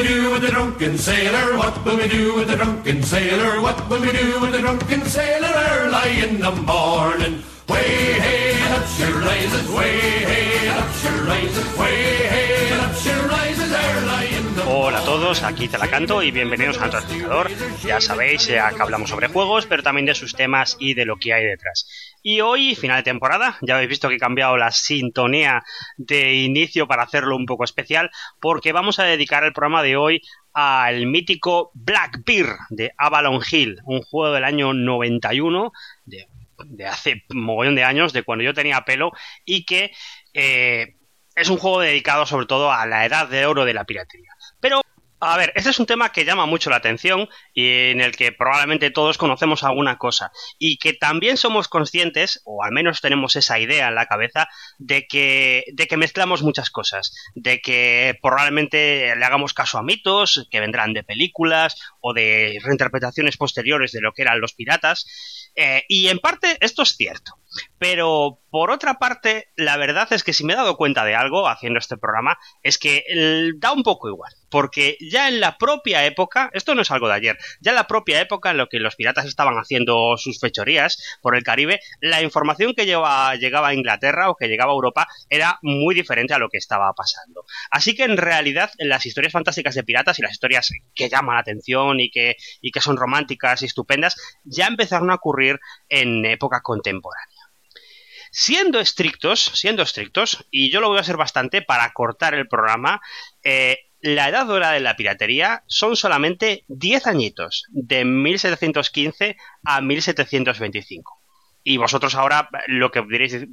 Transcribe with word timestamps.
we 0.00 0.08
do 0.08 0.30
with 0.30 0.42
the 0.42 0.50
drunken 0.50 0.96
sailor? 0.96 1.58
What 1.58 1.84
will 1.84 1.96
we 1.96 2.08
do 2.08 2.34
with 2.34 2.48
the 2.48 2.56
drunken 2.56 3.02
sailor? 3.02 3.60
What 3.60 3.88
will 3.90 4.00
we 4.00 4.12
do 4.12 4.40
with 4.40 4.52
the 4.52 4.60
drunken 4.60 5.04
sailor 5.04 5.52
early 5.72 6.20
in 6.20 6.40
the 6.40 6.52
morning? 6.52 7.42
Way 7.68 8.18
hey, 8.24 8.74
up 8.74 8.86
she 8.86 9.04
rises, 9.04 9.70
way 9.70 9.98
hey, 10.30 10.68
up 10.68 10.90
she 10.94 11.08
rises, 11.08 11.78
way 11.78 12.16
hey, 12.32 12.59
Hola 14.82 15.00
a 15.00 15.04
todos, 15.04 15.42
aquí 15.42 15.68
te 15.68 15.76
la 15.76 15.88
canto 15.88 16.22
y 16.22 16.30
bienvenidos 16.30 16.78
a 16.78 16.86
nuestro 16.86 17.00
explicador. 17.00 17.50
Ya 17.84 18.00
sabéis 18.00 18.48
eh, 18.48 18.58
que 18.74 18.82
hablamos 18.82 19.10
sobre 19.10 19.28
juegos, 19.28 19.66
pero 19.66 19.82
también 19.82 20.06
de 20.06 20.14
sus 20.14 20.32
temas 20.32 20.78
y 20.80 20.94
de 20.94 21.04
lo 21.04 21.16
que 21.16 21.34
hay 21.34 21.44
detrás. 21.44 21.86
Y 22.22 22.40
hoy, 22.40 22.74
final 22.74 22.96
de 22.96 23.02
temporada, 23.02 23.58
ya 23.60 23.74
habéis 23.74 23.90
visto 23.90 24.08
que 24.08 24.14
he 24.14 24.18
cambiado 24.18 24.56
la 24.56 24.70
sintonía 24.70 25.62
de 25.98 26.32
inicio 26.32 26.88
para 26.88 27.02
hacerlo 27.02 27.36
un 27.36 27.44
poco 27.44 27.64
especial, 27.64 28.10
porque 28.40 28.72
vamos 28.72 28.98
a 28.98 29.04
dedicar 29.04 29.44
el 29.44 29.52
programa 29.52 29.82
de 29.82 29.98
hoy 29.98 30.22
al 30.54 31.06
mítico 31.06 31.72
Black 31.74 32.22
Bear 32.24 32.56
de 32.70 32.90
Avalon 32.96 33.42
Hill, 33.52 33.82
un 33.84 34.00
juego 34.00 34.32
del 34.34 34.44
año 34.44 34.72
91, 34.72 35.72
de, 36.06 36.26
de 36.64 36.86
hace 36.86 37.24
mogollón 37.34 37.74
de 37.74 37.84
años, 37.84 38.14
de 38.14 38.22
cuando 38.22 38.44
yo 38.44 38.54
tenía 38.54 38.80
pelo, 38.86 39.12
y 39.44 39.66
que 39.66 39.92
eh, 40.32 40.96
es 41.34 41.50
un 41.50 41.58
juego 41.58 41.80
dedicado 41.80 42.24
sobre 42.24 42.46
todo 42.46 42.72
a 42.72 42.86
la 42.86 43.04
edad 43.04 43.28
de 43.28 43.44
oro 43.44 43.66
de 43.66 43.74
la 43.74 43.84
piratería. 43.84 44.30
A 45.22 45.36
ver, 45.36 45.52
este 45.54 45.68
es 45.68 45.78
un 45.78 45.84
tema 45.84 46.12
que 46.12 46.24
llama 46.24 46.46
mucho 46.46 46.70
la 46.70 46.76
atención 46.76 47.28
y 47.52 47.90
en 47.90 48.00
el 48.00 48.16
que 48.16 48.32
probablemente 48.32 48.90
todos 48.90 49.18
conocemos 49.18 49.62
alguna 49.62 49.98
cosa 49.98 50.32
y 50.58 50.78
que 50.78 50.94
también 50.94 51.36
somos 51.36 51.68
conscientes, 51.68 52.40
o 52.46 52.64
al 52.64 52.72
menos 52.72 53.02
tenemos 53.02 53.36
esa 53.36 53.58
idea 53.58 53.88
en 53.88 53.96
la 53.96 54.06
cabeza, 54.06 54.48
de 54.78 55.06
que, 55.06 55.64
de 55.74 55.86
que 55.86 55.98
mezclamos 55.98 56.42
muchas 56.42 56.70
cosas, 56.70 57.14
de 57.34 57.60
que 57.60 58.18
probablemente 58.22 59.14
le 59.14 59.24
hagamos 59.26 59.52
caso 59.52 59.76
a 59.76 59.82
mitos 59.82 60.48
que 60.50 60.60
vendrán 60.60 60.94
de 60.94 61.02
películas 61.02 61.76
o 62.00 62.14
de 62.14 62.58
reinterpretaciones 62.64 63.36
posteriores 63.36 63.92
de 63.92 64.00
lo 64.00 64.12
que 64.12 64.22
eran 64.22 64.40
los 64.40 64.54
piratas. 64.54 65.49
Eh, 65.54 65.82
y 65.88 66.08
en 66.08 66.18
parte 66.18 66.56
esto 66.60 66.82
es 66.82 66.96
cierto. 66.96 67.40
Pero 67.78 68.40
por 68.50 68.70
otra 68.70 68.94
parte, 68.94 69.48
la 69.56 69.76
verdad 69.76 70.12
es 70.12 70.24
que 70.24 70.32
si 70.32 70.44
me 70.44 70.52
he 70.52 70.56
dado 70.56 70.76
cuenta 70.76 71.04
de 71.04 71.14
algo 71.14 71.48
haciendo 71.48 71.78
este 71.78 71.96
programa, 71.96 72.38
es 72.62 72.78
que 72.78 73.04
da 73.58 73.72
un 73.72 73.82
poco 73.82 74.08
igual. 74.08 74.32
Porque 74.50 74.96
ya 75.00 75.28
en 75.28 75.40
la 75.40 75.56
propia 75.58 76.04
época, 76.04 76.50
esto 76.52 76.74
no 76.74 76.82
es 76.82 76.90
algo 76.90 77.06
de 77.06 77.14
ayer, 77.14 77.38
ya 77.60 77.70
en 77.70 77.76
la 77.76 77.86
propia 77.86 78.20
época 78.20 78.50
en 78.50 78.56
lo 78.56 78.68
que 78.68 78.80
los 78.80 78.96
piratas 78.96 79.26
estaban 79.26 79.54
haciendo 79.54 80.16
sus 80.16 80.40
fechorías 80.40 81.18
por 81.22 81.36
el 81.36 81.44
Caribe, 81.44 81.78
la 82.00 82.20
información 82.22 82.74
que 82.74 82.86
lleva, 82.86 83.34
llegaba 83.36 83.68
a 83.68 83.74
Inglaterra 83.74 84.28
o 84.28 84.34
que 84.34 84.48
llegaba 84.48 84.72
a 84.72 84.74
Europa 84.74 85.06
era 85.28 85.60
muy 85.62 85.94
diferente 85.94 86.34
a 86.34 86.38
lo 86.38 86.48
que 86.48 86.58
estaba 86.58 86.92
pasando. 86.94 87.44
Así 87.70 87.94
que 87.94 88.04
en 88.04 88.16
realidad 88.16 88.72
las 88.78 89.06
historias 89.06 89.32
fantásticas 89.32 89.76
de 89.76 89.84
piratas 89.84 90.18
y 90.18 90.22
las 90.22 90.32
historias 90.32 90.70
que 90.94 91.08
llaman 91.08 91.36
la 91.36 91.42
atención 91.42 92.00
y 92.00 92.10
que, 92.10 92.36
y 92.60 92.72
que 92.72 92.80
son 92.80 92.96
románticas 92.96 93.62
y 93.62 93.66
estupendas, 93.66 94.16
ya 94.42 94.66
empezaron 94.66 95.10
a 95.10 95.14
ocurrir 95.14 95.39
en 95.88 96.24
época 96.24 96.60
contemporánea. 96.62 97.26
Siendo 98.32 98.78
estrictos, 98.78 99.40
siendo 99.40 99.82
estrictos, 99.82 100.46
y 100.50 100.70
yo 100.70 100.80
lo 100.80 100.88
voy 100.88 100.98
a 100.98 101.00
hacer 101.00 101.16
bastante 101.16 101.62
para 101.62 101.90
cortar 101.92 102.34
el 102.34 102.46
programa, 102.46 103.00
eh, 103.42 103.78
la 104.02 104.28
edad 104.28 104.46
dorada 104.46 104.72
de 104.74 104.80
la 104.80 104.96
piratería 104.96 105.64
son 105.66 105.96
solamente 105.96 106.64
10 106.68 107.06
añitos, 107.06 107.64
de 107.70 108.04
1715 108.04 109.36
a 109.64 109.80
1725. 109.80 111.20
Y 111.62 111.76
vosotros 111.76 112.14
ahora 112.14 112.48
lo 112.68 112.90
que 112.90 113.02
veréis 113.02 113.46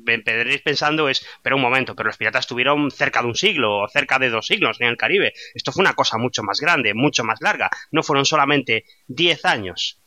pensando 0.64 1.10
es, 1.10 1.26
pero 1.42 1.58
un 1.58 1.62
momento, 1.62 1.96
pero 1.96 2.08
los 2.08 2.18
piratas 2.18 2.48
tuvieron 2.48 2.90
cerca 2.90 3.22
de 3.22 3.28
un 3.28 3.36
siglo 3.36 3.80
o 3.80 3.88
cerca 3.90 4.18
de 4.18 4.30
dos 4.30 4.48
siglos 4.48 4.80
en 4.80 4.88
el 4.88 4.98
Caribe. 4.98 5.34
Esto 5.54 5.74
fue 5.74 5.82
una 5.82 5.94
cosa 5.94 6.18
mucho 6.18 6.42
más 6.44 6.62
grande, 6.62 6.94
mucho 6.94 7.26
más 7.26 7.42
larga. 7.42 7.70
No 7.92 8.04
fueron 8.04 8.26
solamente 8.26 8.86
10 9.08 9.44
años. 9.44 10.00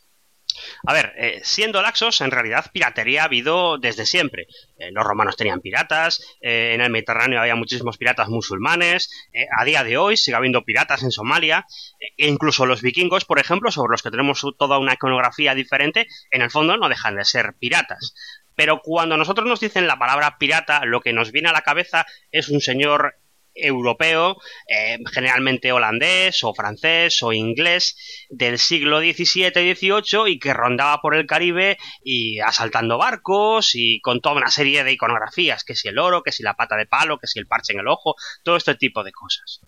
A 0.86 0.92
ver, 0.92 1.12
eh, 1.16 1.40
siendo 1.42 1.82
laxos, 1.82 2.20
en 2.20 2.30
realidad 2.30 2.70
piratería 2.72 3.22
ha 3.22 3.24
habido 3.24 3.78
desde 3.78 4.06
siempre. 4.06 4.46
Eh, 4.78 4.90
los 4.92 5.04
romanos 5.04 5.36
tenían 5.36 5.60
piratas, 5.60 6.20
eh, 6.40 6.72
en 6.74 6.80
el 6.80 6.90
Mediterráneo 6.90 7.40
había 7.40 7.54
muchísimos 7.54 7.96
piratas 7.96 8.28
musulmanes, 8.28 9.10
a 9.58 9.64
día 9.64 9.84
de 9.84 9.96
hoy 9.96 10.16
sigue 10.16 10.36
habiendo 10.36 10.64
piratas 10.64 11.02
en 11.02 11.10
Somalia, 11.10 11.66
e 12.16 12.26
incluso 12.28 12.66
los 12.66 12.82
vikingos, 12.82 13.24
por 13.24 13.38
ejemplo, 13.38 13.70
sobre 13.70 13.92
los 13.92 14.02
que 14.02 14.10
tenemos 14.10 14.44
toda 14.58 14.78
una 14.78 14.94
iconografía 14.94 15.54
diferente, 15.54 16.06
en 16.30 16.42
el 16.42 16.50
fondo 16.50 16.76
no 16.76 16.88
dejan 16.88 17.16
de 17.16 17.24
ser 17.24 17.54
piratas. 17.58 18.14
Pero 18.60 18.80
cuando 18.82 19.16
nosotros 19.16 19.48
nos 19.48 19.60
dicen 19.60 19.86
la 19.86 19.98
palabra 19.98 20.36
pirata, 20.36 20.84
lo 20.84 21.00
que 21.00 21.14
nos 21.14 21.32
viene 21.32 21.48
a 21.48 21.52
la 21.52 21.62
cabeza 21.62 22.04
es 22.30 22.50
un 22.50 22.60
señor 22.60 23.14
europeo, 23.60 24.36
eh, 24.68 24.98
generalmente 25.12 25.72
holandés 25.72 26.42
o 26.44 26.54
francés 26.54 27.22
o 27.22 27.32
inglés 27.32 27.96
del 28.28 28.58
siglo 28.58 29.00
XVII 29.00 29.52
y 29.62 29.74
XVIII 29.74 30.28
y 30.28 30.38
que 30.38 30.54
rondaba 30.54 31.00
por 31.00 31.14
el 31.14 31.26
Caribe 31.26 31.78
y 32.02 32.40
asaltando 32.40 32.98
barcos 32.98 33.74
y 33.74 34.00
con 34.00 34.20
toda 34.20 34.36
una 34.36 34.50
serie 34.50 34.84
de 34.84 34.92
iconografías, 34.92 35.64
que 35.64 35.76
si 35.76 35.88
el 35.88 35.98
oro, 35.98 36.22
que 36.22 36.32
si 36.32 36.42
la 36.42 36.54
pata 36.54 36.76
de 36.76 36.86
palo, 36.86 37.18
que 37.18 37.26
si 37.26 37.38
el 37.38 37.46
parche 37.46 37.72
en 37.72 37.80
el 37.80 37.88
ojo, 37.88 38.14
todo 38.42 38.56
este 38.56 38.74
tipo 38.74 39.04
de 39.04 39.12
cosas. 39.12 39.60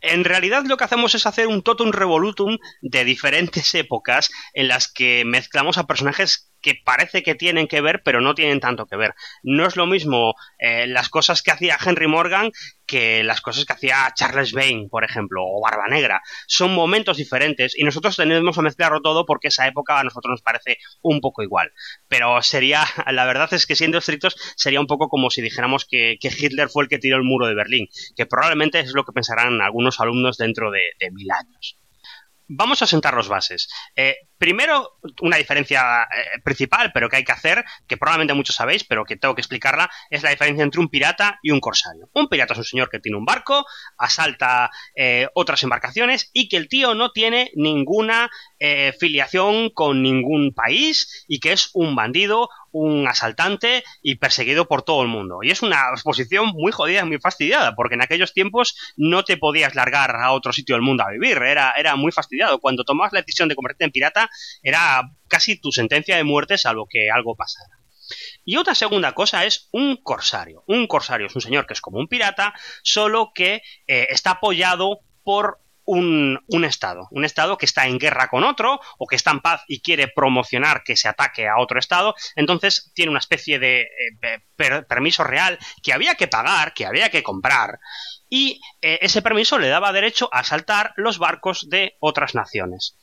En 0.00 0.24
realidad 0.24 0.64
lo 0.64 0.76
que 0.76 0.84
hacemos 0.84 1.14
es 1.14 1.26
hacer 1.26 1.48
un 1.48 1.62
totum 1.62 1.90
revolutum 1.90 2.58
de 2.82 3.04
diferentes 3.04 3.74
épocas 3.74 4.30
en 4.54 4.68
las 4.68 4.86
que 4.86 5.24
mezclamos 5.24 5.78
a 5.78 5.86
personajes 5.86 6.52
que 6.60 6.74
parece 6.84 7.22
que 7.22 7.34
tienen 7.34 7.68
que 7.68 7.80
ver, 7.80 8.02
pero 8.02 8.20
no 8.20 8.34
tienen 8.34 8.60
tanto 8.60 8.86
que 8.86 8.96
ver. 8.96 9.14
No 9.42 9.66
es 9.66 9.76
lo 9.76 9.86
mismo 9.86 10.34
eh, 10.58 10.86
las 10.86 11.08
cosas 11.08 11.42
que 11.42 11.50
hacía 11.50 11.78
Henry 11.84 12.08
Morgan 12.08 12.50
que 12.86 13.24
las 13.24 13.40
cosas 13.40 13.64
que 13.64 13.72
hacía 13.72 14.12
Charles 14.14 14.52
Vane, 14.52 14.88
por 14.88 15.04
ejemplo, 15.04 15.42
o 15.44 15.60
Barba 15.60 15.88
Negra. 15.88 16.22
Son 16.46 16.72
momentos 16.72 17.16
diferentes 17.16 17.76
y 17.76 17.84
nosotros 17.84 18.16
tenemos 18.16 18.56
que 18.56 18.62
mezclarlo 18.62 19.02
todo 19.02 19.26
porque 19.26 19.48
esa 19.48 19.66
época 19.66 19.98
a 19.98 20.04
nosotros 20.04 20.30
nos 20.30 20.42
parece 20.42 20.78
un 21.02 21.20
poco 21.20 21.42
igual. 21.42 21.72
Pero 22.08 22.40
sería, 22.42 22.84
la 23.12 23.24
verdad 23.24 23.52
es 23.52 23.66
que 23.66 23.76
siendo 23.76 23.98
estrictos, 23.98 24.36
sería 24.56 24.80
un 24.80 24.86
poco 24.86 25.08
como 25.08 25.30
si 25.30 25.42
dijéramos 25.42 25.84
que, 25.84 26.16
que 26.20 26.28
Hitler 26.28 26.68
fue 26.68 26.84
el 26.84 26.88
que 26.88 26.98
tiró 26.98 27.16
el 27.16 27.24
muro 27.24 27.46
de 27.46 27.54
Berlín, 27.54 27.88
que 28.16 28.26
probablemente 28.26 28.80
es 28.80 28.92
lo 28.94 29.04
que 29.04 29.12
pensarán 29.12 29.60
algunos 29.60 30.00
alumnos 30.00 30.36
dentro 30.36 30.70
de, 30.70 30.80
de 30.98 31.10
mil 31.10 31.30
años. 31.30 31.78
Vamos 32.48 32.80
a 32.80 32.86
sentar 32.86 33.14
los 33.14 33.28
bases. 33.28 33.68
Eh, 33.96 34.14
primero, 34.38 34.98
una 35.20 35.36
diferencia 35.36 36.02
eh, 36.02 36.40
principal, 36.42 36.90
pero 36.92 37.08
que 37.08 37.16
hay 37.16 37.24
que 37.24 37.32
hacer, 37.32 37.64
que 37.86 37.96
probablemente 37.96 38.34
muchos 38.34 38.56
sabéis, 38.56 38.84
pero 38.84 39.04
que 39.04 39.16
tengo 39.16 39.34
que 39.34 39.40
explicarla, 39.40 39.90
es 40.10 40.22
la 40.22 40.30
diferencia 40.30 40.62
entre 40.62 40.80
un 40.80 40.88
pirata 40.88 41.38
y 41.42 41.50
un 41.50 41.60
corsario. 41.60 42.08
Un 42.14 42.28
pirata 42.28 42.52
es 42.52 42.58
un 42.58 42.64
señor 42.64 42.90
que 42.90 43.00
tiene 43.00 43.18
un 43.18 43.24
barco, 43.24 43.64
asalta 43.98 44.70
eh, 44.94 45.28
otras 45.34 45.62
embarcaciones 45.62 46.30
y 46.32 46.48
que 46.48 46.56
el 46.56 46.68
tío 46.68 46.94
no 46.94 47.12
tiene 47.12 47.50
ninguna 47.54 48.30
eh, 48.58 48.94
filiación 48.98 49.70
con 49.70 50.02
ningún 50.02 50.52
país 50.54 51.24
y 51.28 51.40
que 51.40 51.52
es 51.52 51.70
un 51.74 51.94
bandido, 51.94 52.48
un 52.72 53.08
asaltante 53.08 53.84
y 54.02 54.16
perseguido 54.16 54.68
por 54.68 54.82
todo 54.82 55.02
el 55.02 55.08
mundo. 55.08 55.38
Y 55.42 55.50
es 55.50 55.62
una 55.62 55.84
posición 56.04 56.48
muy 56.48 56.72
jodida, 56.72 57.04
muy 57.04 57.18
fastidiada, 57.18 57.74
porque 57.74 57.94
en 57.94 58.02
aquellos 58.02 58.34
tiempos 58.34 58.76
no 58.96 59.24
te 59.24 59.36
podías 59.36 59.74
largar 59.74 60.16
a 60.16 60.32
otro 60.32 60.52
sitio 60.52 60.74
del 60.74 60.82
mundo 60.82 61.04
a 61.04 61.10
vivir, 61.10 61.38
era, 61.38 61.72
era 61.76 61.96
muy 61.96 62.12
fastidiado. 62.12 62.58
Cuando 62.58 62.84
tomabas 62.84 63.12
la 63.12 63.20
decisión 63.20 63.48
de 63.48 63.54
convertirte 63.54 63.84
en 63.84 63.92
pirata, 63.92 64.25
era 64.62 65.02
casi 65.28 65.60
tu 65.60 65.72
sentencia 65.72 66.16
de 66.16 66.24
muerte 66.24 66.58
salvo 66.58 66.86
que 66.88 67.10
algo 67.10 67.34
pasara. 67.34 67.76
Y 68.44 68.56
otra 68.56 68.74
segunda 68.74 69.12
cosa 69.12 69.44
es 69.44 69.68
un 69.72 69.96
corsario. 69.96 70.62
Un 70.66 70.86
corsario 70.86 71.26
es 71.26 71.34
un 71.34 71.42
señor 71.42 71.66
que 71.66 71.74
es 71.74 71.80
como 71.80 71.98
un 71.98 72.08
pirata, 72.08 72.54
solo 72.82 73.32
que 73.34 73.62
eh, 73.86 74.06
está 74.10 74.32
apoyado 74.32 75.00
por 75.24 75.58
un, 75.86 76.38
un, 76.48 76.64
Estado. 76.64 77.08
Un 77.10 77.24
Estado 77.24 77.56
que 77.56 77.64
está 77.64 77.86
en 77.86 77.98
guerra 77.98 78.28
con 78.28 78.44
otro 78.44 78.80
o 78.98 79.06
que 79.06 79.16
está 79.16 79.30
en 79.30 79.40
paz 79.40 79.62
y 79.68 79.80
quiere 79.80 80.08
promocionar 80.08 80.82
que 80.84 80.96
se 80.96 81.08
ataque 81.08 81.48
a 81.48 81.58
otro 81.58 81.78
Estado. 81.78 82.14
Entonces 82.34 82.92
tiene 82.94 83.10
una 83.10 83.20
especie 83.20 83.58
de 83.58 83.82
eh, 83.82 84.42
per 84.56 84.86
permiso 84.86 85.24
real 85.24 85.58
que 85.82 85.92
había 85.92 86.16
que 86.16 86.28
pagar, 86.28 86.74
que 86.74 86.86
había 86.86 87.08
que 87.08 87.22
comprar. 87.22 87.78
Y 88.28 88.60
eh, 88.82 88.98
ese 89.00 89.22
permiso 89.22 89.58
le 89.58 89.68
daba 89.68 89.92
derecho 89.92 90.28
a 90.32 90.40
asaltar 90.40 90.92
los 90.96 91.18
barcos 91.18 91.68
de 91.70 91.96
otras 92.00 92.34
naciones. 92.34 92.96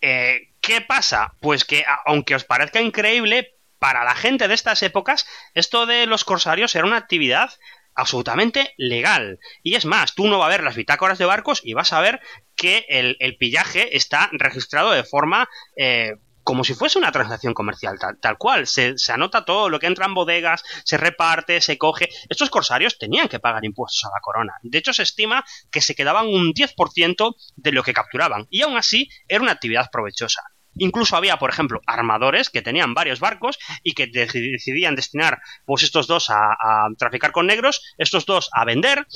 Eh, 0.00 0.52
¿Qué 0.68 0.82
pasa? 0.82 1.32
Pues 1.40 1.64
que 1.64 1.82
aunque 2.04 2.34
os 2.34 2.44
parezca 2.44 2.82
increíble, 2.82 3.56
para 3.78 4.04
la 4.04 4.14
gente 4.14 4.48
de 4.48 4.52
estas 4.52 4.82
épocas, 4.82 5.26
esto 5.54 5.86
de 5.86 6.04
los 6.04 6.24
corsarios 6.26 6.74
era 6.74 6.84
una 6.84 6.98
actividad 6.98 7.50
absolutamente 7.94 8.74
legal. 8.76 9.40
Y 9.62 9.76
es 9.76 9.86
más, 9.86 10.14
tú 10.14 10.26
no 10.26 10.36
vas 10.38 10.44
a 10.44 10.50
ver 10.50 10.62
las 10.62 10.76
bitácoras 10.76 11.16
de 11.16 11.24
barcos 11.24 11.62
y 11.64 11.72
vas 11.72 11.94
a 11.94 12.02
ver 12.02 12.20
que 12.54 12.84
el, 12.90 13.16
pillaje 13.38 13.96
está 13.96 14.28
registrado 14.30 14.90
de 14.90 15.04
forma 15.04 15.48
eh, 15.74 16.16
como 16.44 16.64
si 16.64 16.74
fuese 16.74 16.98
una 16.98 17.12
transacción 17.12 17.54
comercial, 17.54 17.98
tal, 17.98 18.20
tal 18.20 18.36
cual. 18.36 18.66
Se, 18.66 18.98
se, 18.98 19.10
anota 19.10 19.46
todo 19.46 19.70
lo 19.70 19.80
que 19.80 19.86
entra 19.86 20.04
en 20.04 20.12
bodegas, 20.12 20.62
se 20.84 20.98
reparte, 20.98 21.62
se 21.62 21.78
coge. 21.78 22.10
Estos 22.28 22.50
corsarios 22.50 22.98
tenían 22.98 23.28
que 23.28 23.40
pagar 23.40 23.64
impuestos 23.64 24.04
a 24.04 24.14
la 24.14 24.20
corona. 24.20 24.52
De 24.60 24.76
hecho, 24.76 24.92
se 24.92 25.04
estima 25.04 25.46
que 25.70 25.80
se 25.80 25.94
quedaban 25.94 26.26
un 26.26 26.52
10% 26.52 27.36
de 27.56 27.72
lo 27.72 27.82
que 27.82 27.94
capturaban. 27.94 28.46
Y 28.50 28.60
aún 28.60 28.76
así, 28.76 29.08
era 29.28 29.40
una 29.40 29.52
actividad 29.52 29.88
provechosa. 29.90 30.42
Incluso 30.78 31.16
había, 31.16 31.38
por 31.38 31.50
ejemplo, 31.50 31.80
armadores 31.86 32.50
que 32.50 32.62
tenían 32.62 32.94
varios 32.94 33.20
barcos 33.20 33.58
y 33.82 33.92
que 33.92 34.06
decidían 34.06 34.96
destinar 34.96 35.40
pues 35.66 35.82
estos 35.82 36.06
dos 36.06 36.30
a, 36.30 36.56
traficar 36.98 37.32
con 37.32 37.46
negros, 37.46 37.82
estos 37.98 38.26
dos 38.26 38.48
a 38.52 38.64
vender 38.64 39.06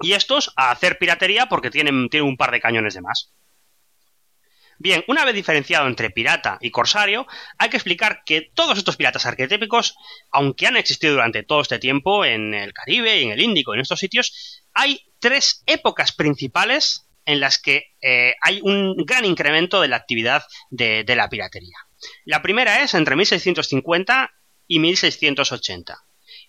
y 0.00 0.12
estos 0.12 0.52
a 0.56 0.70
hacer 0.70 0.98
piratería 0.98 1.46
porque 1.46 1.70
tienen, 1.70 2.08
tienen 2.08 2.28
un 2.28 2.36
par 2.36 2.50
de 2.50 2.60
cañones 2.60 2.94
de 2.94 3.00
más. 3.00 3.32
Bien, 4.80 5.02
una 5.08 5.24
vez 5.24 5.34
diferenciado 5.34 5.88
entre 5.88 6.10
pirata 6.10 6.58
y 6.60 6.70
corsario, 6.70 7.26
hay 7.58 7.68
que 7.68 7.76
explicar 7.76 8.22
que 8.24 8.52
todos 8.54 8.78
estos 8.78 8.96
piratas 8.96 9.26
arquetípicos, 9.26 9.96
aunque 10.30 10.68
han 10.68 10.76
existido 10.76 11.14
durante 11.14 11.42
todo 11.42 11.62
este 11.62 11.80
tiempo 11.80 12.24
en 12.24 12.54
el 12.54 12.72
Caribe 12.72 13.18
y 13.18 13.24
en 13.24 13.32
el 13.32 13.40
Índico, 13.40 13.74
en 13.74 13.80
estos 13.80 13.98
sitios, 13.98 14.62
hay 14.72 15.00
tres 15.18 15.64
épocas 15.66 16.12
principales 16.12 17.07
en 17.28 17.40
las 17.40 17.58
que 17.58 17.94
eh, 18.00 18.34
hay 18.40 18.60
un 18.62 18.96
gran 18.96 19.26
incremento 19.26 19.82
de 19.82 19.88
la 19.88 19.96
actividad 19.96 20.44
de, 20.70 21.04
la 21.14 21.28
piratería. 21.28 21.76
La 22.24 22.40
primera 22.40 22.82
es 22.82 22.94
entre 22.94 23.16
1650 23.16 24.32
y 24.66 24.78
1680 24.78 26.04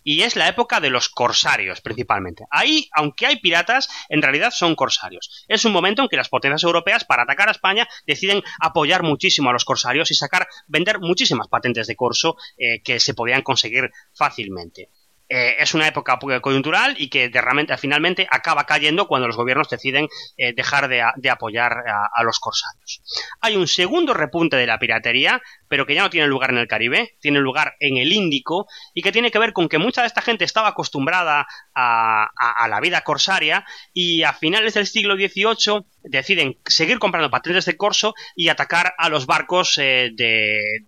y 0.05 0.21
es 0.21 0.37
la 0.37 0.47
época 0.47 0.79
de 0.79 0.89
los 0.89 1.09
corsarios 1.09 1.81
principalmente. 1.81 2.45
Ahí, 2.49 2.87
aunque 2.93 3.25
hay 3.25 3.41
piratas, 3.41 3.89
en 4.07 4.21
realidad 4.21 4.51
son 4.55 4.75
corsarios. 4.75 5.45
Es 5.49 5.65
un 5.65 5.73
momento 5.73 6.01
en 6.01 6.07
que 6.07 6.15
las 6.15 6.29
potencias 6.29 6.63
europeas, 6.63 7.03
para 7.03 7.23
atacar 7.23 7.49
a 7.49 7.51
España, 7.51 7.85
deciden 8.07 8.41
apoyar 8.61 9.03
muchísimo 9.03 9.49
a 9.49 9.53
los 9.53 9.65
corsarios 9.65 10.11
y 10.11 10.15
sacar, 10.15 10.47
vender 10.67 10.99
muchísimas 11.01 11.49
patentes 11.49 11.87
de 11.87 11.97
corso 11.97 12.37
eh, 12.57 12.81
que 12.81 13.01
se 13.01 13.13
podían 13.13 13.41
conseguir 13.41 13.91
fácilmente. 14.13 14.91
Eh, 15.31 15.57
es 15.59 15.75
una 15.75 15.87
época 15.87 16.17
coyuntural 16.41 16.95
y 16.97 17.07
que 17.07 17.31
finalmente 17.77 18.27
acaba 18.31 18.65
cayendo 18.65 19.07
cuando 19.07 19.27
los 19.27 19.37
gobiernos 19.37 19.69
deciden 19.69 20.07
eh, 20.37 20.53
dejar 20.53 20.87
de, 20.87 21.29
apoyar 21.29 21.83
a, 21.87 22.23
los 22.23 22.39
corsarios. 22.39 23.03
Hay 23.39 23.55
un 23.55 23.67
segundo 23.67 24.15
repunte 24.15 24.57
de 24.57 24.65
la 24.65 24.79
piratería, 24.79 25.39
pero 25.67 25.85
que 25.85 25.93
ya 25.93 26.01
no 26.01 26.09
tiene 26.09 26.25
lugar 26.27 26.49
en 26.49 26.57
el 26.57 26.67
Caribe, 26.67 27.15
tiene 27.21 27.39
lugar 27.39 27.75
en 27.79 27.97
el 27.97 28.11
Índico 28.11 28.65
y 28.95 29.03
que 29.03 29.11
tiene 29.11 29.29
que 29.29 29.37
ver 29.37 29.53
con 29.53 29.69
que 29.69 29.77
mucha 29.77 30.01
de 30.01 30.07
esta 30.07 30.23
gente 30.23 30.45
estaba 30.45 30.69
acostumbrada 30.69 31.45
a, 31.75 32.67
la 32.67 32.79
vida 32.79 33.01
corsaria 33.01 33.65
y 33.93 34.23
a 34.23 34.33
finales 34.33 34.73
del 34.73 34.87
siglo 34.87 35.15
XVIII 35.15 35.85
deciden 36.03 36.57
seguir 36.65 36.99
comprando 36.99 37.29
patentes 37.29 37.65
de 37.65 37.77
corso 37.77 38.13
y 38.35 38.49
atacar 38.49 38.93
a 38.97 39.09
los 39.09 39.25
barcos 39.25 39.77
eh, 39.77 40.11
de, 40.13 40.81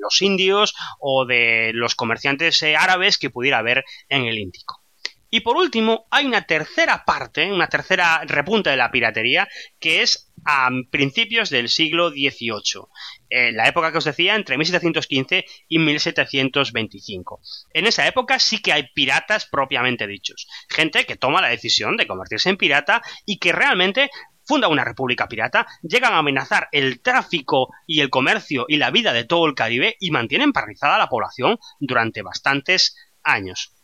los 0.00 0.22
indios 0.22 0.74
o 1.00 1.24
de 1.26 1.72
los 1.74 1.94
comerciantes 1.94 2.62
eh, 2.62 2.76
árabes 2.76 3.18
que 3.18 3.30
pudiera 3.30 3.58
haber 3.58 3.84
en 4.08 4.24
el 4.24 4.38
Índico. 4.38 4.82
Y 5.30 5.40
por 5.40 5.56
último, 5.56 6.06
hay 6.10 6.24
una 6.24 6.42
tercera 6.42 7.04
parte, 7.04 7.52
una 7.52 7.68
tercera 7.68 8.22
repunta 8.24 8.70
de 8.70 8.78
la 8.78 8.90
piratería, 8.90 9.46
que 9.78 10.00
es 10.00 10.28
a 10.44 10.70
principios 10.90 11.50
del 11.50 11.68
siglo 11.68 12.10
XVIII, 12.10 12.86
en 13.28 13.56
la 13.56 13.68
época 13.68 13.92
que 13.92 13.98
os 13.98 14.04
decía, 14.04 14.34
entre 14.36 14.56
1715 14.56 15.44
y 15.68 15.78
1725. 15.78 17.40
En 17.74 17.86
esa 17.86 18.06
época 18.06 18.38
sí 18.38 18.62
que 18.62 18.72
hay 18.72 18.88
piratas 18.94 19.46
propiamente 19.46 20.06
dichos, 20.06 20.48
gente 20.70 21.04
que 21.04 21.16
toma 21.16 21.42
la 21.42 21.48
decisión 21.48 21.98
de 21.98 22.06
convertirse 22.06 22.48
en 22.48 22.56
pirata 22.56 23.02
y 23.26 23.38
que 23.38 23.52
realmente 23.52 24.10
funda 24.48 24.68
una 24.68 24.82
república 24.82 25.28
pirata, 25.28 25.66
llegan 25.82 26.14
a 26.14 26.18
amenazar 26.18 26.68
el 26.72 27.00
tráfico 27.02 27.68
y 27.86 28.00
el 28.00 28.08
comercio 28.08 28.64
y 28.66 28.78
la 28.78 28.90
vida 28.90 29.12
de 29.12 29.24
todo 29.24 29.46
el 29.46 29.54
Caribe 29.54 29.96
y 30.00 30.10
mantienen 30.10 30.52
paralizada 30.52 30.96
a 30.96 30.98
la 30.98 31.10
población 31.10 31.58
durante 31.78 32.22
bastantes 32.22 32.96
años. 33.22 33.74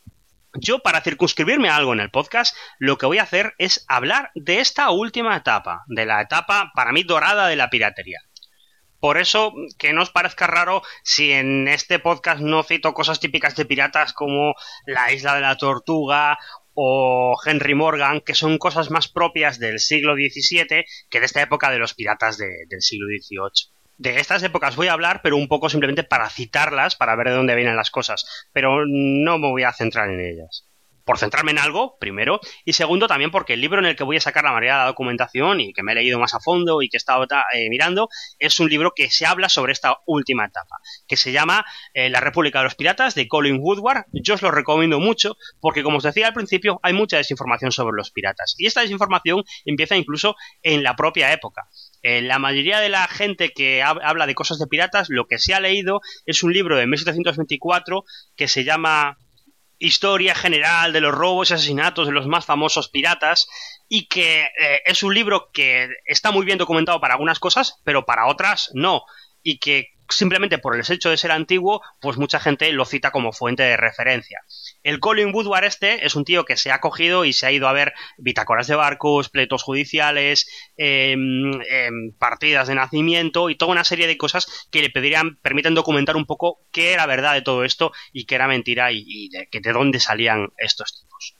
Yo, 0.55 0.79
para 0.79 1.01
circunscribirme 1.01 1.69
a 1.69 1.75
algo 1.75 1.93
en 1.93 1.99
el 1.99 2.09
podcast, 2.09 2.55
lo 2.79 2.97
que 2.97 3.05
voy 3.05 3.19
a 3.19 3.23
hacer 3.23 3.53
es 3.57 3.85
hablar 3.87 4.31
de 4.35 4.59
esta 4.59 4.89
última 4.89 5.35
etapa, 5.35 5.83
de 5.87 6.05
la 6.05 6.21
etapa 6.21 6.71
para 6.73 6.93
mí 6.93 7.03
dorada 7.03 7.47
de 7.47 7.57
la 7.57 7.69
piratería. 7.69 8.21
Por 8.99 9.17
eso, 9.17 9.53
que 9.77 9.93
no 9.93 10.01
os 10.01 10.09
parezca 10.09 10.47
raro 10.47 10.81
si 11.03 11.31
en 11.31 11.67
este 11.67 11.99
podcast 11.99 12.41
no 12.41 12.63
cito 12.63 12.93
cosas 12.93 13.19
típicas 13.19 13.55
de 13.55 13.65
piratas 13.65 14.13
como 14.13 14.55
la 14.87 15.11
isla 15.11 15.35
de 15.35 15.41
la 15.41 15.57
tortuga 15.57 16.39
o 16.75 17.35
Henry 17.43 17.73
Morgan, 17.73 18.21
que 18.21 18.35
son 18.35 18.57
cosas 18.57 18.91
más 18.91 19.07
propias 19.07 19.59
del 19.59 19.79
siglo 19.79 20.13
XVII 20.13 20.85
que 21.09 21.19
de 21.19 21.25
esta 21.25 21.41
época 21.41 21.71
de 21.71 21.79
los 21.79 21.93
piratas 21.93 22.37
del 22.37 22.81
siglo 22.81 23.07
XVIII. 23.07 23.73
De 23.97 24.19
estas 24.19 24.43
épocas 24.43 24.75
voy 24.75 24.87
a 24.87 24.93
hablar, 24.93 25.21
pero 25.23 25.37
un 25.37 25.47
poco 25.47 25.69
simplemente 25.69 26.03
para 26.03 26.29
citarlas, 26.29 26.95
para 26.95 27.15
ver 27.15 27.29
de 27.29 27.35
dónde 27.35 27.55
vienen 27.55 27.77
las 27.77 27.91
cosas, 27.91 28.47
pero 28.51 28.85
no 28.85 29.39
me 29.39 29.49
voy 29.49 29.63
a 29.63 29.73
centrar 29.73 30.09
en 30.09 30.19
ellas 30.19 30.67
por 31.05 31.19
centrarme 31.19 31.51
en 31.51 31.59
algo, 31.59 31.97
primero, 31.99 32.39
y 32.65 32.73
segundo 32.73 33.07
también 33.07 33.31
porque 33.31 33.53
el 33.53 33.61
libro 33.61 33.79
en 33.79 33.85
el 33.85 33.95
que 33.95 34.03
voy 34.03 34.17
a 34.17 34.21
sacar 34.21 34.43
la 34.43 34.51
mayoría 34.51 34.73
de 34.73 34.79
la 34.79 34.87
documentación 34.87 35.61
y 35.61 35.71
que 35.71 35.83
me 35.83 35.91
he 35.91 35.95
leído 35.95 36.19
más 36.19 36.33
a 36.33 36.39
fondo 36.39 36.81
y 36.81 36.89
que 36.89 36.97
he 36.97 36.99
estado 36.99 37.25
eh, 37.53 37.69
mirando, 37.69 38.09
es 38.39 38.59
un 38.59 38.69
libro 38.69 38.91
que 38.95 39.09
se 39.09 39.25
habla 39.25 39.47
sobre 39.47 39.73
esta 39.73 39.99
última 40.05 40.45
etapa, 40.45 40.77
que 41.07 41.15
se 41.15 41.31
llama 41.31 41.65
eh, 41.93 42.09
La 42.09 42.19
República 42.19 42.59
de 42.59 42.65
los 42.65 42.75
Piratas 42.75 43.15
de 43.15 43.27
Colin 43.27 43.59
Woodward. 43.61 44.05
Yo 44.11 44.33
os 44.33 44.41
lo 44.41 44.51
recomiendo 44.51 44.99
mucho 44.99 45.37
porque, 45.59 45.83
como 45.83 45.97
os 45.97 46.03
decía 46.03 46.27
al 46.27 46.33
principio, 46.33 46.79
hay 46.81 46.93
mucha 46.93 47.17
desinformación 47.17 47.71
sobre 47.71 47.95
los 47.95 48.11
piratas. 48.11 48.55
Y 48.57 48.65
esta 48.65 48.81
desinformación 48.81 49.43
empieza 49.63 49.95
incluso 49.95 50.35
en 50.63 50.83
la 50.83 50.95
propia 50.95 51.31
época. 51.31 51.69
Eh, 52.01 52.21
la 52.21 52.39
mayoría 52.39 52.79
de 52.79 52.89
la 52.89 53.07
gente 53.07 53.49
que 53.49 53.83
habla 53.83 54.27
de 54.27 54.35
cosas 54.35 54.59
de 54.59 54.67
piratas, 54.67 55.09
lo 55.09 55.27
que 55.27 55.39
se 55.39 55.53
ha 55.53 55.59
leído 55.59 56.01
es 56.25 56.43
un 56.43 56.53
libro 56.53 56.77
de 56.77 56.87
1724 56.87 58.03
que 58.35 58.47
se 58.47 58.63
llama 58.63 59.17
historia 59.79 60.35
general 60.35 60.93
de 60.93 61.01
los 61.01 61.13
robos 61.13 61.51
y 61.51 61.53
asesinatos 61.53 62.07
de 62.07 62.13
los 62.13 62.27
más 62.27 62.45
famosos 62.45 62.89
piratas 62.89 63.47
y 63.87 64.07
que 64.07 64.43
eh, 64.43 64.81
es 64.85 65.03
un 65.03 65.13
libro 65.13 65.49
que 65.51 65.89
está 66.05 66.31
muy 66.31 66.45
bien 66.45 66.57
documentado 66.57 66.99
para 66.99 67.13
algunas 67.15 67.39
cosas, 67.39 67.81
pero 67.83 68.05
para 68.05 68.27
otras 68.27 68.71
no, 68.73 69.03
y 69.43 69.59
que 69.59 69.94
simplemente 70.09 70.57
por 70.57 70.75
el 70.75 70.83
hecho 70.87 71.09
de 71.09 71.17
ser 71.17 71.31
antiguo, 71.31 71.81
pues 71.99 72.17
mucha 72.17 72.39
gente 72.39 72.71
lo 72.71 72.85
cita 72.85 73.11
como 73.11 73.31
fuente 73.31 73.63
de 73.63 73.77
referencia. 73.77 74.41
El 74.83 74.99
Colin 74.99 75.33
Woodward 75.33 75.65
este 75.65 76.05
es 76.05 76.15
un 76.15 76.25
tío 76.25 76.45
que 76.45 76.57
se 76.57 76.71
ha 76.71 76.79
cogido 76.79 77.25
y 77.25 77.33
se 77.33 77.45
ha 77.45 77.51
ido 77.51 77.67
a 77.67 77.73
ver 77.73 77.93
bitácoras 78.17 78.67
de 78.67 78.75
barcos, 78.75 79.29
pleitos 79.29 79.63
judiciales, 79.63 80.47
em, 80.77 81.51
partidas 82.17 82.67
de 82.67 82.75
nacimiento 82.75 83.49
y 83.49 83.55
toda 83.55 83.71
una 83.71 83.83
serie 83.83 84.07
de 84.07 84.17
cosas 84.17 84.67
que 84.71 84.81
le 84.81 84.89
pedirían, 84.89 85.37
permiten 85.37 85.75
documentar 85.75 86.15
un 86.15 86.25
poco 86.25 86.59
qué 86.71 86.93
era 86.93 87.05
verdad 87.05 87.33
de 87.33 87.41
todo 87.41 87.63
esto 87.63 87.91
y 88.13 88.25
qué 88.25 88.35
era 88.35 88.47
mentira 88.47 88.91
y, 88.91 89.29
de, 89.29 89.47
de 89.51 89.71
dónde 89.73 89.99
salían 89.99 90.49
estos 90.57 90.99
tipos. 90.99 91.35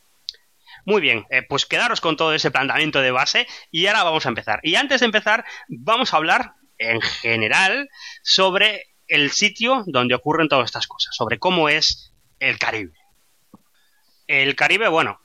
Muy 0.86 1.02
bien, 1.02 1.26
eh, 1.32 1.42
pues 1.42 1.66
quedaros 1.66 2.00
con 2.00 2.16
todo 2.16 2.34
ese 2.34 2.52
planteamiento 2.52 3.02
de 3.02 3.10
base 3.10 3.48
y 3.72 3.88
ahora 3.88 4.04
vamos 4.04 4.26
a 4.26 4.30
empezar. 4.30 4.60
Y 4.62 4.76
antes 4.76 5.00
de 5.00 5.08
empezar, 5.08 5.44
vamos 5.68 6.14
a 6.14 6.18
hablar 6.18 6.54
en 6.78 7.02
general 7.02 7.90
sobre 8.24 8.86
el 9.08 9.32
sitio 9.32 9.84
donde 9.88 10.16
ocurren 10.16 10.48
todas 10.48 10.66
estas 10.66 10.88
cosas, 10.88 11.16
sobre 11.16 11.40
cómo 11.40 11.70
es 11.70 12.14
el 12.40 12.58
Caribe. 12.60 12.94
El 14.28 14.56
Caribe, 14.56 14.88
bueno, 14.88 15.20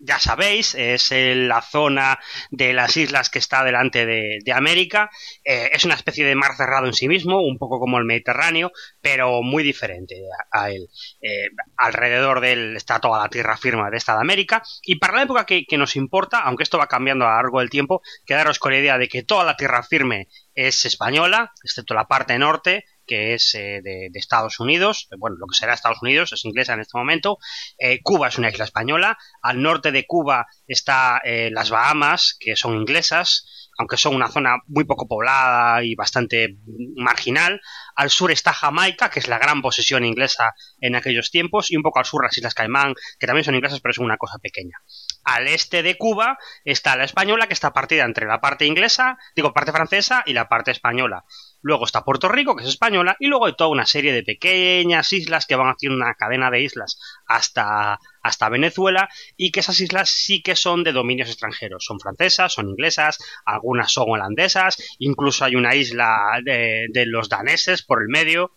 ya 0.00 0.18
sabéis, 0.18 0.74
es 0.74 1.10
la 1.10 1.62
zona 1.62 2.18
de 2.50 2.72
las 2.72 2.96
islas 2.96 3.28
que 3.28 3.38
está 3.38 3.62
delante 3.64 4.06
de, 4.06 4.52
América. 4.52 5.10
Eh, 5.44 5.70
es 5.72 5.84
una 5.84 5.94
especie 5.94 6.24
de 6.24 6.34
mar 6.34 6.56
cerrado 6.56 6.86
en 6.86 6.92
sí 6.92 7.06
mismo, 7.06 7.40
un 7.40 7.56
poco 7.56 7.78
como 7.78 7.98
el 7.98 8.04
Mediterráneo, 8.04 8.72
pero 9.00 9.42
muy 9.42 9.62
diferente 9.62 10.20
a, 10.50 10.70
él. 10.70 10.88
Eh, 11.20 11.50
alrededor 11.76 12.40
de 12.40 12.52
él 12.52 12.76
está 12.76 12.98
toda 12.98 13.22
la 13.22 13.28
tierra 13.28 13.56
firme 13.56 13.88
de 13.90 13.96
esta 13.96 14.14
de 14.14 14.20
América. 14.20 14.62
Y 14.82 14.96
para 14.96 15.14
la 15.14 15.22
época 15.22 15.46
que, 15.46 15.64
que, 15.66 15.78
nos 15.78 15.94
importa, 15.94 16.40
aunque 16.40 16.64
esto 16.64 16.78
va 16.78 16.88
cambiando 16.88 17.26
a 17.26 17.28
lo 17.28 17.34
largo 17.36 17.60
del 17.60 17.70
tiempo, 17.70 18.02
quedaros 18.26 18.58
con 18.58 18.72
la 18.72 18.78
idea 18.78 18.98
de 18.98 19.08
que 19.08 19.22
toda 19.22 19.44
la 19.44 19.56
tierra 19.56 19.82
firme 19.82 20.28
es 20.54 20.84
española, 20.84 21.52
excepto 21.62 21.94
la 21.94 22.08
parte 22.08 22.38
norte, 22.38 22.84
que 23.10 23.34
es 23.34 23.56
eh, 23.56 23.80
de, 23.82 24.08
Estados 24.14 24.60
Unidos, 24.60 25.08
bueno, 25.18 25.34
lo 25.36 25.46
que 25.48 25.56
será 25.56 25.74
Estados 25.74 26.00
Unidos, 26.00 26.32
es 26.32 26.44
inglesa 26.44 26.74
en 26.74 26.80
este 26.80 26.96
momento. 26.96 27.38
Eh, 27.76 27.98
Cuba 28.04 28.28
es 28.28 28.38
una 28.38 28.50
isla 28.50 28.64
española. 28.64 29.18
Al 29.42 29.60
norte 29.60 29.90
de 29.90 30.06
Cuba 30.06 30.46
está 30.68 31.20
eh, 31.24 31.50
las 31.52 31.70
Bahamas, 31.70 32.36
que 32.38 32.54
son 32.54 32.76
inglesas, 32.76 33.68
aunque 33.78 33.96
son 33.96 34.14
una 34.14 34.28
zona 34.28 34.58
muy 34.68 34.84
poco 34.84 35.08
poblada 35.08 35.82
y 35.82 35.96
bastante 35.96 36.58
marginal. 36.94 37.60
Al 37.96 38.10
sur 38.10 38.30
está 38.30 38.52
Jamaica, 38.52 39.10
que 39.10 39.18
es 39.18 39.26
la 39.26 39.40
gran 39.40 39.60
posesión 39.60 40.04
inglesa 40.04 40.54
en 40.80 40.94
aquellos 40.94 41.32
tiempos, 41.32 41.72
y 41.72 41.76
un 41.76 41.82
poco 41.82 41.98
al 41.98 42.04
sur 42.04 42.22
las 42.22 42.38
Islas 42.38 42.54
Caimán, 42.54 42.94
que 43.18 43.26
también 43.26 43.44
son 43.44 43.56
inglesas, 43.56 43.80
pero 43.80 43.92
son 43.92 44.04
una 44.04 44.18
cosa 44.18 44.38
pequeña. 44.38 44.76
Al 45.24 45.48
este 45.48 45.82
de 45.82 45.96
Cuba 45.96 46.38
está 46.64 46.96
la 46.96 47.04
española, 47.04 47.46
que 47.46 47.54
está 47.54 47.72
partida 47.72 48.04
entre 48.04 48.26
la 48.26 48.40
parte 48.40 48.66
inglesa, 48.66 49.18
digo, 49.36 49.52
parte 49.52 49.72
francesa 49.72 50.22
y 50.26 50.32
la 50.32 50.48
parte 50.48 50.70
española. 50.70 51.24
Luego 51.62 51.84
está 51.84 52.04
Puerto 52.04 52.28
Rico, 52.28 52.56
que 52.56 52.62
es 52.62 52.70
española, 52.70 53.16
y 53.20 53.26
luego 53.26 53.46
hay 53.46 53.54
toda 53.54 53.70
una 53.70 53.84
serie 53.84 54.12
de 54.12 54.22
pequeñas 54.22 55.12
islas 55.12 55.46
que 55.46 55.56
van 55.56 55.68
haciendo 55.68 55.96
una 55.96 56.14
cadena 56.14 56.50
de 56.50 56.62
islas 56.62 56.98
hasta, 57.26 57.98
hasta 58.22 58.48
Venezuela, 58.48 59.10
y 59.36 59.50
que 59.50 59.60
esas 59.60 59.78
islas 59.80 60.10
sí 60.10 60.42
que 60.42 60.56
son 60.56 60.84
de 60.84 60.92
dominios 60.92 61.28
extranjeros. 61.28 61.84
Son 61.84 62.00
francesas, 62.00 62.54
son 62.54 62.70
inglesas, 62.70 63.18
algunas 63.44 63.92
son 63.92 64.06
holandesas, 64.08 64.76
incluso 64.98 65.44
hay 65.44 65.54
una 65.54 65.74
isla 65.74 66.40
de, 66.42 66.86
de 66.90 67.06
los 67.06 67.28
daneses 67.28 67.82
por 67.82 68.00
el 68.00 68.08
medio. 68.08 68.52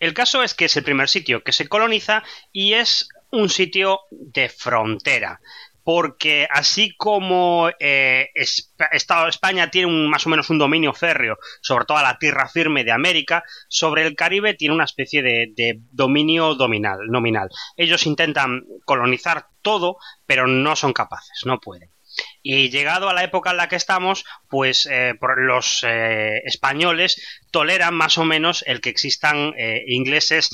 El 0.00 0.14
caso 0.14 0.42
es 0.42 0.54
que 0.54 0.64
es 0.64 0.76
el 0.76 0.84
primer 0.84 1.08
sitio 1.08 1.44
que 1.44 1.52
se 1.52 1.68
coloniza 1.68 2.22
y 2.52 2.72
es 2.72 3.08
un 3.30 3.48
sitio 3.48 4.00
de 4.10 4.48
frontera 4.48 5.40
porque 5.84 6.48
así 6.50 6.96
como 6.96 7.68
eh, 7.78 8.30
España 8.34 9.70
tiene 9.70 9.86
un, 9.86 10.08
más 10.08 10.26
o 10.26 10.30
menos 10.30 10.50
un 10.50 10.58
dominio 10.58 10.94
férreo 10.94 11.38
sobre 11.60 11.84
toda 11.84 12.02
la 12.02 12.18
tierra 12.18 12.48
firme 12.48 12.84
de 12.84 12.92
América, 12.92 13.44
sobre 13.68 14.06
el 14.06 14.16
Caribe 14.16 14.54
tiene 14.54 14.74
una 14.74 14.84
especie 14.84 15.22
de, 15.22 15.52
de 15.54 15.80
dominio 15.92 16.54
dominal, 16.54 16.98
nominal. 17.08 17.50
Ellos 17.76 18.06
intentan 18.06 18.64
colonizar 18.84 19.46
todo, 19.62 19.98
pero 20.26 20.46
no 20.46 20.74
son 20.74 20.92
capaces, 20.92 21.42
no 21.44 21.60
pueden. 21.60 21.93
Y 22.46 22.68
llegado 22.68 23.08
a 23.08 23.14
la 23.14 23.24
época 23.24 23.52
en 23.52 23.56
la 23.56 23.70
que 23.70 23.76
estamos, 23.76 24.26
pues 24.50 24.86
eh, 24.90 25.14
los 25.38 25.82
eh, 25.82 26.42
españoles 26.44 27.40
toleran 27.50 27.94
más 27.94 28.18
o 28.18 28.24
menos 28.26 28.62
el 28.66 28.82
que 28.82 28.90
existan 28.90 29.54
eh, 29.56 29.82
ingleses 29.86 30.50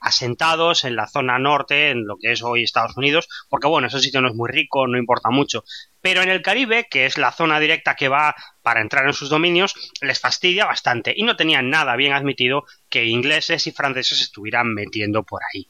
asentados 0.00 0.84
en 0.84 0.94
la 0.94 1.08
zona 1.08 1.40
norte, 1.40 1.90
en 1.90 2.06
lo 2.06 2.18
que 2.18 2.30
es 2.30 2.42
hoy 2.44 2.62
Estados 2.62 2.96
Unidos, 2.96 3.28
porque 3.48 3.66
bueno, 3.66 3.88
ese 3.88 3.98
sitio 3.98 4.20
no 4.20 4.28
es 4.28 4.34
muy 4.36 4.48
rico, 4.48 4.86
no 4.86 4.96
importa 4.96 5.30
mucho. 5.30 5.64
Pero 6.00 6.22
en 6.22 6.28
el 6.28 6.40
Caribe, 6.40 6.86
que 6.88 7.04
es 7.04 7.18
la 7.18 7.32
zona 7.32 7.58
directa 7.58 7.96
que 7.96 8.08
va 8.08 8.36
para 8.62 8.80
entrar 8.80 9.04
en 9.04 9.12
sus 9.12 9.28
dominios, 9.28 9.74
les 10.02 10.20
fastidia 10.20 10.66
bastante 10.66 11.12
y 11.16 11.24
no 11.24 11.34
tenían 11.34 11.68
nada 11.68 11.96
bien 11.96 12.12
admitido 12.12 12.64
que 12.88 13.06
ingleses 13.06 13.66
y 13.66 13.72
franceses 13.72 14.20
estuvieran 14.20 14.72
metiendo 14.72 15.24
por 15.24 15.40
ahí. 15.52 15.68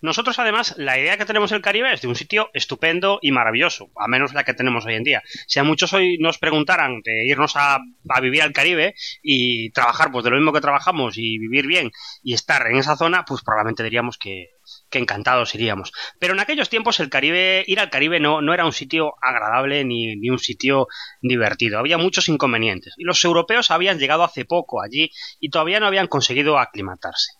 Nosotros, 0.00 0.38
además, 0.38 0.74
la 0.76 0.98
idea 0.98 1.16
que 1.16 1.24
tenemos 1.24 1.50
del 1.50 1.62
Caribe 1.62 1.92
es 1.92 2.02
de 2.02 2.08
un 2.08 2.16
sitio 2.16 2.50
estupendo 2.54 3.18
y 3.22 3.32
maravilloso, 3.32 3.90
a 3.96 4.08
menos 4.08 4.34
la 4.34 4.44
que 4.44 4.54
tenemos 4.54 4.86
hoy 4.86 4.94
en 4.94 5.04
día. 5.04 5.22
Si 5.46 5.58
a 5.58 5.64
muchos 5.64 5.92
hoy 5.92 6.18
nos 6.18 6.38
preguntaran 6.38 7.00
de 7.02 7.26
irnos 7.26 7.54
a, 7.56 7.78
vivir 8.20 8.42
al 8.42 8.52
Caribe 8.52 8.94
y 9.22 9.70
trabajar 9.70 10.10
pues 10.12 10.24
de 10.24 10.30
lo 10.30 10.36
mismo 10.36 10.52
que 10.52 10.60
trabajamos 10.60 11.18
y 11.18 11.38
vivir 11.38 11.66
bien 11.66 11.90
y 12.22 12.34
estar 12.34 12.66
en 12.66 12.76
esa 12.76 12.96
zona, 12.96 13.24
pues 13.24 13.42
probablemente 13.42 13.82
diríamos 13.82 14.18
que, 14.18 14.50
encantados 14.92 15.54
iríamos. 15.56 15.92
Pero 16.20 16.34
en 16.34 16.40
aquellos 16.40 16.68
tiempos 16.68 17.00
el 17.00 17.10
Caribe, 17.10 17.64
ir 17.66 17.80
al 17.80 17.90
Caribe 17.90 18.20
no, 18.20 18.54
era 18.54 18.64
un 18.64 18.72
sitio 18.72 19.14
agradable 19.20 19.84
ni, 19.84 20.30
un 20.30 20.38
sitio 20.38 20.86
divertido. 21.20 21.80
Había 21.80 21.98
muchos 21.98 22.28
inconvenientes. 22.28 22.94
Y 22.96 23.02
los 23.02 23.22
europeos 23.24 23.72
habían 23.72 23.98
llegado 23.98 24.22
hace 24.22 24.44
poco 24.44 24.80
allí 24.80 25.10
y 25.40 25.50
todavía 25.50 25.80
no 25.80 25.86
habían 25.86 26.06
conseguido 26.06 26.58
aclimatarse. 26.58 27.32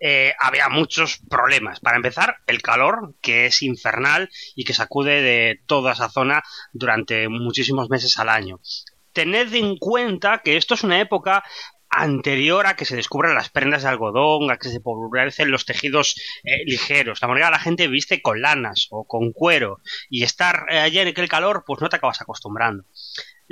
Eh, 0.00 0.32
había 0.38 0.68
muchos 0.68 1.18
problemas. 1.28 1.80
Para 1.80 1.96
empezar, 1.96 2.36
el 2.46 2.62
calor, 2.62 3.14
que 3.20 3.46
es 3.46 3.62
infernal 3.62 4.30
y 4.54 4.64
que 4.64 4.74
sacude 4.74 5.22
de 5.22 5.60
toda 5.66 5.92
esa 5.92 6.08
zona 6.08 6.42
durante 6.72 7.28
muchísimos 7.28 7.90
meses 7.90 8.16
al 8.18 8.28
año. 8.28 8.60
Tened 9.12 9.52
en 9.54 9.76
cuenta 9.76 10.40
que 10.44 10.56
esto 10.56 10.74
es 10.74 10.84
una 10.84 11.00
época 11.00 11.42
anterior 11.90 12.66
a 12.66 12.76
que 12.76 12.84
se 12.84 12.96
descubran 12.96 13.34
las 13.34 13.50
prendas 13.50 13.82
de 13.82 13.88
algodón, 13.88 14.50
a 14.50 14.58
que 14.58 14.68
se 14.68 14.80
popularecen 14.80 15.50
los 15.50 15.66
tejidos 15.66 16.14
eh, 16.44 16.64
ligeros. 16.64 17.20
La 17.20 17.28
mayoría 17.28 17.50
la 17.50 17.58
gente 17.58 17.88
viste 17.88 18.22
con 18.22 18.40
lanas 18.40 18.86
o 18.90 19.04
con 19.04 19.32
cuero 19.32 19.80
y 20.08 20.22
estar 20.22 20.66
eh, 20.70 20.78
allí 20.78 21.00
en 21.00 21.08
aquel 21.08 21.28
calor, 21.28 21.64
pues 21.66 21.80
no 21.80 21.88
te 21.88 21.96
acabas 21.96 22.20
acostumbrando. 22.20 22.84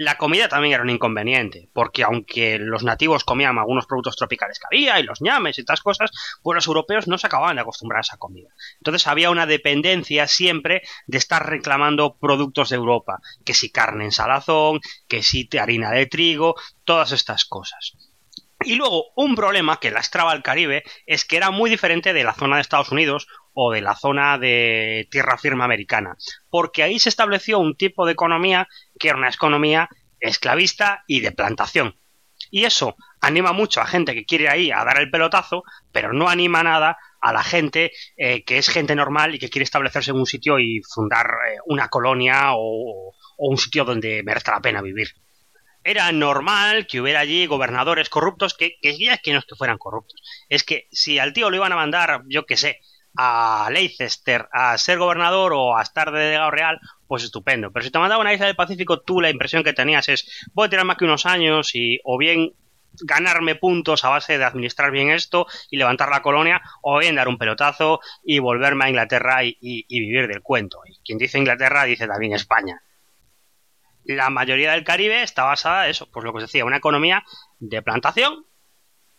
La 0.01 0.17
comida 0.17 0.49
también 0.49 0.75
era 0.75 0.85
un 0.85 0.91
inconveniente, 0.91 1.71
porque 1.73 2.05
aunque 2.05 2.57
los 2.61 2.85
nativos 2.85 3.25
comían 3.25 3.59
algunos 3.59 3.87
productos 3.87 4.15
tropicales 4.15 4.61
que 4.61 4.67
había, 4.71 5.01
y 5.01 5.03
los 5.03 5.21
ñames 5.21 5.59
y 5.59 5.63
estas 5.63 5.81
cosas, 5.81 6.13
pues 6.41 6.55
los 6.55 6.69
europeos 6.69 7.09
no 7.09 7.19
se 7.19 7.27
acababan 7.27 7.57
de 7.57 7.63
acostumbrar 7.63 7.99
a 7.99 8.03
esa 8.03 8.17
comida. 8.17 8.49
Entonces 8.77 9.09
había 9.09 9.29
una 9.29 9.45
dependencia 9.45 10.29
siempre 10.29 10.83
de 11.09 11.19
estar 11.19 11.45
reclamando 11.45 12.17
productos 12.17 12.69
de 12.69 12.77
Europa, 12.77 13.19
que 13.45 13.55
si 13.55 13.73
carne 13.73 14.05
en 14.05 14.13
salazón, 14.13 14.79
que 15.09 15.25
si 15.25 15.49
harina 15.59 15.91
de 15.91 16.07
trigo, 16.07 16.55
todas 16.85 17.11
estas 17.11 17.45
cosas. 17.45 17.97
Y 18.65 18.75
luego, 18.75 19.07
un 19.15 19.37
problema 19.37 19.79
que 19.79 19.93
lastraba 19.93 20.33
al 20.33 20.43
Caribe 20.43 20.83
es 21.07 21.25
que 21.25 21.37
era 21.37 21.51
muy 21.51 21.71
diferente 21.71 22.13
de 22.13 22.25
la 22.25 22.35
zona 22.35 22.57
de 22.57 22.63
Estados 22.63 22.91
Unidos 22.91 23.29
o 23.53 23.73
de 23.73 23.81
la 23.81 23.95
zona 23.95 24.39
de 24.39 25.09
tierra 25.11 25.39
firme 25.39 25.65
americana, 25.65 26.17
porque 26.51 26.83
ahí 26.83 26.99
se 26.99 27.09
estableció 27.09 27.59
un 27.59 27.77
tipo 27.77 28.07
de 28.07 28.13
economía 28.13 28.69
que 28.99 29.09
era 29.09 29.19
una 29.19 29.29
economía 29.29 29.89
esclavista 30.21 31.05
y 31.07 31.21
de 31.21 31.33
plantación. 31.33 31.95
Y 32.51 32.65
eso 32.65 32.97
anima 33.21 33.53
mucho 33.53 33.81
a 33.81 33.87
gente 33.87 34.15
que 34.15 34.25
quiere 34.25 34.49
ahí 34.49 34.71
a 34.71 34.85
dar 34.85 35.01
el 35.01 35.11
pelotazo, 35.11 35.65
pero 35.93 36.13
no 36.13 36.29
anima 36.29 36.63
nada 36.63 36.99
a 37.21 37.33
la 37.33 37.43
gente 37.43 37.93
eh, 38.17 38.45
que 38.45 38.59
es 38.59 38.69
gente 38.69 38.95
normal 38.95 39.35
y 39.35 39.39
que 39.39 39.51
quiere 39.51 39.65
establecerse 39.65 40.13
en 40.13 40.19
un 40.19 40.27
sitio 40.27 40.59
y 40.59 40.81
fundar 40.83 41.27
eh, 41.27 41.59
una 41.67 41.89
colonia 41.89 42.51
o, 42.53 43.13
un 43.39 43.59
sitio 43.59 43.85
donde 43.85 44.23
merezca 44.25 44.53
la 44.53 44.61
pena 44.61 44.83
vivir 44.83 45.09
era 45.85 46.11
normal 46.13 46.87
que 46.87 47.01
hubiera 47.01 47.21
allí 47.21 47.47
gobernadores 47.47 48.11
corruptos, 48.11 48.53
que, 48.53 48.79
que 48.83 48.99
ya 48.99 49.15
es 49.15 49.21
que 49.23 49.33
no 49.33 49.39
es 49.39 49.47
que 49.47 49.55
fueran 49.55 49.79
corruptos, 49.79 50.21
es 50.49 50.63
que 50.63 50.87
si 50.91 51.19
al 51.19 51.33
tío 51.33 51.49
lo 51.49 51.57
iban 51.57 51.73
a 51.73 51.77
mandar, 51.77 52.25
yo 52.27 52.45
qué 52.45 52.59
sé, 52.59 52.81
a 53.17 53.69
Leicester 53.73 54.49
a 54.53 54.77
ser 54.77 54.99
gobernador 54.99 55.53
o 55.55 55.77
a 55.77 55.83
estar 55.83 56.13
de 56.13 56.21
delegado 56.21 56.51
real, 56.51 56.79
pues 57.09 57.25
estupendo. 57.25 57.73
Pero 57.73 57.85
si 57.85 57.91
te 57.91 57.99
mandaba 57.99 58.21
una 58.21 58.33
isla 58.33 58.47
del 58.47 58.55
Pacífico, 58.55 59.01
tú 59.01 59.21
la 59.21 59.31
impresión 59.31 59.65
que 59.65 59.73
tenías 59.73 60.09
es, 60.09 60.47
voy 60.53 60.67
a 60.67 60.71
tirar 60.71 60.85
más 60.85 60.97
que 60.97 61.07
unos 61.07 61.27
años 61.27 61.75
y 61.75 61.99
o 62.05 62.19
bien 62.19 62.53
ganarme 63.01 63.55
puntos 63.55 64.05
a 64.05 64.11
base 64.11 64.39
de 64.39 64.45
administrar 64.45 64.91
bien 64.91 65.11
esto 65.11 65.47
y 65.71 65.77
levantar 65.77 66.11
la 66.11 66.23
colonia, 66.23 66.61
o 66.83 66.99
bien 66.99 67.15
dar 67.17 67.29
un 67.29 67.39
pelotazo 67.39 68.01
y 68.25 68.39
volverme 68.39 68.85
a 68.85 68.89
Inglaterra 68.89 69.45
y, 69.45 69.57
y 69.61 70.01
vivir 70.01 70.29
del 70.29 70.43
cuento. 70.43 70.81
Y 70.87 70.99
quien 71.05 71.19
dice 71.19 71.39
Inglaterra 71.39 71.85
dice 71.85 72.07
también 72.07 72.35
España. 72.35 72.83
La 74.05 74.31
mayoría 74.31 74.73
del 74.73 74.85
Caribe 74.85 75.23
está 75.23 75.45
basada 75.45 75.85
en 75.85 75.91
eso, 75.91 76.09
pues 76.11 76.25
lo 76.25 76.33
que 76.33 76.39
os 76.39 76.45
decía, 76.45 76.65
una 76.65 76.79
economía 76.79 77.25
de 77.59 77.83
plantación 77.83 78.47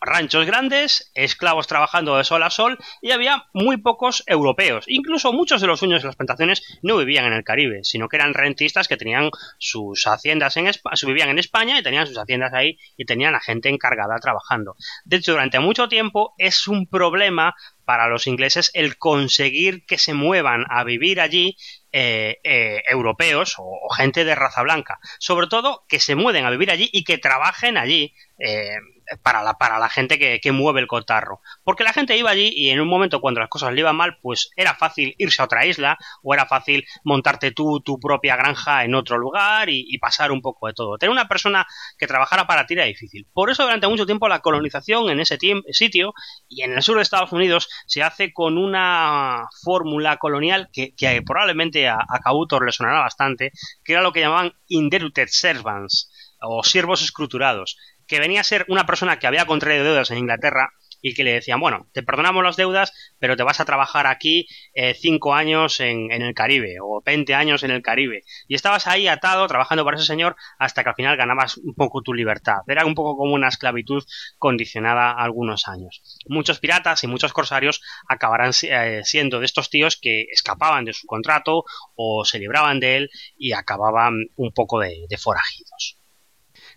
ranchos 0.00 0.46
grandes, 0.46 1.10
esclavos 1.14 1.66
trabajando 1.66 2.16
de 2.16 2.24
sol 2.24 2.42
a 2.42 2.50
sol 2.50 2.78
y 3.02 3.10
había 3.10 3.44
muy 3.52 3.76
pocos 3.76 4.22
europeos. 4.26 4.84
Incluso 4.88 5.32
muchos 5.32 5.60
de 5.60 5.66
los 5.66 5.80
dueños 5.80 6.02
de 6.02 6.08
las 6.08 6.16
plantaciones 6.16 6.62
no 6.82 6.96
vivían 6.96 7.26
en 7.26 7.34
el 7.34 7.44
Caribe, 7.44 7.80
sino 7.84 8.08
que 8.08 8.16
eran 8.16 8.34
rentistas 8.34 8.88
que 8.88 8.96
tenían 8.96 9.30
sus 9.58 10.06
haciendas 10.06 10.56
en 10.56 10.66
España, 10.66 10.96
vivían 11.06 11.28
en 11.30 11.38
España 11.38 11.78
y 11.78 11.82
tenían 11.82 12.06
sus 12.06 12.18
haciendas 12.18 12.52
ahí 12.54 12.78
y 12.96 13.04
tenían 13.04 13.34
a 13.34 13.40
gente 13.40 13.68
encargada 13.68 14.16
trabajando. 14.18 14.76
De 15.04 15.16
hecho, 15.16 15.32
durante 15.32 15.60
mucho 15.60 15.88
tiempo 15.88 16.34
es 16.38 16.66
un 16.66 16.86
problema 16.86 17.54
para 17.84 18.06
los 18.06 18.28
ingleses 18.28 18.70
el 18.74 18.98
conseguir 18.98 19.84
que 19.84 19.98
se 19.98 20.14
muevan 20.14 20.64
a 20.70 20.84
vivir 20.84 21.20
allí 21.20 21.56
eh, 21.92 22.38
eh, 22.44 22.82
europeos 22.88 23.56
o, 23.58 23.88
gente 23.92 24.24
de 24.24 24.36
raza 24.36 24.62
blanca. 24.62 25.00
Sobre 25.18 25.48
todo 25.48 25.84
que 25.88 25.98
se 25.98 26.14
mueven 26.14 26.44
a 26.44 26.50
vivir 26.50 26.70
allí 26.70 26.88
y 26.92 27.02
que 27.02 27.18
trabajen 27.18 27.76
allí. 27.76 28.14
Eh, 28.38 28.76
para 29.22 29.42
la, 29.42 29.54
para 29.54 29.78
la 29.78 29.88
gente 29.88 30.18
que, 30.18 30.40
que, 30.40 30.52
mueve 30.52 30.80
el 30.80 30.86
cotarro. 30.86 31.40
Porque 31.64 31.84
la 31.84 31.92
gente 31.92 32.16
iba 32.16 32.30
allí 32.30 32.50
y 32.54 32.70
en 32.70 32.80
un 32.80 32.88
momento 32.88 33.20
cuando 33.20 33.40
las 33.40 33.48
cosas 33.48 33.72
le 33.72 33.80
iban 33.80 33.96
mal, 33.96 34.18
pues 34.22 34.50
era 34.56 34.74
fácil 34.74 35.14
irse 35.18 35.42
a 35.42 35.44
otra 35.46 35.66
isla 35.66 35.98
o 36.22 36.34
era 36.34 36.46
fácil 36.46 36.84
montarte 37.04 37.52
tú 37.52 37.80
tu 37.80 37.98
propia 37.98 38.36
granja 38.36 38.84
en 38.84 38.94
otro 38.94 39.18
lugar 39.18 39.68
y, 39.68 39.98
pasar 39.98 40.32
un 40.32 40.40
poco 40.40 40.66
de 40.66 40.72
todo. 40.72 40.96
Tener 40.96 41.12
una 41.12 41.28
persona 41.28 41.66
que 41.98 42.06
trabajara 42.06 42.46
para 42.46 42.66
ti 42.66 42.72
era 42.74 42.84
difícil. 42.84 43.26
Por 43.34 43.50
eso 43.50 43.64
durante 43.64 43.86
mucho 43.86 44.06
tiempo 44.06 44.28
la 44.28 44.40
colonización 44.40 45.10
en 45.10 45.20
ese 45.20 45.38
sitio 45.72 46.14
y 46.48 46.62
en 46.62 46.72
el 46.72 46.82
sur 46.82 46.96
de 46.96 47.02
Estados 47.02 47.32
Unidos 47.32 47.68
se 47.86 48.02
hace 48.02 48.32
con 48.32 48.56
una 48.56 49.46
fórmula 49.62 50.16
colonial 50.16 50.68
que, 50.72 50.94
probablemente 51.26 51.88
a, 51.88 51.96
a 51.96 52.64
le 52.64 52.72
sonará 52.72 53.00
bastante, 53.00 53.52
que 53.84 53.92
era 53.92 54.02
lo 54.02 54.12
que 54.12 54.20
llamaban 54.20 54.54
indebted 54.68 55.28
servants 55.28 56.10
o 56.40 56.62
siervos 56.64 57.02
escruturados 57.02 57.76
que 58.10 58.18
venía 58.18 58.40
a 58.40 58.44
ser 58.44 58.66
una 58.66 58.86
persona 58.86 59.20
que 59.20 59.28
había 59.28 59.46
contraído 59.46 59.84
deudas 59.84 60.10
en 60.10 60.18
Inglaterra 60.18 60.72
y 61.00 61.14
que 61.14 61.22
le 61.22 61.32
decían, 61.32 61.60
bueno, 61.60 61.86
te 61.92 62.02
perdonamos 62.02 62.42
las 62.42 62.56
deudas, 62.56 62.92
pero 63.20 63.36
te 63.36 63.44
vas 63.44 63.60
a 63.60 63.64
trabajar 63.64 64.08
aquí 64.08 64.48
eh, 64.74 64.94
cinco 64.94 65.32
años 65.32 65.78
en, 65.78 66.10
el 66.10 66.34
Caribe 66.34 66.78
o 66.82 67.00
20 67.06 67.34
años 67.34 67.62
en 67.62 67.70
el 67.70 67.82
Caribe. 67.82 68.24
Y 68.48 68.56
estabas 68.56 68.88
ahí 68.88 69.06
atado, 69.06 69.46
trabajando 69.46 69.84
para 69.84 69.96
ese 69.96 70.06
señor, 70.06 70.34
hasta 70.58 70.82
que 70.82 70.90
al 70.90 70.96
final 70.96 71.16
ganabas 71.16 71.56
un 71.56 71.74
poco 71.74 72.02
tu 72.02 72.12
libertad. 72.12 72.58
Era 72.66 72.84
un 72.84 72.96
poco 72.96 73.16
como 73.16 73.32
una 73.32 73.48
esclavitud 73.48 74.02
condicionada 74.38 75.12
a 75.12 75.22
algunos 75.22 75.68
años. 75.68 76.02
Muchos 76.26 76.58
piratas 76.58 77.04
y 77.04 77.06
muchos 77.06 77.32
corsarios 77.32 77.80
acabarán 78.08 78.50
eh, 78.62 79.02
siendo 79.04 79.38
de 79.38 79.46
estos 79.46 79.70
tíos 79.70 79.96
que 80.02 80.22
escapaban 80.32 80.84
de 80.84 80.92
su 80.92 81.06
contrato 81.06 81.64
o 81.94 82.24
se 82.24 82.40
libraban 82.40 82.80
de 82.80 82.96
él 82.96 83.10
y 83.38 83.52
acababan 83.52 84.14
un 84.34 84.52
poco 84.52 84.80
de 84.80 85.06
forajidos. 85.16 85.99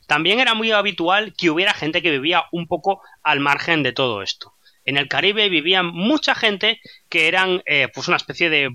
También 0.08 0.40
era 0.40 0.54
muy 0.54 0.72
habitual 0.72 1.34
que 1.38 1.50
hubiera 1.50 1.74
gente 1.74 2.02
que 2.02 2.12
vivía 2.12 2.46
un 2.52 2.68
poco 2.68 3.02
al 3.24 3.40
margen 3.40 3.84
de 3.84 3.94
todo 3.94 4.22
esto. 4.22 4.54
En 4.86 4.98
el 4.98 5.08
Caribe 5.08 5.50
vivían 5.50 5.88
mucha 5.88 6.36
gente 6.36 6.80
que 7.10 7.28
eran 7.28 7.62
eh, 7.66 7.88
pues 7.94 8.08
una 8.08 8.18
especie 8.18 8.50
de 8.50 8.70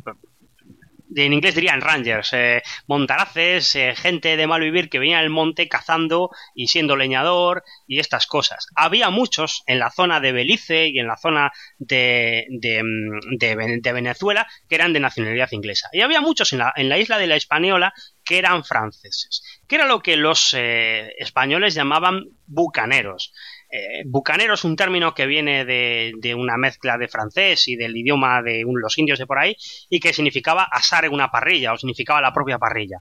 en 1.17 1.33
inglés 1.33 1.55
dirían 1.55 1.81
rangers, 1.81 2.33
eh, 2.33 2.63
montaraces, 2.87 3.75
eh, 3.75 3.95
gente 3.97 4.37
de 4.37 4.47
mal 4.47 4.61
vivir 4.61 4.89
que 4.89 4.99
venía 4.99 5.19
al 5.19 5.31
monte 5.31 5.69
cazando 5.69 6.31
y 6.55 6.69
siendo 6.69 6.97
leñador 6.97 7.65
y 7.87 7.99
estas 7.99 8.27
cosas. 8.27 8.67
Había 8.75 9.11
muchos 9.11 9.63
en 9.67 9.79
la 9.79 9.91
zona 9.91 10.21
de 10.21 10.33
Belice 10.33 10.89
y 10.89 10.99
en 10.99 11.07
la 11.07 11.17
zona 11.17 11.51
de, 11.79 12.47
de, 12.51 12.83
mm, 12.83 13.93
Venezuela 13.95 14.47
que 14.69 14.75
eran 14.75 14.93
de 14.93 15.01
nacionalidad 15.01 15.49
inglesa. 15.53 15.89
Y 15.93 16.03
había 16.03 16.21
muchos 16.21 16.53
en 16.53 16.59
la, 16.59 16.73
en 16.77 16.89
la 16.89 16.99
isla 16.99 17.19
de 17.19 17.27
la 17.27 17.37
Española 17.37 17.93
que 18.29 18.37
eran 18.37 18.63
franceses, 18.63 19.43
que 19.67 19.77
era 19.77 19.87
lo 19.87 20.01
que 20.01 20.19
los 20.19 20.53
eh, 20.53 21.15
españoles 21.19 21.75
llamaban 21.75 22.27
bucaneros. 22.47 23.33
Eh, 23.71 24.03
bucanero 24.05 24.53
es 24.53 24.65
un 24.65 24.77
término 24.77 25.15
que 25.15 25.25
viene 25.25 25.65
de, 25.65 26.13
de, 26.19 26.35
una 26.35 26.59
mezcla 26.59 26.99
de 26.99 27.09
francés 27.09 27.69
y 27.69 27.77
del 27.77 27.97
idioma 27.97 28.43
de 28.43 28.65
los 28.67 28.99
indios 28.99 29.19
de 29.19 29.27
por 29.27 29.39
ahí 29.39 29.57
y 29.89 29.99
que 29.99 30.13
significaba 30.13 30.65
asar 30.65 31.07
en 31.07 31.15
una 31.15 31.31
parrilla 31.31 31.73
o 31.73 31.79
significaba 31.79 32.21
la 32.21 32.35
propia 32.35 32.59
parrilla. 32.59 32.99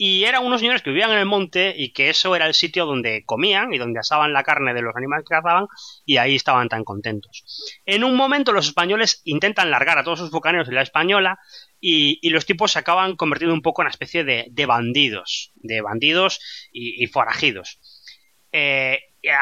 Y 0.00 0.24
eran 0.24 0.46
unos 0.46 0.60
señores 0.60 0.80
que 0.80 0.90
vivían 0.90 1.10
en 1.10 1.18
el 1.18 1.26
monte 1.26 1.74
y 1.76 1.92
que 1.92 2.08
eso 2.08 2.36
era 2.36 2.46
el 2.46 2.54
sitio 2.54 2.86
donde 2.86 3.24
comían 3.26 3.74
y 3.74 3.78
donde 3.78 3.98
asaban 3.98 4.32
la 4.32 4.44
carne 4.44 4.72
de 4.72 4.80
los 4.80 4.94
animales 4.94 5.24
que 5.28 5.34
cazaban 5.34 5.66
y 6.06 6.18
ahí 6.18 6.36
estaban 6.36 6.68
tan 6.68 6.84
contentos. 6.84 7.44
En 7.84 8.04
un 8.04 8.14
momento 8.14 8.52
los 8.52 8.68
españoles 8.68 9.20
intentan 9.24 9.72
largar 9.72 9.98
a 9.98 10.04
todos 10.04 10.20
sus 10.20 10.30
bucaneros 10.30 10.68
en 10.68 10.76
la 10.76 10.82
española 10.82 11.40
y, 11.80 12.28
los 12.30 12.46
tipos 12.46 12.72
se 12.72 12.78
acaban 12.78 13.16
convirtiendo 13.16 13.54
un 13.54 13.62
poco 13.62 13.82
en 13.82 13.86
una 13.86 13.90
especie 13.90 14.22
de, 14.22 14.66
bandidos, 14.66 15.50
de 15.56 15.80
bandidos 15.80 16.40
y, 16.72 17.04
forajidos. 17.08 17.80
Eh, 18.52 19.00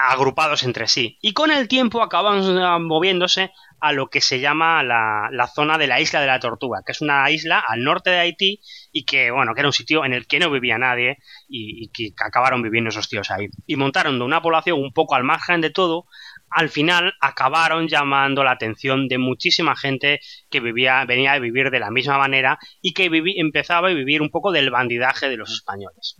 agrupados 0.08 0.62
entre 0.62 0.88
sí. 0.88 1.18
Y 1.20 1.32
con 1.32 1.50
el 1.50 1.68
tiempo 1.68 2.02
acaban 2.02 2.82
moviéndose 2.84 3.52
a 3.80 3.92
lo 3.92 4.08
que 4.08 4.20
se 4.20 4.40
llama 4.40 4.82
la, 4.82 5.50
zona 5.54 5.78
de 5.78 5.86
la 5.86 6.00
isla 6.00 6.20
de 6.20 6.26
la 6.26 6.40
Tortuga, 6.40 6.80
que 6.84 6.92
es 6.92 7.00
una 7.00 7.30
isla 7.30 7.62
al 7.66 7.82
norte 7.82 8.10
de 8.10 8.18
Haití 8.18 8.60
y 8.92 9.04
que, 9.04 9.30
bueno, 9.30 9.54
que 9.54 9.60
era 9.60 9.68
un 9.68 9.72
sitio 9.72 10.04
en 10.04 10.12
el 10.12 10.26
que 10.26 10.38
no 10.38 10.50
vivía 10.50 10.78
nadie 10.78 11.18
y, 11.48 11.84
y 11.84 11.88
que 11.88 12.14
acabaron 12.24 12.62
viviendo 12.62 12.90
esos 12.90 13.08
tíos 13.08 13.30
ahí. 13.30 13.48
Y 13.66 13.76
montaron 13.76 14.18
de 14.18 14.24
una 14.24 14.42
población 14.42 14.80
un 14.80 14.92
poco 14.92 15.14
al 15.14 15.24
margen 15.24 15.60
de 15.60 15.70
todo, 15.70 16.06
al 16.50 16.68
final 16.68 17.14
acabaron 17.20 17.88
llamando 17.88 18.44
la 18.44 18.52
atención 18.52 19.08
de 19.08 19.18
muchísima 19.18 19.76
gente 19.76 20.20
que 20.50 20.60
vivía, 20.60 21.04
venía 21.04 21.32
a 21.32 21.38
vivir 21.38 21.70
de 21.70 21.80
la 21.80 21.90
misma 21.90 22.18
manera 22.18 22.58
y 22.80 22.94
que 22.94 23.10
empezaba 23.36 23.88
a 23.88 23.92
vivir 23.94 24.22
un 24.22 24.30
poco 24.30 24.52
del 24.52 24.70
bandidaje 24.70 25.28
de 25.28 25.36
los 25.36 25.52
españoles. 25.52 26.16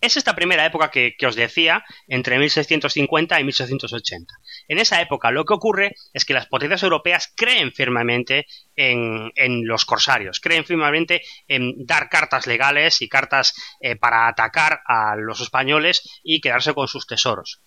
Es 0.00 0.16
esta 0.16 0.36
primera 0.36 0.64
época 0.64 0.90
que, 0.90 1.16
os 1.26 1.34
decía, 1.34 1.84
entre 2.06 2.38
1650 2.38 3.40
y 3.40 3.44
1680. 3.44 4.34
En 4.68 4.78
esa 4.78 5.00
época 5.00 5.32
lo 5.32 5.44
que 5.44 5.54
ocurre 5.54 5.96
es 6.12 6.24
que 6.24 6.34
las 6.34 6.46
potencias 6.46 6.84
europeas 6.84 7.32
creen 7.36 7.72
firmemente 7.72 8.46
en, 8.76 9.32
los 9.66 9.84
corsarios, 9.84 10.38
creen 10.38 10.64
firmemente 10.64 11.22
en 11.48 11.84
dar 11.84 12.08
cartas 12.08 12.46
legales 12.46 13.02
y 13.02 13.08
cartas 13.08 13.54
eh, 13.80 13.96
para 13.96 14.28
atacar 14.28 14.82
a 14.86 15.16
los 15.16 15.40
españoles 15.40 16.20
y 16.22 16.40
quedarse 16.40 16.74
con 16.74 16.86
sus 16.86 17.06
tesoros. 17.06 17.60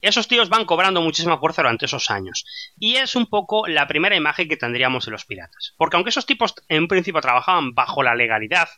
Esos 0.00 0.28
tíos 0.28 0.48
van 0.48 0.64
cobrando 0.64 1.02
muchísima 1.02 1.38
fuerza 1.38 1.62
durante 1.62 1.86
esos 1.86 2.10
años. 2.10 2.44
Y 2.78 2.96
es 2.96 3.16
un 3.16 3.26
poco 3.26 3.66
la 3.66 3.86
primera 3.86 4.16
imagen 4.16 4.48
que 4.48 4.56
tendríamos 4.56 5.04
de 5.06 5.10
los 5.10 5.24
piratas. 5.24 5.74
Porque 5.76 5.96
aunque 5.96 6.10
esos 6.10 6.26
tipos 6.26 6.54
en 6.68 6.88
principio 6.88 7.20
trabajaban 7.20 7.74
bajo 7.74 8.02
la 8.02 8.14
legalidad, 8.14 8.68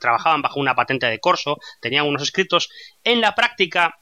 trabajaban 0.00 0.42
bajo 0.42 0.60
una 0.60 0.74
patente 0.74 1.06
de 1.06 1.20
corso, 1.20 1.58
tenían 1.80 2.06
unos 2.06 2.22
escritos, 2.22 2.68
en 3.04 3.20
la 3.20 3.34
práctica 3.34 3.98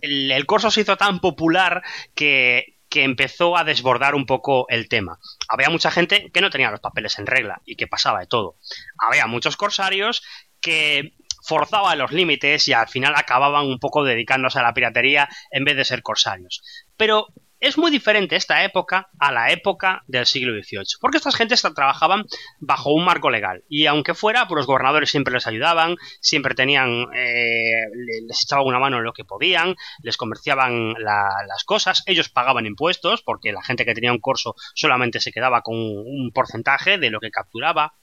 el, 0.00 0.46
corso 0.46 0.70
se 0.70 0.82
hizo 0.82 0.96
tan 0.96 1.20
popular 1.20 1.82
que, 2.14 2.76
que 2.88 3.02
empezó 3.02 3.56
a 3.56 3.64
desbordar 3.64 4.14
un 4.14 4.26
poco 4.26 4.66
el 4.68 4.88
tema. 4.88 5.18
Había 5.48 5.70
mucha 5.70 5.90
gente 5.90 6.30
que 6.32 6.40
no 6.40 6.50
tenía 6.50 6.70
los 6.70 6.80
papeles 6.80 7.18
en 7.18 7.26
regla 7.26 7.62
y 7.64 7.76
que 7.76 7.86
pasaba 7.86 8.20
de 8.20 8.26
todo. 8.26 8.56
Había 8.98 9.26
muchos 9.26 9.56
corsarios 9.56 10.22
que 10.60 11.15
forzaba 11.46 11.94
los 11.94 12.12
límites 12.12 12.66
y 12.68 12.72
al 12.72 12.88
final 12.88 13.14
acababan 13.16 13.66
un 13.66 13.78
poco 13.78 14.04
dedicándose 14.04 14.58
a 14.58 14.62
la 14.62 14.74
piratería 14.74 15.28
en 15.50 15.64
vez 15.64 15.76
de 15.76 15.84
ser 15.84 16.02
corsarios. 16.02 16.62
Pero 16.96 17.28
es 17.58 17.78
muy 17.78 17.90
diferente 17.90 18.36
esta 18.36 18.64
época 18.64 19.08
a 19.18 19.32
la 19.32 19.50
época 19.50 20.02
del 20.06 20.26
siglo 20.26 20.52
XVIII, 20.52 20.98
porque 21.00 21.16
estas 21.16 21.36
gentes 21.36 21.62
trabajaban 21.62 22.24
bajo 22.60 22.92
un 22.92 23.04
marco 23.04 23.30
legal 23.30 23.64
y 23.68 23.86
aunque 23.86 24.14
fuera, 24.14 24.46
pues 24.46 24.58
los 24.58 24.66
gobernadores 24.66 25.10
siempre 25.10 25.32
les 25.32 25.46
ayudaban, 25.46 25.96
siempre 26.20 26.54
tenían, 26.54 27.06
eh, 27.14 27.86
les 28.26 28.42
echaban 28.42 28.66
una 28.66 28.78
mano 28.78 28.98
en 28.98 29.04
lo 29.04 29.12
que 29.12 29.24
podían, 29.24 29.74
les 30.02 30.16
comerciaban 30.16 30.94
las 30.98 31.64
cosas, 31.64 32.02
ellos 32.06 32.28
pagaban 32.28 32.66
impuestos 32.66 33.22
porque 33.22 33.52
la 33.52 33.62
gente 33.62 33.84
que 33.84 33.94
tenía 33.94 34.12
un 34.12 34.20
corso 34.20 34.54
solamente 34.74 35.20
se 35.20 35.32
quedaba 35.32 35.62
con 35.62 35.76
un 35.76 36.30
porcentaje 36.34 36.98
de 36.98 37.10
lo 37.10 37.20
que 37.20 37.30
capturaba, 37.30 37.94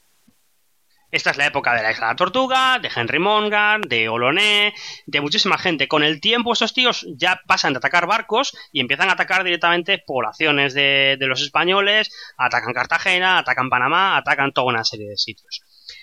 esta 1.14 1.30
es 1.30 1.38
la 1.38 1.46
época 1.46 1.76
de 1.76 1.84
la 1.84 1.92
Isla 1.92 2.08
de 2.08 2.14
la 2.14 2.16
Tortuga, 2.16 2.80
de 2.80 2.90
Henry 2.94 3.20
Mongan, 3.20 3.82
de 3.82 4.10
Oloné, 4.10 4.74
de 5.06 5.22
muchísima 5.22 5.60
gente. 5.60 5.88
Con 5.88 6.04
el 6.04 6.20
tiempo 6.20 6.52
estos 6.52 6.74
tíos 6.74 7.06
ya 7.16 7.40
pasan 7.46 7.74
de 7.74 7.78
atacar 7.78 8.08
barcos 8.08 8.58
y 8.72 8.80
empiezan 8.80 9.10
a 9.10 9.12
atacar 9.12 9.44
directamente 9.44 10.00
poblaciones 10.00 10.74
de, 10.74 11.16
los 11.20 11.44
españoles, 11.44 12.10
atacan 12.36 12.74
Cartagena, 12.74 13.38
atacan 13.38 13.70
Panamá, 13.70 14.18
atacan 14.18 14.54
toda 14.54 14.66
una 14.66 14.84
serie 14.84 15.08
de 15.08 15.18
sitios. 15.18 15.62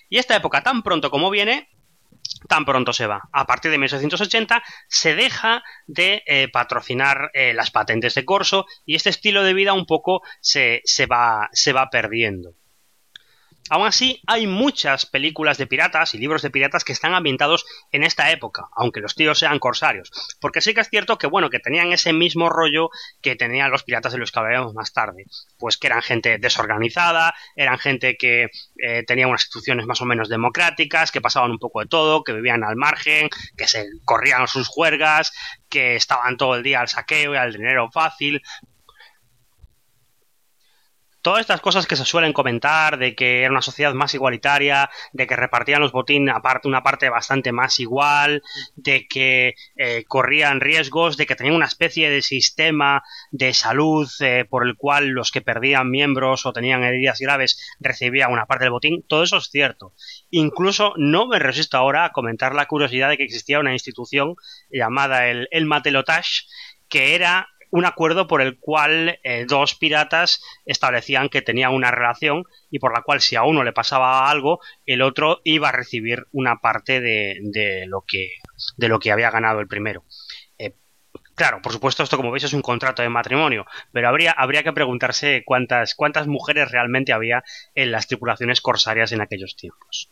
Y 0.09 0.18
esta 0.18 0.37
época 0.37 0.62
tan 0.62 0.83
pronto 0.83 1.11
como 1.11 1.29
viene, 1.29 1.68
tan 2.49 2.64
pronto 2.64 2.92
se 2.92 3.09
va. 3.09 3.23
A 3.33 3.46
partir 3.46 3.73
de 3.73 3.79
1680 3.79 4.62
se 4.87 5.16
deja 5.16 5.64
de 5.88 6.23
eh, 6.25 6.46
patrocinar 6.53 7.33
eh, 7.35 7.53
las 7.53 7.73
patentes 7.73 8.14
de 8.14 8.25
corso 8.25 8.64
y 8.87 8.94
este 8.94 9.11
estilo 9.11 9.42
de 9.42 9.55
vida 9.55 9.73
un 9.73 9.87
poco 9.87 10.23
se, 10.40 10.83
se, 10.85 11.07
va, 11.07 11.49
se 11.53 11.73
va 11.73 11.90
perdiendo. 11.90 12.60
Aún 13.70 13.87
así, 13.87 14.20
hay 14.26 14.48
muchas 14.48 15.06
películas 15.06 15.56
de 15.56 15.68
piratas 15.68 16.14
y 16.14 16.18
libros 16.18 16.42
de 16.42 16.50
piratas 16.50 16.83
que 16.83 16.92
están 16.92 17.14
ambientados 17.14 17.64
en 17.92 18.02
esta 18.02 18.33
época, 18.33 18.68
aunque 18.74 18.98
los 18.98 19.14
tíos 19.14 19.38
sean 19.38 19.61
corsarios. 19.61 20.11
Porque 20.40 20.61
sí 20.61 20.74
que 20.74 20.80
es 20.80 20.88
cierto 20.88 21.18
que, 21.18 21.28
bueno, 21.28 21.50
que 21.50 21.61
tenían 21.61 21.92
ese 21.92 22.12
mismo 22.12 22.48
rollo 22.48 22.90
que 23.22 23.37
tenían 23.37 23.70
los 23.70 23.85
piratas 23.85 24.12
de 24.12 24.18
los 24.18 24.33
que 24.33 24.40
hablaremos 24.40 24.74
más 24.74 24.92
tarde. 24.92 25.26
Pues 25.56 25.76
que 25.76 25.87
eran 25.87 26.02
gente 26.02 26.38
desorganizada, 26.38 27.33
eran 27.54 27.78
gente 27.78 28.16
que 28.16 28.48
eh, 28.76 29.04
tenía 29.06 29.28
unas 29.28 29.44
instituciones 29.44 29.87
más 29.87 30.00
o 30.00 30.04
menos 30.04 30.28
democráticas, 30.28 31.12
que 31.12 31.20
pasaban 31.20 31.52
un 31.52 31.59
poco 31.59 31.80
de 31.80 31.87
todo, 31.87 32.24
que 32.24 32.33
vivían 32.33 32.64
al 32.64 32.74
margen, 32.74 33.28
que 33.56 33.68
se 33.68 33.87
corrían 34.04 34.48
sus 34.48 34.66
juergas, 34.66 35.33
que 35.68 35.94
estaban 35.94 36.37
todo 36.37 36.56
el 36.56 36.64
día 36.64 36.80
al 36.80 36.88
saqueo 36.88 37.35
y 37.35 37.37
al 37.37 37.52
dinero 37.52 37.88
fácil, 37.92 38.42
todas 41.22 41.40
estas 41.40 41.61
cosas 41.61 41.87
que 41.87 41.96
se 41.96 42.04
suelen 42.04 42.33
comentar 42.33 42.98
de 42.98 43.14
que 43.14 43.42
era 43.42 43.50
una 43.50 43.62
sociedad 43.62 43.94
más 43.94 44.14
igualitaria, 44.14 44.90
de 45.12 45.26
que 45.26 45.37
repartían 45.37 45.80
los 45.80 45.92
botines 45.92 46.35
aparte 46.35 46.68
una 46.68 46.83
parte 46.83 47.09
bastante 47.09 47.52
más 47.52 47.80
igual, 47.80 48.42
de 48.76 49.06
que 49.06 49.54
eh, 49.76 50.04
corrían 50.06 50.61
riesgos, 50.61 51.16
de 51.16 51.26
que 51.26 51.37
tenían 51.37 51.56
una 51.56 51.66
especie 51.66 52.11
de 52.11 52.22
sistema 52.22 53.02
de 53.30 53.54
salud 53.54 54.09
eh, 54.20 54.44
por 54.48 54.66
el 54.66 54.76
cual 54.76 55.09
los 55.09 55.30
que 55.30 55.40
perdían 55.40 55.90
miembros 55.90 56.46
o 56.46 56.52
tenían 56.52 56.85
heridas 56.85 57.18
graves 57.20 57.76
recibían 57.80 58.33
una 58.33 58.46
parte 58.46 58.64
del 58.64 58.72
botín, 58.72 59.02
todo 59.06 59.22
eso 59.22 59.37
es 59.38 59.50
cierto. 59.50 59.92
Incluso 60.30 60.94
no 60.96 61.26
me 61.26 61.38
resisto 61.38 61.76
ahora 61.76 62.04
a 62.04 62.12
comentar 62.12 62.54
la 62.54 62.66
curiosidad 62.66 63.09
de 63.09 63.16
que 63.16 63.24
existía 63.24 63.61
una 63.61 63.72
institución 63.72 64.35
llamada 64.70 65.28
el, 65.28 65.48
el 65.50 65.66
Matelotage 65.66 66.44
que 66.88 67.14
era 67.14 67.48
un 67.70 67.85
acuerdo 67.85 68.26
por 68.26 68.42
el 68.42 68.59
cual 68.59 69.18
eh, 69.22 69.46
dos 69.48 69.74
piratas 69.74 70.42
establecían 70.64 71.28
que 71.28 71.42
tenían 71.42 71.72
una 71.72 71.90
relación 71.90 72.44
y 72.70 72.78
por 72.78 72.92
la 72.92 73.02
cual 73.02 73.20
si 73.20 73.37
a 73.37 73.44
uno 73.44 73.64
le 73.64 73.72
pasaba 73.72 74.28
algo, 74.30 74.61
el 74.87 75.02
otro 75.02 75.40
iba 75.44 75.68
a 75.68 75.72
recibir 75.72 76.26
una 76.33 76.56
parte 76.56 77.00
de, 77.00 77.38
de 77.42 77.87
lo, 77.87 78.04
que, 78.06 78.30
de 78.76 78.88
lo 78.88 78.98
que 78.98 79.12
había 79.12 79.30
ganado 79.30 79.61
el 79.61 79.68
primero. 79.68 80.04
Eh, 80.59 80.74
claro, 81.35 81.62
por 81.62 81.72
supuesto, 81.72 82.02
esto 82.02 82.16
como 82.16 82.30
veis 82.30 82.44
es 82.44 82.52
un 82.52 82.62
contrato 82.62 83.02
de 83.02 83.09
matrimonio, 83.09 83.66
pero 83.92 84.09
habría, 84.09 84.33
habría 84.33 84.62
que 84.62 84.72
preguntarse 84.72 85.42
cuántas, 85.44 85.94
cuántas 85.94 86.26
mujeres 86.26 86.70
realmente 86.70 87.12
había 87.12 87.42
en 87.74 87.92
las 87.92 88.06
tripulaciones 88.06 88.61
corsarias 88.61 89.12
en 89.12 89.20
aquellos 89.20 89.56
tiempos. 89.56 90.11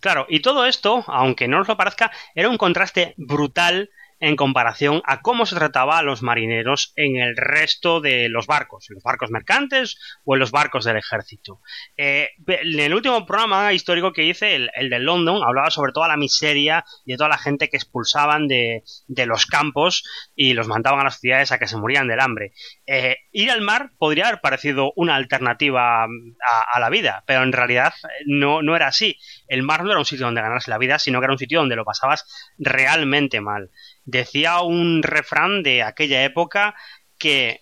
Claro, 0.00 0.24
y 0.30 0.40
todo 0.40 0.64
esto, 0.64 1.04
aunque 1.08 1.46
no 1.46 1.60
os 1.60 1.68
lo 1.68 1.76
parezca, 1.76 2.10
era 2.34 2.48
un 2.48 2.56
contraste 2.56 3.12
brutal 3.18 3.90
en 4.20 4.36
comparación 4.36 5.02
a 5.06 5.22
cómo 5.22 5.46
se 5.46 5.56
trataba 5.56 5.98
a 5.98 6.02
los 6.02 6.22
marineros 6.22 6.92
en 6.96 7.16
el 7.16 7.36
resto 7.36 8.00
de 8.00 8.28
los 8.28 8.46
barcos, 8.46 8.88
en 8.90 8.94
los 8.94 9.02
barcos 9.02 9.30
mercantes 9.30 9.98
o 10.24 10.34
en 10.34 10.40
los 10.40 10.50
barcos 10.50 10.84
del 10.84 10.98
ejército. 10.98 11.60
Eh, 11.96 12.28
en 12.46 12.78
el 12.78 12.94
último 12.94 13.26
programa 13.26 13.72
histórico 13.72 14.12
que 14.12 14.24
hice, 14.24 14.54
el, 14.54 14.90
de 14.90 14.98
London, 14.98 15.42
hablaba 15.42 15.70
sobre 15.70 15.92
toda 15.92 16.06
la 16.06 16.18
miseria 16.18 16.84
y 17.06 17.12
de 17.12 17.16
toda 17.16 17.30
la 17.30 17.38
gente 17.38 17.68
que 17.68 17.78
expulsaban 17.78 18.46
de, 18.46 18.82
los 19.26 19.46
campos 19.46 20.04
y 20.34 20.52
los 20.52 20.66
mandaban 20.66 21.00
a 21.00 21.04
las 21.04 21.20
ciudades 21.20 21.52
a 21.52 21.58
que 21.58 21.66
se 21.66 21.76
morían 21.76 22.08
del 22.08 22.20
hambre. 22.20 22.52
Eh, 22.86 23.16
ir 23.32 23.50
al 23.50 23.62
mar 23.62 23.92
podría 23.98 24.28
haber 24.28 24.40
parecido 24.40 24.92
una 24.96 25.14
alternativa 25.14 26.04
a, 26.04 26.80
la 26.80 26.90
vida, 26.90 27.24
pero 27.26 27.42
en 27.42 27.52
realidad 27.52 27.94
no, 28.26 28.62
no 28.62 28.76
era 28.76 28.88
así. 28.88 29.16
El 29.48 29.62
mar 29.62 29.84
no 29.84 29.90
era 29.90 29.98
un 29.98 30.04
sitio 30.04 30.26
donde 30.26 30.42
ganarse 30.42 30.70
la 30.70 30.78
vida, 30.78 30.98
sino 30.98 31.20
que 31.20 31.24
era 31.24 31.32
un 31.32 31.38
sitio 31.38 31.60
donde 31.60 31.76
lo 31.76 31.84
pasabas 31.84 32.26
realmente 32.58 33.40
mal. 33.40 33.70
Decía 34.04 34.60
un 34.60 35.02
refrán 35.02 35.62
de 35.62 35.82
aquella 35.82 36.24
época 36.24 36.74
que, 37.18 37.60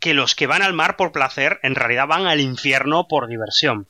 que 0.00 0.14
los 0.14 0.34
que 0.34 0.46
van 0.46 0.62
al 0.62 0.72
mar 0.72 0.96
por 0.96 1.12
placer 1.12 1.58
en 1.62 1.74
realidad 1.74 2.06
van 2.06 2.26
al 2.26 2.40
infierno 2.40 3.06
por 3.08 3.28
diversión 3.28 3.88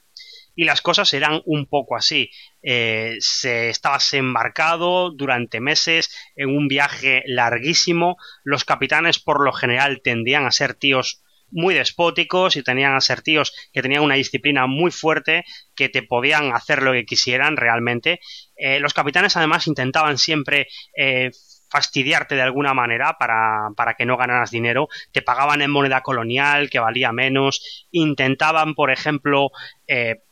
y 0.61 0.65
las 0.65 0.83
cosas 0.83 1.15
eran 1.15 1.41
un 1.47 1.67
poco 1.67 1.97
así. 1.97 2.31
Eh, 2.63 3.17
se 3.21 3.71
estabas 3.71 4.13
embarcado 4.13 5.11
durante 5.11 5.59
meses 5.59 6.15
en 6.37 6.51
un 6.51 6.69
viaje 6.69 7.23
larguísimo. 7.27 8.19
Los 8.45 8.67
capitanes 8.67 9.19
por 9.19 9.43
lo 9.43 9.53
general 9.53 10.03
tendían 10.03 10.45
a 10.45 10.51
ser 10.51 10.75
tíos 10.75 11.23
muy 11.51 11.75
despóticos 11.75 12.57
y 12.57 12.63
tenían 12.63 12.95
a 12.95 13.01
ser 13.01 13.23
tíos 13.23 13.53
que 13.73 13.81
tenían 13.81 14.03
una 14.03 14.17
disciplina 14.17 14.67
muy 14.67 14.91
fuerte, 14.91 15.45
que 15.75 15.89
te 15.89 16.03
podían 16.03 16.53
hacer 16.53 16.83
lo 16.83 16.93
que 16.93 17.07
quisieran 17.07 17.57
realmente. 17.57 18.21
Eh, 18.57 18.81
los 18.81 18.93
capitanes 18.93 19.37
además 19.37 19.67
intentaban 19.67 20.19
siempre 20.19 20.69
eh, 20.97 21.31
fastidiarte 21.71 22.35
de 22.35 22.43
alguna 22.43 22.75
manera 22.75 23.17
para, 23.19 23.71
para, 23.77 23.95
que 23.95 24.05
no 24.05 24.17
ganaras 24.17 24.51
dinero, 24.51 24.89
te 25.13 25.23
pagaban 25.23 25.63
en 25.63 25.71
moneda 25.71 26.03
colonial 26.03 26.69
que 26.69 26.81
valía 26.81 27.13
menos, 27.13 27.87
intentaban, 27.91 28.75
por 28.75 28.91
ejemplo, 28.91 29.51
eh, 29.87 30.23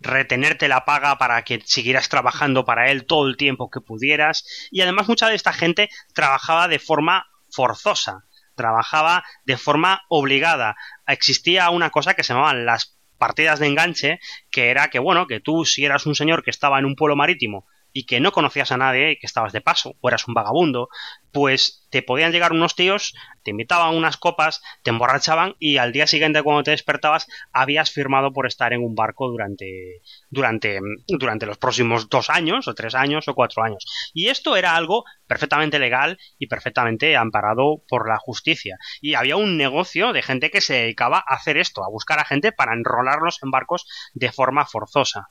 retenerte 0.00 0.68
la 0.68 0.84
paga 0.84 1.18
para 1.18 1.42
que 1.42 1.60
siguieras 1.64 2.08
trabajando 2.08 2.64
para 2.64 2.90
él 2.90 3.06
todo 3.06 3.28
el 3.28 3.36
tiempo 3.36 3.70
que 3.70 3.80
pudieras. 3.80 4.68
Y 4.70 4.80
además 4.80 5.08
mucha 5.08 5.28
de 5.28 5.36
esta 5.36 5.52
gente 5.52 5.90
trabajaba 6.14 6.68
de 6.68 6.78
forma 6.78 7.26
forzosa, 7.50 8.24
trabajaba 8.56 9.24
de 9.44 9.56
forma 9.56 10.02
obligada. 10.08 10.74
Existía 11.06 11.70
una 11.70 11.90
cosa 11.90 12.14
que 12.14 12.24
se 12.24 12.32
llamaban 12.32 12.66
las 12.66 12.98
partidas 13.18 13.60
de 13.60 13.68
enganche, 13.68 14.18
que 14.50 14.70
era 14.70 14.88
que, 14.88 14.98
bueno, 14.98 15.26
que 15.26 15.38
tú 15.38 15.64
si 15.64 15.84
eras 15.84 16.06
un 16.06 16.16
señor 16.16 16.42
que 16.42 16.50
estaba 16.50 16.78
en 16.78 16.86
un 16.86 16.96
pueblo 16.96 17.14
marítimo 17.14 17.66
y 17.92 18.06
que 18.06 18.20
no 18.20 18.32
conocías 18.32 18.72
a 18.72 18.76
nadie, 18.76 19.18
que 19.18 19.26
estabas 19.26 19.52
de 19.52 19.60
paso, 19.60 19.96
o 20.00 20.08
eras 20.08 20.26
un 20.28 20.34
vagabundo, 20.34 20.88
pues 21.32 21.86
te 21.90 22.02
podían 22.02 22.32
llegar 22.32 22.52
unos 22.52 22.74
tíos, 22.74 23.14
te 23.42 23.50
invitaban 23.50 23.94
unas 23.94 24.16
copas, 24.16 24.62
te 24.82 24.90
emborrachaban 24.90 25.56
y 25.58 25.78
al 25.78 25.92
día 25.92 26.06
siguiente 26.06 26.42
cuando 26.42 26.62
te 26.62 26.70
despertabas 26.70 27.26
habías 27.52 27.90
firmado 27.90 28.32
por 28.32 28.46
estar 28.46 28.72
en 28.72 28.82
un 28.82 28.94
barco 28.94 29.28
durante, 29.28 30.00
durante, 30.30 30.80
durante 31.08 31.46
los 31.46 31.58
próximos 31.58 32.08
dos 32.08 32.30
años, 32.30 32.68
o 32.68 32.74
tres 32.74 32.94
años, 32.94 33.28
o 33.28 33.34
cuatro 33.34 33.62
años. 33.62 33.84
Y 34.14 34.28
esto 34.28 34.56
era 34.56 34.76
algo 34.76 35.04
perfectamente 35.26 35.78
legal 35.78 36.18
y 36.38 36.46
perfectamente 36.46 37.16
amparado 37.16 37.82
por 37.88 38.08
la 38.08 38.18
justicia. 38.18 38.78
Y 39.00 39.14
había 39.14 39.36
un 39.36 39.56
negocio 39.56 40.12
de 40.12 40.22
gente 40.22 40.50
que 40.50 40.60
se 40.60 40.74
dedicaba 40.74 41.18
a 41.26 41.34
hacer 41.34 41.56
esto, 41.56 41.84
a 41.84 41.90
buscar 41.90 42.18
a 42.18 42.24
gente 42.24 42.52
para 42.52 42.74
enrolarlos 42.74 43.38
en 43.42 43.50
barcos 43.50 43.86
de 44.14 44.32
forma 44.32 44.66
forzosa. 44.66 45.28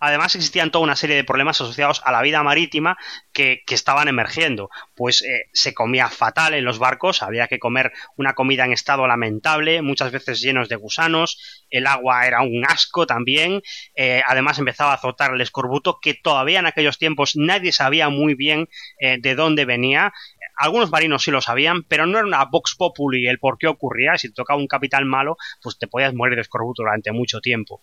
Además 0.00 0.34
existían 0.34 0.70
toda 0.70 0.84
una 0.84 0.96
serie 0.96 1.16
de 1.16 1.24
problemas 1.24 1.60
asociados 1.60 2.02
a 2.04 2.12
la 2.12 2.22
vida 2.22 2.42
marítima 2.42 2.96
que, 3.32 3.62
estaban 3.72 4.06
emergiendo, 4.06 4.68
pues 4.94 5.22
eh, 5.22 5.48
se 5.54 5.72
comía 5.72 6.08
fatal 6.08 6.52
en 6.52 6.64
los 6.64 6.78
barcos, 6.78 7.22
había 7.22 7.48
que 7.48 7.58
comer 7.58 7.90
una 8.18 8.34
comida 8.34 8.66
en 8.66 8.72
estado 8.72 9.06
lamentable, 9.06 9.80
muchas 9.80 10.12
veces 10.12 10.42
llenos 10.42 10.68
de 10.68 10.76
gusanos, 10.76 11.64
el 11.70 11.86
agua 11.86 12.26
era 12.26 12.42
un 12.42 12.62
asco 12.68 13.06
también, 13.06 13.62
eh, 13.96 14.20
además 14.26 14.58
empezaba 14.58 14.90
a 14.90 14.96
azotar 14.96 15.32
el 15.32 15.40
escorbuto 15.40 16.00
que 16.02 16.12
todavía 16.12 16.58
en 16.58 16.66
aquellos 16.66 16.98
tiempos 16.98 17.32
nadie 17.34 17.72
sabía 17.72 18.10
muy 18.10 18.34
bien 18.34 18.68
eh, 19.00 19.16
de 19.18 19.34
dónde 19.34 19.64
venía, 19.64 20.12
algunos 20.56 20.90
marinos 20.90 21.22
sí 21.22 21.30
lo 21.30 21.40
sabían, 21.40 21.82
pero 21.82 22.06
no 22.06 22.18
era 22.18 22.26
una 22.26 22.44
vox 22.44 22.76
populi 22.76 23.26
el 23.26 23.38
por 23.38 23.58
qué 23.58 23.66
ocurría, 23.66 24.18
si 24.18 24.28
te 24.28 24.34
tocaba 24.34 24.60
un 24.60 24.66
capitán 24.66 25.08
malo, 25.08 25.36
pues 25.60 25.78
te 25.78 25.88
podías 25.88 26.14
morir 26.14 26.36
de 26.36 26.42
escorbuto 26.42 26.82
durante 26.82 27.10
mucho 27.12 27.40
tiempo. 27.40 27.80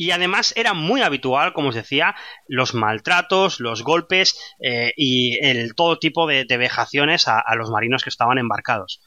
Y 0.00 0.12
además 0.12 0.54
era 0.56 0.72
muy 0.72 1.02
habitual, 1.02 1.52
como 1.52 1.68
os 1.68 1.74
decía, 1.74 2.16
los 2.48 2.72
maltratos, 2.72 3.60
los 3.60 3.82
golpes 3.82 4.34
eh, 4.58 4.94
y 4.96 5.38
el 5.44 5.74
todo 5.74 5.98
tipo 5.98 6.26
de, 6.26 6.46
vejaciones 6.46 7.28
a, 7.28 7.44
los 7.54 7.68
marinos 7.68 8.02
que 8.02 8.08
estaban 8.08 8.38
embarcados. 8.38 9.02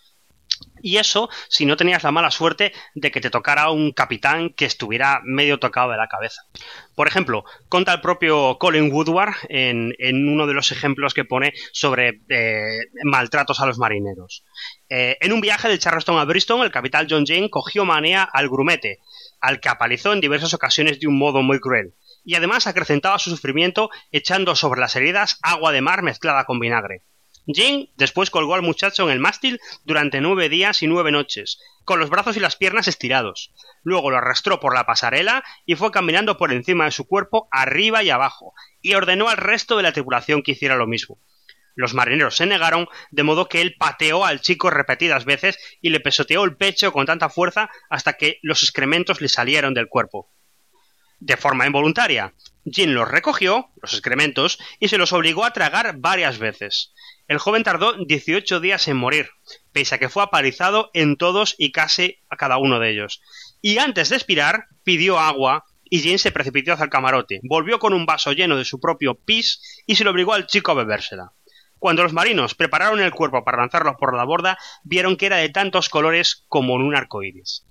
Y 0.83 0.97
eso 0.97 1.29
si 1.49 1.65
no 1.65 1.77
tenías 1.77 2.03
la 2.03 2.11
mala 2.11 2.29
suerte 2.29 2.73
de 2.93 3.09
que 3.09 3.21
te 3.21 3.31
tocara 3.31 3.71
un 3.71 3.91
capitán 3.91 4.51
que 4.51 4.65
estuviera 4.65 5.19
medio 5.23 5.57
tocado 5.57 5.89
de 5.89 5.97
la 5.97 6.07
cabeza. 6.07 6.43
Por 6.93 7.07
ejemplo, 7.07 7.43
conta 7.69 7.91
el 7.91 8.01
propio 8.01 8.59
Colin 8.59 8.93
Woodward 8.93 9.33
en, 9.49 9.95
uno 9.99 10.45
de 10.45 10.53
los 10.53 10.71
ejemplos 10.71 11.15
que 11.15 11.25
pone 11.25 11.53
sobre 11.71 12.21
eh, 12.29 12.61
maltratos 13.03 13.59
a 13.61 13.65
los 13.65 13.79
marineros. 13.79 14.43
Eh, 14.89 15.17
en 15.21 15.33
un 15.33 15.41
viaje 15.41 15.69
de 15.69 15.79
Charleston 15.79 16.19
a 16.19 16.25
Bristol, 16.25 16.63
el 16.63 16.71
capitán 16.71 17.07
John 17.09 17.25
Jane 17.25 17.49
cogió 17.49 17.83
manía 17.83 18.21
al 18.21 18.47
grumete, 18.47 18.99
al 19.43 19.59
que 19.59 19.67
apalizó 19.67 20.13
en 20.13 20.21
diversas 20.21 20.53
ocasiones 20.53 21.01
de 21.01 21.07
un 21.07 21.17
modo 21.17 21.41
muy 21.41 21.59
cruel, 21.59 21.95
y 22.23 22.35
además 22.35 22.65
acrecentaba 22.65 23.19
su 23.19 23.29
sufrimiento 23.29 23.89
echando 24.09 24.55
sobre 24.55 24.79
las 24.79 24.95
heridas 24.95 25.37
agua 25.41 25.73
de 25.73 25.81
mar 25.81 26.01
mezclada 26.01 26.45
con 26.45 26.61
vinagre. 26.61 27.03
Jane 27.45 27.89
después 27.97 28.29
colgó 28.29 28.55
al 28.55 28.61
muchacho 28.61 29.03
en 29.03 29.09
el 29.09 29.19
mástil 29.19 29.59
durante 29.83 30.21
nueve 30.21 30.47
días 30.47 30.81
y 30.81 30.87
nueve 30.87 31.11
noches, 31.11 31.59
con 31.83 31.99
los 31.99 32.09
brazos 32.09 32.37
y 32.37 32.39
las 32.39 32.55
piernas 32.55 32.87
estirados. 32.87 33.51
Luego 33.83 34.11
lo 34.11 34.17
arrastró 34.17 34.61
por 34.61 34.73
la 34.73 34.85
pasarela 34.85 35.43
y 35.65 35.75
fue 35.75 35.91
caminando 35.91 36.37
por 36.37 36.53
encima 36.53 36.85
de 36.85 36.91
su 36.91 37.05
cuerpo 37.05 37.49
arriba 37.51 38.01
y 38.01 38.11
abajo, 38.11 38.53
y 38.81 38.93
ordenó 38.93 39.27
al 39.27 39.35
resto 39.35 39.75
de 39.75 39.83
la 39.83 39.91
tripulación 39.91 40.41
que 40.41 40.53
hiciera 40.53 40.77
lo 40.77 40.87
mismo. 40.87 41.19
Los 41.75 41.93
marineros 41.93 42.35
se 42.35 42.45
negaron, 42.45 42.87
de 43.11 43.23
modo 43.23 43.49
que 43.49 43.61
él 43.61 43.75
pateó 43.77 44.25
al 44.25 44.41
chico 44.41 44.69
repetidas 44.69 45.25
veces 45.25 45.57
y 45.81 45.89
le 45.89 45.99
pesoteó 45.99 46.43
el 46.43 46.55
pecho 46.55 46.91
con 46.91 47.05
tanta 47.05 47.29
fuerza 47.29 47.69
hasta 47.89 48.13
que 48.13 48.39
los 48.41 48.63
excrementos 48.63 49.21
le 49.21 49.29
salieron 49.29 49.73
del 49.73 49.87
cuerpo. 49.87 50.29
De 51.19 51.37
forma 51.37 51.65
involuntaria, 51.65 52.33
Jin 52.65 52.93
los 52.93 53.07
recogió, 53.07 53.69
los 53.81 53.93
excrementos, 53.93 54.59
y 54.79 54.89
se 54.89 54.97
los 54.97 55.13
obligó 55.13 55.45
a 55.45 55.53
tragar 55.53 55.95
varias 55.97 56.37
veces. 56.37 56.93
El 57.27 57.37
joven 57.37 57.63
tardó 57.63 57.93
18 57.93 58.59
días 58.59 58.87
en 58.87 58.97
morir, 58.97 59.29
pese 59.71 59.95
a 59.95 59.99
que 59.99 60.09
fue 60.09 60.23
apalizado 60.23 60.91
en 60.93 61.15
todos 61.15 61.55
y 61.57 61.71
casi 61.71 62.19
a 62.29 62.35
cada 62.35 62.57
uno 62.57 62.79
de 62.79 62.91
ellos. 62.91 63.21
Y 63.61 63.77
antes 63.77 64.09
de 64.09 64.17
expirar, 64.17 64.67
pidió 64.83 65.17
agua 65.17 65.65
y 65.85 66.01
Jin 66.01 66.19
se 66.19 66.31
precipitó 66.31 66.73
hacia 66.73 66.85
el 66.85 66.89
camarote, 66.89 67.39
volvió 67.43 67.79
con 67.79 67.93
un 67.93 68.05
vaso 68.05 68.33
lleno 68.33 68.57
de 68.57 68.65
su 68.65 68.79
propio 68.79 69.15
pis 69.15 69.83
y 69.85 69.95
se 69.95 70.03
lo 70.03 70.11
obligó 70.11 70.33
al 70.33 70.47
chico 70.47 70.71
a 70.71 70.75
bebérsela. 70.75 71.31
Cuando 71.83 72.03
los 72.03 72.13
marinos 72.13 72.55
prepararon 72.55 73.01
el 73.01 73.11
cuerpo 73.11 73.43
para 73.43 73.57
lanzarlo 73.57 73.97
por 73.97 74.15
la 74.15 74.23
borda, 74.23 74.57
vieron 74.85 75.17
que 75.17 75.25
era 75.25 75.35
de 75.35 75.49
tantos 75.49 75.89
colores 75.89 76.45
como 76.47 76.77
en 76.77 76.81
un 76.81 76.95
arco 76.95 77.23
iris. 77.23 77.65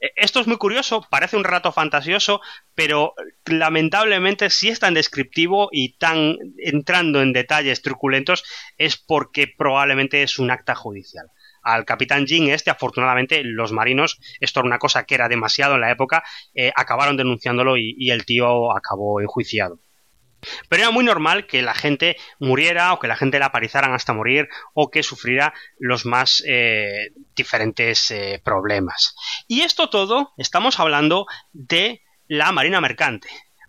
E, 0.00 0.10
esto 0.16 0.40
es 0.40 0.48
muy 0.48 0.56
curioso, 0.56 1.06
parece 1.08 1.36
un 1.36 1.44
rato 1.44 1.70
fantasioso, 1.70 2.40
pero 2.74 3.14
lamentablemente 3.44 4.50
si 4.50 4.68
es 4.68 4.80
tan 4.80 4.94
descriptivo 4.94 5.68
y 5.70 5.96
tan 5.96 6.38
entrando 6.58 7.22
en 7.22 7.32
detalles 7.32 7.82
truculentos 7.82 8.42
es 8.78 8.96
porque 8.96 9.46
probablemente 9.46 10.24
es 10.24 10.40
un 10.40 10.50
acta 10.50 10.74
judicial 10.74 11.28
al 11.62 11.84
capitán 11.84 12.26
Jin 12.26 12.48
este, 12.48 12.72
afortunadamente 12.72 13.44
los 13.44 13.70
marinos, 13.70 14.18
esto 14.40 14.58
era 14.58 14.66
una 14.66 14.80
cosa 14.80 15.04
que 15.04 15.14
era 15.14 15.28
demasiado 15.28 15.76
en 15.76 15.82
la 15.82 15.92
época, 15.92 16.24
eh, 16.52 16.72
acabaron 16.74 17.16
denunciándolo 17.16 17.76
y, 17.76 18.10
el 18.10 18.24
tío 18.24 18.76
acabó 18.76 19.20
enjuiciado. 19.20 19.78
Pero 20.68 20.82
era 20.82 20.90
muy 20.90 21.04
normal 21.04 21.46
que 21.46 21.62
la 21.62 21.74
gente 21.74 22.16
muriera 22.38 22.92
o 22.92 22.98
que 22.98 23.08
la 23.08 23.16
gente 23.16 23.38
la 23.38 23.46
aparizaran 23.46 23.94
hasta 23.94 24.12
morir 24.12 24.48
o 24.74 24.90
que 24.90 25.02
sufriera 25.02 25.54
los 25.78 26.06
más 26.06 26.42
eh, 26.46 27.12
diferentes 27.34 28.10
eh, 28.10 28.40
problemas. 28.44 29.14
Y 29.48 29.62
esto 29.62 29.90
todo 29.90 30.32
estamos 30.36 30.80
hablando 30.80 31.26
de 31.52 32.02
la 32.28 32.52
Marina 32.52 32.80
Mercante. 32.80 33.28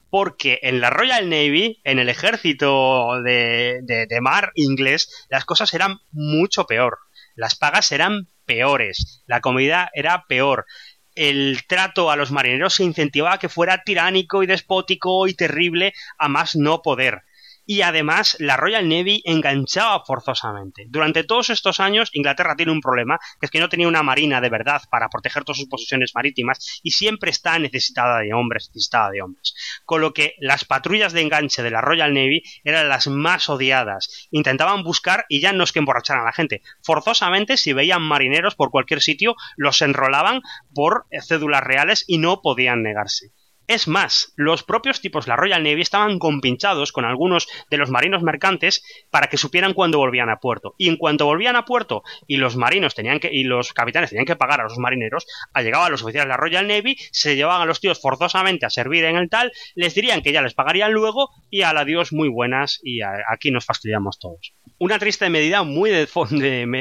Porque 0.10 0.60
en 0.62 0.80
la 0.80 0.92
Royal 0.92 1.28
Navy, 1.28 1.82
en 1.84 1.98
el 1.98 2.08
ejército 2.08 3.20
de, 3.24 3.80
de 3.82 4.22
mar 4.22 4.52
inglés, 4.54 5.26
las 5.28 5.44
cosas 5.44 5.74
eran 5.74 6.02
mucho 6.12 6.68
peor. 6.68 7.00
Las 7.36 7.56
pagas 7.56 7.92
eran 7.92 8.28
peores, 8.46 9.24
la 9.26 9.42
comida 9.42 9.90
era 9.94 10.26
peor, 10.28 10.66
el 11.16 11.62
trato 11.68 12.12
a 12.12 12.16
los 12.16 12.32
marineros 12.32 12.76
se 12.76 12.84
incentivaba 12.84 13.36
a 13.36 13.40
que 13.40 13.50
fuera 13.50 13.84
tiránico 13.84 14.44
y 14.44 14.48
despótico 14.48 15.28
y 15.28 15.34
terrible 15.34 15.94
a 16.18 16.28
más 16.28 16.56
no 16.56 16.82
poder 16.82 17.24
y 17.66 17.82
además 17.82 18.36
la 18.40 18.58
Royal 18.58 18.88
Navy 18.88 19.22
enganchaba 19.26 20.04
forzosamente. 20.06 20.86
Durante 20.90 21.24
todos 21.24 21.50
estos 21.50 21.80
años 21.80 22.10
Inglaterra 22.14 22.56
tiene 22.56 22.72
un 22.72 22.82
problema, 22.82 23.20
que 23.40 23.46
es 23.46 23.52
que 23.52 23.60
no 23.60 23.70
tenía 23.70 23.88
una 23.88 24.04
marina 24.04 24.42
de 24.42 24.50
verdad 24.50 24.82
para 24.90 25.10
proteger 25.10 25.44
todas 25.44 25.58
sus 25.58 25.70
posiciones 25.70 26.12
marítimas 26.16 26.82
y 26.84 26.92
siempre 26.92 27.32
está 27.32 27.58
necesitada 27.60 28.20
de 28.20 28.34
hombres, 28.34 28.70
necesitada 28.70 29.12
de 29.12 29.22
hombres. 29.22 29.54
Con 29.86 30.02
lo 30.02 30.14
que 30.14 30.36
las 30.40 30.66
patrullas 30.66 31.14
de 31.14 31.22
enganche 31.22 31.64
de 31.64 31.72
la 31.72 31.82
Royal 31.82 32.14
Navy 32.14 32.44
eran 32.64 32.90
las 32.90 33.08
más 33.08 33.50
odiadas. 33.50 34.28
Intentaban 34.32 34.84
buscar 34.84 35.26
y 35.30 35.42
ya 35.42 35.54
no 35.54 35.64
es 35.64 35.72
que 35.72 35.80
emborracharan 35.80 36.24
a 36.24 36.28
la 36.28 36.34
gente. 36.34 36.62
Forzosamente, 36.82 37.58
si 37.58 37.74
veían 37.74 38.02
marineros 38.02 38.56
por 38.56 38.72
cualquier 38.72 39.02
sitio, 39.02 39.36
los 39.58 39.82
enrolaban 39.82 40.42
por 40.74 41.06
cédulas 41.22 41.64
reales 41.64 42.04
y 42.08 42.18
no 42.18 42.42
podían 42.42 42.84
negarse. 42.84 43.32
Es 43.68 43.88
más, 43.88 44.34
los 44.36 44.64
propios 44.64 45.00
tipos 45.00 45.26
de 45.26 45.30
la 45.30 45.36
Royal 45.38 45.64
Navy 45.64 45.82
estaban 45.82 46.20
compinchados 46.20 46.92
con 46.92 47.06
algunos 47.06 47.48
de 47.70 47.78
los 47.78 47.90
marinos 47.90 48.22
mercantes 48.22 48.84
para 49.10 49.28
que 49.28 49.38
supieran 49.38 49.74
cuándo 49.74 50.00
volvían 50.00 50.30
a 50.30 50.40
puerto. 50.40 50.76
Y 50.78 50.90
en 50.90 50.98
cuanto 50.98 51.26
volvían 51.26 51.56
a 51.56 51.64
puerto 51.64 52.04
y 52.28 52.38
los 52.38 52.58
marinos 52.58 52.94
tenían 52.94 53.20
que, 53.20 53.30
y 53.32 53.44
los 53.44 53.74
capitanes 53.74 54.10
tenían 54.10 54.26
que 54.26 54.36
pagar 54.36 54.60
a 54.60 54.64
los 54.64 54.78
marineros, 54.78 55.26
llegaban 55.56 55.92
los 55.92 56.04
oficiales 56.04 56.26
de 56.26 56.30
la 56.30 56.38
Royal 56.38 56.68
Navy, 56.68 56.98
se 57.12 57.36
llevaban 57.36 57.62
a 57.62 57.66
los 57.66 57.80
tíos 57.80 58.02
forzosamente 58.02 58.66
a 58.66 58.70
servir 58.70 59.06
en 59.06 59.16
el 59.16 59.30
tal, 59.30 59.52
les 59.76 59.96
dirían 59.96 60.22
que 60.22 60.34
ya 60.34 60.42
les 60.42 60.54
pagarían 60.54 60.92
luego 60.92 61.30
y 61.50 61.62
al 61.62 61.78
adiós 61.78 62.12
muy 62.12 62.28
buenas 62.28 62.80
y 62.84 63.00
aquí 63.02 63.52
nos 63.52 63.66
fastidiamos 63.66 64.20
todos. 64.20 64.54
Una 64.78 65.00
triste 65.00 65.30
medida 65.30 65.64
muy 65.64 65.90
de, 65.90 66.08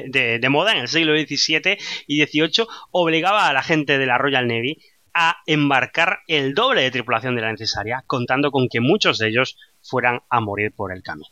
de, 0.09 0.38
de 0.40 0.49
moda 0.49 0.73
en 0.73 0.79
el 0.79 0.88
siglo 0.88 1.14
XVII 1.14 1.79
y 2.09 2.25
XVIII 2.25 2.66
obligaba 2.90 3.49
a 3.49 3.53
la 3.53 3.62
gente 3.62 3.99
de 3.99 4.07
la 4.07 4.18
Royal 4.18 4.49
Navy 4.49 4.79
a 5.14 5.38
embarcar 5.46 6.20
el 6.27 6.55
doble 6.55 6.83
de 6.83 6.90
tripulación 6.90 7.35
de 7.35 7.42
la 7.42 7.53
necesaria, 7.53 8.05
contando 8.07 8.51
con 8.51 8.68
que 8.68 8.81
muchos 8.81 9.18
de 9.18 9.29
ellos 9.29 9.57
fueran 9.81 10.20
a 10.29 10.40
morir 10.40 10.72
por 10.75 10.92
el 10.92 11.03
camino. 11.03 11.29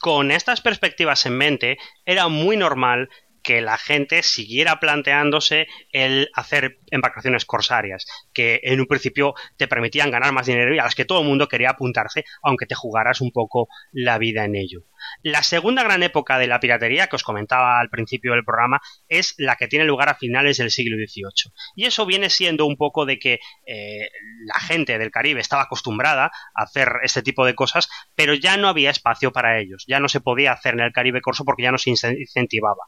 Con 0.00 0.30
estas 0.30 0.60
perspectivas 0.60 1.24
en 1.26 1.36
mente, 1.36 1.78
era 2.04 2.28
muy 2.28 2.56
normal 2.56 3.08
que 3.44 3.60
la 3.60 3.78
gente 3.78 4.22
siguiera 4.22 4.80
planteándose 4.80 5.68
el 5.92 6.30
hacer 6.34 6.78
embarcaciones 6.90 7.44
corsarias, 7.44 8.06
que 8.32 8.60
en 8.64 8.80
un 8.80 8.86
principio 8.86 9.34
te 9.56 9.68
permitían 9.68 10.10
ganar 10.10 10.32
más 10.32 10.46
dinero 10.46 10.74
y 10.74 10.78
a 10.78 10.84
las 10.84 10.94
que 10.94 11.04
todo 11.04 11.20
el 11.20 11.28
mundo 11.28 11.46
quería 11.46 11.70
apuntarse, 11.70 12.24
aunque 12.42 12.66
te 12.66 12.74
jugaras 12.74 13.20
un 13.20 13.30
poco 13.30 13.68
la 13.92 14.18
vida 14.18 14.44
en 14.44 14.56
ello. 14.56 14.84
La 15.22 15.42
segunda 15.42 15.82
gran 15.82 16.02
época 16.02 16.38
de 16.38 16.46
la 16.46 16.60
piratería, 16.60 17.06
que 17.06 17.16
os 17.16 17.22
comentaba 17.22 17.80
al 17.80 17.90
principio 17.90 18.32
del 18.32 18.44
programa, 18.44 18.80
es 19.08 19.34
la 19.38 19.56
que 19.56 19.68
tiene 19.68 19.84
lugar 19.84 20.08
a 20.08 20.14
finales 20.14 20.58
del 20.58 20.70
siglo 20.70 20.96
XVIII. 20.96 21.52
Y 21.76 21.84
eso 21.84 22.06
viene 22.06 22.30
siendo 22.30 22.66
un 22.66 22.76
poco 22.76 23.06
de 23.06 23.18
que 23.18 23.40
eh, 23.66 24.08
la 24.46 24.58
gente 24.60 24.98
del 24.98 25.10
Caribe 25.10 25.40
estaba 25.40 25.62
acostumbrada 25.62 26.30
a 26.54 26.62
hacer 26.62 26.88
este 27.02 27.22
tipo 27.22 27.44
de 27.44 27.54
cosas, 27.54 27.88
pero 28.14 28.34
ya 28.34 28.56
no 28.56 28.68
había 28.68 28.90
espacio 28.90 29.32
para 29.32 29.58
ellos. 29.58 29.84
Ya 29.86 30.00
no 30.00 30.08
se 30.08 30.20
podía 30.20 30.52
hacer 30.52 30.74
en 30.74 30.80
el 30.80 30.92
Caribe 30.92 31.20
corso 31.20 31.44
porque 31.44 31.62
ya 31.62 31.72
no 31.72 31.78
se 31.78 31.90
incentivaba. 31.90 32.84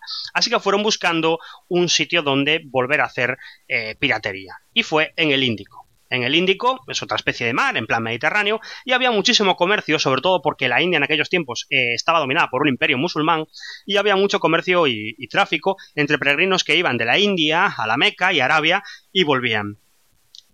Que 0.51 0.61
fueron 0.61 0.83
buscando 0.83 1.39
un 1.69 1.89
sitio 1.89 2.23
donde 2.23 2.63
volver 2.65 3.01
a 3.01 3.07
hacer 3.07 3.39
eh, 3.69 3.97
piratería. 3.99 4.55
Y 4.73 4.83
fue 4.83 5.13
en 5.17 5.31
el 5.31 5.43
Índico. 5.43 5.87
En 6.09 6.23
el 6.23 6.35
Índico 6.35 6.81
es 6.87 7.03
otra 7.03 7.17
especie 7.17 7.47
de 7.47 7.53
mar, 7.53 7.77
en 7.77 7.87
plan 7.87 8.03
Mediterráneo, 8.03 8.61
y 8.85 8.93
había 8.93 9.11
muchísimo 9.11 9.57
comercio, 9.57 9.99
sobre 9.99 10.23
todo 10.23 10.41
porque 10.41 10.69
la 10.69 10.81
India 10.81 10.99
en 10.99 11.03
aquellos 11.03 11.29
tiempos 11.29 11.67
eh, 11.71 11.95
estaba 11.95 12.21
dominada 12.21 12.49
por 12.49 12.63
un 12.63 12.69
imperio 12.69 12.97
musulmán, 12.97 13.47
y 13.85 13.97
había 13.97 14.15
mucho 14.15 14.39
comercio 14.39 14.87
y, 14.87 15.15
tráfico 15.29 15.77
entre 15.97 16.19
peregrinos 16.19 16.63
que 16.63 16.77
iban 16.77 16.97
de 16.97 17.05
la 17.05 17.19
India 17.19 17.67
a 17.67 17.87
la 17.87 17.97
Meca 17.97 18.33
y 18.33 18.41
Arabia 18.41 18.85
y 19.13 19.25
volvían. 19.25 19.79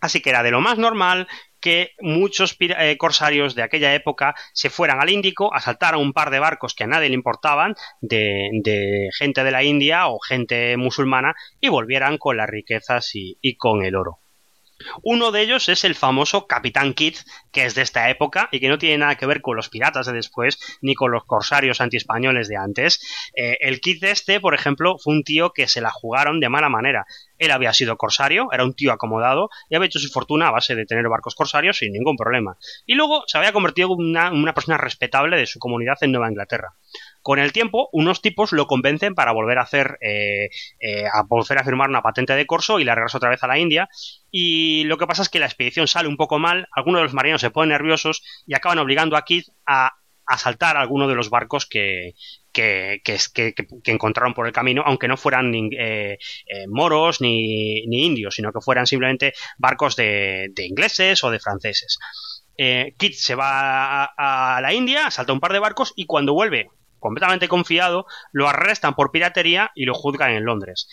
Así 0.01 0.19
que 0.21 0.31
era 0.31 0.43
de 0.43 0.51
lo 0.51 0.59
más 0.59 0.77
normal 0.77 1.27
que 1.63 1.91
muchos 2.01 2.57
eh, 2.59 2.97
corsarios 2.97 3.55
de 3.55 3.63
aquella 3.63 3.95
época 3.95 4.35
se 4.51 4.69
fueran 4.69 5.01
al 5.01 5.09
Índico, 5.09 5.53
asaltaran 5.53 6.01
un 6.01 6.11
par 6.11 6.29
de 6.29 6.39
barcos 6.39 6.75
que 6.75 6.83
a 6.83 6.87
nadie 6.87 7.07
le 7.07 7.15
importaban, 7.15 7.73
de, 8.01 9.09
gente 9.17 9.43
de 9.45 9.51
la 9.51 9.63
India 9.63 10.07
o 10.09 10.19
gente 10.19 10.75
musulmana, 10.75 11.35
y 11.61 11.69
volvieran 11.69 12.17
con 12.17 12.35
las 12.35 12.49
riquezas 12.49 13.11
y 13.13 13.55
con 13.55 13.85
el 13.85 13.95
oro. 13.95 14.22
Uno 15.01 15.31
de 15.31 15.41
ellos 15.41 15.69
es 15.69 15.83
el 15.83 15.95
famoso 15.95 16.47
Capitán 16.47 16.93
Kidd, 16.93 17.17
que 17.51 17.65
es 17.65 17.75
de 17.75 17.81
esta 17.81 18.09
época 18.09 18.49
y 18.51 18.59
que 18.59 18.69
no 18.69 18.77
tiene 18.77 18.97
nada 18.97 19.15
que 19.15 19.25
ver 19.25 19.41
con 19.41 19.55
los 19.55 19.69
piratas 19.69 20.05
de 20.05 20.13
después 20.13 20.59
ni 20.81 20.95
con 20.95 21.11
los 21.11 21.23
corsarios 21.25 21.81
antiespañoles 21.81 22.47
de 22.47 22.57
antes. 22.57 22.99
Eh, 23.35 23.57
el 23.61 23.81
Kidd 23.81 24.03
este, 24.03 24.39
por 24.39 24.53
ejemplo, 24.53 24.97
fue 24.97 25.13
un 25.13 25.23
tío 25.23 25.51
que 25.51 25.67
se 25.67 25.81
la 25.81 25.91
jugaron 25.91 26.39
de 26.39 26.49
mala 26.49 26.69
manera. 26.69 27.05
Él 27.37 27.51
había 27.51 27.73
sido 27.73 27.97
corsario, 27.97 28.47
era 28.51 28.63
un 28.63 28.73
tío 28.73 28.91
acomodado 28.93 29.49
y 29.69 29.75
había 29.75 29.87
hecho 29.87 29.99
su 29.99 30.09
fortuna 30.09 30.47
a 30.47 30.51
base 30.51 30.75
de 30.75 30.85
tener 30.85 31.07
barcos 31.09 31.35
corsarios 31.35 31.77
sin 31.77 31.91
ningún 31.91 32.15
problema. 32.15 32.57
Y 32.85 32.95
luego 32.95 33.23
se 33.27 33.37
había 33.37 33.53
convertido 33.53 33.89
en 33.99 34.33
una 34.33 34.53
persona 34.53 34.77
respetable 34.77 35.37
de 35.37 35.45
su 35.45 35.59
comunidad 35.59 35.97
en 36.01 36.11
Nueva 36.11 36.29
Inglaterra. 36.29 36.75
Con 37.23 37.39
el 37.39 37.53
tiempo, 37.53 37.87
unos 37.93 38.21
tipos 38.21 38.51
lo 38.51 38.67
convencen 38.67 39.15
para 39.15 39.31
volver 39.31 39.57
a 39.57 39.61
hacer, 39.61 39.97
eh, 40.01 40.49
eh, 40.81 41.05
a 41.11 41.23
volver 41.23 41.57
a 41.57 41.63
firmar 41.63 41.89
una 41.89 42.01
patente 42.01 42.35
de 42.35 42.45
corso 42.45 42.81
y 42.81 42.83
largarse 42.83 43.15
otra 43.15 43.29
vez 43.29 43.41
a 43.43 43.47
la 43.47 43.57
India. 43.57 43.87
Y 44.29 44.83
lo 44.83 44.97
que 44.97 45.07
pasa 45.07 45.21
es 45.21 45.29
que 45.29 45.39
la 45.39 45.45
expedición 45.45 45.87
sale 45.87 46.09
un 46.09 46.17
poco 46.17 46.37
mal, 46.37 46.67
algunos 46.73 46.99
de 46.99 47.03
los 47.03 47.13
marinos 47.13 47.39
se 47.39 47.49
ponen 47.49 47.69
nerviosos 47.69 48.23
y 48.45 48.55
acaban 48.55 48.77
obligando 48.77 49.15
a 49.15 49.23
Keith 49.23 49.47
a 49.65 49.93
asaltar 50.25 50.75
alguno 50.75 51.07
de 51.07 51.15
los 51.15 51.29
barcos 51.29 51.65
que, 51.65 52.13
que, 52.51 53.01
que, 53.05 53.53
encontraron 53.85 54.33
por 54.33 54.45
el 54.45 54.53
camino, 54.53 54.83
aunque 54.85 55.07
no 55.07 55.15
fueran 55.15 55.53
eh, 55.53 56.17
moros 56.67 57.21
ni, 57.21 57.85
ni, 57.87 58.05
indios, 58.05 58.35
sino 58.35 58.51
que 58.51 58.59
fueran 58.59 58.85
simplemente 58.85 59.33
barcos 59.57 59.95
de, 59.95 60.49
de 60.51 60.65
ingleses 60.65 61.23
o 61.23 61.31
de 61.31 61.39
franceses. 61.39 61.99
Eh, 62.57 62.93
se 63.13 63.35
va 63.35 64.03
a, 64.03 64.57
a, 64.57 64.61
la 64.61 64.73
India, 64.73 65.07
asalta 65.07 65.31
un 65.31 65.39
par 65.39 65.53
de 65.53 65.59
barcos 65.59 65.93
y 65.95 66.05
cuando 66.05 66.33
vuelve 66.33 66.69
completamente 67.03 67.47
confiado, 67.47 68.07
lo 68.31 68.47
arrestan 68.47 68.95
por 68.95 69.11
piratería 69.11 69.71
y 69.75 69.85
lo 69.85 69.93
juzgan 69.93 70.31
en 70.31 70.45
Londres 70.45 70.87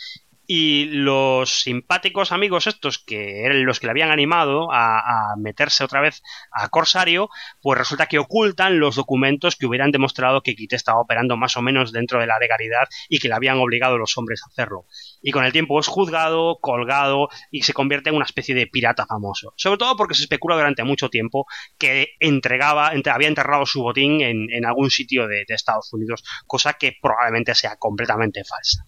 y 0.52 0.86
los 0.86 1.62
simpáticos 1.62 2.32
amigos 2.32 2.66
estos 2.66 2.98
que 2.98 3.44
eran 3.44 3.64
los 3.64 3.78
que 3.78 3.86
le 3.86 3.92
habían 3.92 4.10
animado 4.10 4.72
a, 4.72 5.36
meterse 5.38 5.84
otra 5.84 6.00
vez 6.00 6.24
a 6.50 6.68
Corsario, 6.70 7.28
pues 7.62 7.78
resulta 7.78 8.06
que 8.06 8.18
ocultan 8.18 8.80
los 8.80 8.96
documentos 8.96 9.54
que 9.54 9.66
hubieran 9.66 9.92
demostrado 9.92 10.42
que 10.42 10.56
Kit 10.56 10.72
estaba 10.72 11.00
operando 11.00 11.36
más 11.36 11.56
o 11.56 11.62
menos 11.62 11.92
dentro 11.92 12.18
de 12.18 12.26
la 12.26 12.40
legalidad 12.40 12.88
y 13.08 13.20
que 13.20 13.28
le 13.28 13.34
habían 13.34 13.58
obligado 13.58 13.96
los 13.96 14.18
hombres 14.18 14.42
a 14.42 14.48
hacerlo. 14.50 14.86
Y 15.22 15.30
con 15.30 15.44
el 15.44 15.52
tiempo 15.52 15.78
es 15.78 15.86
juzgado, 15.86 16.58
colgado 16.60 17.28
y 17.52 17.62
se 17.62 17.72
convierte 17.72 18.10
en 18.10 18.16
una 18.16 18.24
especie 18.24 18.56
de 18.56 18.66
pirata 18.66 19.06
famoso. 19.06 19.54
Sobre 19.56 19.78
todo 19.78 19.96
porque 19.96 20.14
se 20.14 20.22
especula 20.22 20.56
durante 20.56 20.82
mucho 20.82 21.10
tiempo 21.10 21.46
que 21.78 22.14
entregaba, 22.18 22.88
había 22.88 23.28
enterrado 23.28 23.66
su 23.66 23.82
botín 23.82 24.20
en, 24.20 24.66
algún 24.66 24.90
sitio 24.90 25.28
de 25.28 25.44
Estados 25.46 25.92
Unidos, 25.92 26.24
cosa 26.48 26.72
que 26.72 26.96
probablemente 27.00 27.54
sea 27.54 27.76
completamente 27.76 28.42
falsa. 28.42 28.84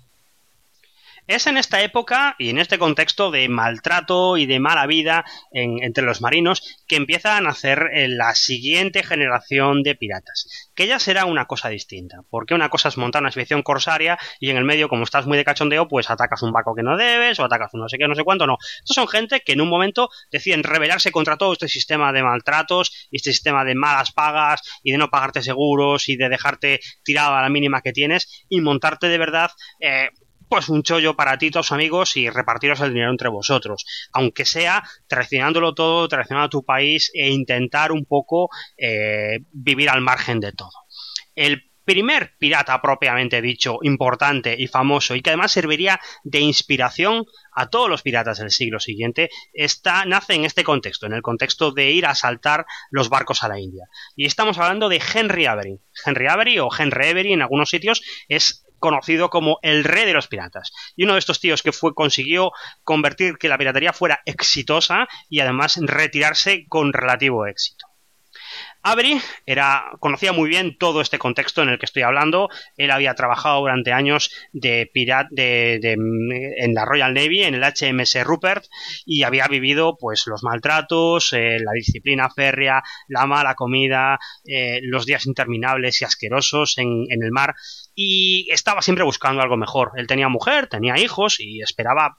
Es 1.33 1.47
en 1.47 1.57
esta 1.57 1.81
época 1.81 2.37
y 2.39 2.51
en 2.51 2.59
este 2.59 2.77
contexto 2.77 3.31
de 3.31 3.49
maltrato 3.49 4.37
y 4.37 4.45
de 4.45 4.61
mala 4.61 4.87
vida 4.87 5.25
entre 5.51 6.05
los 6.05 6.21
marinos 6.21 6.85
que 6.87 6.97
empieza 6.97 7.39
a 7.39 7.41
nacer 7.41 7.89
eh, 7.95 8.07
la 8.07 8.35
siguiente 8.35 9.03
generación 9.03 9.83
de 9.83 9.95
piratas, 9.95 10.71
que 10.75 10.87
ya 10.87 10.99
será 10.99 11.25
una 11.25 11.47
cosa 11.47 11.71
distinta, 11.71 12.19
porque 12.29 12.53
una 12.53 12.69
cosa 12.69 12.91
es 12.91 12.99
montar 12.99 13.23
una 13.23 13.31
expedición 13.31 13.63
corsaria 13.63 14.19
y 14.41 14.51
en 14.51 14.59
el 14.59 14.65
medio, 14.65 14.91
como 14.91 15.05
estás 15.05 15.25
muy 15.25 15.39
de 15.39 15.45
cachondeo, 15.47 15.89
pues 15.89 16.11
atacas 16.11 16.43
un 16.43 16.53
barco 16.53 16.75
que 16.75 16.83
no 16.83 16.99
debes 16.99 17.41
o 17.41 17.45
atacas 17.45 17.73
un 17.73 17.81
no 17.81 17.89
sé 17.89 17.97
qué, 17.97 18.07
no 18.07 18.15
sé 18.15 18.25
cuánto, 18.25 18.47
no. 18.47 18.59
Estos 18.81 18.95
son 18.95 19.09
gente 19.09 19.41
que 19.41 19.55
en 19.55 19.63
un 19.63 19.71
momento 19.71 20.11
deciden 20.31 20.63
rebelarse 20.63 21.13
contra 21.13 21.39
todo 21.39 21.55
este 21.55 21.69
sistema 21.69 22.13
de 22.13 22.23
maltratos 22.23 23.09
y 23.11 23.17
este 23.17 23.33
sistema 23.33 23.65
de 23.65 23.75
malas 23.75 24.13
pagas 24.13 24.61
y 24.83 24.93
de 24.93 24.99
no 24.99 25.09
pagarte 25.09 25.41
seguros 25.41 26.11
y 26.11 26.17
de 26.17 26.29
dejarte 26.29 26.81
tirado 27.03 27.37
a 27.37 27.41
la 27.41 27.49
mínima 27.49 27.81
que 27.81 27.95
tienes 27.95 28.45
y 28.51 28.61
montarte 28.61 29.09
de 29.09 29.17
verdad 29.17 29.51
eh, 29.81 30.11
pues 30.53 30.69
un 30.69 30.83
chollo 30.83 31.17
para 31.17 31.39
ti, 31.39 31.51
tus 31.51 31.73
amigos 31.73 32.15
y 32.19 32.29
repartiros 32.29 32.79
el 32.83 32.93
dinero 32.93 33.11
entre 33.11 33.31
vosotros. 33.31 33.87
Aunque 34.13 34.45
sea 34.45 34.83
traicionándolo 35.07 35.73
todo, 35.73 36.07
traicionando 36.09 36.45
a 36.45 36.51
tu 36.51 36.63
país 36.63 37.11
e 37.15 37.31
intentar 37.31 37.91
un 37.91 38.05
poco 38.05 38.51
eh, 38.77 39.39
vivir 39.51 39.89
al 39.89 40.03
margen 40.03 40.41
de 40.41 40.53
todo. 40.53 40.73
El 41.35 41.71
primer 41.87 42.35
pirata 42.39 42.83
propiamente 42.83 43.41
dicho, 43.41 43.79
importante 43.81 44.55
y 44.59 44.67
famoso, 44.67 45.15
y 45.15 45.23
que 45.23 45.31
además 45.31 45.53
serviría 45.53 45.99
de 46.23 46.41
inspiración 46.41 47.25
a 47.55 47.71
todos 47.71 47.89
los 47.89 48.03
piratas 48.03 48.39
del 48.39 48.51
siglo 48.51 48.79
siguiente, 48.79 49.31
está, 49.55 50.05
nace 50.05 50.35
en 50.35 50.45
este 50.45 50.65
contexto, 50.65 51.07
en 51.07 51.15
el 51.15 51.23
contexto 51.23 51.71
de 51.71 51.93
ir 51.93 52.05
a 52.05 52.11
asaltar 52.11 52.67
los 52.91 53.09
barcos 53.09 53.43
a 53.43 53.49
la 53.49 53.59
India. 53.59 53.87
Y 54.17 54.27
estamos 54.27 54.59
hablando 54.59 54.91
de 54.91 55.01
Henry 55.15 55.47
Avery. 55.47 55.81
Henry 56.05 56.27
Avery 56.27 56.59
o 56.59 56.69
Henry 56.79 57.09
Avery 57.09 57.33
en 57.33 57.41
algunos 57.41 57.71
sitios 57.71 58.03
es 58.29 58.67
conocido 58.83 59.31
como 59.31 59.61
el 59.63 59.85
rey 59.85 60.05
de 60.05 60.13
los 60.13 60.27
piratas. 60.27 60.73
Y 60.97 61.05
uno 61.05 61.15
de 61.15 61.21
estos 61.21 61.41
tíos 61.41 61.63
que 61.63 61.73
fue 61.73 61.95
consiguió 61.95 62.51
convertir 62.83 63.39
que 63.39 63.49
la 63.49 63.57
piratería 63.57 63.93
fuera 63.93 64.21
exitosa 64.27 65.07
y 65.31 65.39
además 65.41 65.79
retirarse 65.81 66.67
con 66.69 66.93
relativo 66.93 67.47
éxito. 67.47 67.92
Avery 68.83 69.21
era, 69.47 69.93
conocía 70.01 70.33
muy 70.33 70.49
bien 70.49 70.77
todo 70.77 71.01
este 71.01 71.19
contexto 71.19 71.63
en 71.63 71.69
el 71.69 71.79
que 71.79 71.87
estoy 71.87 72.03
hablando. 72.03 72.49
Él 72.77 72.91
había 72.91 73.15
trabajado 73.15 73.61
durante 73.61 73.93
años 73.93 74.31
de 74.53 74.91
pirata 74.93 75.29
de, 75.31 75.79
en 75.93 76.75
la 76.75 76.85
Royal 76.85 77.15
Navy, 77.15 77.43
en 77.43 77.55
el 77.55 77.63
HMS 77.63 78.25
Rupert, 78.25 78.65
y 79.07 79.23
había 79.23 79.47
vivido 79.47 79.97
pues 79.99 80.27
los 80.27 80.43
maltratos, 80.43 81.33
eh, 81.33 81.59
la 81.61 81.73
disciplina 81.73 82.29
férrea, 82.31 82.83
la 83.09 83.27
mala 83.27 83.55
comida, 83.55 84.19
eh, 84.45 84.81
los 84.83 85.07
días 85.07 85.27
interminables 85.27 86.03
y 86.03 86.05
asquerosos 86.05 86.79
en, 86.79 87.05
en 87.09 87.23
el 87.23 87.31
mar, 87.31 87.55
y 87.95 88.49
estaba 88.51 88.83
siempre 88.83 89.05
buscando 89.05 89.43
algo 89.43 89.57
mejor. 89.57 89.93
Él 89.97 90.07
tenía 90.07 90.29
mujer, 90.29 90.67
tenía 90.67 90.99
hijos 90.99 91.39
y 91.39 91.63
esperaba 91.63 92.19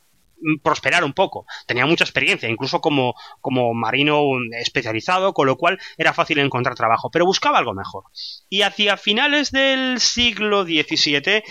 prosperar 0.62 1.04
un 1.04 1.14
poco. 1.14 1.46
Tenía 1.66 1.86
mucha 1.86 2.04
experiencia, 2.04 2.50
incluso 2.50 2.82
como, 2.82 3.16
como 3.42 3.74
marino 3.74 4.22
especializado, 4.52 5.34
con 5.34 5.48
lo 5.48 5.58
cual 5.58 5.80
era 5.98 6.14
fácil 6.14 6.40
encontrar 6.40 6.76
trabajo, 6.76 7.10
pero 7.12 7.26
buscaba 7.26 7.58
algo 7.60 7.74
mejor. 7.74 8.04
Y 8.50 8.62
hacia 8.62 8.98
finales 8.98 9.52
del 9.52 10.00
siglo 10.00 10.64
XVII 10.64 11.44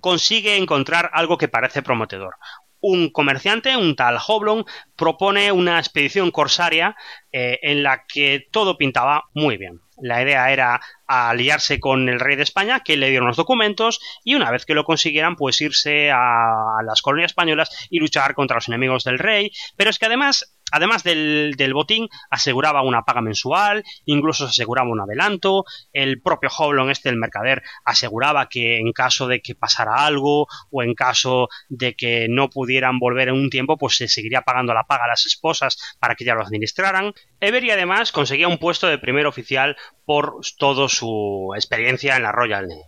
consigue 0.00 0.56
encontrar 0.56 1.10
algo 1.12 1.38
que 1.38 1.48
parece 1.48 1.82
prometedor. 1.82 2.36
Un 2.80 3.10
comerciante, 3.10 3.76
un 3.76 3.96
tal 3.96 4.18
Hoblon, 4.24 4.64
propone 4.94 5.50
una 5.50 5.78
expedición 5.78 6.30
corsaria 6.30 6.94
eh, 7.32 7.58
en 7.62 7.82
la 7.82 8.04
que 8.06 8.46
todo 8.52 8.76
pintaba 8.78 9.24
muy 9.34 9.56
bien. 9.56 9.80
La 10.00 10.22
idea 10.22 10.52
era 10.52 10.80
aliarse 11.06 11.80
con 11.80 12.08
el 12.08 12.20
rey 12.20 12.36
de 12.36 12.42
España, 12.42 12.80
que 12.80 12.96
le 12.96 13.10
dieron 13.10 13.28
los 13.28 13.36
documentos, 13.36 14.00
y 14.24 14.34
una 14.34 14.50
vez 14.50 14.64
que 14.64 14.74
lo 14.74 14.84
consiguieran, 14.84 15.36
pues 15.36 15.60
irse 15.60 16.10
a 16.10 16.78
las 16.84 17.02
colonias 17.02 17.32
españolas 17.32 17.88
y 17.90 17.98
luchar 17.98 18.34
contra 18.34 18.56
los 18.56 18.68
enemigos 18.68 19.04
del 19.04 19.18
rey. 19.18 19.50
Pero 19.76 19.90
es 19.90 19.98
que 19.98 20.06
además 20.06 20.57
Además 20.72 21.02
del, 21.02 21.54
botín, 21.72 22.08
aseguraba 22.30 22.82
una 22.82 23.02
paga 23.02 23.20
mensual, 23.20 23.84
incluso 24.04 24.44
se 24.44 24.50
aseguraba 24.50 24.90
un 24.90 25.00
adelanto. 25.00 25.64
El 25.92 26.20
propio 26.20 26.50
Howlon, 26.50 26.90
este, 26.90 27.08
el 27.08 27.16
mercader, 27.16 27.62
aseguraba 27.84 28.48
que 28.48 28.78
en 28.78 28.92
caso 28.92 29.26
de 29.26 29.40
que 29.40 29.54
pasara 29.54 30.04
algo 30.06 30.46
o 30.70 30.82
en 30.82 30.94
caso 30.94 31.48
de 31.68 31.94
que 31.94 32.26
no 32.28 32.50
pudieran 32.50 32.98
volver 32.98 33.28
en 33.28 33.34
un 33.34 33.50
tiempo, 33.50 33.76
pues 33.78 33.96
se 33.96 34.08
seguiría 34.08 34.42
pagando 34.42 34.74
la 34.74 34.84
paga 34.84 35.04
a 35.04 35.08
las 35.08 35.26
esposas 35.26 35.96
para 35.98 36.14
que 36.14 36.24
ya 36.24 36.34
lo 36.34 36.42
administraran. 36.42 37.14
Every 37.40 37.70
además 37.70 38.12
conseguía 38.12 38.48
un 38.48 38.58
puesto 38.58 38.86
de 38.86 38.98
primer 38.98 39.26
oficial 39.26 39.76
por 40.04 40.40
toda 40.58 40.88
su 40.88 41.52
experiencia 41.54 42.16
en 42.16 42.22
la 42.22 42.32
Royal 42.32 42.66
Navy. 42.66 42.82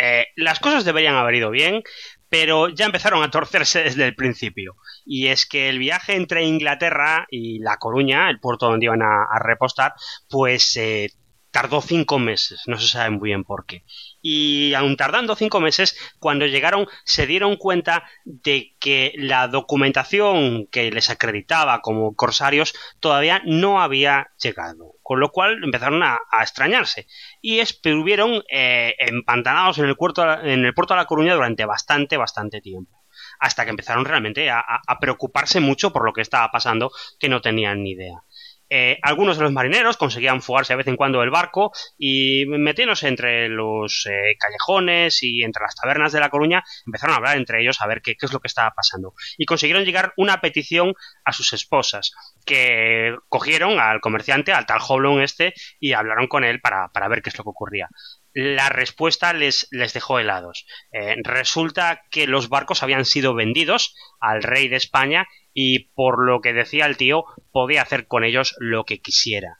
Eh, 0.00 0.28
las 0.36 0.60
cosas 0.60 0.84
deberían 0.84 1.16
haber 1.16 1.34
ido 1.34 1.50
bien, 1.50 1.82
pero 2.28 2.68
ya 2.68 2.86
empezaron 2.86 3.22
a 3.22 3.30
torcerse 3.30 3.84
desde 3.84 4.06
el 4.06 4.14
principio. 4.14 4.76
Y 5.04 5.28
es 5.28 5.46
que 5.46 5.68
el 5.68 5.78
viaje 5.78 6.14
entre 6.14 6.44
Inglaterra 6.44 7.26
y 7.30 7.58
La 7.60 7.78
Coruña, 7.78 8.30
el 8.30 8.40
puerto 8.40 8.66
donde 8.66 8.86
iban 8.86 9.02
a, 9.02 9.38
repostar, 9.40 9.94
pues 10.28 10.76
eh, 10.76 11.10
tardó 11.50 11.80
cinco 11.80 12.18
meses, 12.18 12.62
no 12.66 12.78
se 12.78 12.88
sabe 12.88 13.10
muy 13.10 13.30
bien 13.30 13.44
por 13.44 13.64
qué. 13.66 13.84
Y 14.30 14.74
aun 14.74 14.98
tardando 14.98 15.36
cinco 15.36 15.58
meses, 15.58 15.96
cuando 16.18 16.44
llegaron 16.44 16.86
se 17.04 17.26
dieron 17.26 17.56
cuenta 17.56 18.04
de 18.26 18.74
que 18.78 19.14
la 19.16 19.48
documentación 19.48 20.66
que 20.66 20.90
les 20.90 21.08
acreditaba 21.08 21.80
como 21.80 22.14
corsarios 22.14 22.74
todavía 23.00 23.40
no 23.46 23.80
había 23.80 24.28
llegado, 24.38 24.96
con 25.02 25.18
lo 25.18 25.30
cual 25.30 25.64
empezaron 25.64 26.02
a, 26.02 26.18
extrañarse 26.42 27.06
y 27.40 27.60
estuvieron 27.60 28.42
eh, 28.50 28.96
empantanados 28.98 29.78
en 29.78 29.86
el, 29.86 29.96
puerto, 29.96 30.30
en 30.42 30.62
el 30.62 30.74
puerto 30.74 30.92
de 30.92 30.98
La 30.98 31.06
Coruña 31.06 31.34
durante 31.34 31.64
bastante, 31.64 32.18
bastante 32.18 32.60
tiempo 32.60 32.98
hasta 33.38 33.64
que 33.64 33.70
empezaron 33.70 34.04
realmente 34.04 34.50
a, 34.50 34.64
preocuparse 35.00 35.60
mucho 35.60 35.92
por 35.92 36.04
lo 36.04 36.12
que 36.12 36.20
estaba 36.22 36.50
pasando, 36.50 36.90
que 37.18 37.28
no 37.28 37.40
tenían 37.40 37.82
ni 37.82 37.92
idea. 37.92 38.22
Eh, 38.70 38.98
algunos 39.02 39.38
de 39.38 39.44
los 39.44 39.52
marineros 39.52 39.96
conseguían 39.96 40.42
fugarse 40.42 40.74
de 40.74 40.78
vez 40.78 40.86
en 40.88 40.96
cuando 40.96 41.20
del 41.20 41.30
barco 41.30 41.72
y 41.96 42.44
metiéndose 42.46 43.08
entre 43.08 43.48
los 43.48 44.06
eh, 44.06 44.36
callejones 44.38 45.22
y 45.22 45.42
entre 45.42 45.62
las 45.62 45.74
tabernas 45.74 46.12
de 46.12 46.20
La 46.20 46.30
Coruña, 46.30 46.62
empezaron 46.86 47.14
a 47.14 47.16
hablar 47.18 47.36
entre 47.36 47.60
ellos 47.60 47.80
a 47.80 47.86
ver 47.86 48.02
qué, 48.02 48.16
es 48.20 48.32
lo 48.32 48.40
que 48.40 48.48
estaba 48.48 48.72
pasando. 48.72 49.14
Y 49.36 49.46
consiguieron 49.46 49.84
llegar 49.84 50.12
una 50.16 50.40
petición 50.40 50.94
a 51.24 51.32
sus 51.32 51.52
esposas, 51.52 52.12
que 52.44 53.16
cogieron 53.28 53.80
al 53.80 54.00
comerciante, 54.00 54.52
al 54.52 54.66
tal 54.66 54.80
Hoblon 54.86 55.22
este, 55.22 55.54
y 55.80 55.92
hablaron 55.92 56.26
con 56.26 56.44
él 56.44 56.60
para, 56.60 56.88
para 56.88 57.08
ver 57.08 57.22
qué 57.22 57.30
es 57.30 57.38
lo 57.38 57.44
que 57.44 57.50
ocurría 57.50 57.88
la 58.34 58.68
respuesta 58.68 59.32
les, 59.32 59.66
les 59.72 59.92
dejó 59.92 60.20
helados. 60.20 60.64
Eh, 60.92 61.16
resulta 61.24 62.02
que 62.08 62.28
los 62.28 62.48
barcos 62.48 62.84
habían 62.84 63.04
sido 63.04 63.34
vendidos 63.34 63.96
al 64.20 64.44
rey 64.44 64.68
de 64.68 64.76
España 64.76 65.26
y 65.60 65.90
por 65.96 66.24
lo 66.24 66.40
que 66.40 66.52
decía 66.52 66.86
el 66.86 66.96
tío, 66.96 67.24
podía 67.50 67.82
hacer 67.82 68.06
con 68.06 68.22
ellos 68.22 68.54
lo 68.60 68.84
que 68.84 69.00
quisiera. 69.00 69.58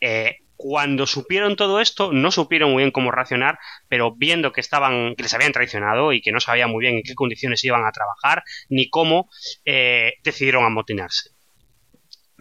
Eh, 0.00 0.38
cuando 0.56 1.06
supieron 1.06 1.54
todo 1.54 1.80
esto, 1.80 2.12
no 2.12 2.32
supieron 2.32 2.72
muy 2.72 2.82
bien 2.82 2.90
cómo 2.90 3.12
reaccionar, 3.12 3.60
pero 3.86 4.12
viendo 4.16 4.50
que 4.52 4.60
estaban, 4.60 5.14
que 5.14 5.22
les 5.22 5.32
habían 5.32 5.52
traicionado 5.52 6.12
y 6.12 6.20
que 6.20 6.32
no 6.32 6.40
sabían 6.40 6.72
muy 6.72 6.80
bien 6.82 6.96
en 6.96 7.02
qué 7.04 7.14
condiciones 7.14 7.62
iban 7.62 7.86
a 7.86 7.92
trabajar, 7.92 8.42
ni 8.70 8.90
cómo, 8.90 9.30
eh, 9.64 10.14
decidieron 10.24 10.64
amotinarse. 10.64 11.30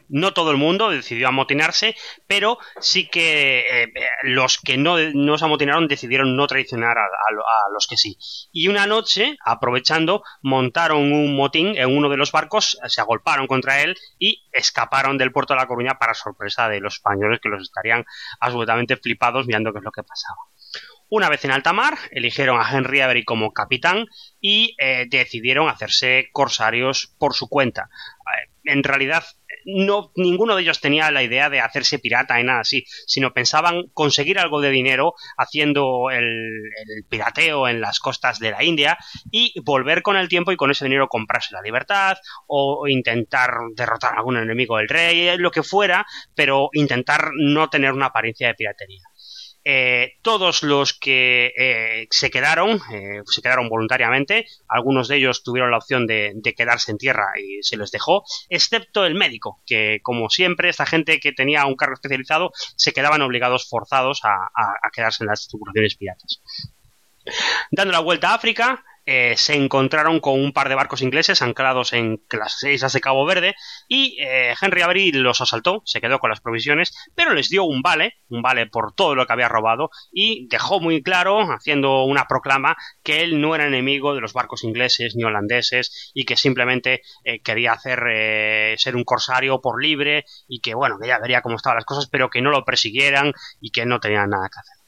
No 0.09 0.33
todo 0.33 0.51
el 0.51 0.57
mundo 0.57 0.89
decidió 0.89 1.27
amotinarse, 1.27 1.95
pero 2.27 2.57
sí 2.79 3.07
que 3.07 3.83
eh, 3.83 3.93
los 4.23 4.57
que 4.57 4.77
no, 4.77 4.97
no, 5.13 5.37
se 5.37 5.45
amotinaron 5.45 5.87
decidieron 5.87 6.35
no 6.35 6.47
traicionar 6.47 6.97
a, 6.97 7.05
los 7.71 7.87
que 7.87 7.97
sí. 7.97 8.17
Y 8.51 8.67
una 8.67 8.87
noche, 8.87 9.37
aprovechando, 9.45 10.23
montaron 10.41 11.13
un 11.13 11.35
motín 11.35 11.77
en 11.77 11.95
uno 11.95 12.09
de 12.09 12.17
los 12.17 12.31
barcos, 12.31 12.77
se 12.87 13.01
agolparon 13.01 13.47
contra 13.47 13.81
él 13.81 13.95
y 14.17 14.43
escaparon 14.51 15.17
del 15.17 15.31
puerto 15.31 15.53
de 15.53 15.59
La 15.59 15.67
Coruña 15.67 15.99
para 15.99 16.13
sorpresa 16.13 16.67
de 16.67 16.79
los 16.79 16.95
españoles 16.95 17.39
que 17.41 17.49
los 17.49 17.61
estarían 17.61 18.05
absolutamente 18.39 18.97
flipados 18.97 19.45
mirando 19.45 19.71
qué 19.71 19.79
es 19.79 19.85
lo 19.85 19.91
que 19.91 20.03
pasaba. 20.03 20.37
Una 21.11 21.27
vez 21.27 21.43
en 21.43 21.51
alta 21.51 21.73
mar, 21.73 21.97
eligieron 22.11 22.59
a 22.59 22.69
Henry 22.69 23.01
Avery 23.01 23.25
como 23.25 23.51
capitán 23.51 24.05
y 24.39 24.75
eh, 24.77 25.07
decidieron 25.09 25.67
hacerse 25.67 26.29
corsarios 26.31 27.15
por 27.17 27.33
su 27.33 27.49
cuenta. 27.49 27.89
Eh, 28.19 28.51
en 28.65 28.83
realidad, 28.83 29.23
no, 29.75 30.11
ninguno 30.15 30.55
de 30.55 30.63
ellos 30.63 30.81
tenía 30.81 31.11
la 31.11 31.23
idea 31.23 31.49
de 31.49 31.59
hacerse 31.59 31.99
pirata 31.99 32.37
ni 32.37 32.43
nada 32.43 32.61
así, 32.61 32.85
sino 33.05 33.33
pensaban 33.33 33.87
conseguir 33.93 34.39
algo 34.39 34.61
de 34.61 34.69
dinero 34.69 35.13
haciendo 35.37 36.09
el, 36.11 36.27
pirateo 37.09 37.67
en 37.67 37.81
las 37.81 37.99
costas 37.99 38.39
de 38.39 38.51
la 38.51 38.63
India 38.63 38.97
y 39.31 39.53
volver 39.63 40.01
con 40.01 40.17
el 40.17 40.29
tiempo 40.29 40.51
y 40.51 40.57
con 40.57 40.71
ese 40.71 40.85
dinero 40.85 41.07
comprarse 41.07 41.53
la 41.53 41.61
libertad 41.61 42.17
o, 42.47 42.87
intentar 42.87 43.51
derrotar 43.75 44.13
a 44.13 44.17
algún 44.17 44.37
enemigo 44.37 44.77
del 44.77 44.89
rey, 44.89 45.37
lo 45.37 45.51
que 45.51 45.63
fuera, 45.63 46.05
pero 46.35 46.69
intentar 46.73 47.31
no 47.35 47.69
tener 47.69 47.93
una 47.93 48.07
apariencia 48.07 48.47
de 48.47 48.55
piratería. 48.55 49.08
Eh, 49.65 50.13
todos 50.21 50.63
los 50.63 50.93
que 50.93 51.53
eh, 51.57 52.07
se 52.09 52.31
quedaron, 52.31 52.79
eh, 52.91 53.21
se 53.25 53.41
quedaron 53.41 53.67
voluntariamente, 53.67 54.47
algunos 54.67 55.07
de 55.09 55.17
ellos 55.17 55.43
tuvieron 55.43 55.71
la 55.71 55.77
opción 55.77 56.07
de, 56.07 56.33
quedarse 56.55 56.91
en 56.91 56.97
tierra 56.97 57.27
y 57.37 57.61
se 57.61 57.77
les 57.77 57.91
dejó, 57.91 58.23
excepto 58.49 59.05
el 59.05 59.15
médico, 59.15 59.61
que 59.65 59.99
como 60.01 60.29
siempre, 60.29 60.69
esta 60.69 60.85
gente 60.85 61.19
que 61.19 61.33
tenía 61.33 61.65
un 61.65 61.75
cargo 61.75 61.95
especializado 61.95 62.51
se 62.55 62.93
quedaban 62.93 63.21
obligados, 63.21 63.67
forzados 63.67 64.21
a, 64.23 64.49
a 64.55 64.89
quedarse 64.91 65.23
en 65.23 65.27
las 65.27 65.47
tripulaciones 65.47 65.95
piratas. 65.95 66.41
Dando 67.71 67.91
la 67.91 67.99
vuelta 67.99 68.31
a 68.31 68.35
África, 68.35 68.83
eh, 69.11 69.33
se 69.37 69.55
encontraron 69.55 70.19
con 70.19 70.39
un 70.39 70.53
par 70.53 70.69
de 70.69 70.75
barcos 70.75 71.01
ingleses 71.01 71.41
anclados 71.41 71.93
en 71.93 72.21
las 72.29 72.61
islas 72.61 72.93
de 72.93 73.01
Cabo 73.01 73.25
Verde 73.25 73.55
y 73.87 74.21
eh, 74.21 74.53
Henry 74.61 74.83
Avery 74.83 75.11
los 75.11 75.41
asaltó, 75.41 75.81
se 75.83 75.99
quedó 75.99 76.19
con 76.19 76.29
las 76.29 76.41
provisiones, 76.41 76.93
pero 77.15 77.33
les 77.33 77.49
dio 77.49 77.63
un 77.63 77.81
vale, 77.81 78.19
un 78.29 78.43
vale 78.43 78.67
por 78.67 78.93
todo 78.93 79.15
lo 79.15 79.25
que 79.25 79.33
había 79.33 79.49
robado 79.49 79.89
y 80.11 80.47
dejó 80.47 80.79
muy 80.79 81.01
claro, 81.01 81.39
haciendo 81.39 82.03
una 82.03 82.27
proclama, 82.27 82.77
que 83.01 83.23
él 83.23 83.41
no 83.41 83.55
era 83.55 83.65
enemigo 83.65 84.13
de 84.13 84.21
los 84.21 84.33
barcos 84.33 84.63
ingleses 84.63 85.15
ni 85.15 85.23
holandeses 85.23 86.11
y 86.13 86.25
que 86.25 86.37
simplemente 86.37 87.01
eh, 87.23 87.41
quería 87.41 87.71
hacer 87.71 88.77
ser 88.77 88.95
un 88.95 89.05
corsario 89.05 89.59
por 89.59 89.81
libre 89.81 90.25
y 90.47 90.59
que 90.59 90.75
bueno, 90.75 90.99
que 91.01 91.07
ya 91.07 91.17
vería 91.17 91.41
cómo 91.41 91.55
estaban 91.55 91.77
las 91.77 91.85
cosas, 91.85 92.07
pero 92.11 92.29
que 92.29 92.43
no 92.43 92.51
lo 92.51 92.63
persiguieran 92.63 93.33
y 93.59 93.71
que 93.71 93.87
no 93.87 93.99
tenían 93.99 94.29
nada 94.29 94.49
que 94.49 94.59
hacer. 94.59 94.78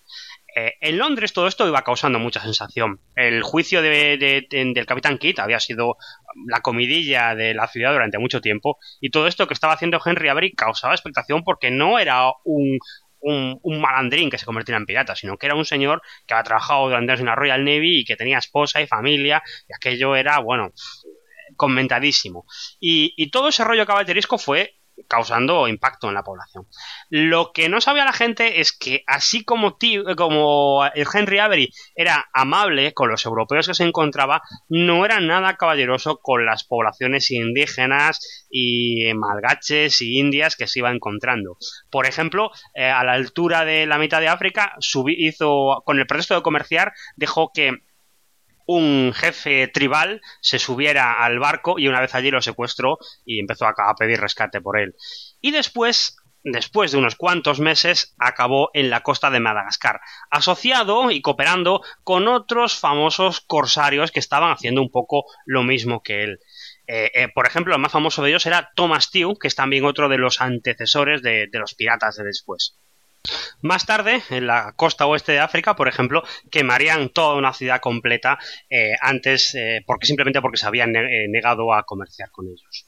Eh, 0.55 0.73
en 0.81 0.97
Londres 0.97 1.31
todo 1.33 1.47
esto 1.47 1.67
iba 1.67 1.83
causando 1.83 2.19
mucha 2.19 2.41
sensación. 2.41 2.99
El 3.15 3.41
juicio 3.41 3.81
del 3.81 4.85
capitán 4.85 5.17
Kidd 5.17 5.39
había 5.39 5.59
sido 5.59 5.97
la 6.47 6.61
comidilla 6.61 7.35
de 7.35 7.53
la 7.53 7.67
ciudad 7.67 7.93
durante 7.93 8.17
mucho 8.17 8.41
tiempo 8.41 8.77
y 8.99 9.11
todo 9.11 9.27
esto 9.27 9.47
que 9.47 9.53
estaba 9.53 9.73
haciendo 9.73 9.99
Henry 10.03 10.29
Avery 10.29 10.53
causaba 10.53 10.93
expectación 10.93 11.43
porque 11.43 11.71
no 11.71 11.99
era 11.99 12.31
un, 12.43 12.79
malandrín 13.63 14.29
que 14.29 14.37
se 14.37 14.45
convertía 14.45 14.75
en 14.75 14.85
pirata, 14.85 15.15
sino 15.15 15.37
que 15.37 15.45
era 15.45 15.55
un 15.55 15.65
señor 15.65 16.01
que 16.25 16.33
había 16.33 16.43
trabajado 16.43 16.85
durante 16.85 17.13
en 17.13 17.25
la 17.25 17.35
Royal 17.35 17.63
Navy 17.63 17.99
y 17.99 18.05
que 18.05 18.15
tenía 18.15 18.39
esposa 18.39 18.81
y 18.81 18.87
familia 18.87 19.43
y 19.69 19.73
aquello 19.73 20.15
era, 20.15 20.39
bueno, 20.39 20.71
comentadísimo. 21.55 22.45
Y, 22.79 23.13
y 23.15 23.29
todo 23.29 23.49
ese 23.49 23.63
rollo 23.63 23.85
caballerisco 23.85 24.37
fue 24.37 24.80
causando 25.07 25.67
impacto 25.67 26.07
en 26.07 26.13
la 26.13 26.23
población. 26.23 26.67
Lo 27.09 27.51
que 27.53 27.69
no 27.69 27.81
sabía 27.81 28.05
la 28.05 28.13
gente 28.13 28.61
es 28.61 28.71
que 28.71 29.03
así 29.07 29.43
como, 29.43 29.77
como 30.15 30.85
Henry 30.85 31.39
Avery 31.39 31.73
era 31.95 32.29
amable 32.33 32.93
con 32.93 33.09
los 33.09 33.25
europeos 33.25 33.67
que 33.67 33.73
se 33.73 33.83
encontraba, 33.83 34.41
no 34.69 35.05
era 35.05 35.19
nada 35.19 35.57
caballeroso 35.57 36.19
con 36.21 36.45
las 36.45 36.63
poblaciones 36.63 37.31
indígenas 37.31 38.47
y 38.49 39.13
malgaches 39.13 40.01
y 40.01 40.17
indias 40.19 40.55
que 40.55 40.67
se 40.67 40.79
iba 40.79 40.91
encontrando. 40.91 41.57
Por 41.89 42.05
ejemplo, 42.05 42.51
eh, 42.73 42.85
a 42.85 43.03
la 43.03 43.13
altura 43.13 43.65
de 43.65 43.85
la 43.85 43.97
mitad 43.97 44.21
de 44.21 44.27
África, 44.27 44.75
hizo, 45.07 45.81
con 45.85 45.99
el 45.99 46.07
pretexto 46.07 46.35
de 46.35 46.41
comerciar, 46.41 46.93
dejó 47.15 47.51
que 47.53 47.79
un 48.75 49.13
jefe 49.13 49.67
tribal 49.67 50.21
se 50.41 50.59
subiera 50.59 51.23
al 51.23 51.39
barco 51.39 51.77
y 51.77 51.87
una 51.87 52.01
vez 52.01 52.15
allí 52.15 52.31
lo 52.31 52.41
secuestró 52.41 52.97
y 53.25 53.39
empezó 53.39 53.65
a, 53.65 53.95
pedir 53.97 54.19
rescate 54.19 54.61
por 54.61 54.79
él. 54.79 54.95
Y 55.39 55.51
después 55.51 56.17
después 56.43 56.91
de 56.91 56.97
unos 56.97 57.15
cuantos 57.15 57.59
meses, 57.59 58.15
acabó 58.17 58.71
en 58.73 58.89
la 58.89 59.01
costa 59.01 59.29
de 59.29 59.39
Madagascar, 59.39 60.01
asociado 60.31 61.11
y 61.11 61.21
cooperando 61.21 61.83
con 62.03 62.27
otros 62.27 62.79
famosos 62.79 63.41
corsarios 63.41 64.11
que 64.11 64.19
estaban 64.19 64.51
haciendo 64.51 64.81
un 64.81 64.89
poco 64.89 65.25
lo 65.45 65.61
mismo 65.61 66.01
que 66.01 66.23
él. 66.23 66.39
Eh, 66.87 67.11
eh, 67.13 67.27
por 67.35 67.45
ejemplo, 67.45 67.75
el 67.75 67.81
más 67.81 67.91
famoso 67.91 68.23
de 68.23 68.29
ellos 68.29 68.47
era 68.47 68.71
Thomas 68.75 69.11
Tew, 69.11 69.37
que 69.37 69.49
es 69.49 69.55
también 69.55 69.85
otro 69.85 70.09
de 70.09 70.17
los 70.17 70.41
antecesores 70.41 71.21
de 71.21 71.47
los 71.53 71.75
piratas 71.75 72.15
de 72.15 72.23
después. 72.23 72.80
Más 73.61 73.85
tarde, 73.85 74.23
en 74.31 74.47
la 74.47 74.73
costa 74.75 75.05
oeste 75.05 75.33
de 75.33 75.39
África, 75.39 75.75
por 75.75 75.87
ejemplo, 75.87 76.23
quemarían 76.49 77.09
toda 77.09 77.35
una 77.35 77.53
ciudad 77.53 77.79
completa 77.79 78.39
eh, 78.69 78.93
antes, 78.99 79.53
eh, 79.53 79.83
porque 79.85 80.07
simplemente 80.07 80.41
porque 80.41 80.57
se 80.57 80.65
habían 80.65 80.95
eh, 80.95 81.27
negado 81.29 81.73
a 81.73 81.83
comerciar 81.83 82.31
con 82.31 82.47
ellos. 82.47 82.85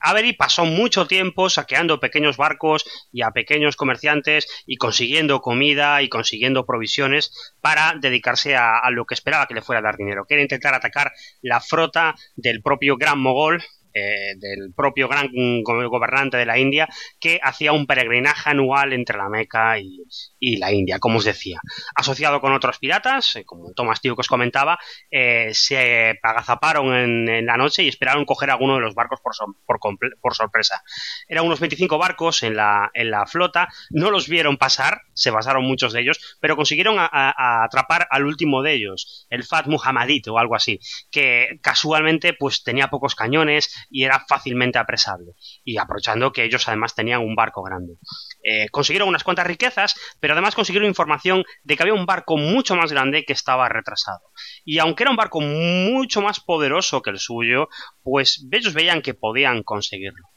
Avery 0.00 0.32
pasó 0.32 0.64
mucho 0.64 1.06
tiempo 1.06 1.48
saqueando 1.48 2.00
pequeños 2.00 2.36
barcos 2.36 2.84
y 3.12 3.22
a 3.22 3.30
pequeños 3.30 3.76
comerciantes 3.76 4.48
y 4.66 4.76
consiguiendo 4.76 5.40
comida 5.40 6.02
y 6.02 6.08
consiguiendo 6.08 6.66
provisiones 6.66 7.54
para 7.60 7.94
dedicarse 8.00 8.56
a, 8.56 8.90
lo 8.90 9.04
que 9.04 9.14
esperaba 9.14 9.46
que 9.46 9.54
le 9.54 9.62
fuera 9.62 9.78
a 9.78 9.82
dar 9.82 9.96
dinero, 9.96 10.24
que 10.26 10.34
era 10.34 10.42
intentar 10.42 10.74
atacar 10.74 11.12
la 11.42 11.60
flota 11.60 12.16
del 12.34 12.62
propio 12.62 12.96
Gran 12.96 13.20
Mogol 13.20 13.62
eh, 13.92 14.34
del 14.36 14.72
propio 14.74 15.08
gran 15.08 15.30
gobernante 15.62 16.36
de 16.36 16.46
la 16.46 16.58
India, 16.58 16.88
que 17.18 17.40
hacía 17.42 17.72
un 17.72 17.86
peregrinaje 17.86 18.50
anual 18.50 18.92
entre 18.92 19.18
la 19.18 19.28
Meca 19.28 19.78
y, 19.78 20.56
la 20.58 20.72
India, 20.72 20.98
como 20.98 21.18
os 21.18 21.24
decía. 21.24 21.60
Asociado 21.94 22.40
con 22.40 22.52
otros 22.52 22.78
piratas, 22.78 23.36
eh, 23.36 23.44
como 23.44 23.72
Tomás 23.72 24.00
Tío 24.00 24.14
que 24.14 24.20
os 24.20 24.28
comentaba, 24.28 24.78
eh, 25.10 25.50
se 25.54 26.18
agazaparon 26.22 26.94
en, 26.94 27.46
la 27.46 27.56
noche 27.56 27.82
y 27.82 27.88
esperaron 27.88 28.24
coger 28.24 28.50
alguno 28.50 28.76
de 28.76 28.80
los 28.80 28.94
barcos 28.94 29.20
por, 29.20 30.34
sorpresa. 30.34 30.82
Eran 31.28 31.46
unos 31.46 31.60
25 31.60 31.98
barcos 31.98 32.42
en 32.42 32.56
la, 32.56 32.90
en 32.94 33.10
la 33.10 33.26
flota, 33.26 33.68
no 33.90 34.10
los 34.10 34.28
vieron 34.28 34.56
pasar, 34.56 35.02
se 35.14 35.32
pasaron 35.32 35.64
muchos 35.64 35.92
de 35.92 36.00
ellos, 36.00 36.38
pero 36.40 36.56
consiguieron 36.56 36.96
atrapar 36.98 38.06
al 38.10 38.24
último 38.24 38.62
de 38.62 38.74
ellos, 38.74 39.26
el 39.30 39.44
Fat 39.44 39.66
Muhammadit 39.66 40.28
o 40.28 40.38
algo 40.38 40.54
así, 40.54 40.78
que 41.10 41.58
casualmente 41.62 42.34
pues 42.34 42.62
tenía 42.62 42.88
pocos 42.88 43.14
cañones 43.14 43.79
y 43.88 44.04
era 44.04 44.24
fácilmente 44.28 44.78
apresable. 44.78 45.32
Y 45.64 45.78
aprovechando 45.78 46.32
que 46.32 46.44
ellos 46.44 46.66
además 46.68 46.94
tenían 46.94 47.20
un 47.20 47.34
barco 47.34 47.62
grande. 47.62 47.94
Eh, 48.42 48.68
consiguieron 48.70 49.08
unas 49.08 49.24
cuantas 49.24 49.46
riquezas, 49.46 49.94
pero 50.20 50.32
además 50.34 50.54
consiguieron 50.54 50.88
información 50.88 51.44
de 51.62 51.76
que 51.76 51.82
había 51.82 51.94
un 51.94 52.06
barco 52.06 52.36
mucho 52.36 52.76
más 52.76 52.92
grande 52.92 53.24
que 53.24 53.32
estaba 53.32 53.68
retrasado. 53.68 54.20
Y 54.64 54.78
aunque 54.78 55.04
era 55.04 55.10
un 55.10 55.16
barco 55.16 55.40
mucho 55.40 56.20
más 56.20 56.40
poderoso 56.40 57.02
que 57.02 57.10
el 57.10 57.18
suyo, 57.18 57.68
pues 58.02 58.46
ellos 58.50 58.74
veían 58.74 59.02
que 59.02 59.14
podían 59.14 59.62
conseguirlo. 59.62 60.28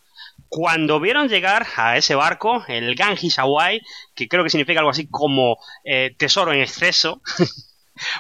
Cuando 0.48 1.00
vieron 1.00 1.30
llegar 1.30 1.66
a 1.76 1.98
ese 1.98 2.16
barco, 2.16 2.64
el 2.68 2.96
Ganji 2.96 3.30
Sawai, 3.30 3.82
que 4.16 4.28
creo 4.28 4.44
que 4.44 4.50
significa 4.50 4.80
algo 4.80 4.92
así 4.92 5.08
como 5.10 5.58
eh, 5.84 6.16
tesoro 6.18 6.54
en 6.54 6.62
exceso, 6.62 7.22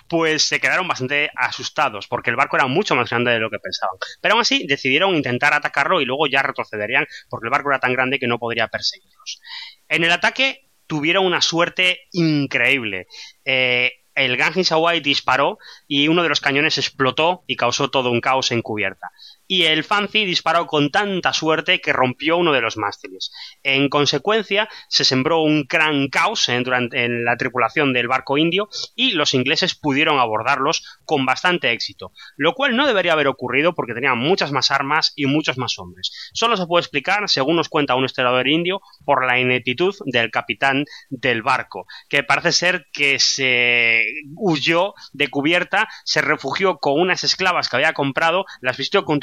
pues 0.07 0.43
se 0.43 0.59
quedaron 0.59 0.87
bastante 0.87 1.29
asustados 1.35 2.07
porque 2.07 2.29
el 2.29 2.35
barco 2.35 2.57
era 2.57 2.67
mucho 2.67 2.95
más 2.95 3.09
grande 3.09 3.31
de 3.31 3.39
lo 3.39 3.49
que 3.49 3.59
pensaban. 3.59 3.95
Pero 4.21 4.33
aún 4.33 4.41
así 4.41 4.65
decidieron 4.67 5.15
intentar 5.15 5.53
atacarlo 5.53 6.01
y 6.01 6.05
luego 6.05 6.27
ya 6.27 6.41
retrocederían 6.41 7.05
porque 7.29 7.47
el 7.47 7.51
barco 7.51 7.69
era 7.69 7.79
tan 7.79 7.93
grande 7.93 8.19
que 8.19 8.27
no 8.27 8.39
podría 8.39 8.67
perseguirlos. 8.67 9.41
En 9.87 10.03
el 10.03 10.11
ataque 10.11 10.69
tuvieron 10.87 11.25
una 11.25 11.41
suerte 11.41 12.01
increíble. 12.11 13.07
Eh, 13.45 13.91
el 14.15 14.37
Ganjin 14.37 14.65
Sawai 14.65 14.99
disparó 14.99 15.57
y 15.87 16.07
uno 16.07 16.21
de 16.21 16.29
los 16.29 16.39
cañones 16.39 16.77
explotó 16.77 17.43
y 17.47 17.55
causó 17.55 17.89
todo 17.89 18.11
un 18.11 18.21
caos 18.21 18.51
en 18.51 18.61
cubierta 18.61 19.09
y 19.47 19.63
el 19.63 19.83
Fancy 19.83 20.25
disparó 20.25 20.65
con 20.67 20.89
tanta 20.89 21.33
suerte 21.33 21.79
que 21.79 21.93
rompió 21.93 22.37
uno 22.37 22.53
de 22.53 22.61
los 22.61 22.77
mástiles. 22.77 23.31
En 23.63 23.89
consecuencia, 23.89 24.69
se 24.87 25.03
sembró 25.03 25.41
un 25.41 25.65
gran 25.67 26.07
caos 26.07 26.49
en, 26.49 26.63
durante, 26.63 27.05
en 27.05 27.25
la 27.25 27.37
tripulación 27.37 27.93
del 27.93 28.07
barco 28.07 28.37
indio 28.37 28.69
y 28.95 29.11
los 29.11 29.33
ingleses 29.33 29.75
pudieron 29.75 30.19
abordarlos 30.19 30.99
con 31.05 31.25
bastante 31.25 31.71
éxito, 31.71 32.11
lo 32.37 32.53
cual 32.53 32.75
no 32.75 32.87
debería 32.87 33.13
haber 33.13 33.27
ocurrido 33.27 33.73
porque 33.73 33.93
tenían 33.93 34.17
muchas 34.17 34.51
más 34.51 34.71
armas 34.71 35.13
y 35.15 35.25
muchos 35.25 35.57
más 35.57 35.77
hombres. 35.79 36.11
Solo 36.33 36.57
se 36.57 36.65
puede 36.65 36.81
explicar, 36.81 37.29
según 37.29 37.55
nos 37.55 37.69
cuenta 37.69 37.95
un 37.95 38.05
historiador 38.05 38.47
indio, 38.47 38.81
por 39.05 39.25
la 39.25 39.39
ineptitud 39.39 39.95
del 40.05 40.31
capitán 40.31 40.85
del 41.09 41.41
barco, 41.41 41.85
que 42.09 42.23
parece 42.23 42.51
ser 42.51 42.85
que 42.91 43.19
se 43.19 44.03
huyó 44.35 44.93
de 45.11 45.29
cubierta, 45.29 45.87
se 46.03 46.21
refugió 46.21 46.77
con 46.77 46.99
unas 46.99 47.23
esclavas 47.23 47.69
que 47.69 47.77
había 47.77 47.93
comprado, 47.93 48.45
las 48.61 48.77
vistió 48.77 49.05
con 49.05 49.19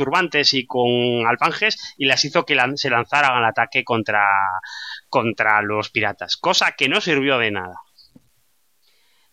y 0.53 0.67
con 0.67 1.27
alfanjes 1.27 1.95
y 1.97 2.07
las 2.07 2.25
hizo 2.25 2.45
que 2.45 2.59
se 2.77 2.91
lanzaran 2.91 3.37
al 3.37 3.45
ataque 3.45 3.85
contra, 3.85 4.27
contra 5.09 5.63
los 5.63 5.91
piratas, 5.91 6.37
cosa 6.37 6.73
que 6.73 6.89
no 6.89 7.01
sirvió 7.01 7.39
de 7.39 7.51
nada. 7.51 7.77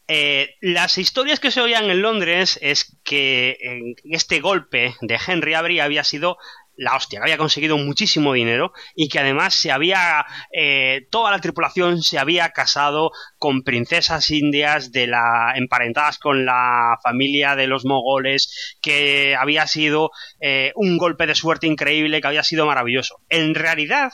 Eh, 0.09 0.55
las 0.61 0.97
historias 0.97 1.41
que 1.41 1.51
se 1.51 1.59
oían 1.59 1.89
en 1.89 2.01
Londres 2.01 2.57
es 2.61 2.97
que 3.03 3.57
este 4.05 4.39
golpe 4.39 4.95
de 5.01 5.19
Henry 5.27 5.53
Avery 5.53 5.81
había 5.81 6.05
sido 6.05 6.37
la 6.77 6.95
hostia, 6.95 7.19
que 7.19 7.23
había 7.23 7.37
conseguido 7.37 7.77
muchísimo 7.77 8.33
dinero 8.33 8.71
y 8.95 9.09
que 9.09 9.19
además 9.19 9.55
se 9.55 9.71
había, 9.71 10.25
eh, 10.51 11.07
toda 11.09 11.31
la 11.31 11.41
tripulación 11.41 12.01
se 12.03 12.19
había 12.19 12.49
casado 12.51 13.11
con 13.37 13.63
princesas 13.63 14.29
indias 14.29 14.91
de 14.91 15.07
la, 15.07 15.53
emparentadas 15.55 16.19
con 16.19 16.45
la 16.45 16.97
familia 17.03 17.55
de 17.55 17.67
los 17.67 17.83
mogoles, 17.83 18.77
que 18.81 19.35
había 19.35 19.67
sido 19.67 20.11
eh, 20.39 20.71
un 20.75 20.97
golpe 20.97 21.25
de 21.25 21.35
suerte 21.35 21.67
increíble, 21.67 22.21
que 22.21 22.27
había 22.27 22.43
sido 22.43 22.67
maravilloso. 22.67 23.17
En 23.29 23.55
realidad, 23.55 24.11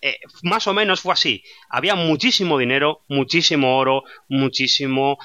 eh, 0.00 0.18
más 0.42 0.68
o 0.68 0.74
menos 0.74 1.00
fue 1.00 1.14
así. 1.14 1.42
Había 1.68 1.96
muchísimo 1.96 2.58
dinero, 2.58 3.04
muchísimo 3.08 3.76
oro, 3.76 4.04
muchísimo 4.28 5.18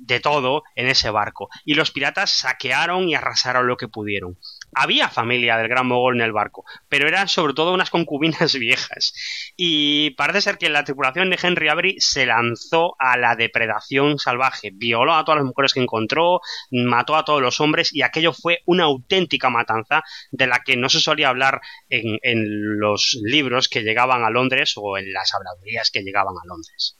de 0.00 0.20
todo 0.20 0.62
en 0.74 0.88
ese 0.88 1.10
barco. 1.10 1.50
Y 1.66 1.74
los 1.74 1.90
piratas 1.90 2.30
saquearon 2.30 3.10
y 3.10 3.14
arrasaron 3.14 3.66
lo 3.66 3.76
que 3.76 3.88
pudieron 3.88 4.38
había 4.74 5.08
familia 5.08 5.56
del 5.56 5.68
gran 5.68 5.86
mogol 5.86 6.16
en 6.16 6.22
el 6.22 6.32
barco, 6.32 6.64
pero 6.88 7.08
eran 7.08 7.28
sobre 7.28 7.54
todo 7.54 7.72
unas 7.72 7.90
concubinas 7.90 8.54
viejas. 8.58 9.12
Y 9.56 10.10
parece 10.10 10.42
ser 10.42 10.58
que 10.58 10.68
la 10.68 10.84
tripulación 10.84 11.30
de 11.30 11.38
Henry 11.42 11.68
Avery 11.68 11.96
se 11.98 12.26
lanzó 12.26 12.94
a 12.98 13.16
la 13.16 13.36
depredación 13.36 14.18
salvaje, 14.18 14.70
violó 14.72 15.14
a 15.14 15.24
todas 15.24 15.38
las 15.38 15.46
mujeres 15.46 15.72
que 15.72 15.80
encontró, 15.80 16.40
mató 16.70 17.16
a 17.16 17.24
todos 17.24 17.42
los 17.42 17.60
hombres 17.60 17.94
y 17.94 18.02
aquello 18.02 18.32
fue 18.32 18.60
una 18.66 18.84
auténtica 18.84 19.50
matanza 19.50 20.02
de 20.30 20.46
la 20.46 20.60
que 20.60 20.76
no 20.76 20.88
se 20.88 21.00
solía 21.00 21.28
hablar 21.28 21.60
en, 21.88 22.18
en 22.22 22.78
los 22.78 23.18
libros 23.22 23.68
que 23.68 23.82
llegaban 23.82 24.24
a 24.24 24.30
Londres 24.30 24.74
o 24.76 24.98
en 24.98 25.12
las 25.12 25.34
habladurías 25.34 25.90
que 25.90 26.02
llegaban 26.02 26.34
a 26.34 26.46
Londres. 26.46 26.98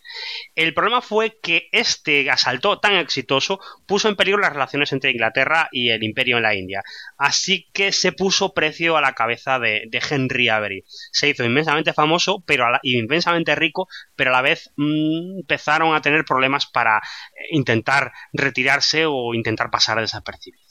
El 0.54 0.74
problema 0.74 1.02
fue 1.02 1.38
que 1.42 1.68
este 1.72 2.30
asalto 2.30 2.80
tan 2.80 2.94
exitoso 2.94 3.60
puso 3.86 4.08
en 4.08 4.16
peligro 4.16 4.40
las 4.40 4.52
relaciones 4.52 4.92
entre 4.92 5.10
Inglaterra 5.10 5.68
y 5.70 5.90
el 5.90 6.02
imperio 6.02 6.38
en 6.38 6.42
la 6.42 6.54
India. 6.54 6.82
Así 7.16 7.57
que 7.72 7.92
se 7.92 8.12
puso 8.12 8.54
precio 8.54 8.96
a 8.96 9.00
la 9.00 9.14
cabeza 9.14 9.58
de, 9.58 9.88
Henry 10.10 10.48
Avery. 10.48 10.84
Se 11.12 11.28
hizo 11.28 11.44
inmensamente 11.44 11.92
famoso 11.92 12.42
pero 12.46 12.66
inmensamente 12.82 13.54
rico, 13.54 13.88
pero 14.16 14.30
a 14.30 14.34
la 14.34 14.42
vez 14.42 14.70
mm, 14.76 15.40
empezaron 15.40 15.94
a 15.94 16.00
tener 16.00 16.24
problemas 16.24 16.66
para 16.66 17.00
intentar 17.50 18.12
retirarse 18.32 19.04
o 19.06 19.34
intentar 19.34 19.70
pasar 19.70 20.00
desapercibido 20.00 20.68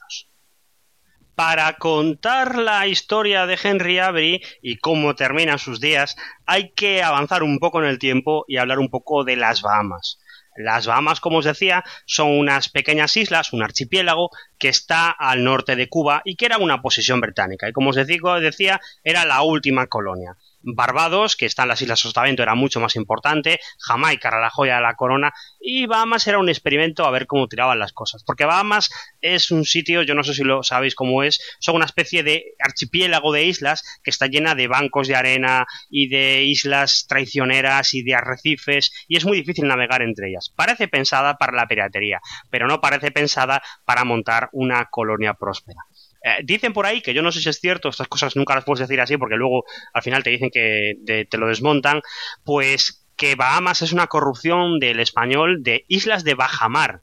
para 1.37 1.73
contar 1.73 2.57
la 2.57 2.87
historia 2.87 3.45
de 3.45 3.59
Henry 3.61 3.99
Avery 3.99 4.41
y 4.59 4.77
cómo 4.77 5.13
terminan 5.13 5.59
sus 5.59 5.79
días, 5.79 6.15
hay 6.47 6.71
que 6.71 7.03
avanzar 7.03 7.43
un 7.43 7.59
poco 7.59 7.79
en 7.79 7.87
el 7.87 7.99
tiempo 7.99 8.43
y 8.47 8.57
hablar 8.57 8.79
un 8.79 8.89
poco 8.89 9.23
de 9.23 9.35
las 9.35 9.61
Bahamas. 9.61 10.17
Las 10.57 10.87
Bahamas, 10.87 11.19
como 11.19 11.37
os 11.37 11.45
decía, 11.45 11.83
son 12.05 12.37
unas 12.37 12.69
pequeñas 12.69 13.15
islas, 13.15 13.53
un 13.53 13.63
archipiélago 13.63 14.31
que 14.57 14.69
está 14.69 15.09
al 15.09 15.43
norte 15.43 15.75
de 15.75 15.87
Cuba 15.87 16.21
y 16.25 16.35
que 16.35 16.45
era 16.45 16.57
una 16.57 16.81
posesión 16.81 17.21
británica. 17.21 17.69
Y 17.69 17.73
como 17.73 17.91
os 17.91 17.95
decía, 17.95 18.81
era 19.03 19.25
la 19.25 19.41
última 19.43 19.87
colonia. 19.87 20.35
Barbados, 20.75 21.37
que 21.37 21.45
está 21.45 21.63
en 21.63 21.69
las 21.69 21.81
Islas 21.81 22.01
Sotavento, 22.01 22.43
era 22.43 22.55
mucho 22.55 22.79
más 22.79 22.95
importante, 22.95 23.59
Jamaica 23.79 24.27
era 24.27 24.41
la 24.41 24.49
joya 24.49 24.75
de 24.75 24.81
la 24.81 24.95
corona, 24.95 25.33
y 25.59 25.85
Bahamas 25.85 26.27
era 26.27 26.39
un 26.39 26.49
experimento 26.49 27.05
a 27.05 27.11
ver 27.11 27.25
cómo 27.25 27.47
tiraban 27.47 27.79
las 27.79 27.93
cosas. 27.93 28.23
Porque 28.25 28.45
Bahamas 28.45 28.89
es 29.21 29.51
un 29.51 29.63
sitio, 29.63 30.01
yo 30.01 30.13
no 30.13 30.23
sé 30.23 30.33
si 30.33 30.43
lo 30.43 30.63
sabéis 30.63 30.95
cómo 30.95 31.23
es, 31.23 31.39
son 31.59 31.75
una 31.77 31.85
especie 31.85 32.23
de 32.23 32.55
archipiélago 32.59 33.31
de 33.31 33.45
islas 33.45 33.83
que 34.03 34.09
está 34.09 34.27
llena 34.27 34.55
de 34.55 34.67
bancos 34.67 35.07
de 35.07 35.15
arena 35.15 35.65
y 35.89 36.09
de 36.09 36.43
islas 36.43 37.05
traicioneras 37.07 37.93
y 37.93 38.03
de 38.03 38.15
arrecifes, 38.15 38.91
y 39.07 39.15
es 39.15 39.25
muy 39.25 39.37
difícil 39.37 39.67
navegar 39.67 40.01
entre 40.01 40.29
ellas. 40.29 40.51
Parece 40.53 40.87
pensada 40.89 41.35
para 41.35 41.53
la 41.53 41.67
piratería, 41.67 42.19
pero 42.49 42.67
no 42.67 42.81
parece 42.81 43.11
pensada 43.11 43.61
para 43.85 44.03
montar 44.03 44.49
una 44.51 44.85
colonia 44.85 45.33
próspera. 45.33 45.79
Eh, 46.27 46.41
dicen 46.43 46.73
por 46.73 46.85
ahí, 46.85 47.01
que 47.01 47.13
yo 47.13 47.21
no 47.21 47.31
sé 47.31 47.39
si 47.39 47.47
es 47.47 47.59
cierto, 47.59 47.87
estas 47.87 48.09
cosas 48.09 48.35
nunca 48.35 48.53
las 48.53 48.65
puedes 48.65 48.85
decir 48.85 48.99
así 48.99 49.15
porque 49.15 49.37
luego 49.37 49.63
al 49.93 50.03
final 50.03 50.23
te 50.23 50.29
dicen 50.29 50.49
que 50.51 50.95
te 51.29 51.37
lo 51.37 51.47
desmontan, 51.47 52.01
pues 52.43 53.07
que 53.15 53.35
Bahamas 53.35 53.81
es 53.81 53.93
una 53.93 54.07
corrupción 54.07 54.79
del 54.79 54.99
español 54.99 55.63
de 55.63 55.85
Islas 55.87 56.25
de 56.25 56.35
Bajamar. 56.35 56.99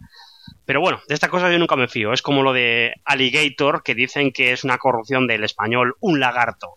Pero 0.67 0.81
bueno, 0.81 1.01
de 1.09 1.15
esta 1.15 1.29
cosa 1.29 1.51
yo 1.51 1.59
nunca 1.59 1.77
me 1.77 1.89
fío. 1.89 2.13
Es 2.13 2.23
como 2.23 2.43
lo 2.43 2.53
de 2.53 2.95
Alligator, 3.05 3.83
que 3.83 3.95
dicen 3.95 4.31
que 4.31 4.53
es 4.53 4.63
una 4.65 4.79
corrupción 4.79 5.27
del 5.27 5.45
español 5.45 5.97
un 6.01 6.21
lagarto. 6.21 6.75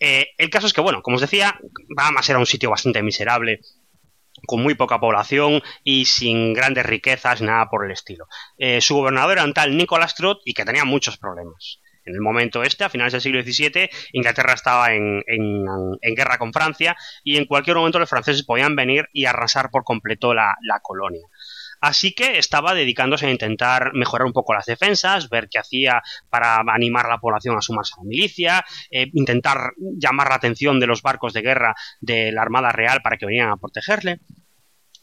Eh, 0.00 0.28
el 0.38 0.50
caso 0.50 0.66
es 0.66 0.72
que, 0.72 0.80
bueno, 0.80 1.02
como 1.02 1.16
os 1.16 1.20
decía, 1.20 1.58
Bahamas 1.94 2.28
era 2.28 2.38
un 2.38 2.46
sitio 2.46 2.70
bastante 2.70 3.02
miserable 3.02 3.60
con 4.46 4.62
muy 4.62 4.74
poca 4.74 5.00
población 5.00 5.62
y 5.84 6.04
sin 6.04 6.52
grandes 6.52 6.86
riquezas, 6.86 7.42
nada 7.42 7.68
por 7.68 7.84
el 7.84 7.92
estilo. 7.92 8.26
Eh, 8.58 8.80
su 8.80 8.96
gobernador 8.96 9.32
era 9.32 9.44
un 9.44 9.54
tal 9.54 9.76
Nicholas 9.76 10.14
Trott 10.14 10.40
y 10.44 10.54
que 10.54 10.64
tenía 10.64 10.84
muchos 10.84 11.16
problemas. 11.16 11.80
En 12.04 12.14
el 12.14 12.20
momento 12.20 12.64
este, 12.64 12.82
a 12.82 12.88
finales 12.88 13.12
del 13.12 13.22
siglo 13.22 13.42
XVII, 13.42 13.88
Inglaterra 14.12 14.54
estaba 14.54 14.92
en, 14.92 15.22
guerra 16.16 16.38
con 16.38 16.52
Francia 16.52 16.96
y 17.22 17.36
en 17.36 17.46
cualquier 17.46 17.76
momento 17.76 18.00
los 18.00 18.10
franceses 18.10 18.44
podían 18.44 18.74
venir 18.74 19.08
y 19.12 19.26
arrasar 19.26 19.70
por 19.70 19.84
completo 19.84 20.34
la 20.34 20.56
colonia. 20.82 21.28
Así 21.82 22.14
que 22.14 22.38
estaba 22.38 22.74
dedicándose 22.74 23.26
a 23.26 23.30
intentar 23.30 23.92
mejorar 23.92 24.24
un 24.24 24.32
poco 24.32 24.54
las 24.54 24.66
defensas, 24.66 25.28
ver 25.28 25.48
qué 25.48 25.58
hacía 25.58 26.00
para 26.30 26.60
animar 26.60 27.06
a 27.06 27.08
la 27.08 27.18
población 27.18 27.58
a 27.58 27.60
sumarse 27.60 27.94
a 27.96 28.02
la 28.02 28.08
milicia, 28.08 28.64
eh, 28.88 29.10
intentar 29.14 29.72
llamar 29.98 30.28
la 30.28 30.36
atención 30.36 30.78
de 30.78 30.86
los 30.86 31.02
barcos 31.02 31.32
de 31.32 31.42
guerra 31.42 31.74
de 32.00 32.30
la 32.30 32.42
Armada 32.42 32.70
Real 32.70 33.02
para 33.02 33.16
que 33.16 33.26
vinieran 33.26 33.50
a 33.50 33.56
protegerle. 33.56 34.20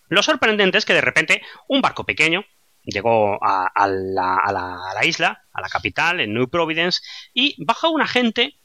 Lo 0.07 0.23
sorprendente 0.23 0.77
es 0.77 0.85
que 0.85 0.93
de 0.93 1.01
repente 1.01 1.41
un 1.67 1.81
barco 1.81 2.05
pequeño, 2.05 2.45
llegó 2.85 3.37
a, 3.43 3.69
la, 3.85 5.05
isla, 5.05 5.43
a 5.51 5.61
la 5.61 5.67
capital, 5.67 6.21
en 6.21 6.33
New 6.33 6.49
Providence, 6.49 7.01
y 7.33 7.61
bajó 7.61 7.89
una 7.89 8.07
gente 8.07 8.55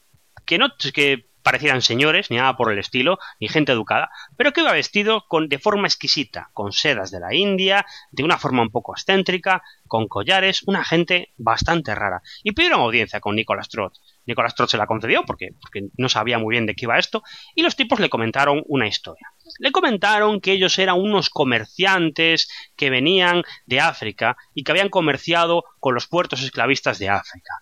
que 0.47 0.57
no 0.57 0.69
que 0.95 1.27
parecieran 1.45 1.83
señores, 1.83 2.31
ni 2.31 2.39
nada 2.39 2.57
por 2.57 2.73
el 2.73 2.79
estilo, 2.79 3.19
ni 3.39 3.49
gente 3.49 3.71
educada, 3.71 4.11
pero 4.37 4.53
que 4.53 4.63
iba 4.63 4.73
vestido 4.73 5.27
con, 5.29 5.49
de 5.49 5.59
forma 5.59 5.87
exquisita, 5.87 6.51
con 6.55 6.73
sedas 6.73 7.11
de 7.11 7.21
la 7.21 7.35
India, 7.35 7.87
de 8.11 8.25
una 8.25 8.39
forma 8.39 8.63
un 8.63 8.71
poco 8.71 8.95
excéntrica, 8.95 9.63
con 9.87 10.09
collares, 10.09 10.63
una 10.67 10.83
gente 10.83 11.33
bastante 11.37 11.95
rara. 11.95 12.23
Y 12.43 12.53
pidieron 12.53 12.81
audiencia 12.81 13.21
con 13.21 13.37
Nicholas 13.37 13.69
Trott. 13.69 13.99
Nicholas 14.27 14.55
Trott 14.55 14.71
se 14.71 14.79
la 14.79 14.87
concedió 14.87 15.25
porque, 15.27 15.51
porque 15.61 15.89
no 15.99 16.09
sabía 16.09 16.39
muy 16.39 16.55
bien 16.55 16.65
de 16.65 16.75
qué 16.75 16.87
iba 16.87 16.99
esto, 16.99 17.23
y 17.55 17.63
los 17.63 17.77
tipos 17.77 18.01
le 18.01 18.09
comentaron 18.09 18.63
una 18.67 18.89
historia. 18.89 19.29
Le 19.59 19.71
comentaron 19.71 20.41
que 20.41 20.53
ellos 20.53 20.79
eran 20.79 20.99
unos 20.99 21.29
comerciantes 21.29 22.49
que 22.75 22.89
venían 22.89 23.43
de 23.67 23.81
África 23.81 24.39
y 24.55 24.65
que 24.65 24.73
habían 24.73 24.89
comerciado 24.89 25.65
con 25.79 25.95
los 25.95 26.07
puertos 26.07 26.43
esclavistas 26.43 26.99
de 26.99 27.11
África, 27.11 27.53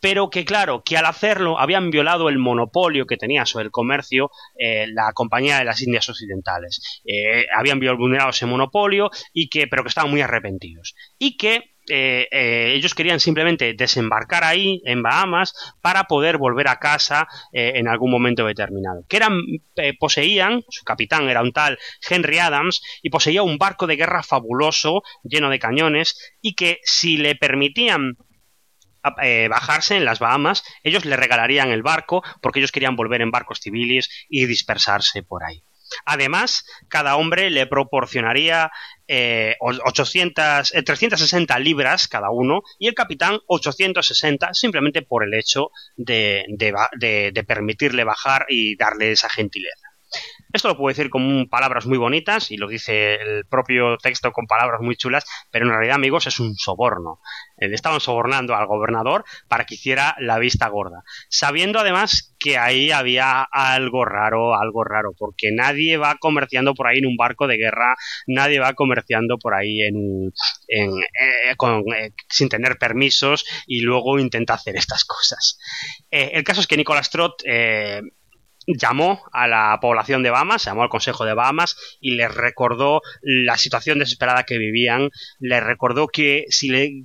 pero 0.00 0.30
que 0.30 0.44
claro, 0.44 0.82
que 0.84 0.96
al 0.96 1.06
hacerlo 1.06 1.58
habían 1.58 1.90
violado 1.90 2.28
el 2.28 2.38
monopolio 2.38 3.06
que 3.06 3.16
tenía 3.16 3.46
sobre 3.46 3.66
el 3.66 3.70
comercio 3.70 4.30
eh, 4.58 4.86
la 4.88 5.12
Compañía 5.12 5.58
de 5.58 5.64
las 5.64 5.82
Indias 5.82 6.08
Occidentales. 6.08 7.02
Eh, 7.04 7.44
habían 7.56 7.78
vulnerado 7.78 8.30
ese 8.30 8.46
monopolio 8.46 9.10
y 9.32 9.48
que, 9.48 9.66
pero 9.66 9.82
que 9.82 9.88
estaban 9.88 10.10
muy 10.10 10.22
arrepentidos. 10.22 10.94
Y 11.18 11.36
que 11.36 11.74
eh, 11.88 12.72
ellos 12.74 12.94
querían 12.94 13.20
simplemente 13.20 13.74
desembarcar 13.74 14.44
ahí, 14.44 14.80
en 14.84 15.02
Bahamas, 15.02 15.54
para 15.80 16.04
poder 16.04 16.38
volver 16.38 16.68
a 16.68 16.78
casa 16.78 17.26
en 17.52 17.88
algún 17.88 18.12
momento 18.12 18.46
determinado. 18.46 19.04
Que 19.08 19.16
eran, 19.16 19.40
poseían, 19.98 20.62
su 20.68 20.84
capitán 20.84 21.28
era 21.28 21.42
un 21.42 21.52
tal 21.52 21.78
Henry 22.08 22.38
Adams, 22.38 22.80
y 23.02 23.10
poseía 23.10 23.42
un 23.42 23.58
barco 23.58 23.88
de 23.88 23.96
guerra 23.96 24.22
fabuloso, 24.22 25.02
lleno 25.24 25.50
de 25.50 25.58
cañones, 25.58 26.16
y 26.40 26.54
que 26.54 26.78
si 26.84 27.16
le 27.16 27.34
permitían 27.34 28.16
eh, 29.22 29.48
bajarse 29.48 29.96
en 29.96 30.04
las 30.04 30.18
Bahamas, 30.18 30.62
ellos 30.82 31.04
le 31.04 31.16
regalarían 31.16 31.70
el 31.70 31.82
barco 31.82 32.22
porque 32.40 32.58
ellos 32.58 32.72
querían 32.72 32.96
volver 32.96 33.22
en 33.22 33.30
barcos 33.30 33.60
civiles 33.60 34.08
y 34.28 34.46
dispersarse 34.46 35.22
por 35.22 35.44
ahí. 35.44 35.62
Además, 36.04 36.64
cada 36.88 37.16
hombre 37.16 37.50
le 37.50 37.66
proporcionaría 37.66 38.70
eh, 39.08 39.56
800, 39.60 40.72
360 40.84 41.56
eh, 41.56 41.60
libras 41.60 42.06
cada 42.06 42.30
uno 42.30 42.62
y 42.78 42.86
el 42.86 42.94
capitán 42.94 43.40
860 43.46 44.54
simplemente 44.54 45.02
por 45.02 45.24
el 45.24 45.34
hecho 45.34 45.70
de, 45.96 46.44
de 46.56 47.44
permitirle 47.44 48.04
bajar 48.04 48.46
y 48.48 48.76
darle 48.76 49.10
esa 49.10 49.28
gentileza. 49.28 49.89
Esto 50.52 50.68
lo 50.68 50.76
puedo 50.76 50.88
decir 50.88 51.10
con 51.10 51.48
palabras 51.48 51.86
muy 51.86 51.98
bonitas 51.98 52.50
y 52.50 52.56
lo 52.56 52.66
dice 52.66 53.14
el 53.14 53.44
propio 53.46 53.96
texto 53.98 54.32
con 54.32 54.46
palabras 54.46 54.80
muy 54.80 54.96
chulas, 54.96 55.24
pero 55.50 55.64
en 55.64 55.72
realidad, 55.72 55.94
amigos, 55.94 56.26
es 56.26 56.40
un 56.40 56.56
soborno. 56.56 57.20
Eh, 57.56 57.68
le 57.68 57.74
estaban 57.74 58.00
sobornando 58.00 58.56
al 58.56 58.66
gobernador 58.66 59.24
para 59.48 59.64
que 59.64 59.74
hiciera 59.74 60.16
la 60.18 60.38
vista 60.38 60.68
gorda, 60.68 61.04
sabiendo 61.28 61.78
además 61.78 62.34
que 62.38 62.58
ahí 62.58 62.90
había 62.90 63.42
algo 63.42 64.04
raro, 64.04 64.56
algo 64.56 64.82
raro, 64.82 65.12
porque 65.16 65.52
nadie 65.52 65.98
va 65.98 66.16
comerciando 66.16 66.74
por 66.74 66.86
ahí 66.86 66.98
en 66.98 67.06
un 67.06 67.16
barco 67.16 67.46
de 67.46 67.58
guerra, 67.58 67.94
nadie 68.26 68.58
va 68.58 68.72
comerciando 68.72 69.38
por 69.38 69.54
ahí 69.54 69.82
en, 69.82 70.32
eh, 70.68 70.88
eh, 71.52 72.12
sin 72.28 72.48
tener 72.48 72.78
permisos 72.78 73.44
y 73.66 73.80
luego 73.82 74.18
intenta 74.18 74.54
hacer 74.54 74.76
estas 74.76 75.04
cosas. 75.04 75.58
el 76.10 76.42
caso 76.44 76.60
es 76.60 76.66
que 76.66 76.76
Nicolás 76.76 77.10
Trott 77.10 77.42
llamó 78.66 79.22
a 79.32 79.46
la 79.46 79.78
población 79.80 80.22
de 80.22 80.30
Bahamas, 80.30 80.64
llamó 80.64 80.82
al 80.82 80.88
Consejo 80.88 81.24
de 81.24 81.34
Bahamas 81.34 81.76
y 82.00 82.12
les 82.12 82.32
recordó 82.32 83.02
la 83.22 83.56
situación 83.56 83.98
desesperada 83.98 84.44
que 84.44 84.58
vivían, 84.58 85.10
les 85.38 85.62
recordó 85.62 86.08
que 86.08 86.44
si 86.48 86.68
le 86.68 87.04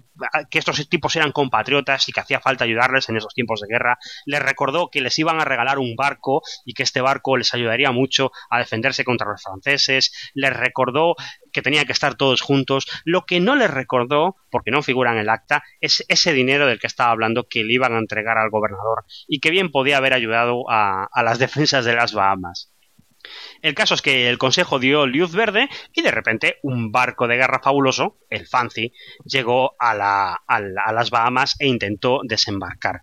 que 0.50 0.60
estos 0.60 0.88
tipos 0.90 1.16
eran 1.16 1.32
compatriotas 1.32 2.08
y 2.08 2.12
que 2.12 2.20
hacía 2.20 2.40
falta 2.40 2.64
ayudarles 2.64 3.10
en 3.10 3.18
esos 3.18 3.34
tiempos 3.34 3.62
de 3.62 3.68
guerra. 3.68 3.98
Les 4.26 4.42
recordó 4.42 4.90
que 4.90 5.02
les 5.02 5.18
iban 5.20 5.40
a 5.40 5.46
regalar 5.46 5.80
un 5.80 5.96
barco 5.96 6.42
y 6.66 6.74
que 6.74 6.84
este 6.84 7.02
barco 7.02 7.38
les 7.38 7.54
ayudaría 7.54 7.92
mucho 7.92 8.32
a 8.50 8.60
defenderse 8.60 9.04
contra 9.04 9.30
los 9.30 9.42
franceses. 9.42 10.32
Les 10.34 10.56
recordó 10.56 11.16
que 11.52 11.62
tenían 11.62 11.86
que 11.86 11.94
estar 11.94 12.16
todos 12.16 12.42
juntos. 12.42 12.86
Lo 13.04 13.26
que 13.26 13.40
no 13.40 13.56
les 13.56 13.72
recordó, 13.72 14.36
porque 14.50 14.72
no 14.72 14.84
figura 14.84 15.12
en 15.12 15.20
el 15.20 15.30
acta, 15.30 15.64
es 15.82 16.04
ese 16.08 16.34
dinero 16.34 16.68
del 16.68 16.80
que 16.80 16.88
estaba 16.88 17.12
hablando 17.12 17.48
que 17.50 17.64
le 17.64 17.74
iban 17.74 17.94
a 17.94 18.00
entregar 18.00 18.38
al 18.38 18.50
gobernador 18.50 19.06
y 19.28 19.40
que 19.40 19.52
bien 19.52 19.72
podía 19.72 19.98
haber 19.98 20.14
ayudado 20.14 20.70
a, 20.70 21.08
a 21.12 21.24
las 21.24 21.40
defensas 21.46 21.86
de 21.86 21.96
las 21.96 22.14
Bahamas. 22.14 22.75
El 23.62 23.74
caso 23.74 23.94
es 23.94 24.02
que 24.02 24.30
el 24.30 24.38
Consejo 24.38 24.80
dio 24.80 25.06
luz 25.08 25.34
verde 25.34 25.70
y 25.94 26.02
de 26.02 26.12
repente 26.12 26.60
un 26.62 26.92
barco 26.92 27.28
de 27.28 27.38
guerra 27.38 27.62
fabuloso, 27.64 28.18
el 28.30 28.48
Fancy, 28.48 28.94
llegó 29.24 29.76
a, 29.80 29.94
las 29.96 31.10
Bahamas 31.10 31.56
e 31.60 31.68
intentó 31.68 32.22
desembarcar. 32.24 33.02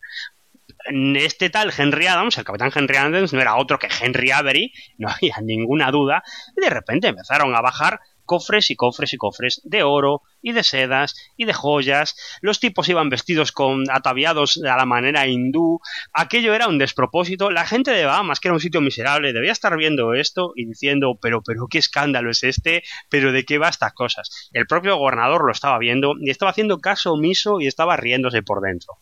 Este 0.86 1.48
tal 1.48 1.72
Henry 1.76 2.06
Adams, 2.06 2.38
el 2.38 2.44
capitán 2.44 2.72
Henry 2.74 2.96
Adams, 2.96 3.32
no 3.32 3.40
era 3.40 3.56
otro 3.56 3.78
que 3.78 3.88
Henry 4.00 4.30
Avery, 4.32 4.72
no 4.98 5.08
había 5.08 5.36
ninguna 5.42 5.90
duda, 5.90 6.22
y 6.56 6.60
de 6.60 6.70
repente 6.70 7.08
empezaron 7.08 7.54
a 7.54 7.60
bajar 7.60 8.00
cofres 8.24 8.70
y 8.70 8.76
cofres 8.76 9.12
y 9.12 9.16
cofres 9.16 9.60
de 9.64 9.82
oro 9.82 10.22
y 10.42 10.52
de 10.52 10.62
sedas 10.64 11.14
y 11.36 11.44
de 11.44 11.52
joyas. 11.52 12.16
Los 12.40 12.60
tipos 12.60 12.88
iban 12.88 13.08
vestidos 13.08 13.52
con 13.52 13.84
ataviados 13.90 14.60
a 14.62 14.76
la 14.76 14.86
manera 14.86 15.26
hindú. 15.26 15.80
Aquello 16.12 16.54
era 16.54 16.68
un 16.68 16.78
despropósito. 16.78 17.50
La 17.50 17.66
gente 17.66 17.92
de 17.92 18.04
Bahamas, 18.04 18.40
que 18.40 18.48
era 18.48 18.54
un 18.54 18.60
sitio 18.60 18.80
miserable, 18.80 19.32
debía 19.32 19.52
estar 19.52 19.76
viendo 19.76 20.14
esto 20.14 20.52
y 20.56 20.66
diciendo, 20.66 21.18
pero, 21.20 21.42
pero, 21.42 21.68
qué 21.68 21.78
escándalo 21.78 22.30
es 22.30 22.42
este, 22.42 22.82
pero 23.08 23.32
de 23.32 23.44
qué 23.44 23.58
va 23.58 23.68
estas 23.68 23.92
cosas. 23.92 24.50
El 24.52 24.66
propio 24.66 24.96
gobernador 24.96 25.44
lo 25.44 25.52
estaba 25.52 25.78
viendo 25.78 26.14
y 26.20 26.30
estaba 26.30 26.50
haciendo 26.50 26.78
caso 26.78 27.12
omiso 27.12 27.60
y 27.60 27.66
estaba 27.66 27.96
riéndose 27.96 28.42
por 28.42 28.60
dentro. 28.60 28.98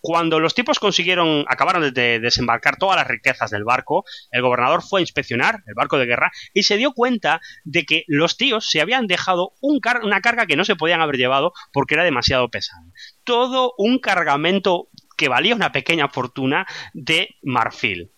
Cuando 0.00 0.38
los 0.38 0.54
tipos 0.54 0.78
consiguieron, 0.78 1.44
acabaron 1.48 1.92
de 1.92 2.20
desembarcar 2.20 2.76
todas 2.76 2.96
las 2.96 3.08
riquezas 3.08 3.50
del 3.50 3.64
barco, 3.64 4.04
el 4.30 4.42
gobernador 4.42 4.82
fue 4.82 5.00
a 5.00 5.02
inspeccionar 5.02 5.62
el 5.66 5.74
barco 5.74 5.98
de 5.98 6.06
guerra 6.06 6.30
y 6.52 6.64
se 6.64 6.76
dio 6.76 6.92
cuenta 6.92 7.40
de 7.64 7.84
que 7.84 8.04
los 8.06 8.36
tíos 8.36 8.68
se 8.70 8.80
habían 8.80 9.06
dejado 9.06 9.52
una 9.60 10.20
carga 10.20 10.46
que 10.46 10.56
no 10.56 10.64
se 10.64 10.76
podían 10.76 11.00
haber 11.00 11.16
llevado 11.16 11.52
porque 11.72 11.94
era 11.94 12.04
demasiado 12.04 12.50
pesada. 12.50 12.82
Todo 13.24 13.72
un 13.78 13.98
cargamento 13.98 14.88
que 15.16 15.28
valía 15.28 15.54
una 15.54 15.72
pequeña 15.72 16.08
fortuna 16.08 16.66
de 16.92 17.36
marfil. 17.42 18.13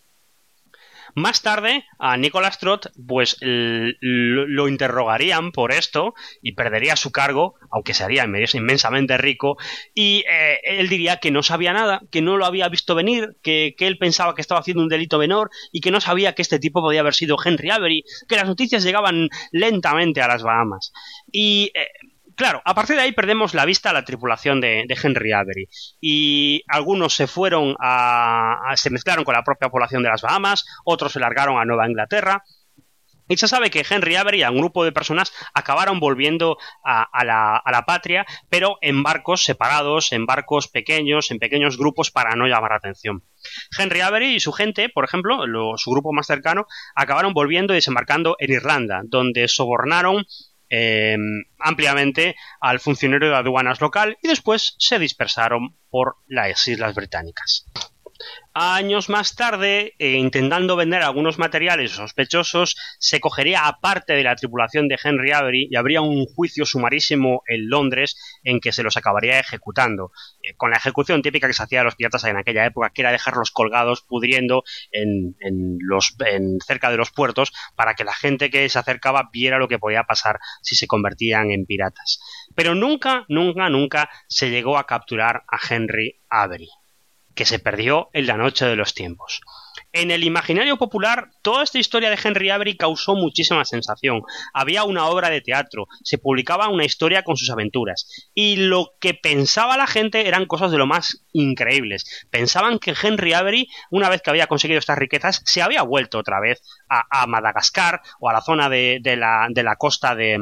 Más 1.17 1.41
tarde, 1.41 1.83
a 1.97 2.15
Nicholas 2.15 2.59
Trott, 2.59 2.91
pues 3.07 3.37
lo 3.41 4.67
interrogarían 4.67 5.51
por 5.51 5.71
esto 5.71 6.13
y 6.43 6.51
perdería 6.51 6.95
su 6.95 7.11
cargo, 7.11 7.55
aunque 7.71 7.95
sería 7.95 8.23
inmensamente 8.53 9.17
rico, 9.17 9.57
y 9.95 10.23
eh, 10.29 10.59
él 10.63 10.89
diría 10.89 11.17
que 11.17 11.31
no 11.31 11.41
sabía 11.41 11.73
nada, 11.73 12.03
que 12.11 12.21
no 12.21 12.37
lo 12.37 12.45
había 12.45 12.69
visto 12.69 12.93
venir, 12.93 13.35
que, 13.41 13.73
él 13.79 13.97
pensaba 13.97 14.35
que 14.35 14.41
estaba 14.41 14.59
haciendo 14.59 14.83
un 14.83 14.89
delito 14.89 15.17
menor 15.17 15.49
y 15.71 15.81
que 15.81 15.89
no 15.89 16.01
sabía 16.01 16.35
que 16.35 16.43
este 16.43 16.59
tipo 16.59 16.81
podía 16.81 16.99
haber 16.99 17.15
sido 17.15 17.35
Henry 17.43 17.71
Avery, 17.71 18.03
que 18.29 18.35
las 18.35 18.45
noticias 18.45 18.83
llegaban 18.83 19.27
lentamente 19.51 20.21
a 20.21 20.27
las 20.27 20.43
Bahamas. 20.43 20.93
Y 21.31 21.71
eh, 21.73 21.87
Claro, 22.37 22.61
a 22.65 22.75
partir 22.75 22.95
de 22.95 23.01
ahí 23.01 23.13
perdemos 23.13 23.55
la 23.55 23.65
vista 23.65 23.89
a 23.89 23.93
la 23.93 24.05
tripulación 24.05 24.61
de, 24.61 24.85
Henry 25.03 25.31
Avery. 25.31 25.67
Y 25.99 26.61
algunos 26.67 27.15
se 27.15 27.25
fueron 27.25 27.75
a, 27.79 28.73
se 28.75 28.91
mezclaron 28.91 29.25
con 29.25 29.33
la 29.33 29.43
propia 29.43 29.69
población 29.69 30.03
de 30.03 30.09
las 30.09 30.21
Bahamas, 30.21 30.63
otros 30.85 31.13
se 31.13 31.19
largaron 31.19 31.57
a 31.57 31.65
Nueva 31.65 31.87
Inglaterra. 31.87 32.43
Y 33.27 33.37
se 33.37 33.47
sabe 33.47 33.71
que 33.71 33.83
Henry 33.89 34.17
Avery 34.17 34.41
y 34.41 34.43
un 34.43 34.59
grupo 34.59 34.85
de 34.85 34.91
personas 34.91 35.33
acabaron 35.55 35.99
volviendo 35.99 36.59
a, 36.83 37.25
la, 37.25 37.83
patria, 37.87 38.23
pero 38.49 38.77
en 38.81 39.01
barcos 39.01 39.43
separados, 39.43 40.11
en 40.11 40.27
barcos 40.27 40.67
pequeños, 40.67 41.31
en 41.31 41.39
pequeños 41.39 41.75
grupos 41.75 42.11
para 42.11 42.35
no 42.35 42.45
llamar 42.45 42.73
atención. 42.73 43.23
Henry 43.77 44.01
Avery 44.01 44.35
y 44.35 44.39
su 44.39 44.51
gente, 44.53 44.89
por 44.89 45.05
ejemplo, 45.05 45.43
su 45.77 45.89
grupo 45.89 46.13
más 46.13 46.27
cercano, 46.27 46.67
acabaron 46.95 47.33
volviendo 47.33 47.73
y 47.73 47.77
desembarcando 47.77 48.35
en 48.39 48.51
Irlanda, 48.53 49.01
donde 49.05 49.47
sobornaron 49.47 50.25
Em, 50.69 51.45
ampliamente 51.59 52.35
al 52.59 52.79
funcionario 52.79 53.29
de 53.29 53.35
aduanas 53.35 53.79
local 53.79 54.17
y 54.21 54.27
después 54.27 54.75
se 54.77 54.99
dispersaron 54.99 55.77
por 55.89 56.17
las 56.27 56.67
islas 56.67 56.93
británicas. 56.93 57.65
Años 58.53 59.07
más 59.09 59.35
tarde, 59.35 59.93
eh, 59.99 60.13
intentando 60.13 60.75
vender 60.75 61.03
algunos 61.03 61.37
materiales 61.37 61.91
sospechosos, 61.91 62.75
se 62.97 63.19
cogería 63.19 63.67
a 63.67 63.79
parte 63.79 64.13
de 64.13 64.23
la 64.23 64.35
tripulación 64.35 64.87
de 64.87 64.97
Henry 65.01 65.31
Avery 65.31 65.67
y 65.69 65.75
habría 65.75 66.01
un 66.01 66.25
juicio 66.25 66.65
sumarísimo 66.65 67.43
en 67.47 67.69
Londres 67.69 68.15
en 68.43 68.59
que 68.59 68.71
se 68.71 68.81
los 68.81 68.97
acabaría 68.97 69.39
ejecutando, 69.39 70.11
eh, 70.41 70.55
con 70.55 70.71
la 70.71 70.77
ejecución 70.77 71.21
típica 71.21 71.45
que 71.45 71.53
se 71.53 71.61
hacía 71.61 71.81
a 71.81 71.83
los 71.83 71.95
piratas 71.95 72.23
en 72.23 72.37
aquella 72.37 72.65
época, 72.65 72.89
que 72.89 73.03
era 73.03 73.11
dejarlos 73.11 73.51
colgados, 73.51 74.01
pudriendo 74.01 74.63
en, 74.91 75.35
los, 75.79 76.15
cerca 76.65 76.89
de 76.89 76.97
los 76.97 77.11
puertos, 77.11 77.53
para 77.75 77.93
que 77.93 78.03
la 78.03 78.13
gente 78.13 78.49
que 78.49 78.67
se 78.69 78.79
acercaba 78.79 79.29
viera 79.31 79.59
lo 79.59 79.67
que 79.67 79.77
podía 79.77 80.03
pasar 80.03 80.39
si 80.63 80.75
se 80.75 80.87
convertían 80.87 81.51
en 81.51 81.65
piratas. 81.67 82.19
Pero 82.55 82.73
nunca, 82.73 83.25
nunca, 83.29 83.69
nunca 83.69 84.09
se 84.27 84.49
llegó 84.49 84.79
a 84.79 84.87
capturar 84.87 85.43
a 85.47 85.59
Henry 85.69 86.21
Avery 86.29 86.69
que 87.37 87.45
se 87.45 87.59
perdió 87.59 88.09
en 88.11 88.27
la 88.27 88.35
noche 88.35 88.65
de 88.65 88.75
los 88.75 88.93
tiempos. 88.93 89.39
En 89.93 90.11
el 90.11 90.23
imaginario 90.23 90.77
popular, 90.77 91.29
toda 91.43 91.63
esta 91.63 91.77
historia 91.77 92.09
de 92.09 92.19
Henry 92.21 92.49
Avery 92.49 92.75
causó 92.75 93.15
muchísima 93.15 93.63
sensación. 93.63 94.23
Había 94.53 94.83
una 94.83 95.05
obra 95.05 95.29
de 95.29 95.39
teatro, 95.39 95.87
se 96.03 96.17
publicaba 96.17 96.67
una 96.67 96.83
historia 96.83 97.23
con 97.23 97.37
sus 97.37 97.49
aventuras, 97.51 98.29
y 98.33 98.55
lo 98.57 98.93
que 98.99 99.13
pensaba 99.13 99.77
la 99.77 99.85
gente 99.87 100.27
eran 100.27 100.47
cosas 100.47 100.71
de 100.71 100.79
lo 100.79 100.87
más 100.87 101.23
increíbles. 101.31 102.27
Pensaban 102.31 102.79
que 102.79 102.95
Henry 103.01 103.33
Avery, 103.33 103.69
una 103.91 104.09
vez 104.09 104.21
que 104.21 104.31
había 104.31 104.47
conseguido 104.47 104.79
estas 104.79 104.97
riquezas, 104.97 105.41
se 105.45 105.61
había 105.61 105.83
vuelto 105.83 106.17
otra 106.17 106.39
vez 106.39 106.61
a, 106.89 107.27
Madagascar 107.27 108.01
o 108.19 108.29
a 108.29 108.33
la 108.33 108.41
zona 108.41 108.67
de, 108.67 108.99
la, 109.15 109.75
costa 109.77 110.15
de, 110.15 110.39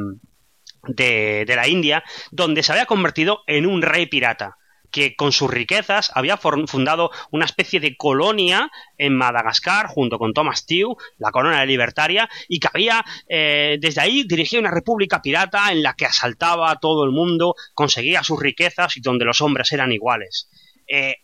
de 0.88 1.56
la 1.56 1.68
India, 1.68 2.04
donde 2.32 2.64
se 2.64 2.72
había 2.72 2.86
convertido 2.86 3.44
en 3.48 3.66
un 3.66 3.82
rey 3.82 4.06
pirata 4.06 4.58
que 4.96 5.14
con 5.18 5.34
sus 5.34 5.52
riquezas 5.52 6.10
había 6.16 6.38
fundado 6.38 7.12
una 7.30 7.44
especie 7.44 7.82
de 7.82 7.98
colonia 7.98 8.72
en 8.98 9.14
Madagascar 9.14 9.88
junto 9.88 10.18
con 10.18 10.32
Thomas 10.32 10.66
Tew, 10.66 10.96
la 11.18 11.32
corona 11.32 11.66
libertaria, 11.66 12.30
y 12.48 12.62
que 12.62 12.70
había 12.74 13.04
eh, 13.28 13.76
desde 13.82 14.00
ahí 14.00 14.24
dirigía 14.24 14.58
una 14.58 14.72
república 14.72 15.22
pirata 15.22 15.70
en 15.74 15.84
la 15.84 15.96
que 15.96 16.06
asaltaba 16.06 16.72
a 16.72 16.80
todo 16.80 17.04
el 17.04 17.12
mundo, 17.12 17.56
conseguía 17.74 18.24
sus 18.24 18.40
riquezas 18.40 18.96
y 18.96 19.02
donde 19.02 19.26
los 19.26 19.42
hombres 19.42 19.70
eran 19.74 19.92
iguales. 19.92 20.48
Eh, 20.88 21.16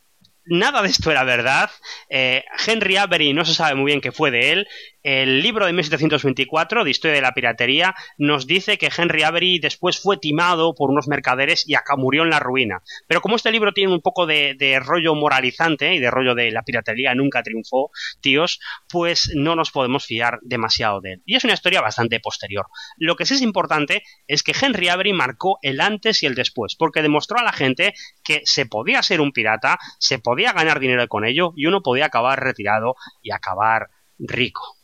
nada 0.44 0.82
de 0.82 0.90
esto 0.90 1.10
era 1.10 1.24
verdad. 1.24 1.70
Eh, 2.10 2.44
Henry 2.68 2.98
Avery 2.98 3.32
no 3.32 3.46
se 3.46 3.54
sabe 3.54 3.76
muy 3.76 3.86
bien 3.86 4.02
qué 4.02 4.12
fue 4.12 4.32
de 4.32 4.52
él. 4.52 4.68
El 5.04 5.42
libro 5.42 5.66
de 5.66 5.74
1724 5.74 6.84
de 6.84 6.92
Historia 6.92 7.16
de 7.16 7.22
la 7.22 7.34
Piratería 7.34 7.96
nos 8.20 8.46
dice 8.46 8.78
que 8.78 8.92
Henry 8.96 9.24
Avery 9.24 9.58
después 9.58 10.00
fue 10.00 10.18
timado 10.18 10.76
por 10.76 10.92
unos 10.92 11.08
mercaderes 11.08 11.68
y 11.68 11.74
acá 11.74 11.96
murió 11.96 12.22
en 12.22 12.30
la 12.30 12.40
ruina. 12.40 12.84
Pero 13.08 13.20
como 13.20 13.36
este 13.36 13.52
libro 13.52 13.74
tiene 13.74 13.92
un 13.92 14.02
poco 14.02 14.28
de, 14.28 14.80
rollo 14.86 15.16
moralizante 15.16 15.96
y 15.96 16.00
de 16.00 16.12
rollo 16.12 16.36
de 16.36 16.52
la 16.52 16.62
piratería 16.62 17.16
nunca 17.16 17.42
triunfó, 17.42 17.90
tíos, 18.22 18.60
pues 18.90 19.32
no 19.34 19.56
nos 19.56 19.72
podemos 19.72 20.06
fiar 20.06 20.38
demasiado 20.44 21.02
de 21.02 21.14
él. 21.14 21.24
Y 21.26 21.36
es 21.36 21.44
una 21.46 21.54
historia 21.54 21.82
bastante 21.82 22.20
posterior. 22.20 22.68
Lo 22.98 23.16
que 23.16 23.26
sí 23.26 23.34
es 23.34 23.42
importante 23.42 24.04
es 24.28 24.44
que 24.44 24.54
Henry 24.60 24.90
Avery 24.90 25.14
marcó 25.14 25.58
el 25.64 25.82
antes 25.82 26.22
y 26.22 26.28
el 26.28 26.36
después, 26.36 26.76
porque 26.76 27.02
demostró 27.02 27.40
a 27.40 27.44
la 27.44 27.54
gente 27.54 27.96
que 28.24 28.42
se 28.46 28.68
podía 28.68 29.02
ser 29.02 29.20
un 29.20 29.32
pirata, 29.32 29.80
se 29.98 30.20
podía 30.20 30.54
ganar 30.54 30.80
dinero 30.80 31.08
con 31.08 31.26
ello 31.26 31.54
y 31.56 31.66
uno 31.66 31.82
podía 31.82 32.06
acabar 32.06 32.40
retirado 32.40 32.96
y 33.24 33.32
acabar 33.32 33.90
rico. 34.20 34.81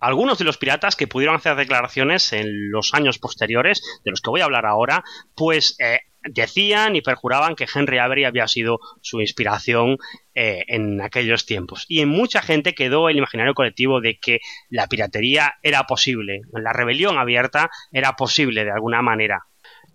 Algunos 0.00 0.38
de 0.38 0.44
los 0.44 0.58
piratas 0.58 0.96
que 0.96 1.06
pudieron 1.06 1.36
hacer 1.36 1.56
declaraciones 1.56 2.32
en 2.32 2.70
los 2.70 2.94
años 2.94 3.18
posteriores, 3.18 3.82
de 4.04 4.10
los 4.10 4.20
que 4.20 4.30
voy 4.30 4.40
a 4.40 4.44
hablar 4.44 4.66
ahora, 4.66 5.04
pues 5.34 5.76
eh, 5.78 6.00
decían 6.28 6.96
y 6.96 7.02
perjuraban 7.02 7.54
que 7.54 7.66
Henry 7.72 7.98
Avery 7.98 8.24
había 8.24 8.48
sido 8.48 8.78
su 9.00 9.20
inspiración 9.20 9.98
eh, 10.34 10.64
en 10.68 11.00
aquellos 11.00 11.46
tiempos. 11.46 11.86
Y 11.88 12.00
en 12.00 12.08
mucha 12.08 12.42
gente 12.42 12.74
quedó 12.74 13.08
el 13.08 13.16
imaginario 13.16 13.54
colectivo 13.54 14.00
de 14.00 14.18
que 14.18 14.40
la 14.68 14.86
piratería 14.86 15.54
era 15.62 15.84
posible, 15.84 16.42
la 16.52 16.72
rebelión 16.72 17.18
abierta 17.18 17.70
era 17.92 18.14
posible 18.14 18.64
de 18.64 18.72
alguna 18.72 19.02
manera. 19.02 19.44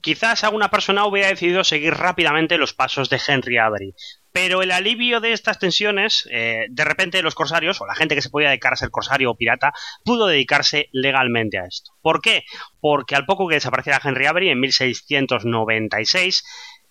Quizás 0.01 0.43
alguna 0.43 0.71
persona 0.71 1.05
hubiera 1.05 1.27
decidido 1.27 1.63
seguir 1.63 1.93
rápidamente 1.93 2.57
los 2.57 2.73
pasos 2.73 3.09
de 3.09 3.21
Henry 3.25 3.57
Avery, 3.59 3.93
pero 4.31 4.61
el 4.61 4.71
alivio 4.71 5.19
de 5.19 5.33
estas 5.33 5.59
tensiones, 5.59 6.27
eh, 6.31 6.65
de 6.69 6.85
repente 6.85 7.21
los 7.21 7.35
corsarios, 7.35 7.81
o 7.81 7.85
la 7.85 7.95
gente 7.95 8.15
que 8.15 8.21
se 8.21 8.29
podía 8.29 8.49
dedicar 8.49 8.73
a 8.73 8.77
ser 8.77 8.89
corsario 8.91 9.31
o 9.31 9.35
pirata, 9.35 9.73
pudo 10.03 10.27
dedicarse 10.27 10.89
legalmente 10.91 11.57
a 11.59 11.65
esto. 11.65 11.91
¿Por 12.01 12.21
qué? 12.21 12.43
Porque 12.79 13.15
al 13.15 13.25
poco 13.25 13.47
que 13.47 13.55
desapareciera 13.55 14.01
Henry 14.03 14.25
Avery 14.25 14.49
en 14.49 14.59
1696, 14.59 16.43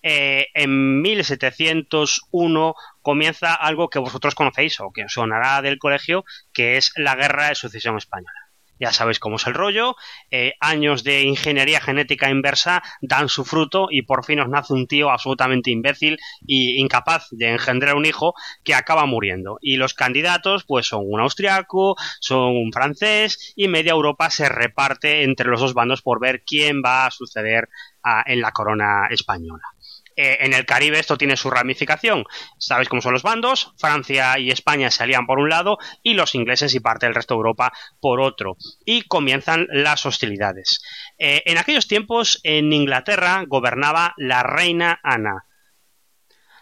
eh, 0.03 0.47
en 0.53 1.01
1701 1.01 2.75
comienza 3.01 3.53
algo 3.53 3.89
que 3.89 3.99
vosotros 3.99 4.33
conocéis 4.35 4.79
o 4.79 4.91
que 4.91 5.07
sonará 5.07 5.61
del 5.61 5.77
colegio, 5.77 6.25
que 6.53 6.77
es 6.77 6.91
la 6.95 7.15
Guerra 7.15 7.49
de 7.49 7.55
Sucesión 7.55 7.97
Española 7.97 8.40
ya 8.81 8.91
sabéis 8.91 9.19
cómo 9.19 9.35
es 9.35 9.45
el 9.45 9.53
rollo, 9.53 9.95
eh, 10.31 10.55
años 10.59 11.03
de 11.03 11.21
ingeniería 11.21 11.79
genética 11.79 12.31
inversa 12.31 12.81
dan 12.99 13.29
su 13.29 13.45
fruto 13.45 13.87
y 13.91 14.01
por 14.01 14.25
fin 14.25 14.39
os 14.39 14.49
nace 14.49 14.73
un 14.73 14.87
tío 14.87 15.11
absolutamente 15.11 15.69
imbécil 15.69 16.17
e 16.47 16.79
incapaz 16.79 17.27
de 17.29 17.49
engendrar 17.49 17.95
un 17.95 18.05
hijo 18.05 18.33
que 18.63 18.73
acaba 18.73 19.05
muriendo. 19.05 19.59
Y 19.61 19.77
los 19.77 19.93
candidatos 19.93 20.63
pues 20.65 20.87
son 20.87 21.03
un 21.05 21.19
austriaco, 21.19 21.95
son 22.19 22.57
un 22.57 22.73
francés 22.73 23.53
y 23.55 23.67
media 23.67 23.91
Europa 23.91 24.31
se 24.31 24.49
reparte 24.49 25.23
entre 25.23 25.47
los 25.47 25.59
dos 25.59 25.75
bandos 25.75 26.01
por 26.01 26.19
ver 26.19 26.43
quién 26.43 26.81
va 26.83 27.05
a 27.05 27.11
suceder 27.11 27.69
en 28.25 28.41
la 28.41 28.51
corona 28.51 29.07
española. 29.11 29.63
Eh, 30.15 30.37
en 30.41 30.53
el 30.53 30.65
Caribe 30.65 30.99
esto 30.99 31.17
tiene 31.17 31.37
su 31.37 31.49
ramificación. 31.49 32.25
Sabéis 32.57 32.89
cómo 32.89 33.01
son 33.01 33.13
los 33.13 33.23
bandos. 33.23 33.73
Francia 33.77 34.37
y 34.39 34.51
España 34.51 34.91
se 34.91 35.03
alían 35.03 35.25
por 35.25 35.39
un 35.39 35.49
lado 35.49 35.77
y 36.03 36.13
los 36.13 36.35
ingleses 36.35 36.73
y 36.75 36.79
parte 36.79 37.05
del 37.05 37.15
resto 37.15 37.33
de 37.33 37.39
Europa 37.39 37.73
por 37.99 38.21
otro. 38.21 38.57
Y 38.85 39.03
comienzan 39.03 39.67
las 39.69 40.05
hostilidades. 40.05 40.81
Eh, 41.17 41.43
en 41.45 41.57
aquellos 41.57 41.87
tiempos 41.87 42.39
en 42.43 42.71
Inglaterra 42.73 43.43
gobernaba 43.47 44.13
la 44.17 44.43
reina 44.43 44.99
Ana 45.03 45.45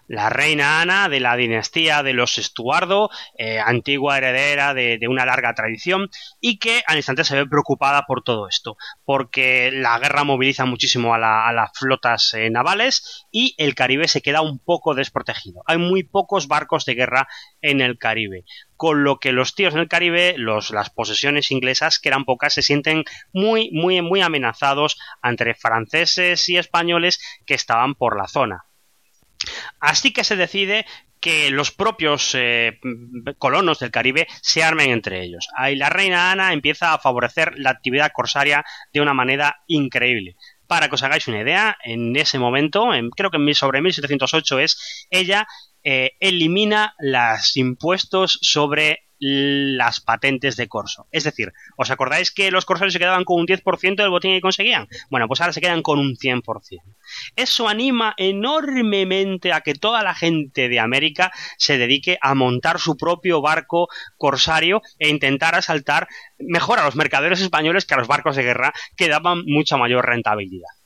la 0.09 0.27
reina 0.29 0.81
Ana 0.81 1.07
de 1.07 1.19
la 1.19 1.35
dinastía 1.35 2.01
de 2.01 2.13
los 2.13 2.39
Estuardo, 2.39 3.11
eh, 3.37 3.59
antigua 3.59 4.17
heredera 4.17 4.73
de, 4.73 4.99
una 5.07 5.25
larga 5.25 5.53
tradición, 5.53 6.09
y 6.41 6.57
que 6.57 6.81
al 6.87 6.97
instante 6.97 7.23
se 7.23 7.35
ve 7.35 7.45
preocupada 7.45 8.05
por 8.07 8.23
todo 8.23 8.47
esto, 8.47 8.75
porque 9.05 9.71
la 9.71 9.99
guerra 9.99 10.23
moviliza 10.23 10.65
muchísimo 10.65 11.13
a, 11.13 11.19
las 11.19 11.69
flotas 11.77 12.33
eh, 12.33 12.49
navales 12.49 13.27
y 13.31 13.53
el 13.59 13.75
Caribe 13.75 14.07
se 14.07 14.21
queda 14.21 14.41
un 14.41 14.57
poco 14.57 14.95
desprotegido. 14.95 15.61
Hay 15.67 15.77
muy 15.77 16.03
pocos 16.03 16.47
barcos 16.47 16.85
de 16.85 16.95
guerra 16.95 17.27
en 17.61 17.79
el 17.79 17.99
Caribe, 17.99 18.45
con 18.77 19.03
lo 19.03 19.19
que 19.19 19.31
los 19.31 19.53
tíos 19.53 19.75
en 19.75 19.81
el 19.81 19.87
Caribe, 19.87 20.35
las 20.37 20.89
posesiones 20.89 21.51
inglesas, 21.51 21.99
que 21.99 22.09
eran 22.09 22.25
pocas, 22.25 22.55
se 22.55 22.63
sienten 22.63 23.03
muy, 23.31 23.69
muy, 23.73 24.01
muy 24.01 24.21
amenazados 24.21 24.97
entre 25.21 25.53
franceses 25.53 26.49
y 26.49 26.57
españoles 26.57 27.19
que 27.45 27.53
estaban 27.53 27.93
por 27.93 28.17
la 28.17 28.27
zona. 28.27 28.68
Así 29.79 30.11
que 30.11 30.23
se 30.23 30.35
decide 30.35 30.85
que 31.19 31.51
los 31.51 31.71
propios 31.71 32.33
eh, 32.33 32.79
colonos 33.37 33.79
del 33.79 33.91
Caribe 33.91 34.27
se 34.41 34.63
armen 34.63 34.91
entre 34.91 35.21
ellos. 35.21 35.47
Ahí 35.55 35.75
la 35.75 35.89
reina 35.89 36.31
Ana 36.31 36.53
empieza 36.53 36.93
a 36.93 36.99
favorecer 36.99 37.57
la 37.57 37.71
actividad 37.71 38.11
corsaria 38.13 38.63
de 38.93 39.01
una 39.01 39.13
manera 39.13 39.57
increíble. 39.67 40.35
Para 40.67 40.87
que 40.87 40.95
os 40.95 41.03
hagáis 41.03 41.27
una 41.27 41.41
idea, 41.41 41.77
en 41.83 42.15
ese 42.15 42.39
momento, 42.39 42.89
creo 43.15 43.31
que 43.31 43.37
en, 43.37 43.55
sobre 43.55 43.81
1708 43.81 44.59
es, 44.59 45.07
ella 45.09 45.47
eh, 45.83 46.11
elimina 46.19 46.93
los 46.99 47.57
impuestos 47.57 48.37
sobre 48.41 49.08
las 49.19 49.99
patentes 49.99 50.55
de 50.55 50.67
corso. 50.67 51.07
Es 51.11 51.23
decir, 51.23 51.53
¿os 51.77 51.91
acordáis 51.91 52.31
que 52.31 52.51
los 52.51 52.65
corsarios 52.65 52.93
se 52.93 52.99
quedaban 52.99 53.25
con 53.25 53.39
un 53.39 53.47
10% 53.47 53.95
del 53.95 54.09
botín 54.09 54.33
que 54.33 54.41
conseguían? 54.41 54.87
Bueno, 55.09 55.27
pues 55.27 55.41
ahora 55.41 55.53
se 55.53 55.61
quedan 55.61 55.81
con 55.81 55.99
un 55.99 56.15
100%. 56.15 56.43
Eso 57.35 57.67
anima 57.67 58.13
enormemente 58.17 59.53
a 59.53 59.61
que 59.61 59.75
toda 59.75 60.03
la 60.03 60.15
gente 60.15 60.69
de 60.69 60.79
América 60.79 61.31
se 61.57 61.77
dedique 61.77 62.17
a 62.21 62.33
montar 62.35 62.79
su 62.79 62.95
propio 62.97 63.41
barco 63.41 63.89
corsario 64.17 64.81
e 64.97 65.09
intentar 65.09 65.55
asaltar 65.55 66.07
mejor 66.37 66.79
a 66.79 66.85
los 66.85 66.95
mercaderes 66.95 67.41
españoles 67.41 67.85
que 67.85 67.93
a 67.93 67.97
los 67.97 68.07
barcos 68.07 68.35
de 68.35 68.43
guerra 68.43 68.73
que 68.95 69.09
daban 69.09 69.43
mucha 69.45 69.77
mayor 69.77 70.05
rentabilidad. 70.05 70.78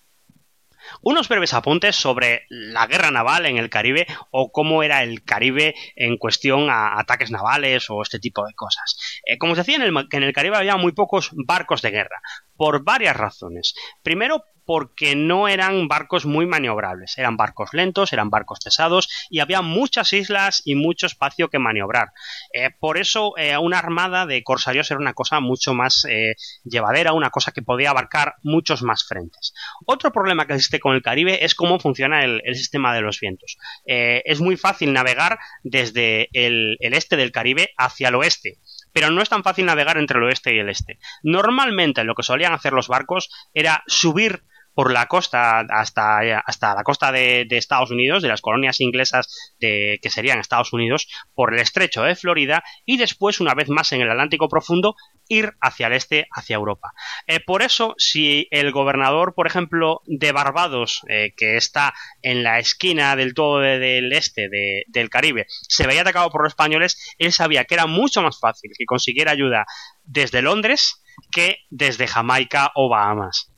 Unos 1.02 1.28
breves 1.30 1.54
apuntes 1.54 1.96
sobre 1.96 2.46
la 2.50 2.88
guerra 2.88 3.12
naval 3.12 3.46
en 3.46 3.58
el 3.58 3.70
Caribe 3.70 4.08
o 4.32 4.52
cómo 4.52 4.84
era 4.84 5.04
el 5.04 5.24
Caribe 5.24 5.76
en 5.96 6.18
cuestión 6.18 6.70
a 6.70 7.00
ataques 7.00 7.32
navales 7.32 7.90
o 7.90 8.02
este 8.02 8.20
tipo 8.20 8.46
de 8.46 8.54
cosas. 8.54 8.98
Eh, 9.26 9.38
como 9.38 9.54
os 9.54 9.58
decía, 9.58 9.76
en 9.76 9.84
el, 9.84 10.08
en 10.12 10.24
el 10.24 10.34
Caribe 10.34 10.58
había 10.58 10.78
muy 10.78 10.92
pocos 10.92 11.32
barcos 11.34 11.82
de 11.82 11.92
guerra, 11.92 12.22
por 12.56 12.84
varias 12.84 13.16
razones. 13.16 13.74
Primero, 14.02 14.44
porque 14.66 15.16
no 15.16 15.48
eran 15.48 15.88
barcos 15.88 16.26
muy 16.26 16.46
maniobrables, 16.46 17.18
eran 17.18 17.38
barcos 17.38 17.74
lentos, 17.74 18.14
eran 18.14 18.30
barcos 18.30 18.60
pesados 18.64 19.10
y 19.30 19.40
había 19.40 19.62
muchas 19.62 20.14
islas 20.14 20.62
y 20.66 20.76
mucho 20.76 21.06
espacio 21.06 21.50
que 21.50 21.60
maniobrar. 21.60 22.10
Eh, 22.54 22.70
por 22.80 22.98
eso 22.98 23.38
eh, 23.38 23.58
una 23.58 23.80
armada 23.80 24.26
de 24.26 24.44
corsarios 24.44 24.90
era 24.92 25.00
una 25.00 25.14
cosa 25.14 25.40
mucho 25.40 25.74
más 25.74 26.06
eh, 26.10 26.36
llevadera, 26.64 27.14
una 27.14 27.30
cosa 27.30 27.52
que 27.52 27.62
podía 27.62 27.90
abarcar 27.90 28.36
muchos 28.44 28.84
más 28.84 29.06
frentes. 29.06 29.54
Otro 29.86 30.12
problema 30.12 30.46
que 30.46 30.54
existe 30.54 30.80
con 30.80 30.96
el 30.96 31.02
Caribe 31.02 31.44
es 31.44 31.56
cómo 31.56 31.80
funciona 31.80 32.24
el, 32.24 32.42
sistema 32.54 32.94
de 32.94 33.02
los 33.02 33.20
vientos. 33.20 33.58
es 33.86 34.40
muy 34.40 34.58
fácil 34.58 34.94
navegar 34.94 35.40
desde 35.64 36.30
el 36.34 36.78
este 36.80 37.18
del 37.18 37.32
Caribe 37.32 37.72
hacia 37.78 38.10
el 38.10 38.16
oeste, 38.16 38.60
pero 38.94 39.10
no 39.10 39.22
es 39.22 39.30
tan 39.30 39.44
fácil 39.44 39.66
navegar 39.66 39.98
entre 39.98 40.20
el 40.20 40.24
oeste 40.24 40.56
y 40.56 40.60
el 40.60 40.70
este. 40.70 41.00
Normalmente 41.24 42.04
lo 42.04 42.16
que 42.16 42.24
solían 42.24 42.54
hacer 42.54 42.74
los 42.74 42.88
barcos 42.88 43.30
era 43.54 43.84
subir 43.88 44.44
por 44.74 44.92
la 44.92 45.08
costa 45.08 45.60
hasta, 45.70 46.20
hasta 46.46 46.76
la 46.76 46.84
costa 46.84 47.12
de, 47.12 47.48
Estados 47.50 47.92
Unidos, 47.92 48.24
de 48.24 48.30
las 48.30 48.42
colonias 48.42 48.82
inglesas 48.82 49.54
de, 49.60 50.00
que 50.02 50.10
serían 50.10 50.40
Estados 50.40 50.74
Unidos, 50.74 51.08
por 51.34 51.54
el 51.54 51.60
estrecho 51.60 52.04
de 52.04 52.16
Florida 52.16 52.64
y 52.86 52.98
después, 52.98 53.40
una 53.40 53.54
vez 53.54 53.70
más 53.70 53.92
en 53.92 54.02
el 54.02 54.10
Atlántico 54.10 54.50
profundo, 54.50 54.96
ir 55.28 55.54
hacia 55.62 55.88
el 55.88 55.94
este, 55.94 56.28
hacia 56.32 56.56
Europa. 56.56 56.92
Eh, 57.28 57.40
por 57.40 57.62
eso, 57.62 57.96
si 57.98 58.48
el 58.52 58.72
gobernador, 58.72 59.34
por 59.36 59.48
ejemplo, 59.48 60.02
de 60.06 60.32
Barbados, 60.32 61.02
eh, 61.08 61.34
que 61.38 61.56
está 61.58 61.94
en 62.22 62.44
la 62.44 62.60
esquina 62.60 63.16
del 63.16 63.34
todo 63.34 63.60
del 63.60 64.12
este 64.14 64.50
del 64.88 65.10
Caribe, 65.10 65.46
se 65.48 65.88
veía 65.88 66.02
atacado 66.02 66.30
por 66.30 66.44
los 66.44 66.52
españoles, 66.52 67.16
él 67.18 67.32
sabía 67.32 67.66
que 67.66 67.76
era 67.76 67.86
mucho 67.86 68.22
más 68.22 68.40
fácil 68.40 68.72
que 68.78 68.86
consiguiera 68.86 69.32
ayuda 69.32 69.66
desde 70.04 70.42
Londres 70.42 71.02
que 71.32 71.58
desde 71.70 72.08
Jamaica 72.08 72.72
o 72.76 72.90
Bahamas. 72.90 73.53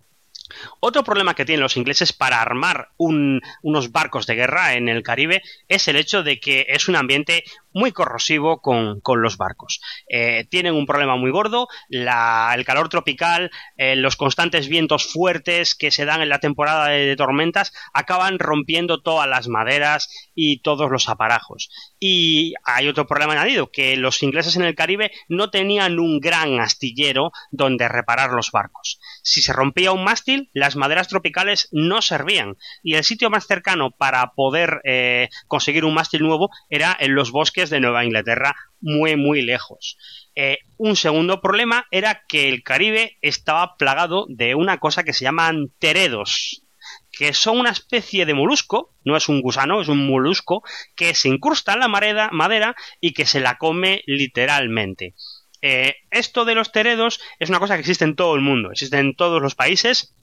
Otro 0.79 1.03
problema 1.03 1.33
que 1.33 1.45
tienen 1.45 1.61
los 1.61 1.77
ingleses 1.77 2.13
para 2.13 2.41
armar 2.41 2.89
unos 2.97 3.91
barcos 3.91 4.27
de 4.27 4.35
guerra 4.35 4.73
en 4.75 4.89
el 4.89 5.03
Caribe 5.03 5.41
es 5.67 5.87
el 5.87 5.95
hecho 5.95 6.23
de 6.23 6.39
que 6.39 6.65
es 6.69 6.87
un 6.87 6.95
ambiente 6.95 7.43
muy 7.75 7.91
corrosivo 7.91 8.61
con, 8.61 9.01
los 9.21 9.37
barcos. 9.37 9.81
Eh, 10.09 10.45
tienen 10.49 10.73
un 10.73 10.85
problema 10.85 11.17
muy 11.17 11.29
gordo, 11.29 11.67
el 11.89 12.65
calor 12.65 12.89
tropical, 12.89 13.51
eh, 13.77 13.95
los 13.97 14.15
constantes 14.15 14.69
vientos 14.69 15.11
fuertes 15.11 15.75
que 15.75 15.91
se 15.91 16.05
dan 16.05 16.21
en 16.21 16.29
la 16.29 16.39
temporada 16.39 16.87
de, 16.87 17.15
tormentas 17.15 17.73
acaban 17.93 18.39
rompiendo 18.39 19.01
todas 19.01 19.27
las 19.27 19.47
maderas 19.47 20.09
y 20.33 20.61
todos 20.61 20.89
los 20.89 21.09
aparajos. 21.09 21.69
Y 21.99 22.53
hay 22.63 22.87
otro 22.87 23.07
problema 23.07 23.33
añadido, 23.33 23.69
que 23.71 23.97
los 23.97 24.23
ingleses 24.23 24.55
en 24.55 24.63
el 24.63 24.75
Caribe 24.75 25.11
no 25.27 25.49
tenían 25.49 25.99
un 25.99 26.19
gran 26.19 26.59
astillero 26.61 27.31
donde 27.51 27.89
reparar 27.89 28.31
los 28.31 28.51
barcos. 28.51 28.99
Si 29.21 29.41
se 29.41 29.53
rompía 29.53 29.91
un 29.91 30.03
mástil, 30.03 30.49
las 30.53 30.77
maderas 30.77 31.09
tropicales 31.09 31.67
no 31.71 32.01
servían 32.01 32.55
y 32.83 32.95
el 32.95 33.03
sitio 33.03 33.29
más 33.29 33.47
cercano 33.47 33.91
para 33.91 34.31
poder 34.33 34.81
eh, 34.85 35.29
conseguir 35.47 35.83
un 35.83 35.93
mástil 35.93 36.23
nuevo 36.23 36.49
era 36.69 36.95
en 36.99 37.15
los 37.15 37.31
bosques 37.31 37.64
de 37.69 37.79
Nueva 37.79 38.05
Inglaterra 38.05 38.55
muy, 38.81 39.15
muy 39.15 39.41
lejos. 39.41 39.97
Eh, 40.35 40.59
un 40.77 40.95
segundo 40.95 41.41
problema 41.41 41.87
era 41.91 42.23
que 42.27 42.49
el 42.49 42.63
Caribe 42.63 43.17
estaba 43.21 43.77
plagado 43.77 44.25
de 44.29 44.55
una 44.55 44.79
cosa 44.79 45.03
que 45.03 45.13
se 45.13 45.23
llaman 45.23 45.71
teredos, 45.79 46.63
que 47.11 47.33
son 47.33 47.59
una 47.59 47.71
especie 47.71 48.25
de 48.25 48.33
molusco, 48.33 48.93
no 49.03 49.15
es 49.15 49.29
un 49.29 49.41
gusano, 49.41 49.81
es 49.81 49.87
un 49.87 50.05
molusco, 50.05 50.63
que 50.95 51.15
se 51.15 51.29
incrusta 51.29 51.73
en 51.73 51.79
la 51.79 51.87
madera 51.87 52.75
y 52.99 53.13
que 53.13 53.25
se 53.25 53.39
la 53.39 53.57
come 53.57 54.03
literalmente. 54.05 55.15
Eh, 55.61 55.95
esto 56.11 56.45
de 56.45 56.53
los 56.53 56.71
teredos 56.71 57.19
es 57.39 57.49
una 57.49 57.59
cosa 57.59 57.75
que 57.75 57.79
existe 57.79 58.03
en 58.03 58.15
todo 58.15 58.35
el 58.35 58.41
mundo, 58.41 58.71
existe 58.71 58.99
en 58.99 59.15
todos 59.15 59.41
los 59.41 59.55
países, 59.55 60.13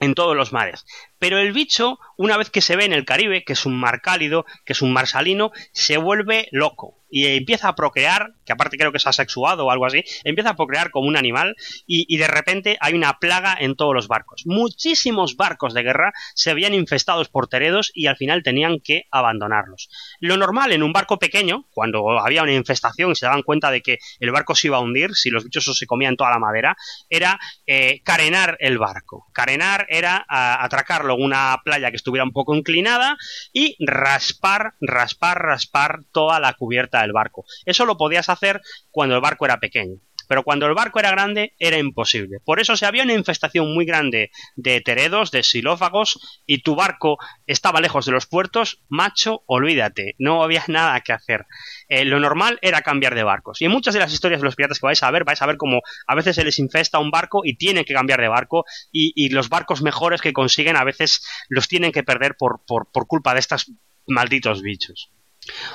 en 0.00 0.14
todos 0.14 0.36
los 0.36 0.52
mares. 0.52 0.84
Pero 1.24 1.38
el 1.38 1.54
bicho, 1.54 1.98
una 2.18 2.36
vez 2.36 2.50
que 2.50 2.60
se 2.60 2.76
ve 2.76 2.84
en 2.84 2.92
el 2.92 3.06
Caribe, 3.06 3.44
que 3.44 3.54
es 3.54 3.64
un 3.64 3.80
mar 3.80 4.02
cálido, 4.02 4.44
que 4.66 4.74
es 4.74 4.82
un 4.82 4.92
mar 4.92 5.06
salino, 5.06 5.52
se 5.72 5.96
vuelve 5.96 6.48
loco 6.52 6.98
y 7.14 7.26
empieza 7.26 7.68
a 7.68 7.76
procrear, 7.76 8.32
que 8.44 8.52
aparte 8.52 8.76
creo 8.76 8.90
que 8.90 8.98
es 8.98 9.06
asexuado 9.06 9.66
o 9.66 9.70
algo 9.70 9.86
así, 9.86 10.02
empieza 10.24 10.50
a 10.50 10.56
procrear 10.56 10.90
como 10.90 11.06
un 11.06 11.16
animal 11.16 11.54
y, 11.86 12.16
de 12.16 12.26
repente 12.26 12.76
hay 12.80 12.94
una 12.94 13.20
plaga 13.20 13.56
en 13.56 13.76
todos 13.76 13.94
los 13.94 14.08
barcos. 14.08 14.42
Muchísimos 14.46 15.36
barcos 15.36 15.74
de 15.74 15.84
guerra 15.84 16.12
se 16.34 16.50
habían 16.50 16.74
infestados 16.74 17.28
por 17.28 17.46
teredos 17.46 17.92
y 17.94 18.08
al 18.08 18.16
final 18.16 18.42
tenían 18.42 18.80
que 18.80 19.04
abandonarlos. 19.12 19.90
Lo 20.18 20.36
normal 20.36 20.72
en 20.72 20.82
un 20.82 20.92
barco 20.92 21.20
pequeño, 21.20 21.68
cuando 21.70 22.18
había 22.18 22.42
una 22.42 22.52
infestación 22.52 23.12
y 23.12 23.14
se 23.14 23.26
daban 23.26 23.42
cuenta 23.42 23.70
de 23.70 23.80
que 23.80 23.98
el 24.18 24.32
barco 24.32 24.56
se 24.56 24.66
iba 24.66 24.78
a 24.78 24.80
hundir, 24.80 25.14
si 25.14 25.30
los 25.30 25.44
bichos 25.44 25.64
se 25.72 25.86
comían 25.86 26.16
toda 26.16 26.30
la 26.30 26.40
madera, 26.40 26.76
era 27.08 27.38
eh, 27.64 28.00
carenar 28.02 28.56
el 28.58 28.78
barco. 28.78 29.26
Carenar 29.32 29.86
era 29.88 30.24
atracarlo 30.28 31.13
en 31.14 31.24
una 31.24 31.60
playa 31.64 31.90
que 31.90 31.96
estuviera 31.96 32.24
un 32.24 32.32
poco 32.32 32.54
inclinada 32.54 33.16
y 33.52 33.76
raspar, 33.84 34.74
raspar, 34.80 35.42
raspar 35.42 36.00
toda 36.12 36.40
la 36.40 36.54
cubierta 36.54 37.02
del 37.02 37.12
barco. 37.12 37.44
Eso 37.64 37.84
lo 37.86 37.96
podías 37.96 38.28
hacer 38.28 38.60
cuando 38.90 39.14
el 39.14 39.20
barco 39.20 39.44
era 39.44 39.60
pequeño. 39.60 39.98
Pero 40.28 40.42
cuando 40.42 40.66
el 40.66 40.74
barco 40.74 40.98
era 40.98 41.10
grande 41.10 41.54
era 41.58 41.78
imposible. 41.78 42.38
Por 42.44 42.60
eso 42.60 42.76
si 42.76 42.84
había 42.84 43.02
una 43.02 43.14
infestación 43.14 43.72
muy 43.72 43.84
grande 43.84 44.30
de 44.56 44.80
teredos, 44.80 45.30
de 45.30 45.42
xilófagos, 45.42 46.42
y 46.46 46.62
tu 46.62 46.74
barco 46.74 47.18
estaba 47.46 47.80
lejos 47.80 48.06
de 48.06 48.12
los 48.12 48.26
puertos, 48.26 48.80
macho, 48.88 49.42
olvídate, 49.46 50.14
no 50.18 50.42
había 50.42 50.64
nada 50.68 51.00
que 51.00 51.12
hacer. 51.12 51.46
Eh, 51.88 52.04
lo 52.04 52.20
normal 52.20 52.58
era 52.62 52.82
cambiar 52.82 53.14
de 53.14 53.22
barcos. 53.22 53.60
Y 53.60 53.66
en 53.66 53.70
muchas 53.70 53.94
de 53.94 54.00
las 54.00 54.12
historias 54.12 54.40
de 54.40 54.46
los 54.46 54.56
piratas 54.56 54.78
que 54.78 54.86
vais 54.86 55.02
a 55.02 55.10
ver, 55.10 55.24
vais 55.24 55.40
a 55.42 55.46
ver 55.46 55.56
como 55.56 55.80
a 56.06 56.14
veces 56.14 56.36
se 56.36 56.44
les 56.44 56.58
infesta 56.58 56.98
un 56.98 57.10
barco 57.10 57.42
y 57.44 57.56
tienen 57.56 57.84
que 57.84 57.94
cambiar 57.94 58.20
de 58.20 58.28
barco, 58.28 58.64
y, 58.90 59.12
y 59.14 59.28
los 59.30 59.48
barcos 59.48 59.82
mejores 59.82 60.20
que 60.20 60.32
consiguen 60.32 60.76
a 60.76 60.84
veces 60.84 61.26
los 61.48 61.68
tienen 61.68 61.92
que 61.92 62.02
perder 62.02 62.36
por, 62.36 62.64
por, 62.66 62.90
por 62.90 63.06
culpa 63.06 63.34
de 63.34 63.40
estos 63.40 63.72
malditos 64.06 64.62
bichos. 64.62 65.10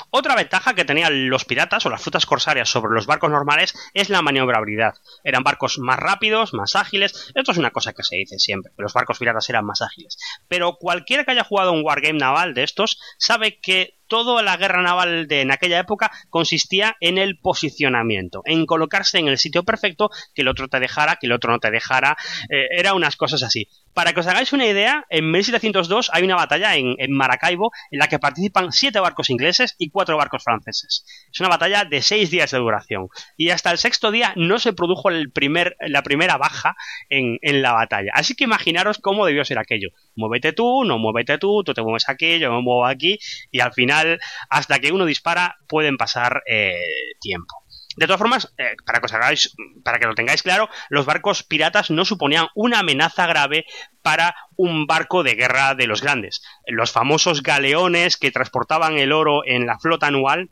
Otra 0.10 0.36
ventaja 0.36 0.74
que 0.74 0.86
tenían 0.86 1.30
los 1.30 1.46
piratas 1.46 1.86
o 1.86 1.90
las 1.90 2.02
frutas 2.02 2.26
corsarias 2.26 2.70
sobre 2.70 2.94
los 2.94 3.06
barcos 3.06 3.30
normales 3.30 3.74
es 3.94 4.10
la 4.10 4.22
maniobrabilidad. 4.22 4.96
Eran 5.24 5.44
barcos 5.44 5.80
más 5.80 6.00
rápidos, 6.00 6.54
más 6.54 6.76
ágiles. 6.76 7.32
Esto 7.36 7.52
es 7.52 7.58
una 7.58 7.72
cosa 7.72 7.94
que 7.94 8.04
se 8.04 8.16
dice 8.16 8.40
siempre, 8.40 8.72
que 8.76 8.82
los 8.82 8.94
barcos 8.94 9.20
piratas 9.20 9.50
eran 9.50 9.66
más 9.66 9.82
ágiles. 9.82 10.18
Pero 10.48 10.78
cualquiera 10.78 11.24
que 11.24 11.32
haya 11.32 11.44
jugado 11.44 11.74
un 11.74 11.84
wargame 11.84 12.20
naval 12.20 12.54
de 12.54 12.64
estos 12.64 13.00
sabe 13.18 13.60
que 13.60 13.99
toda 14.10 14.44
la 14.44 14.58
guerra 14.58 14.82
naval 14.82 15.28
de 15.28 15.40
en 15.42 15.52
aquella 15.52 15.80
época 15.80 16.12
consistía 16.30 16.98
en 17.00 17.18
el 17.18 17.40
posicionamiento, 17.40 18.42
en 18.44 18.66
colocarse 18.66 19.20
en 19.20 19.30
el 19.30 19.38
sitio 19.38 19.64
perfecto, 19.64 20.10
que 20.36 20.42
el 20.42 20.50
otro 20.50 20.68
te 20.68 20.82
dejara, 20.82 21.16
que 21.16 21.28
el 21.28 21.32
otro 21.32 21.52
no 21.52 21.60
te 21.60 21.72
dejara, 21.72 22.18
eh, 22.50 22.68
era 22.72 22.94
unas 22.94 23.16
cosas 23.16 23.44
así. 23.44 23.70
Para 23.94 24.14
que 24.14 24.20
os 24.20 24.28
hagáis 24.28 24.54
una 24.54 24.66
idea, 24.66 25.06
en 25.10 25.32
1702 25.32 26.10
hay 26.14 26.24
una 26.24 26.36
batalla 26.36 26.76
en, 26.76 26.96
Maracaibo 27.12 27.72
en 27.92 28.00
la 28.00 28.08
que 28.08 28.20
participan 28.20 28.72
siete 28.72 29.00
barcos 29.00 29.30
ingleses 29.30 29.76
y 29.78 29.90
cuatro 29.90 30.16
barcos 30.16 30.44
franceses. 30.44 31.04
Es 31.32 31.40
una 31.40 31.50
batalla 31.50 31.86
de 31.86 32.02
seis 32.02 32.30
días 32.30 32.52
de 32.52 32.60
duración 32.60 33.08
y 33.36 33.50
hasta 33.50 33.72
el 33.72 33.78
sexto 33.78 34.12
día 34.12 34.34
no 34.36 34.60
se 34.60 34.74
produjo 34.74 35.10
el 35.10 35.32
primer, 35.32 35.76
la 35.80 36.04
primera 36.04 36.38
baja 36.38 36.76
en, 37.10 37.40
en 37.42 37.62
la 37.62 37.74
batalla. 37.74 38.12
Así 38.14 38.36
que 38.36 38.46
imaginaros 38.46 39.00
cómo 39.00 39.26
debió 39.26 39.44
ser 39.44 39.60
aquello. 39.60 39.90
Muévete 40.20 40.54
tú, 40.54 40.84
no 40.84 40.98
muévete 41.00 41.38
tú, 41.38 41.64
tú 41.64 41.74
te 41.74 41.82
mueves 41.82 42.10
aquí, 42.10 42.40
yo 42.40 42.52
me 42.52 42.62
muevo 42.62 42.86
aquí 42.86 43.18
y 43.52 43.62
al 43.62 43.74
final 43.74 44.20
hasta 44.50 44.80
que 44.80 44.92
uno 44.92 45.06
dispara, 45.06 45.58
pueden 45.68 45.98
pasar 45.98 46.44
eh, 46.46 46.76
tiempo. 47.22 47.56
De 47.96 48.06
todas 48.06 48.20
formas, 48.20 48.54
eh, 48.58 48.76
para, 48.86 49.00
que 49.00 49.14
hagáis, 49.14 49.56
para 49.84 50.00
que 50.00 50.06
lo 50.06 50.16
tengáis 50.16 50.44
claro, 50.44 50.70
los 50.90 51.06
barcos 51.06 51.44
piratas 51.44 51.90
no 51.90 52.06
suponían 52.06 52.48
una 52.56 52.80
amenaza 52.80 53.26
grave 53.28 53.66
para 54.02 54.36
un 54.56 54.86
barco 54.86 55.24
de 55.24 55.36
guerra 55.36 55.76
de 55.76 55.88
los 55.88 56.02
grandes. 56.02 56.42
Los 56.68 56.92
famosos 56.92 57.44
galeones 57.44 58.16
que 58.18 58.32
transportaban 58.32 58.98
el 58.98 59.12
oro 59.12 59.42
en 59.46 59.66
la 59.66 59.80
flota 59.80 60.08
anual 60.08 60.50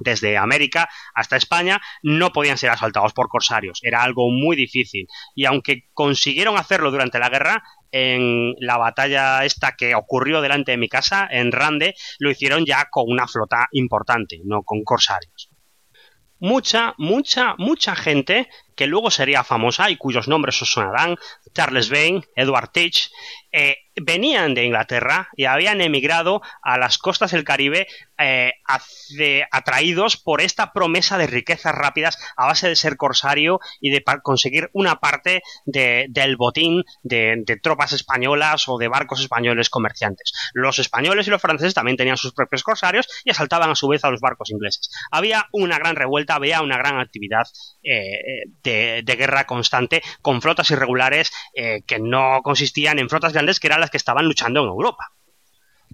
desde 0.00 0.36
América 0.36 0.88
hasta 1.14 1.36
España 1.36 1.80
no 2.02 2.32
podían 2.32 2.58
ser 2.58 2.70
asaltados 2.70 3.12
por 3.12 3.28
corsarios. 3.28 3.80
Era 3.82 4.02
algo 4.02 4.30
muy 4.30 4.56
difícil. 4.56 5.06
Y 5.34 5.44
aunque 5.44 5.84
consiguieron 5.92 6.56
hacerlo 6.56 6.90
durante 6.90 7.18
la 7.18 7.30
guerra, 7.30 7.62
en 7.92 8.54
la 8.58 8.76
batalla 8.76 9.44
esta 9.44 9.72
que 9.76 9.94
ocurrió 9.94 10.40
delante 10.40 10.72
de 10.72 10.78
mi 10.78 10.88
casa, 10.88 11.28
en 11.30 11.52
Rande, 11.52 11.94
lo 12.18 12.30
hicieron 12.30 12.64
ya 12.64 12.88
con 12.90 13.04
una 13.08 13.26
flota 13.26 13.68
importante, 13.72 14.40
no 14.44 14.62
con 14.62 14.82
corsarios. 14.84 15.50
Mucha, 16.42 16.94
mucha, 16.96 17.54
mucha 17.58 17.94
gente 17.94 18.48
que 18.74 18.86
luego 18.86 19.10
sería 19.10 19.44
famosa 19.44 19.90
y 19.90 19.96
cuyos 19.96 20.26
nombres 20.26 20.62
os 20.62 20.70
sonarán, 20.70 21.16
Charles 21.52 21.90
Vane, 21.90 22.22
Edward 22.34 22.70
Teach, 22.72 23.10
eh, 23.52 23.76
venían 23.94 24.54
de 24.54 24.64
Inglaterra 24.64 25.28
y 25.36 25.44
habían 25.44 25.82
emigrado 25.82 26.40
a 26.62 26.78
las 26.78 26.96
costas 26.96 27.32
del 27.32 27.44
Caribe 27.44 27.88
eh, 28.20 28.52
atraídos 29.50 30.16
por 30.16 30.40
esta 30.40 30.72
promesa 30.72 31.18
de 31.18 31.26
riquezas 31.26 31.74
rápidas 31.74 32.18
a 32.36 32.46
base 32.46 32.68
de 32.68 32.76
ser 32.76 32.96
corsario 32.96 33.60
y 33.80 33.90
de 33.90 34.04
conseguir 34.22 34.70
una 34.72 35.00
parte 35.00 35.42
del 35.64 36.36
botín 36.36 36.84
de, 37.02 37.44
tropas 37.62 37.92
españolas 37.92 38.68
o 38.68 38.78
de 38.78 38.88
barcos 38.88 39.20
españoles 39.20 39.70
comerciantes. 39.70 40.32
Los 40.54 40.78
españoles 40.78 41.26
y 41.26 41.30
los 41.30 41.42
franceses 41.42 41.74
también 41.74 41.96
tenían 41.96 42.16
sus 42.16 42.32
propios 42.32 42.62
corsarios 42.62 43.08
y 43.24 43.30
asaltaban 43.30 43.70
a 43.70 43.74
su 43.74 43.88
vez 43.88 44.04
a 44.04 44.10
los 44.10 44.20
barcos 44.20 44.50
ingleses. 44.50 44.90
Había 45.10 45.46
una 45.52 45.78
gran 45.78 45.96
revuelta, 45.96 46.34
había 46.34 46.62
una 46.62 46.76
gran 46.76 46.98
actividad 47.00 47.46
eh, 47.82 48.44
de, 48.62 49.16
guerra 49.16 49.44
constante 49.44 50.02
con 50.22 50.40
flotas 50.40 50.70
irregulares 50.70 51.30
que 51.54 51.98
no 51.98 52.40
consistían 52.42 52.98
en 52.98 53.08
flotas 53.08 53.32
grandes 53.32 53.60
que 53.60 53.66
eran 53.66 53.80
las 53.80 53.90
que 53.90 53.96
estaban 53.96 54.24
luchando 54.24 54.60
en 54.60 54.68
Europa. 54.68 55.12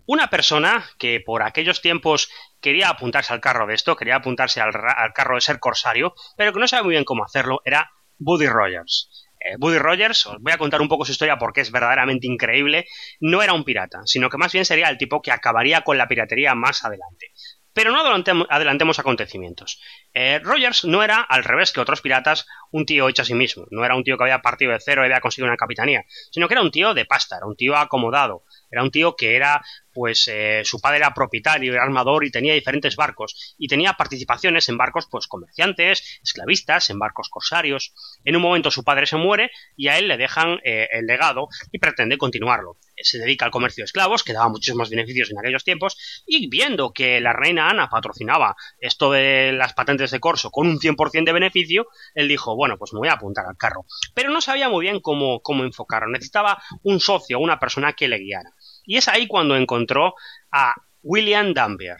Una 0.06 0.30
persona 0.30 0.84
que 0.98 1.20
por 1.20 1.42
aquellos 1.42 1.82
tiempos 1.82 2.30
quería 2.60 2.88
apuntarse 2.88 3.32
al 3.32 3.40
carro 3.40 3.66
de 3.66 3.74
esto, 3.74 3.96
quería 3.96 4.16
apuntarse 4.16 4.60
al, 4.60 4.72
carro 5.12 5.34
de 5.34 5.40
ser 5.40 5.58
corsario, 5.58 6.14
pero 6.36 6.52
que 6.52 6.60
no 6.60 6.68
sabe 6.68 6.84
muy 6.84 6.92
bien 6.92 7.04
cómo 7.04 7.24
hacerlo, 7.24 7.60
era 7.64 7.90
Buddy 8.18 8.46
Rogers. 8.46 9.10
Eh, 9.40 9.56
Buddy 9.58 9.78
Rogers, 9.78 10.26
os 10.26 10.40
voy 10.40 10.52
a 10.52 10.58
contar 10.58 10.80
un 10.80 10.88
poco 10.88 11.04
su 11.04 11.12
historia 11.12 11.38
porque 11.38 11.60
es 11.60 11.72
verdaderamente 11.72 12.28
increíble, 12.28 12.86
no 13.20 13.42
era 13.42 13.52
un 13.52 13.64
pirata, 13.64 14.02
sino 14.04 14.30
que 14.30 14.38
más 14.38 14.52
bien 14.52 14.64
sería 14.64 14.88
el 14.88 14.96
tipo 14.96 15.20
que 15.20 15.32
acabaría 15.32 15.82
con 15.82 15.98
la 15.98 16.06
piratería 16.06 16.54
más 16.54 16.84
adelante. 16.84 17.32
Pero 17.76 17.90
no 17.90 18.00
adelantemos, 18.48 18.98
acontecimientos. 18.98 19.82
Eh, 20.14 20.38
Rogers 20.42 20.86
no 20.86 21.02
era, 21.02 21.20
al 21.20 21.44
revés 21.44 21.72
que 21.72 21.80
otros 21.80 22.00
piratas, 22.00 22.46
un 22.70 22.86
tío 22.86 23.06
hecho 23.06 23.20
a 23.20 23.26
sí 23.26 23.34
mismo. 23.34 23.66
No 23.70 23.84
era 23.84 23.94
un 23.94 24.02
tío 24.02 24.16
que 24.16 24.24
había 24.24 24.40
partido 24.40 24.72
de 24.72 24.80
cero 24.80 25.02
y 25.02 25.04
había 25.04 25.20
conseguido 25.20 25.48
una 25.48 25.58
capitanía, 25.58 26.06
sino 26.30 26.48
que 26.48 26.54
era 26.54 26.62
un 26.62 26.70
tío 26.70 26.94
de 26.94 27.04
pasta, 27.04 27.36
era 27.36 27.44
un 27.44 27.54
tío 27.54 27.76
acomodado, 27.76 28.44
era 28.70 28.82
un 28.82 28.90
tío 28.90 29.14
que 29.14 29.36
era, 29.36 29.62
pues, 29.96 30.28
eh, 30.30 30.60
su 30.62 30.78
padre 30.78 30.98
era 30.98 31.14
propietario, 31.14 31.72
era 31.72 31.82
armador 31.82 32.26
y 32.26 32.30
tenía 32.30 32.52
diferentes 32.52 32.96
barcos. 32.96 33.54
Y 33.56 33.66
tenía 33.66 33.94
participaciones 33.94 34.68
en 34.68 34.76
barcos, 34.76 35.06
pues, 35.10 35.26
comerciantes, 35.26 36.20
esclavistas, 36.22 36.90
en 36.90 36.98
barcos 36.98 37.30
corsarios. 37.30 37.94
En 38.22 38.36
un 38.36 38.42
momento 38.42 38.70
su 38.70 38.84
padre 38.84 39.06
se 39.06 39.16
muere 39.16 39.50
y 39.74 39.88
a 39.88 39.96
él 39.96 40.06
le 40.08 40.18
dejan 40.18 40.60
eh, 40.64 40.86
el 40.92 41.06
legado 41.06 41.48
y 41.72 41.78
pretende 41.78 42.18
continuarlo. 42.18 42.76
Se 42.94 43.18
dedica 43.18 43.46
al 43.46 43.50
comercio 43.50 43.82
de 43.82 43.86
esclavos, 43.86 44.22
que 44.22 44.34
daba 44.34 44.50
muchísimos 44.50 44.90
beneficios 44.90 45.30
en 45.30 45.38
aquellos 45.38 45.64
tiempos, 45.64 45.96
y 46.26 46.50
viendo 46.50 46.92
que 46.92 47.18
la 47.22 47.32
reina 47.32 47.70
Ana 47.70 47.88
patrocinaba 47.88 48.54
esto 48.78 49.12
de 49.12 49.52
las 49.52 49.72
patentes 49.72 50.10
de 50.10 50.20
corso 50.20 50.50
con 50.50 50.66
un 50.66 50.78
100% 50.78 51.24
de 51.24 51.32
beneficio, 51.32 51.86
él 52.14 52.28
dijo, 52.28 52.54
bueno, 52.54 52.76
pues 52.76 52.92
me 52.92 52.98
voy 52.98 53.08
a 53.08 53.14
apuntar 53.14 53.46
al 53.46 53.56
carro. 53.56 53.86
Pero 54.14 54.28
no 54.28 54.42
sabía 54.42 54.68
muy 54.68 54.82
bien 54.82 55.00
cómo, 55.00 55.40
cómo 55.40 55.64
enfocarlo. 55.64 56.08
Necesitaba 56.10 56.62
un 56.82 57.00
socio, 57.00 57.38
una 57.38 57.58
persona 57.58 57.94
que 57.94 58.08
le 58.08 58.18
guiara. 58.18 58.50
Y 58.86 58.96
es 58.96 59.08
ahí 59.08 59.26
cuando 59.26 59.56
encontró 59.56 60.14
a 60.50 60.74
William 61.02 61.52
Dampier. 61.52 61.98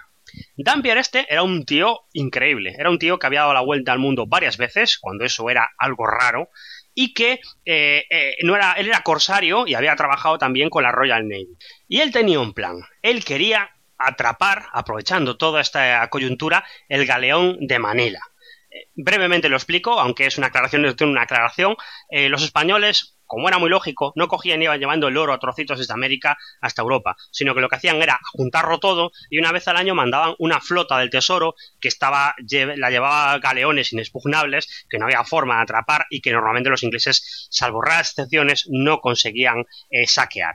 Dampier 0.57 0.99
este 0.99 1.27
era 1.29 1.43
un 1.43 1.65
tío 1.65 2.01
increíble, 2.13 2.75
era 2.79 2.91
un 2.91 2.99
tío 2.99 3.19
que 3.19 3.27
había 3.27 3.41
dado 3.41 3.55
la 3.55 3.61
vuelta 3.61 3.93
al 3.93 3.99
mundo 3.99 4.27
varias 4.27 4.57
veces, 4.57 4.99
cuando 4.99 5.25
eso 5.25 5.49
era 5.51 5.71
algo 5.79 6.07
raro, 6.07 6.51
y 6.95 7.15
que 7.15 7.41
eh, 7.65 8.05
eh, 8.11 8.37
no 8.43 8.57
era, 8.57 8.73
él 8.73 8.87
era 8.89 9.03
corsario 9.03 9.67
y 9.67 9.75
había 9.75 9.97
trabajado 9.97 10.39
también 10.39 10.71
con 10.71 10.83
la 10.83 10.93
Royal 10.93 11.29
Navy. 11.29 11.57
Y 11.89 12.01
él 12.01 12.11
tenía 12.11 12.41
un 12.41 12.55
plan, 12.55 12.81
él 13.03 13.25
quería 13.25 13.71
atrapar, 13.99 14.67
aprovechando 14.73 15.37
toda 15.37 15.61
esta 15.61 16.07
coyuntura, 16.09 16.65
el 16.89 17.07
galeón 17.07 17.59
de 17.61 17.79
Manila. 17.79 18.21
Eh, 18.71 18.89
brevemente 18.95 19.49
lo 19.49 19.57
explico, 19.57 20.01
aunque 20.01 20.27
es 20.27 20.39
una 20.39 20.49
aclaración, 20.49 20.85
es 20.87 21.01
una 21.01 21.23
aclaración. 21.23 21.77
los 22.11 22.43
españoles 22.43 23.16
como 23.27 23.49
era 23.49 23.59
muy 23.59 23.71
lógico, 23.71 24.13
no 24.17 24.29
cogían 24.29 24.61
y 24.63 24.65
iban 24.65 24.81
llevando 24.81 25.09
el 25.09 25.17
oro 25.17 25.33
a 25.33 25.39
trocitos 25.39 25.79
desde 25.79 25.93
América 25.93 26.37
hasta 26.61 26.83
Europa, 26.83 27.17
sino 27.31 27.55
que 27.55 27.61
lo 27.61 27.69
que 27.69 27.77
hacían 27.77 28.03
era 28.03 28.21
juntarlo 28.33 28.79
todo 28.79 29.11
y 29.31 29.39
una 29.39 29.53
vez 29.53 29.69
al 29.69 29.77
año 29.77 29.95
mandaban 29.95 30.35
una 30.39 30.61
flota 30.61 30.99
del 30.99 31.11
tesoro 31.11 31.55
que 31.81 31.89
estaba 31.89 32.35
la 32.77 32.91
llevaba 32.91 33.39
galeones 33.39 33.93
inexpugnables 33.93 34.87
que 34.89 34.99
no 34.99 35.07
había 35.07 35.25
forma 35.25 35.57
de 35.57 35.63
atrapar 35.63 36.07
y 36.11 36.21
que 36.21 36.33
normalmente 36.33 36.71
los 36.71 36.83
ingleses, 36.83 37.49
salvo 37.51 37.83
raras 37.83 38.11
excepciones, 38.11 38.67
no 38.69 39.01
conseguían 39.01 39.65
eh, 39.91 40.07
saquear. 40.07 40.55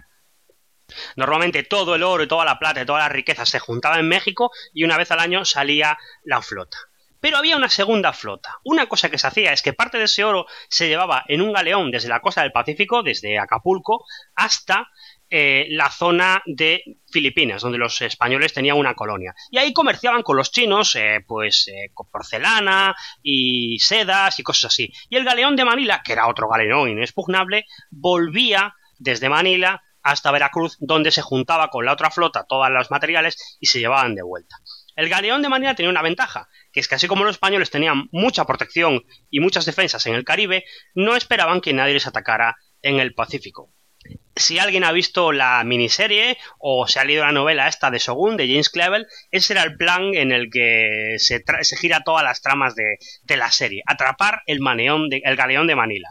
Normalmente 1.15 1.63
todo 1.63 1.95
el 1.95 2.03
oro 2.03 2.23
y 2.23 2.27
toda 2.27 2.45
la 2.45 2.59
plata 2.59 2.81
y 2.81 2.85
toda 2.85 2.99
la 2.99 3.09
riqueza 3.09 3.45
se 3.45 3.59
juntaba 3.59 3.99
en 3.99 4.07
México 4.07 4.51
y 4.73 4.83
una 4.83 4.97
vez 4.97 5.11
al 5.11 5.19
año 5.19 5.45
salía 5.45 5.97
la 6.23 6.41
flota. 6.41 6.77
Pero 7.21 7.37
había 7.37 7.55
una 7.55 7.69
segunda 7.69 8.11
flota. 8.11 8.59
Una 8.65 8.87
cosa 8.87 9.09
que 9.09 9.17
se 9.17 9.27
hacía 9.27 9.53
es 9.53 9.61
que 9.61 9.73
parte 9.73 9.97
de 9.97 10.05
ese 10.05 10.23
oro 10.23 10.47
se 10.67 10.89
llevaba 10.89 11.23
en 11.27 11.41
un 11.41 11.53
galeón 11.53 11.91
desde 11.91 12.09
la 12.09 12.19
costa 12.19 12.41
del 12.41 12.51
Pacífico, 12.51 13.03
desde 13.03 13.39
Acapulco, 13.39 14.05
hasta 14.35 14.89
eh, 15.29 15.67
la 15.69 15.89
zona 15.89 16.41
de 16.45 16.83
Filipinas, 17.09 17.61
donde 17.61 17.77
los 17.77 18.01
españoles 18.01 18.53
tenían 18.53 18.77
una 18.77 18.95
colonia. 18.95 19.33
Y 19.49 19.59
ahí 19.59 19.71
comerciaban 19.71 20.23
con 20.23 20.35
los 20.35 20.51
chinos, 20.51 20.93
eh, 20.95 21.23
pues, 21.25 21.69
eh, 21.69 21.91
con 21.93 22.09
porcelana 22.09 22.93
y 23.23 23.79
sedas 23.79 24.37
y 24.39 24.43
cosas 24.43 24.73
así. 24.73 24.91
Y 25.09 25.15
el 25.15 25.23
galeón 25.23 25.55
de 25.55 25.63
Manila, 25.63 26.01
que 26.03 26.11
era 26.11 26.27
otro 26.27 26.49
galeón 26.49 26.89
inexpugnable, 26.89 27.65
volvía 27.91 28.75
desde 28.97 29.29
Manila 29.29 29.81
hasta 30.03 30.31
Veracruz, 30.31 30.77
donde 30.79 31.11
se 31.11 31.21
juntaba 31.21 31.69
con 31.69 31.85
la 31.85 31.93
otra 31.93 32.11
flota 32.11 32.45
todos 32.47 32.69
los 32.69 32.91
materiales 32.91 33.57
y 33.59 33.67
se 33.67 33.79
llevaban 33.79 34.15
de 34.15 34.23
vuelta. 34.23 34.57
El 34.95 35.09
galeón 35.09 35.41
de 35.41 35.49
Manila 35.49 35.75
tenía 35.75 35.89
una 35.89 36.01
ventaja, 36.01 36.49
que 36.71 36.79
es 36.79 36.87
que 36.87 36.95
así 36.95 37.07
como 37.07 37.23
los 37.23 37.35
españoles 37.35 37.69
tenían 37.69 38.07
mucha 38.11 38.45
protección 38.45 39.03
y 39.29 39.39
muchas 39.39 39.65
defensas 39.65 40.05
en 40.05 40.15
el 40.15 40.25
Caribe, 40.25 40.65
no 40.95 41.15
esperaban 41.15 41.61
que 41.61 41.73
nadie 41.73 41.93
les 41.93 42.07
atacara 42.07 42.57
en 42.81 42.99
el 42.99 43.13
Pacífico. 43.13 43.73
Si 44.35 44.57
alguien 44.57 44.83
ha 44.83 44.91
visto 44.91 45.31
la 45.31 45.63
miniserie 45.63 46.37
o 46.57 46.87
se 46.87 46.99
ha 46.99 47.03
leído 47.03 47.23
la 47.23 47.31
novela 47.31 47.67
esta 47.67 47.91
de 47.91 47.99
Shogun 47.99 48.37
de 48.37 48.47
James 48.47 48.69
Clevel, 48.69 49.05
ese 49.29 49.53
era 49.53 49.63
el 49.63 49.75
plan 49.77 50.15
en 50.15 50.31
el 50.31 50.49
que 50.49 51.15
se, 51.19 51.43
gira 51.77 52.01
todas 52.03 52.23
las 52.23 52.41
tramas 52.41 52.73
de, 52.75 52.97
la 53.37 53.51
serie, 53.51 53.83
atrapar 53.85 54.41
el 54.47 54.59
galeón 54.59 55.67
de 55.67 55.75
Manila 55.75 56.09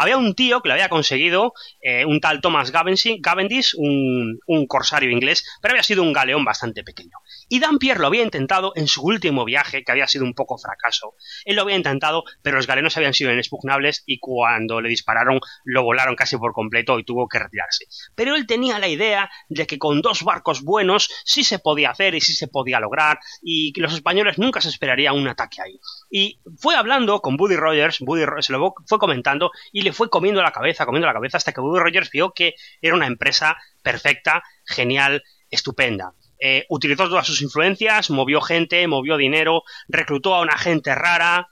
había 0.00 0.16
un 0.16 0.34
tío 0.34 0.62
que 0.62 0.68
lo 0.68 0.74
había 0.74 0.88
conseguido, 0.88 1.52
eh, 1.82 2.06
un 2.06 2.20
tal 2.20 2.40
Thomas 2.40 2.72
Cavendish, 2.72 3.74
un, 3.76 4.38
corsario 4.66 5.10
inglés, 5.10 5.44
pero 5.60 5.72
había 5.72 5.82
sido 5.82 6.02
un 6.02 6.14
galeón 6.14 6.42
bastante 6.44 6.82
pequeño. 6.82 7.18
Y 7.50 7.60
Dampier 7.60 8.00
lo 8.00 8.06
había 8.06 8.22
intentado 8.22 8.72
en 8.76 8.88
su 8.88 9.02
último 9.02 9.44
viaje, 9.44 9.84
que 9.84 9.92
había 9.92 10.06
sido 10.06 10.24
un 10.24 10.32
poco 10.32 10.56
fracaso. 10.56 11.14
Él 11.44 11.56
lo 11.56 11.62
había 11.62 11.76
intentado, 11.76 12.24
pero 12.40 12.56
los 12.56 12.66
galeones 12.66 12.96
habían 12.96 13.12
sido 13.12 13.30
inexpugnables 13.30 14.02
y 14.06 14.18
cuando 14.20 14.80
le 14.80 14.88
dispararon 14.88 15.40
lo 15.64 15.82
volaron 15.82 16.16
casi 16.16 16.38
por 16.38 16.52
completo 16.52 16.98
y 16.98 17.04
tuvo 17.04 17.28
que 17.28 17.38
retirarse. 17.38 17.84
Pero 18.14 18.36
él 18.36 18.46
tenía 18.46 18.78
la 18.78 18.88
idea 18.88 19.30
de 19.48 19.66
que 19.66 19.78
con 19.78 20.00
dos 20.00 20.22
barcos 20.22 20.62
buenos 20.62 21.10
sí 21.24 21.44
se 21.44 21.58
podía 21.58 21.90
hacer 21.90 22.14
y 22.14 22.22
sí 22.22 22.32
se 22.32 22.48
podía 22.48 22.80
lograr 22.80 23.18
y 23.42 23.72
que 23.74 23.82
los 23.82 23.92
españoles 23.92 24.38
nunca 24.38 24.62
se 24.62 24.70
esperarían 24.70 25.16
un 25.16 25.28
ataque 25.28 25.60
ahí. 25.60 25.78
Y 26.10 26.40
fue 26.58 26.74
hablando 26.74 27.20
con 27.20 27.36
Buddy 27.36 27.56
Rogers, 27.56 28.00
Buddy 28.00 28.24
se 28.40 28.52
lo 28.52 28.74
fue 28.86 28.98
comentando 28.98 29.52
y 29.72 29.82
le 29.82 29.92
fue 29.92 30.10
comiendo 30.10 30.42
la 30.42 30.50
cabeza, 30.50 30.84
comiendo 30.84 31.06
la 31.06 31.14
cabeza 31.14 31.36
hasta 31.36 31.52
que 31.52 31.60
Buddy 31.60 31.80
Rogers 31.80 32.10
vio 32.10 32.32
que 32.32 32.54
era 32.82 32.94
una 32.94 33.06
empresa 33.06 33.56
perfecta, 33.82 34.42
genial, 34.64 35.22
estupenda. 35.50 36.12
Eh, 36.40 36.64
utilizó 36.68 37.08
todas 37.08 37.26
sus 37.26 37.42
influencias, 37.42 38.10
movió 38.10 38.40
gente, 38.40 38.86
movió 38.88 39.16
dinero, 39.16 39.62
reclutó 39.88 40.34
a 40.34 40.40
una 40.40 40.58
gente 40.58 40.94
rara 40.94 41.48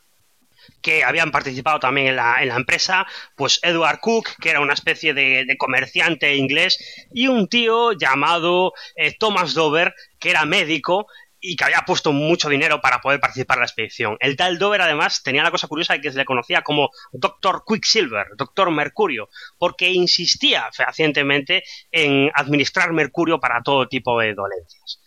que 0.83 1.05
habían 1.05 1.31
participado 1.31 1.81
también 1.81 2.09
en 2.09 2.17
la, 2.17 2.43
empresa, 2.43 3.07
pues 3.37 3.61
Edward 3.63 4.01
Cook, 4.01 4.29
que 4.41 4.51
era 4.51 4.61
una 4.61 4.75
especie 4.75 5.15
de, 5.15 5.47
comerciante 5.59 6.37
inglés, 6.37 7.07
y 7.13 7.29
un 7.29 7.49
tío 7.49 7.93
llamado 7.93 8.73
eh, 8.97 9.15
Thomas 9.19 9.55
Dover, 9.55 9.95
que 10.19 10.31
era 10.31 10.45
médico 10.45 11.07
y 11.41 11.57
que 11.57 11.65
había 11.65 11.83
puesto 11.87 12.13
mucho 12.13 12.49
dinero 12.49 12.81
para 12.81 13.01
poder 13.01 13.21
participar 13.21 13.59
en 13.59 13.61
la 13.61 13.67
expedición. 13.67 14.17
El 14.21 14.37
tal 14.37 14.59
Dover, 14.59 14.83
además, 14.83 15.23
tenía 15.23 15.43
la 15.43 15.51
cosa 15.51 15.69
curiosa 15.69 15.95
de 15.95 16.01
que 16.01 16.11
se 16.11 16.19
le 16.19 16.25
conocía 16.25 16.63
como 16.63 16.91
Doctor 17.13 17.63
Quicksilver, 17.67 18.29
Doctor 18.37 18.71
Mercurio, 18.71 19.29
porque 19.59 19.91
insistía 19.91 20.69
fehacientemente 20.73 21.63
en 21.91 22.31
administrar 22.35 22.93
mercurio 22.93 23.39
para 23.39 23.63
todo 23.63 23.89
tipo 23.89 24.19
de 24.21 24.35
dolencias. 24.35 25.01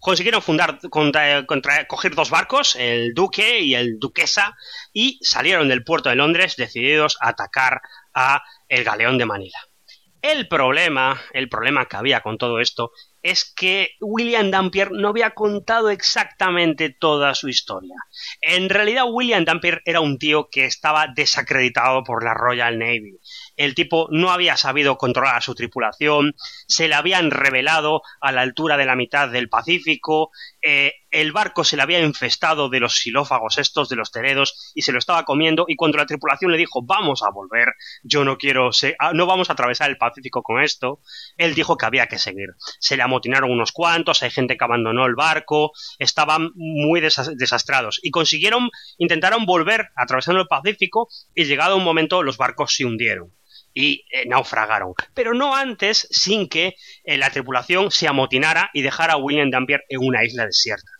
Consiguieron 0.00 0.42
fundar, 0.42 0.78
contra, 0.90 1.86
coger 1.86 2.14
dos 2.14 2.30
barcos, 2.30 2.76
el 2.76 3.14
Duque 3.14 3.60
y 3.60 3.74
el 3.74 3.98
Duquesa, 3.98 4.56
y 4.92 5.18
salieron 5.22 5.68
del 5.68 5.82
puerto 5.82 6.08
de 6.08 6.14
Londres 6.14 6.54
decididos 6.56 7.16
a 7.20 7.30
atacar 7.30 7.80
a 8.14 8.42
el 8.68 8.84
galeón 8.84 9.18
de 9.18 9.26
Manila. 9.26 9.58
El 10.22 10.48
problema, 10.48 11.20
el 11.32 11.48
problema 11.48 11.86
que 11.86 11.96
había 11.96 12.20
con 12.20 12.38
todo 12.38 12.60
esto 12.60 12.92
es 13.22 13.44
que 13.44 13.90
William 14.00 14.50
Dampier 14.50 14.92
no 14.92 15.08
había 15.08 15.30
contado 15.30 15.90
exactamente 15.90 16.90
toda 16.90 17.34
su 17.34 17.48
historia. 17.48 17.96
En 18.40 18.68
realidad, 18.68 19.04
William 19.08 19.44
Dampier 19.44 19.82
era 19.84 20.00
un 20.00 20.18
tío 20.18 20.48
que 20.50 20.64
estaba 20.64 21.08
desacreditado 21.14 22.04
por 22.04 22.24
la 22.24 22.34
Royal 22.34 22.78
Navy. 22.78 23.18
El 23.58 23.74
tipo 23.74 24.06
no 24.12 24.30
había 24.30 24.56
sabido 24.56 24.96
controlar 24.96 25.34
a 25.34 25.40
su 25.40 25.52
tripulación, 25.56 26.36
se 26.68 26.86
le 26.86 26.94
habían 26.94 27.32
revelado 27.32 28.02
a 28.20 28.30
la 28.30 28.42
altura 28.42 28.76
de 28.76 28.86
la 28.86 28.94
mitad 28.94 29.28
del 29.28 29.48
Pacífico, 29.48 30.30
eh, 30.62 30.92
el 31.10 31.32
barco 31.32 31.64
se 31.64 31.74
le 31.74 31.82
había 31.82 31.98
infestado 32.00 32.68
de 32.68 32.78
los 32.78 32.94
xilófagos 32.94 33.58
estos, 33.58 33.88
de 33.88 33.96
los 33.96 34.12
teredos, 34.12 34.72
y 34.76 34.82
se 34.82 34.92
lo 34.92 35.00
estaba 35.00 35.24
comiendo, 35.24 35.64
y 35.66 35.74
cuando 35.74 35.98
la 35.98 36.06
tripulación 36.06 36.52
le 36.52 36.56
dijo 36.56 36.82
vamos 36.84 37.24
a 37.24 37.30
volver, 37.30 37.72
yo 38.04 38.24
no 38.24 38.38
quiero, 38.38 38.70
ah, 39.00 39.12
no 39.12 39.26
vamos 39.26 39.50
a 39.50 39.54
atravesar 39.54 39.90
el 39.90 39.96
Pacífico 39.96 40.42
con 40.44 40.62
esto, 40.62 41.00
él 41.36 41.56
dijo 41.56 41.76
que 41.76 41.86
había 41.86 42.06
que 42.06 42.18
seguir. 42.18 42.50
Se 42.78 42.96
le 42.96 43.02
amotinaron 43.02 43.50
unos 43.50 43.72
cuantos, 43.72 44.22
hay 44.22 44.30
gente 44.30 44.56
que 44.56 44.64
abandonó 44.64 45.04
el 45.04 45.16
barco, 45.16 45.72
estaban 45.98 46.50
muy 46.54 47.00
desastrados, 47.00 47.98
y 48.04 48.12
consiguieron, 48.12 48.70
intentaron 48.98 49.46
volver 49.46 49.88
atravesando 49.96 50.42
el 50.42 50.46
Pacífico, 50.46 51.08
y 51.34 51.44
llegado 51.44 51.76
un 51.76 51.82
momento 51.84 52.22
los 52.22 52.36
barcos 52.36 52.72
se 52.72 52.84
hundieron 52.84 53.32
y 53.74 54.04
eh, 54.12 54.26
naufragaron. 54.26 54.94
Pero 55.14 55.34
no 55.34 55.54
antes 55.54 56.08
sin 56.10 56.48
que 56.48 56.74
eh, 57.04 57.18
la 57.18 57.30
tripulación 57.30 57.90
se 57.90 58.08
amotinara 58.08 58.70
y 58.72 58.82
dejara 58.82 59.14
a 59.14 59.18
William 59.18 59.50
Dampier 59.50 59.84
en 59.88 60.00
una 60.00 60.24
isla 60.24 60.46
desierta. 60.46 60.90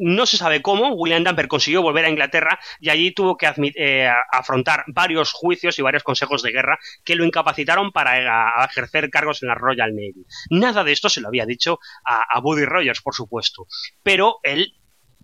No 0.00 0.26
se 0.26 0.36
sabe 0.36 0.62
cómo, 0.62 0.94
William 0.94 1.24
Dampier 1.24 1.48
consiguió 1.48 1.82
volver 1.82 2.04
a 2.04 2.08
Inglaterra 2.08 2.60
y 2.78 2.88
allí 2.88 3.10
tuvo 3.10 3.36
que 3.36 3.52
eh, 3.74 4.08
afrontar 4.30 4.84
varios 4.86 5.32
juicios 5.32 5.76
y 5.76 5.82
varios 5.82 6.04
consejos 6.04 6.42
de 6.42 6.52
guerra 6.52 6.78
que 7.04 7.16
lo 7.16 7.24
incapacitaron 7.24 7.90
para 7.90 8.64
ejercer 8.64 9.10
cargos 9.10 9.42
en 9.42 9.48
la 9.48 9.56
Royal 9.56 9.90
Navy. 9.90 10.24
Nada 10.50 10.84
de 10.84 10.92
esto 10.92 11.08
se 11.08 11.20
lo 11.20 11.26
había 11.26 11.46
dicho 11.46 11.80
a, 12.04 12.22
a 12.30 12.40
Buddy 12.40 12.64
Rogers, 12.64 13.02
por 13.02 13.14
supuesto, 13.14 13.66
pero 14.04 14.38
él 14.44 14.72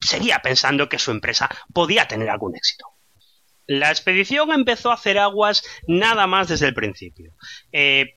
seguía 0.01 0.41
pensando 0.41 0.89
que 0.89 0.99
su 0.99 1.12
empresa 1.12 1.49
podía 1.72 2.09
tener 2.09 2.29
algún 2.29 2.57
éxito. 2.57 2.87
La 3.67 3.91
expedición 3.91 4.53
empezó 4.53 4.91
a 4.91 4.95
hacer 4.95 5.19
aguas 5.19 5.62
nada 5.87 6.27
más 6.27 6.49
desde 6.49 6.67
el 6.67 6.75
principio. 6.75 7.35
Eh, 7.73 8.17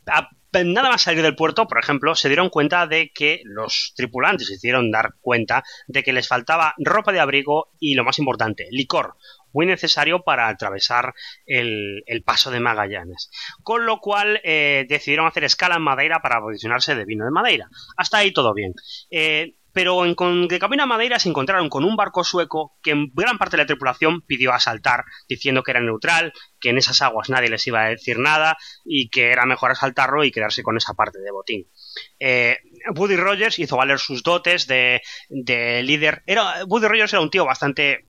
nada 0.66 0.90
más 0.90 1.02
salir 1.02 1.22
del 1.22 1.36
puerto, 1.36 1.68
por 1.68 1.80
ejemplo, 1.80 2.16
se 2.16 2.30
dieron 2.30 2.50
cuenta 2.50 2.88
de 2.88 3.12
que 3.14 3.42
los 3.44 3.94
tripulantes 3.96 4.48
se 4.48 4.56
hicieron 4.56 4.92
dar 4.92 5.16
cuenta 5.22 5.64
de 5.88 6.04
que 6.04 6.14
les 6.14 6.28
faltaba 6.28 6.74
ropa 6.78 7.12
de 7.12 7.20
abrigo 7.20 7.70
y, 7.80 7.96
lo 7.96 8.04
más 8.04 8.20
importante, 8.20 8.68
licor, 8.72 9.16
muy 9.54 9.66
necesario 9.66 10.24
para 10.24 10.48
atravesar 10.48 11.14
el, 11.46 12.04
paso 12.26 12.52
de 12.52 12.60
Magallanes. 12.60 13.30
Con 13.64 13.86
lo 13.86 14.00
cual 14.00 14.40
eh, 14.44 14.86
decidieron 14.90 15.28
hacer 15.28 15.44
escala 15.44 15.76
en 15.76 15.82
Madeira 15.82 16.22
para 16.22 16.42
posicionarse 16.42 16.96
de 16.96 17.06
vino 17.06 17.26
de 17.26 17.32
Madeira. 17.32 17.70
Hasta 17.96 18.18
ahí 18.18 18.32
todo 18.32 18.54
bien. 18.54 18.74
Eh, 19.10 19.56
pero 19.78 20.04
en, 20.06 20.16
con, 20.16 20.48
a 20.50 20.86
Madeira 20.88 21.20
se 21.20 21.30
encontraron 21.30 21.70
con 21.70 21.84
un 21.84 21.96
barco 21.96 22.24
sueco 22.24 22.76
que 22.82 22.96
gran 23.14 23.38
parte 23.38 23.58
de 23.58 23.62
la 23.62 23.68
tripulación 23.68 24.22
pidió 24.22 24.52
asaltar, 24.52 25.06
diciendo 25.30 25.62
que 25.62 25.70
era 25.70 25.80
neutral, 25.80 26.34
que 26.60 26.72
en 26.72 26.80
esas 26.80 27.04
aguas 27.04 27.30
nadie 27.30 27.52
les 27.52 27.68
iba 27.68 27.84
a 27.84 27.90
decir 27.90 28.18
nada 28.18 28.58
y 28.84 29.10
que 29.10 29.30
era 29.32 29.46
mejor 29.46 29.70
asaltarlo 29.70 30.24
y 30.24 30.32
quedarse 30.32 30.64
con 30.64 30.78
esa 30.78 30.96
parte 30.96 31.20
de 31.20 31.30
botín. 31.30 31.68
Eh, 32.20 32.58
Woody 32.96 33.18
Rogers 33.18 33.60
hizo 33.60 33.78
valer 33.78 34.00
sus 34.00 34.24
dotes 34.24 34.66
de, 34.66 35.04
de 35.30 35.84
líder. 35.84 36.24
Era, 36.26 36.66
Woody 36.66 36.88
Rogers 36.88 37.14
era 37.14 37.22
un 37.22 37.30
tío 37.30 37.46
bastante 37.46 38.08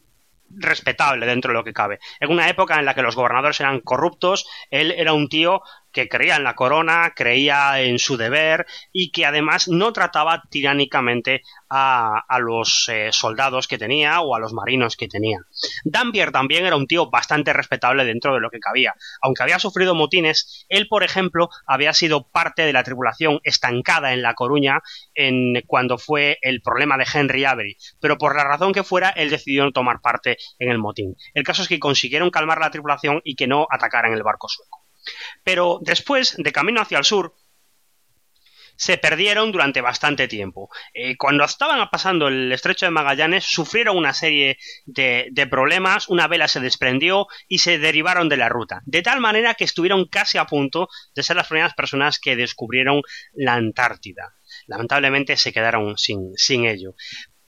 respetable 0.48 1.26
dentro 1.26 1.52
de 1.52 1.58
lo 1.58 1.64
que 1.64 1.74
cabe. 1.74 1.98
En 2.18 2.30
una 2.30 2.48
época 2.48 2.78
en 2.78 2.86
la 2.86 2.94
que 2.94 3.02
los 3.02 3.14
gobernadores 3.14 3.60
eran 3.60 3.80
corruptos, 3.80 4.46
él 4.70 4.92
era 4.92 5.12
un 5.12 5.28
tío 5.28 5.60
que 5.92 6.08
creía 6.08 6.36
en 6.36 6.44
la 6.44 6.54
corona, 6.54 7.12
creía 7.14 7.80
en 7.80 7.98
su 7.98 8.16
deber 8.16 8.66
y 8.92 9.10
que 9.10 9.26
además 9.26 9.68
no 9.68 9.92
trataba 9.92 10.42
tiránicamente 10.50 11.42
a, 11.70 12.24
los 12.40 12.88
eh, 12.88 13.08
soldados 13.12 13.68
que 13.68 13.78
tenía 13.78 14.20
o 14.20 14.34
a 14.34 14.38
los 14.38 14.52
marinos 14.52 14.96
que 14.96 15.08
tenía. 15.08 15.38
Dampier 15.84 16.32
también 16.32 16.64
era 16.64 16.76
un 16.76 16.86
tío 16.86 17.10
bastante 17.10 17.52
respetable 17.52 18.04
dentro 18.04 18.34
de 18.34 18.40
lo 18.40 18.50
que 18.50 18.60
cabía. 18.60 18.94
Aunque 19.20 19.42
había 19.42 19.58
sufrido 19.58 19.94
motines, 19.94 20.66
él, 20.68 20.88
por 20.88 21.02
ejemplo, 21.02 21.48
había 21.66 21.92
sido 21.92 22.28
parte 22.28 22.62
de 22.62 22.72
la 22.72 22.84
tripulación 22.84 23.40
estancada 23.42 24.12
en 24.12 24.22
La 24.22 24.34
Coruña 24.34 24.80
en, 25.14 25.62
cuando 25.66 25.98
fue 25.98 26.38
el 26.42 26.62
problema 26.62 26.96
de 26.96 27.06
Henry 27.12 27.44
Avery, 27.44 27.76
pero 28.00 28.18
por 28.18 28.36
la 28.36 28.44
razón 28.44 28.72
que 28.72 28.84
fuera, 28.84 29.10
él 29.10 29.30
decidió 29.30 29.64
no 29.64 29.72
tomar 29.72 30.00
parte 30.00 30.38
en 30.58 30.70
el 30.70 30.78
motín. 30.78 31.16
El 31.34 31.44
caso 31.44 31.62
es 31.62 31.68
que 31.68 31.78
consiguieron 31.78 32.30
calmar 32.30 32.58
la 32.60 32.70
tripulación 32.70 33.20
y 33.24 33.34
que 33.34 33.46
no 33.46 33.66
atacaran 33.70 34.12
el 34.12 34.22
barco 34.22 34.48
sueco. 34.48 34.87
Pero 35.44 35.78
después, 35.82 36.34
de 36.36 36.52
camino 36.52 36.80
hacia 36.80 36.98
el 36.98 37.04
sur, 37.04 37.34
se 38.78 38.96
perdieron 38.96 39.50
durante 39.50 39.80
bastante 39.80 40.28
tiempo. 40.28 40.70
Eh, 40.94 41.16
cuando 41.16 41.44
estaban 41.44 41.86
pasando 41.90 42.28
el 42.28 42.50
estrecho 42.52 42.86
de 42.86 42.90
Magallanes, 42.90 43.44
sufrieron 43.44 43.96
una 43.96 44.14
serie 44.14 44.56
de, 44.86 45.48
problemas, 45.50 46.08
una 46.08 46.28
vela 46.28 46.46
se 46.46 46.60
desprendió 46.60 47.26
y 47.48 47.58
se 47.58 47.78
derivaron 47.78 48.28
de 48.28 48.36
la 48.36 48.48
ruta, 48.48 48.82
de 48.86 49.02
tal 49.02 49.20
manera 49.20 49.54
que 49.54 49.64
estuvieron 49.64 50.06
casi 50.06 50.38
a 50.38 50.46
punto 50.46 50.88
de 51.14 51.24
ser 51.24 51.36
las 51.36 51.48
primeras 51.48 51.74
personas 51.74 52.20
que 52.20 52.36
descubrieron 52.36 53.02
la 53.32 53.54
Antártida. 53.54 54.36
Lamentablemente 54.68 55.36
se 55.36 55.52
quedaron 55.52 55.98
sin, 55.98 56.32
sin 56.36 56.64
ello 56.64 56.94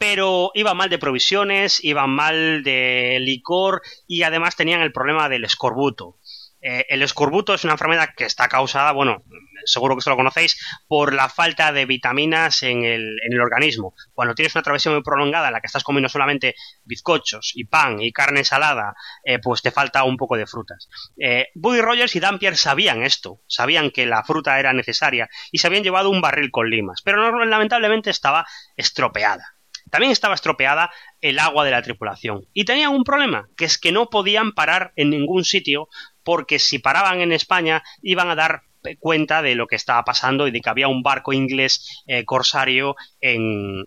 pero 0.01 0.51
iban 0.55 0.79
mal 0.79 0.89
de 0.89 0.99
provisiones, 0.99 1.85
iban 1.85 2.09
mal 2.09 2.63
de 2.63 3.19
licor 3.21 3.83
y 4.07 4.23
además 4.23 4.57
tenían 4.57 4.81
el 4.81 4.93
problema 4.93 5.29
del 5.29 5.45
escorbuto. 5.45 6.17
Eh, 6.61 6.87
el 6.89 7.03
escorbuto 7.03 7.55
es 7.55 7.65
una 7.65 7.75
enfermedad 7.75 8.11
que 8.17 8.25
está 8.25 8.49
causada, 8.49 8.93
bueno, 8.93 9.25
seguro 9.65 9.95
que 9.95 10.01
esto 10.01 10.11
lo 10.11 10.17
conocéis, 10.17 10.59
por 10.89 11.15
la 11.15 11.29
falta 11.29 11.73
de 11.73 11.87
vitaminas 11.87 12.63
en 12.63 12.85
el, 12.85 13.41
organismo. 13.41 13.95
Cuando 14.13 14.35
tienes 14.35 14.55
una 14.55 14.63
travesía 14.63 14.93
muy 14.93 15.03
prolongada 15.03 15.49
en 15.49 15.55
la 15.55 15.61
que 15.61 15.67
estás 15.67 15.85
comiendo 15.85 16.09
solamente 16.09 16.55
bizcochos 16.85 17.53
y 17.55 17.65
pan 17.65 18.01
y 18.01 18.13
carne 18.13 18.45
salada, 18.45 18.95
eh, 19.25 19.39
pues 19.39 19.63
te 19.63 19.71
falta 19.71 20.05
un 20.05 20.17
poco 20.17 20.37
de 20.37 20.47
frutas. 20.47 20.89
Eh, 21.19 21.49
Buddy 21.55 21.81
Rogers 21.81 22.17
y 22.17 22.21
Dampier 22.21 22.57
sabían 22.57 23.03
esto, 23.03 23.41
sabían 23.47 23.91
que 23.91 24.07
la 24.07 24.23
fruta 24.25 24.59
era 24.59 24.73
necesaria 24.73 25.29
y 25.51 25.59
se 25.59 25.67
habían 25.67 25.83
llevado 25.83 26.11
un 26.11 26.21
barril 26.21 26.51
con 26.51 26.69
limas, 26.69 27.01
pero 27.03 27.45
lamentablemente 27.45 28.11
estaba 28.11 28.47
estropeada. 28.77 29.57
También 29.91 30.13
estaba 30.13 30.35
estropeada 30.35 30.91
el 31.21 31.39
agua 31.39 31.65
de 31.65 31.73
la 31.73 31.83
tripulación. 31.83 32.47
Y 32.53 32.65
tenían 32.65 32.93
un 32.93 33.05
problema, 33.05 33.49
que 33.57 33.65
es 33.65 33.77
que 33.77 33.93
no 33.93 34.09
podían 34.09 34.53
parar 34.53 34.93
en 34.97 35.11
ningún 35.11 35.45
sitio 35.45 35.89
porque 36.23 36.59
si 36.59 36.79
paraban 36.79 37.21
en 37.21 37.33
España 37.33 37.83
iban 38.03 38.31
a 38.31 38.35
dar 38.35 38.63
cuenta 38.99 39.43
de 39.43 39.55
lo 39.55 39.67
que 39.67 39.77
estaba 39.77 40.05
pasando 40.05 40.47
y 40.47 40.51
de 40.51 40.61
que 40.61 40.71
había 40.71 40.89
un 40.89 41.03
barco 41.03 41.33
inglés 41.33 42.03
eh, 42.07 42.25
corsario 42.25 42.97
en, 43.21 43.87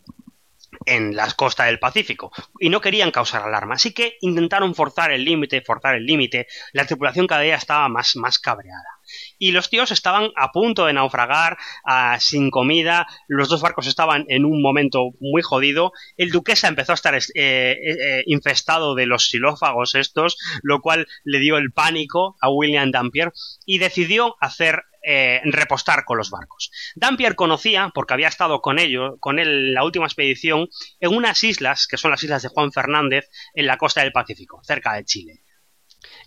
en 0.85 1.15
las 1.15 1.33
costas 1.33 1.67
del 1.67 1.79
Pacífico. 1.79 2.31
Y 2.59 2.69
no 2.69 2.81
querían 2.81 3.11
causar 3.11 3.43
alarma, 3.43 3.75
así 3.75 3.93
que 3.93 4.17
intentaron 4.21 4.75
forzar 4.75 5.11
el 5.11 5.23
límite, 5.23 5.61
forzar 5.61 5.95
el 5.95 6.05
límite, 6.05 6.47
la 6.73 6.85
tripulación 6.85 7.27
cada 7.27 7.41
día 7.41 7.55
estaba 7.55 7.87
más, 7.89 8.15
más 8.15 8.39
cabreada. 8.39 8.99
Y 9.37 9.51
los 9.51 9.69
tíos 9.69 9.91
estaban 9.91 10.31
a 10.35 10.51
punto 10.51 10.85
de 10.85 10.93
naufragar, 10.93 11.57
sin 12.19 12.49
comida, 12.49 13.07
los 13.27 13.49
dos 13.49 13.61
barcos 13.61 13.87
estaban 13.87 14.25
en 14.27 14.45
un 14.45 14.61
momento 14.61 15.11
muy 15.19 15.41
jodido, 15.41 15.91
el 16.17 16.31
duquesa 16.31 16.67
empezó 16.67 16.91
a 16.91 16.95
estar 16.95 17.15
eh, 17.15 17.21
eh, 17.35 18.23
infestado 18.25 18.95
de 18.95 19.05
los 19.05 19.27
xilófagos 19.29 19.95
estos, 19.95 20.37
lo 20.61 20.81
cual 20.81 21.07
le 21.23 21.39
dio 21.39 21.57
el 21.57 21.71
pánico 21.71 22.37
a 22.41 22.49
William 22.49 22.91
Dampier 22.91 23.31
y 23.65 23.77
decidió 23.77 24.35
hacer 24.39 24.83
eh, 25.05 25.41
repostar 25.43 26.05
con 26.05 26.17
los 26.17 26.29
barcos. 26.29 26.71
Dampier 26.95 27.35
conocía, 27.35 27.91
porque 27.93 28.13
había 28.13 28.29
estado 28.29 28.61
con 28.61 28.79
ellos, 28.79 29.15
con 29.19 29.37
él 29.37 29.49
en 29.49 29.73
la 29.73 29.83
última 29.83 30.05
expedición, 30.05 30.69
en 31.01 31.13
unas 31.13 31.43
islas, 31.43 31.87
que 31.87 31.97
son 31.97 32.11
las 32.11 32.23
islas 32.23 32.41
de 32.41 32.47
Juan 32.47 32.71
Fernández, 32.71 33.29
en 33.53 33.67
la 33.67 33.77
costa 33.77 34.01
del 34.01 34.13
Pacífico, 34.13 34.61
cerca 34.63 34.93
de 34.93 35.03
Chile. 35.03 35.42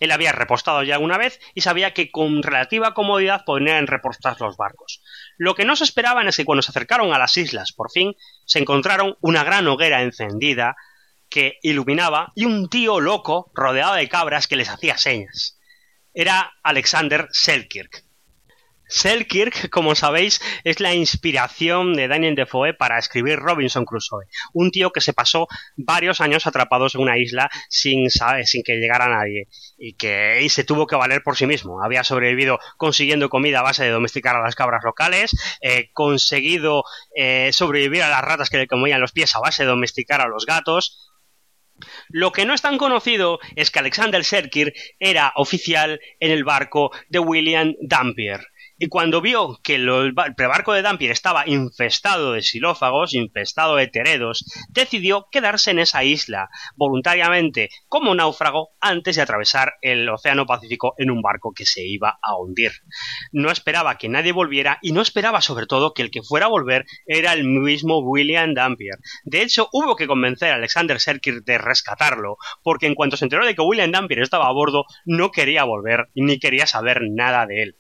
Él 0.01 0.11
había 0.11 0.33
repostado 0.33 0.83
ya 0.83 0.99
una 0.99 1.19
vez 1.19 1.41
y 1.55 1.61
sabía 1.61 1.93
que 1.93 2.11
con 2.11 2.43
relativa 2.43 2.95
comodidad 2.95 3.45
podrían 3.45 3.87
repostar 3.87 4.41
los 4.41 4.57
barcos. 4.57 5.03
Lo 5.37 5.55
que 5.55 5.65
no 5.65 5.77
se 5.77 5.85
esperaban 5.85 6.29
es 6.29 6.37
que 6.37 6.45
cuando 6.45 6.63
se 6.63 6.71
acercaron 6.71 7.13
a 7.13 7.19
las 7.19 7.37
islas, 7.37 7.73
por 7.73 7.91
fin, 7.91 8.17
se 8.45 8.59
encontraron 8.59 9.17
una 9.21 9.45
gran 9.45 9.67
hoguera 9.69 10.03
encendida 10.03 10.77
que 11.29 11.59
iluminaba 11.63 12.33
y 12.35 12.45
un 12.45 12.69
tío 12.69 13.01
loco 13.01 13.51
rodeado 13.55 13.95
de 13.95 14.09
cabras 14.09 14.47
que 14.47 14.57
les 14.57 14.71
hacía 14.71 14.97
señas. 14.97 15.59
Era 16.15 16.55
Alexander 16.63 17.29
Selkirk, 17.31 18.06
Selkirk, 18.89 19.69
como 19.71 19.95
sabéis, 19.95 20.41
es 20.65 20.81
la 20.81 20.95
inspiración 20.95 21.95
de 21.95 22.09
Daniel 22.09 22.35
Defoe 22.35 22.75
para 22.75 22.99
escribir 22.99 23.39
Robinson 23.39 23.85
Crusoe, 23.85 24.27
un 24.53 24.71
tío 24.71 24.91
que 24.91 25.01
se 25.01 25.13
pasó 25.13 25.49
varios 25.77 26.21
años 26.21 26.47
atrapados 26.47 26.95
en 26.95 27.03
una 27.03 27.19
isla 27.19 27.51
sin, 27.69 28.09
sin 28.11 28.63
que 28.63 28.77
llegara 28.77 29.09
nadie 29.09 29.49
y 29.79 29.95
que 29.95 30.47
se 30.49 30.65
tuvo 30.65 30.87
que 30.87 30.97
valer 30.97 31.23
por 31.23 31.37
sí 31.37 31.47
mismo. 31.47 31.83
Había 31.83 32.05
sobrevivido 32.05 32.59
consiguiendo 32.77 33.29
comida 33.29 33.61
a 33.61 33.65
base 33.65 33.85
de 33.85 33.91
domesticar 33.91 34.37
a 34.37 34.43
las 34.43 34.55
cabras 34.55 34.83
locales, 34.85 35.31
eh, 35.61 35.91
conseguido 35.93 36.85
eh, 37.15 37.51
sobrevivir 37.53 38.03
a 38.03 38.09
las 38.09 38.23
ratas 38.23 38.51
que 38.51 38.59
le 38.59 38.67
comían 38.67 39.01
los 39.01 39.13
pies 39.13 39.35
a 39.35 39.41
base 39.41 39.65
de 39.65 39.69
domesticar 39.69 40.21
a 40.21 40.29
los 40.29 40.47
gatos, 40.47 41.13
lo 42.09 42.33
que 42.33 42.47
no 42.47 42.55
es 42.55 42.63
tan 42.63 42.79
conocido 42.79 43.39
es 43.55 43.71
que 43.71 43.79
Alexander 43.79 44.25
Selkirk 44.25 44.75
era 44.99 45.33
oficial 45.37 46.01
en 46.21 46.31
el 46.31 46.45
barco 46.45 46.91
de 47.09 47.19
William 47.19 47.75
Dampier, 47.81 48.47
y 48.79 48.89
cuando 48.89 49.21
vio 49.21 49.59
que 49.63 49.77
el 49.77 50.13
barco 50.13 50.73
de 50.73 50.83
Dampier 50.83 51.11
estaba 51.11 51.49
infestado 51.49 52.33
de 52.33 52.43
xilófagos, 52.43 53.15
infestado 53.15 53.77
de 53.77 53.87
teredos, 53.87 54.45
decidió 54.69 55.29
quedarse 55.31 55.71
en 55.71 55.79
esa 55.79 56.05
isla 56.05 56.51
voluntariamente 56.75 57.71
como 57.89 58.15
náufrago 58.15 58.71
antes 58.81 59.17
de 59.17 59.23
atravesar 59.23 59.75
el 59.81 60.09
Océano 60.09 60.47
Pacífico 60.47 60.95
en 60.99 61.11
un 61.11 61.23
barco 61.23 61.53
que 61.55 61.65
se 61.65 61.87
iba 61.87 62.19
a 62.23 62.37
hundir. 62.37 62.73
No 63.33 63.51
esperaba 63.51 63.97
que 63.97 64.09
nadie 64.09 64.33
volviera 64.33 64.79
y 64.83 64.93
no 64.93 65.01
esperaba 65.01 65.41
sobre 65.41 65.67
todo 65.67 65.95
que 65.95 66.03
el 66.03 66.11
que 66.11 66.23
fuera 66.23 66.47
a 66.47 66.51
volver 66.51 66.85
era 67.07 67.33
el 67.33 67.45
mismo 67.45 67.99
William 68.01 68.55
Dampier. 68.55 68.99
De 69.25 69.43
hecho, 69.43 69.69
hubo 69.73 69.97
que 69.97 70.07
convencer 70.07 70.53
a 70.53 70.57
Alexander 70.57 71.01
Selkirk 71.01 71.45
de 71.45 71.59
rescatarlo, 71.59 72.37
porque 72.63 72.87
en 72.87 72.95
cuanto 72.95 73.17
se 73.17 73.25
enteró 73.25 73.47
de 73.47 73.55
que 73.55 73.63
William 73.63 73.91
Dampier 73.91 74.21
estaba 74.21 74.49
a 74.49 74.53
bordo, 74.53 74.85
no 75.05 75.31
quería 75.31 75.65
volver 75.65 76.09
ni 76.15 76.39
quería 76.39 76.67
saber 76.67 77.01
nada 77.03 77.47
de 77.47 77.63
él. 77.63 77.77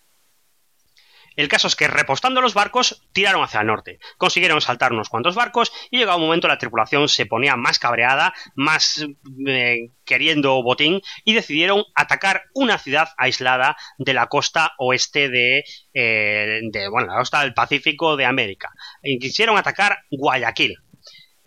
El 1.37 1.49
caso 1.49 1.69
es 1.69 1.77
que 1.77 1.87
repostando 1.87 2.41
los 2.41 2.55
barcos 2.55 3.07
tiraron 3.13 3.45
hacia 3.45 3.61
el 3.61 3.67
norte, 3.67 3.99
consiguieron 4.17 4.61
saltar 4.61 4.93
unos 4.93 5.09
cuantos 5.09 5.35
barcos 5.35 5.73
y 5.91 5.99
llegado 5.99 6.19
un 6.19 6.25
momento 6.25 6.49
la 6.49 6.59
tripulación 6.59 7.09
se 7.09 7.27
ponía 7.27 7.57
más 7.57 7.79
cabreada, 7.79 8.35
más 8.55 9.07
eh, 9.47 9.91
queriendo 10.05 10.63
botín 10.63 11.03
y 11.25 11.35
decidieron 11.35 11.85
atacar 11.95 12.45
una 12.55 12.79
ciudad 12.79 13.09
aislada 13.19 13.77
de 13.99 14.15
la 14.15 14.29
costa 14.29 14.73
oeste 14.79 15.29
de, 15.29 15.65
eh, 15.93 16.61
de 16.71 16.89
bueno, 16.89 17.09
la 17.09 17.19
costa 17.19 17.43
del 17.43 17.55
Pacífico 17.55 18.17
de 18.17 18.25
América. 18.25 18.71
Y 19.03 19.19
quisieron 19.19 19.59
atacar 19.59 19.99
Guayaquil. 20.11 20.77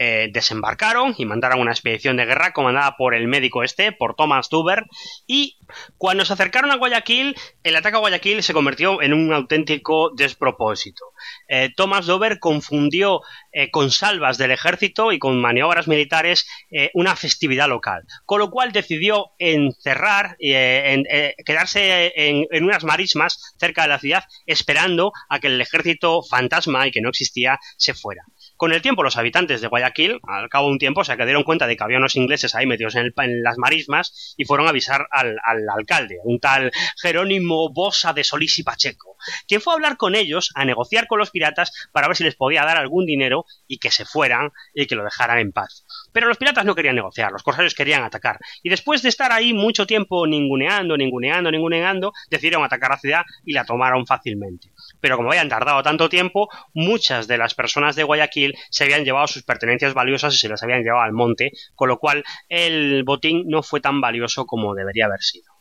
Eh, 0.01 0.29
desembarcaron 0.31 1.13
y 1.17 1.25
mandaron 1.25 1.59
una 1.59 1.71
expedición 1.71 2.15
de 2.15 2.25
guerra 2.25 2.53
comandada 2.53 2.95
por 2.97 3.13
el 3.13 3.27
médico 3.27 3.63
este, 3.63 3.91
por 3.91 4.15
Thomas 4.15 4.47
Duber, 4.49 4.85
y 5.27 5.57
cuando 5.97 6.23
se 6.23 6.31
acercaron 6.31 6.71
a 6.71 6.77
Guayaquil, 6.77 7.35
el 7.63 7.75
ataque 7.75 7.97
a 7.97 7.99
Guayaquil 7.99 8.41
se 8.41 8.53
convirtió 8.53 9.01
en 9.01 9.13
un 9.13 9.33
auténtico 9.33 10.11
despropósito. 10.15 11.03
Eh, 11.49 11.69
Thomas 11.75 12.05
Dover 12.05 12.39
confundió 12.39 13.21
eh, 13.51 13.69
con 13.71 13.91
salvas 13.91 14.37
del 14.37 14.51
ejército 14.51 15.11
y 15.11 15.19
con 15.19 15.39
maniobras 15.41 15.87
militares 15.87 16.47
una 16.93 17.15
festividad 17.15 17.67
local, 17.67 18.03
con 18.25 18.39
lo 18.39 18.49
cual 18.49 18.71
decidió 18.71 19.31
encerrar, 19.37 20.37
en, 20.39 21.03
quedarse 21.45 22.13
en, 22.15 22.45
en, 22.49 22.63
unas 22.63 22.83
marismas 22.83 23.55
cerca 23.59 23.81
de 23.81 23.87
la 23.89 23.99
ciudad 23.99 24.23
esperando 24.45 25.11
a 25.29 25.39
que 25.39 25.47
el 25.47 25.59
ejército 25.59 26.21
fantasma 26.23 26.87
y 26.87 26.91
que 26.91 27.01
no 27.01 27.09
existía 27.09 27.59
se 27.77 27.93
fuera. 27.93 28.23
Con 28.59 28.73
el 28.73 28.81
tiempo, 28.81 29.03
los 29.03 29.15
habitantes 29.15 29.61
de 29.61 29.69
Guayaquil, 29.69 30.19
al 30.27 30.49
cabo 30.49 30.67
de 30.67 30.73
un 30.73 30.79
tiempo, 30.79 31.05
se 31.05 31.15
dieron 31.15 31.45
cuenta 31.45 31.65
de 31.65 31.77
que 31.77 31.83
había 31.85 31.97
unos 31.97 32.17
ingleses 32.17 32.55
ahí 32.55 32.65
metidos 32.65 32.93
en, 32.95 33.13
las 33.41 33.57
marismas 33.57 34.35
y 34.35 34.43
fueron 34.43 34.67
a 34.67 34.71
avisar 34.71 35.07
al, 35.11 35.37
alcalde, 35.73 36.17
un 36.25 36.41
tal 36.41 36.69
Jerónimo 37.01 37.71
Bosa 37.71 38.11
de 38.11 38.25
Solís 38.25 38.59
y 38.59 38.63
Pacheco, 38.63 39.15
quien 39.47 39.61
fue 39.61 39.71
a 39.71 39.75
hablar 39.75 39.95
con 39.95 40.13
ellos, 40.13 40.51
a 40.55 40.65
negociar 40.65 41.07
con 41.07 41.19
los 41.19 41.31
piratas 41.31 41.71
para 41.93 42.09
ver 42.09 42.17
si 42.17 42.25
les 42.25 42.35
podía 42.35 42.65
dar 42.65 42.75
algún 42.75 43.05
dinero 43.05 43.45
y 43.65 43.77
que 43.77 43.91
se 43.91 44.03
fueran 44.03 44.51
y 44.73 44.87
que 44.87 44.95
lo 44.95 45.05
dejaran 45.05 45.39
en 45.39 45.53
paz. 45.53 45.85
Pero 46.11 46.27
los 46.27 46.37
piratas 46.37 46.65
no 46.65 46.75
querían 46.75 46.95
negociar, 46.95 47.31
los 47.31 47.43
corsarios 47.43 47.75
querían 47.75 48.03
atacar. 48.03 48.39
Y 48.63 48.69
después 48.69 49.01
de 49.01 49.09
estar 49.09 49.31
ahí 49.31 49.53
mucho 49.53 49.85
tiempo 49.85 50.25
ninguneando, 50.27 50.97
ninguneando, 50.97 51.51
ninguneando, 51.51 52.13
decidieron 52.29 52.63
atacar 52.63 52.91
la 52.91 52.97
ciudad 52.97 53.23
y 53.45 53.53
la 53.53 53.65
tomaron 53.65 54.05
fácilmente 54.05 54.69
pero 54.99 55.17
como 55.17 55.29
habían 55.29 55.49
tardado 55.49 55.81
tanto 55.83 56.09
tiempo, 56.09 56.49
muchas 56.73 57.27
de 57.27 57.37
las 57.37 57.55
personas 57.55 57.95
de 57.95 58.03
Guayaquil 58.03 58.55
se 58.69 58.83
habían 58.83 59.05
llevado 59.05 59.27
sus 59.27 59.43
pertenencias 59.43 59.93
valiosas 59.93 60.33
y 60.33 60.37
se 60.37 60.49
las 60.49 60.63
habían 60.63 60.83
llevado 60.83 61.03
al 61.03 61.13
monte, 61.13 61.51
con 61.75 61.89
lo 61.89 61.99
cual 61.99 62.23
el 62.47 63.03
botín 63.03 63.43
no 63.47 63.63
fue 63.63 63.81
tan 63.81 64.01
valioso 64.01 64.45
como 64.45 64.75
debería 64.75 65.05
haber 65.05 65.21
sido. 65.21 65.51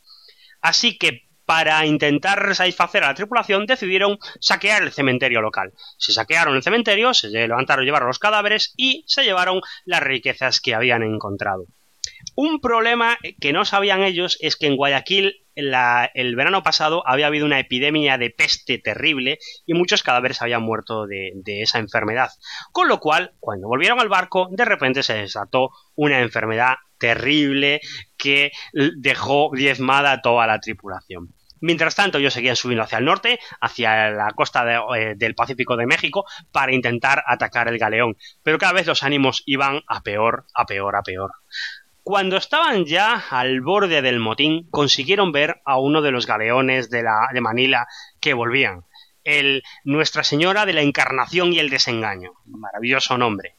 Así 0.61 0.99
que 0.99 1.28
para 1.49 1.87
intentar 1.87 2.55
satisfacer 2.55 3.03
a 3.03 3.07
la 3.07 3.15
tripulación, 3.15 3.65
decidieron 3.65 4.19
saquear 4.39 4.83
el 4.83 4.93
cementerio 4.93 5.41
local. 5.41 5.73
Se 5.97 6.13
saquearon 6.13 6.55
el 6.55 6.63
cementerio, 6.63 7.15
se 7.15 7.31
levantaron, 7.31 7.87
llevaron 7.87 8.09
los 8.09 8.19
cadáveres 8.19 8.75
y 8.77 9.03
se 9.07 9.25
llevaron 9.25 9.63
las 9.87 10.03
riquezas 10.03 10.61
que 10.61 10.75
habían 10.75 11.03
encontrado. 11.03 11.65
Un 12.35 12.61
problema 12.61 13.17
que 13.41 13.55
no 13.55 13.65
sabían 13.65 14.03
ellos 14.03 14.37
es 14.41 14.57
que 14.57 14.67
en 14.67 14.77
Guayaquil 14.77 15.47
el 15.55 16.37
verano 16.37 16.63
pasado 16.63 17.03
había 17.07 17.29
habido 17.29 17.47
una 17.47 17.61
epidemia 17.61 18.19
de 18.19 18.29
peste 18.29 18.77
terrible 18.77 19.39
y 19.65 19.73
muchos 19.73 20.03
cadáveres 20.03 20.43
habían 20.43 20.63
muerto 20.63 21.07
de, 21.07 21.33
esa 21.47 21.79
enfermedad. 21.79 22.29
Con 22.73 22.89
lo 22.89 23.01
cual, 23.01 23.33
cuando 23.41 23.69
volvieron 23.69 24.01
al 24.01 24.11
barco, 24.11 24.49
de 24.51 24.67
repente 24.67 25.03
se 25.03 25.15
desató 25.15 25.71
una 25.95 26.21
enfermedad 26.21 26.75
terrible 26.99 27.81
que 28.19 28.51
dejó 28.99 29.51
diezmada 29.55 30.13
a 30.13 30.21
toda 30.21 30.47
la 30.47 30.61
tripulación. 30.61 31.38
Mientras 31.61 31.95
tanto, 31.95 32.19
ellos 32.19 32.35
seguían 32.35 32.57
subiendo 32.57 32.85
hacia 32.85 32.99
el 32.99 33.05
norte, 33.05 33.41
hacia 33.61 34.11
la 34.11 34.31
costa 34.35 34.65
eh, 34.97 35.15
del 35.17 35.35
Pacífico 35.35 35.77
de 35.77 35.87
México, 35.87 36.25
para 36.53 36.73
intentar 36.73 37.23
atacar 37.27 37.69
el 37.69 37.79
galeón. 37.79 38.17
Pero 38.43 38.59
cada 38.59 38.73
vez 38.73 38.87
los 38.87 39.03
ánimos 39.03 39.43
iban 39.47 39.83
a 39.87 40.03
peor, 40.03 40.47
a 40.55 40.67
peor, 40.67 40.97
a 40.97 41.03
peor. 41.03 41.33
Cuando 42.03 42.39
estaban 42.39 42.87
ya 42.87 43.23
al 43.31 43.61
borde 43.61 44.01
del 44.01 44.19
motín, 44.19 44.67
consiguieron 44.71 45.31
ver 45.31 45.61
a 45.67 45.79
uno 45.79 46.01
de 46.01 46.11
los 46.11 46.27
galeones 46.27 46.89
de, 46.89 47.03
la, 47.03 47.29
de 47.33 47.41
Manila 47.41 47.87
que 48.21 48.33
volvían. 48.33 48.85
El 49.25 49.63
Nuestra 49.85 50.25
Señora 50.25 50.65
de 50.65 50.73
la 50.73 50.81
Encarnación 50.81 51.53
y 51.53 51.59
el 51.59 51.69
Desengaño. 51.69 52.33
Maravilloso 52.47 53.19
nombre. 53.19 53.57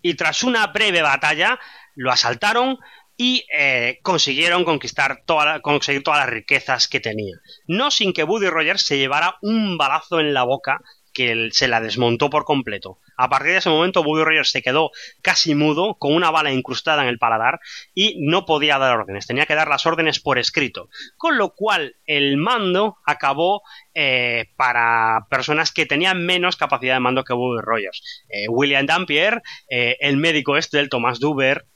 Y 0.00 0.14
tras 0.14 0.44
una 0.44 0.66
breve 0.68 1.02
batalla, 1.02 1.58
lo 1.96 2.12
asaltaron 2.12 2.78
y 3.22 3.44
eh, 3.52 3.98
consiguieron 4.00 4.64
conquistar 4.64 5.24
conseguir 5.60 6.02
todas 6.02 6.20
las 6.20 6.30
riquezas 6.30 6.88
que 6.88 7.00
tenía. 7.00 7.36
No 7.66 7.90
sin 7.90 8.14
que 8.14 8.22
Buddy 8.22 8.48
Rogers 8.48 8.86
se 8.86 8.96
llevara 8.96 9.36
un 9.42 9.76
balazo 9.76 10.20
en 10.20 10.32
la 10.32 10.44
boca 10.44 10.80
que 11.12 11.50
se 11.52 11.68
la 11.68 11.82
desmontó 11.82 12.30
por 12.30 12.46
completo. 12.46 12.98
A 13.18 13.28
partir 13.28 13.52
de 13.52 13.58
ese 13.58 13.68
momento, 13.68 14.02
Buddy 14.02 14.24
Rogers 14.24 14.50
se 14.50 14.62
quedó 14.62 14.90
casi 15.20 15.54
mudo, 15.54 15.96
con 15.98 16.14
una 16.14 16.30
bala 16.30 16.50
incrustada 16.50 17.02
en 17.02 17.10
el 17.10 17.18
paladar, 17.18 17.60
y 17.94 18.16
no 18.20 18.46
podía 18.46 18.78
dar 18.78 18.96
órdenes, 18.96 19.26
tenía 19.26 19.44
que 19.44 19.54
dar 19.54 19.68
las 19.68 19.84
órdenes 19.84 20.18
por 20.18 20.38
escrito. 20.38 20.88
Con 21.18 21.36
lo 21.36 21.50
cual, 21.54 21.96
el 22.06 22.38
mando 22.38 22.96
acabó 23.04 23.60
eh, 23.92 24.46
para 24.56 25.26
personas 25.28 25.72
que 25.72 25.84
tenían 25.84 26.24
menos 26.24 26.56
capacidad 26.56 26.94
de 26.94 27.00
mando 27.00 27.24
que 27.24 27.34
Buddy 27.34 27.60
Rogers. 27.60 28.24
Eh, 28.30 28.48
William 28.48 28.86
Dampier, 28.86 29.42
el 29.68 30.16
médico 30.16 30.56
este 30.56 30.78
del 30.78 30.88
Thomas 30.88 31.20
Duber, 31.20 31.66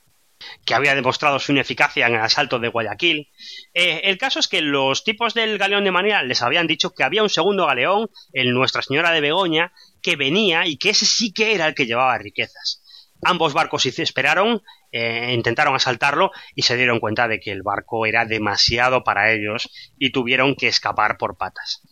que 0.64 0.74
había 0.74 0.94
demostrado 0.94 1.38
su 1.38 1.52
ineficacia 1.52 2.06
en 2.06 2.14
el 2.14 2.20
asalto 2.20 2.58
de 2.58 2.68
Guayaquil. 2.68 3.30
Eh, 3.74 4.02
el 4.04 4.18
caso 4.18 4.38
es 4.38 4.48
que 4.48 4.60
los 4.60 5.04
tipos 5.04 5.34
del 5.34 5.58
galeón 5.58 5.84
de 5.84 5.90
Manila 5.90 6.22
les 6.22 6.42
habían 6.42 6.66
dicho 6.66 6.94
que 6.94 7.04
había 7.04 7.22
un 7.22 7.30
segundo 7.30 7.66
galeón, 7.66 8.10
el 8.32 8.52
Nuestra 8.52 8.82
Señora 8.82 9.10
de 9.10 9.20
Begoña, 9.20 9.72
que 10.02 10.16
venía 10.16 10.66
y 10.66 10.76
que 10.76 10.90
ese 10.90 11.06
sí 11.06 11.32
que 11.32 11.54
era 11.54 11.66
el 11.66 11.74
que 11.74 11.86
llevaba 11.86 12.18
riquezas. 12.18 12.82
Ambos 13.22 13.54
barcos 13.54 13.86
esperaron, 13.86 14.62
eh, 14.92 15.32
intentaron 15.32 15.74
asaltarlo 15.74 16.30
y 16.54 16.62
se 16.62 16.76
dieron 16.76 17.00
cuenta 17.00 17.26
de 17.26 17.40
que 17.40 17.52
el 17.52 17.62
barco 17.62 18.04
era 18.04 18.26
demasiado 18.26 19.02
para 19.02 19.32
ellos 19.32 19.70
y 19.98 20.12
tuvieron 20.12 20.54
que 20.54 20.68
escapar 20.68 21.16
por 21.16 21.38
patas. 21.38 21.82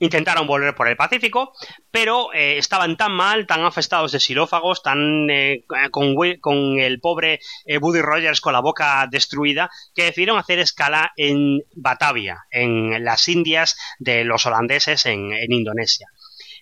Intentaron 0.00 0.46
volver 0.46 0.74
por 0.74 0.88
el 0.88 0.96
Pacífico, 0.96 1.52
pero 1.90 2.32
eh, 2.32 2.58
estaban 2.58 2.96
tan 2.96 3.12
mal, 3.12 3.46
tan 3.46 3.64
afectados 3.64 4.12
de 4.12 4.20
xilófagos, 4.20 4.82
tan 4.82 5.28
eh, 5.30 5.64
con, 5.90 6.78
el 6.78 7.00
pobre 7.00 7.40
eh, 7.64 7.78
Buddy 7.78 8.02
Rogers 8.02 8.40
con 8.40 8.52
la 8.52 8.60
boca 8.60 9.06
destruida, 9.10 9.70
que 9.94 10.04
decidieron 10.04 10.38
hacer 10.38 10.58
escala 10.58 11.12
en 11.16 11.60
Batavia, 11.74 12.46
en 12.50 13.04
las 13.04 13.28
Indias 13.28 13.76
de 13.98 14.24
los 14.24 14.46
holandeses 14.46 15.06
en 15.06 15.52
Indonesia. 15.52 16.08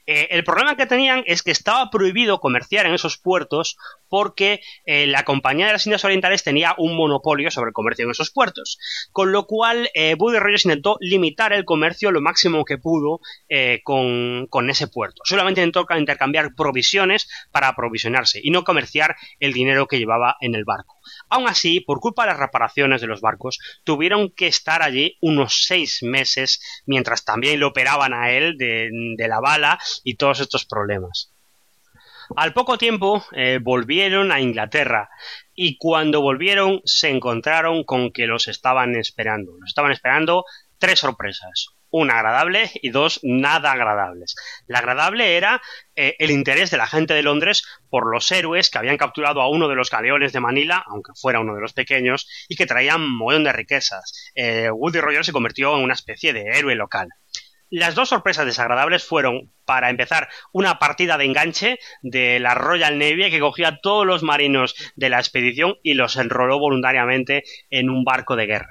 Eh, 0.06 0.28
el 0.30 0.44
problema 0.44 0.76
que 0.76 0.86
tenían 0.86 1.22
es 1.26 1.42
que 1.42 1.50
estaba 1.50 1.90
prohibido 1.90 2.40
comerciar 2.40 2.86
en 2.86 2.94
esos 2.94 3.18
puertos 3.18 3.76
porque 4.08 4.60
eh, 4.84 5.06
la 5.06 5.24
Compañía 5.24 5.66
de 5.66 5.72
las 5.72 5.86
Indias 5.86 6.04
Orientales 6.04 6.42
tenía 6.42 6.74
un 6.78 6.96
monopolio 6.96 7.50
sobre 7.50 7.68
el 7.68 7.74
comercio 7.74 8.04
en 8.04 8.10
esos 8.10 8.30
puertos. 8.30 8.78
Con 9.12 9.32
lo 9.32 9.46
cual, 9.46 9.90
eh, 9.94 10.14
Buddy 10.14 10.38
Rogers 10.38 10.64
intentó 10.64 10.96
limitar 11.00 11.52
el 11.52 11.64
comercio 11.64 12.10
lo 12.10 12.20
máximo 12.20 12.64
que 12.64 12.78
pudo 12.78 13.20
eh, 13.48 13.80
con, 13.84 14.46
con, 14.48 14.70
ese 14.70 14.88
puerto. 14.88 15.22
Solamente 15.24 15.60
intentó 15.60 15.86
intercambiar 15.96 16.54
provisiones 16.54 17.28
para 17.50 17.68
aprovisionarse 17.68 18.40
y 18.42 18.50
no 18.50 18.64
comerciar 18.64 19.16
el 19.40 19.52
dinero 19.52 19.86
que 19.86 19.98
llevaba 19.98 20.36
en 20.40 20.54
el 20.54 20.64
barco. 20.64 20.95
Aún 21.28 21.48
así, 21.48 21.80
por 21.80 22.00
culpa 22.00 22.22
de 22.22 22.30
las 22.32 22.38
reparaciones 22.40 23.00
de 23.00 23.06
los 23.06 23.20
barcos, 23.20 23.58
tuvieron 23.84 24.30
que 24.30 24.46
estar 24.46 24.82
allí 24.82 25.16
unos 25.20 25.64
seis 25.66 26.02
meses 26.02 26.60
mientras 26.86 27.24
también 27.24 27.60
lo 27.60 27.68
operaban 27.68 28.14
a 28.14 28.30
él 28.30 28.56
de, 28.56 29.16
la 29.28 29.40
bala 29.40 29.78
y 30.04 30.14
todos 30.14 30.40
estos 30.40 30.64
problemas. 30.64 31.32
Al 32.36 32.52
poco 32.52 32.76
tiempo 32.78 33.24
eh, 33.32 33.60
volvieron 33.62 34.32
a 34.32 34.40
Inglaterra 34.40 35.08
y 35.54 35.76
cuando 35.78 36.20
volvieron 36.20 36.80
se 36.84 37.10
encontraron 37.10 37.84
con 37.84 38.12
que 38.12 38.26
los 38.26 38.48
estaban 38.48 38.96
esperando. 38.96 39.52
Los 39.60 39.68
estaban 39.68 39.92
esperando 39.92 40.44
tres 40.78 40.98
sorpresas 40.98 41.75
una 41.90 42.18
agradable 42.18 42.70
y 42.74 42.90
dos 42.90 43.20
nada 43.22 43.72
agradables. 43.72 44.34
La 44.66 44.78
agradable 44.78 45.36
era 45.36 45.62
eh, 45.94 46.16
el 46.18 46.30
interés 46.30 46.70
de 46.70 46.76
la 46.76 46.86
gente 46.86 47.14
de 47.14 47.22
Londres 47.22 47.62
por 47.88 48.10
los 48.10 48.30
héroes 48.32 48.70
que 48.70 48.78
habían 48.78 48.96
capturado 48.96 49.40
a 49.40 49.48
uno 49.48 49.68
de 49.68 49.76
los 49.76 49.90
galeones 49.90 50.32
de 50.32 50.40
Manila, 50.40 50.84
aunque 50.86 51.12
fuera 51.14 51.40
uno 51.40 51.54
de 51.54 51.60
los 51.60 51.72
pequeños, 51.72 52.28
y 52.48 52.56
que 52.56 52.66
traían 52.66 53.02
un 53.02 53.16
montón 53.16 53.44
de 53.44 53.52
riquezas. 53.52 54.32
Eh, 54.34 54.70
Woody 54.70 55.00
Rogers 55.00 55.26
se 55.26 55.32
convirtió 55.32 55.76
en 55.76 55.84
una 55.84 55.94
especie 55.94 56.32
de 56.32 56.42
héroe 56.58 56.74
local. 56.74 57.08
Las 57.68 57.96
dos 57.96 58.10
sorpresas 58.10 58.46
desagradables 58.46 59.04
fueron, 59.04 59.52
para 59.64 59.90
empezar, 59.90 60.28
una 60.52 60.78
partida 60.78 61.18
de 61.18 61.24
enganche 61.24 61.78
de 62.00 62.38
la 62.38 62.54
Royal 62.54 62.96
Navy 62.96 63.28
que 63.28 63.40
cogía 63.40 63.68
a 63.68 63.80
todos 63.80 64.06
los 64.06 64.22
marinos 64.22 64.76
de 64.94 65.08
la 65.08 65.18
expedición 65.18 65.74
y 65.82 65.94
los 65.94 66.16
enroló 66.16 66.60
voluntariamente 66.60 67.42
en 67.70 67.90
un 67.90 68.04
barco 68.04 68.36
de 68.36 68.46
guerra. 68.46 68.70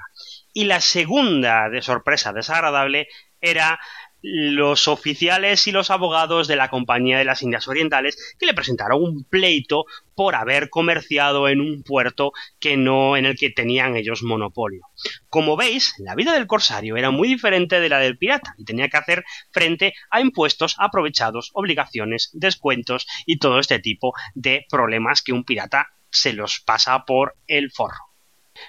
Y 0.56 0.64
la 0.64 0.80
segunda 0.80 1.68
de 1.68 1.82
sorpresa 1.82 2.32
desagradable 2.32 3.08
era 3.42 3.78
los 4.22 4.88
oficiales 4.88 5.66
y 5.66 5.70
los 5.70 5.90
abogados 5.90 6.48
de 6.48 6.56
la 6.56 6.70
Compañía 6.70 7.18
de 7.18 7.26
las 7.26 7.42
Indias 7.42 7.68
Orientales 7.68 8.16
que 8.38 8.46
le 8.46 8.54
presentaron 8.54 9.02
un 9.02 9.24
pleito 9.24 9.84
por 10.14 10.34
haber 10.34 10.70
comerciado 10.70 11.50
en 11.50 11.60
un 11.60 11.82
puerto 11.82 12.32
que 12.58 12.78
no 12.78 13.18
en 13.18 13.26
el 13.26 13.36
que 13.36 13.50
tenían 13.50 13.96
ellos 13.96 14.22
monopolio. 14.22 14.80
Como 15.28 15.58
veis, 15.58 15.92
la 15.98 16.14
vida 16.14 16.32
del 16.32 16.46
corsario 16.46 16.96
era 16.96 17.10
muy 17.10 17.28
diferente 17.28 17.78
de 17.78 17.90
la 17.90 17.98
del 17.98 18.16
pirata 18.16 18.54
y 18.56 18.64
tenía 18.64 18.88
que 18.88 18.96
hacer 18.96 19.24
frente 19.52 19.92
a 20.08 20.22
impuestos 20.22 20.74
aprovechados, 20.78 21.50
obligaciones, 21.52 22.30
descuentos 22.32 23.06
y 23.26 23.40
todo 23.40 23.58
este 23.58 23.78
tipo 23.78 24.14
de 24.34 24.64
problemas 24.70 25.20
que 25.20 25.34
un 25.34 25.44
pirata 25.44 25.88
se 26.10 26.32
los 26.32 26.60
pasa 26.60 27.04
por 27.04 27.36
el 27.46 27.70
forro. 27.70 28.15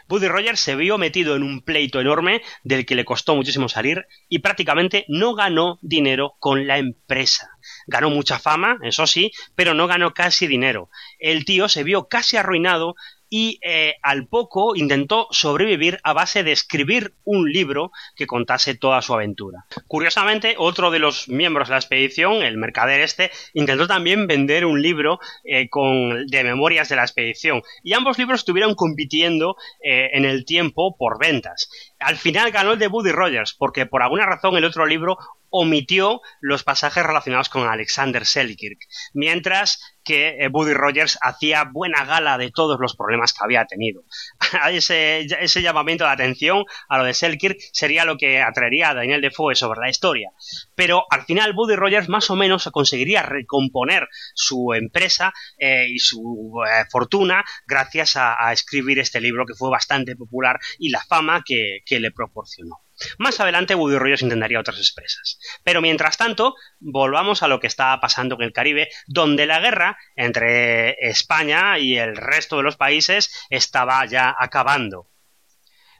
Buddy 0.07 0.27
Rogers 0.27 0.59
se 0.59 0.75
vio 0.75 0.97
metido 0.97 1.35
en 1.35 1.43
un 1.43 1.61
pleito 1.61 1.99
enorme 1.99 2.41
del 2.63 2.85
que 2.85 2.95
le 2.95 3.05
costó 3.05 3.35
muchísimo 3.35 3.69
salir 3.69 4.05
y 4.29 4.39
prácticamente 4.39 5.05
no 5.07 5.35
ganó 5.35 5.79
dinero 5.81 6.35
con 6.39 6.67
la 6.67 6.77
empresa. 6.77 7.51
Ganó 7.87 8.09
mucha 8.09 8.39
fama, 8.39 8.77
eso 8.83 9.07
sí, 9.07 9.31
pero 9.55 9.73
no 9.73 9.87
ganó 9.87 10.13
casi 10.13 10.47
dinero. 10.47 10.89
El 11.19 11.45
tío 11.45 11.69
se 11.69 11.83
vio 11.83 12.07
casi 12.07 12.37
arruinado 12.37 12.95
y 13.29 13.59
eh, 13.61 13.95
al 14.01 14.27
poco 14.27 14.75
intentó 14.75 15.27
sobrevivir 15.31 15.99
a 16.03 16.13
base 16.13 16.43
de 16.43 16.51
escribir 16.51 17.13
un 17.23 17.51
libro 17.51 17.91
que 18.15 18.27
contase 18.27 18.75
toda 18.75 19.01
su 19.01 19.13
aventura. 19.13 19.65
Curiosamente, 19.87 20.55
otro 20.57 20.91
de 20.91 20.99
los 20.99 21.27
miembros 21.27 21.67
de 21.67 21.73
la 21.73 21.79
expedición, 21.79 22.43
el 22.43 22.57
mercader 22.57 23.01
este, 23.01 23.31
intentó 23.53 23.87
también 23.87 24.27
vender 24.27 24.65
un 24.65 24.81
libro 24.81 25.19
eh, 25.43 25.69
con, 25.69 26.27
de 26.27 26.43
memorias 26.43 26.89
de 26.89 26.95
la 26.95 27.03
expedición 27.03 27.61
y 27.83 27.93
ambos 27.93 28.17
libros 28.17 28.41
estuvieron 28.41 28.75
compitiendo 28.75 29.55
eh, 29.83 30.09
en 30.13 30.25
el 30.25 30.45
tiempo 30.45 30.95
por 30.97 31.19
ventas. 31.19 31.69
Al 31.99 32.17
final 32.17 32.51
ganó 32.51 32.73
el 32.73 32.79
de 32.79 32.87
Buddy 32.87 33.11
Rogers 33.11 33.53
porque 33.53 33.85
por 33.85 34.03
alguna 34.03 34.25
razón 34.25 34.55
el 34.57 34.65
otro 34.65 34.85
libro 34.85 35.17
omitió 35.49 36.21
los 36.41 36.63
pasajes 36.63 37.05
relacionados 37.05 37.49
con 37.49 37.67
Alexander 37.67 38.25
Selkirk, 38.25 38.79
mientras 39.13 39.79
que 40.07 40.37
eh, 40.39 40.47
Buddy 40.47 40.73
Rogers 40.73 41.19
hacía 41.21 41.65
buena 41.65 42.05
gala 42.05 42.37
de 42.37 42.49
todos 42.49 42.79
los 42.79 42.95
problemas 42.95 43.33
que 43.33 43.43
había 43.43 43.65
tenido. 43.65 44.03
ese, 44.71 45.27
ese, 45.41 45.61
llamamiento 45.61 46.05
de 46.05 46.11
atención 46.11 46.63
a 46.87 46.97
lo 46.97 47.03
de 47.03 47.13
Selkirk 47.13 47.57
sería 47.73 48.05
lo 48.05 48.17
que 48.17 48.41
atraería 48.41 48.89
a 48.89 48.93
Daniel 48.93 49.21
Defoe 49.21 49.55
sobre 49.55 49.81
la 49.81 49.89
historia. 49.89 50.31
Pero 50.75 51.03
al 51.09 51.25
final 51.25 51.53
Buddy 51.53 51.75
Rogers 51.75 52.07
más 52.07 52.29
o 52.29 52.35
menos 52.35 52.69
conseguiría 52.71 53.21
recomponer 53.21 54.07
su 54.33 54.73
empresa 54.73 55.33
eh, 55.57 55.87
y 55.89 55.99
su 55.99 56.53
eh, 56.65 56.85
fortuna 56.89 57.43
gracias 57.67 58.15
a, 58.15 58.35
escribir 58.53 58.99
este 58.99 59.19
libro 59.19 59.45
que 59.45 59.55
fue 59.55 59.69
bastante 59.69 60.15
popular 60.15 60.57
y 60.79 60.89
la 60.89 61.03
fama 61.03 61.43
que 61.45 61.81
le 61.89 62.11
proporcionó. 62.11 62.86
Más 63.17 63.39
adelante 63.39 63.75
Woody 63.75 63.97
Rogers 63.97 64.21
intentaría 64.21 64.59
otras 64.59 64.77
expresas. 64.77 65.39
Pero 65.63 65.81
mientras 65.81 66.17
tanto, 66.17 66.55
volvamos 66.79 67.43
a 67.43 67.47
lo 67.47 67.59
que 67.59 67.67
estaba 67.67 67.99
pasando 67.99 68.35
en 68.35 68.41
el 68.43 68.53
Caribe, 68.53 68.89
donde 69.07 69.45
la 69.45 69.59
guerra 69.59 69.97
entre 70.15 70.91
España 71.07 71.79
y 71.79 71.97
el 71.97 72.15
resto 72.15 72.57
de 72.57 72.63
los 72.63 72.77
países 72.77 73.31
estaba 73.49 74.05
ya 74.05 74.35
acabando. 74.37 75.09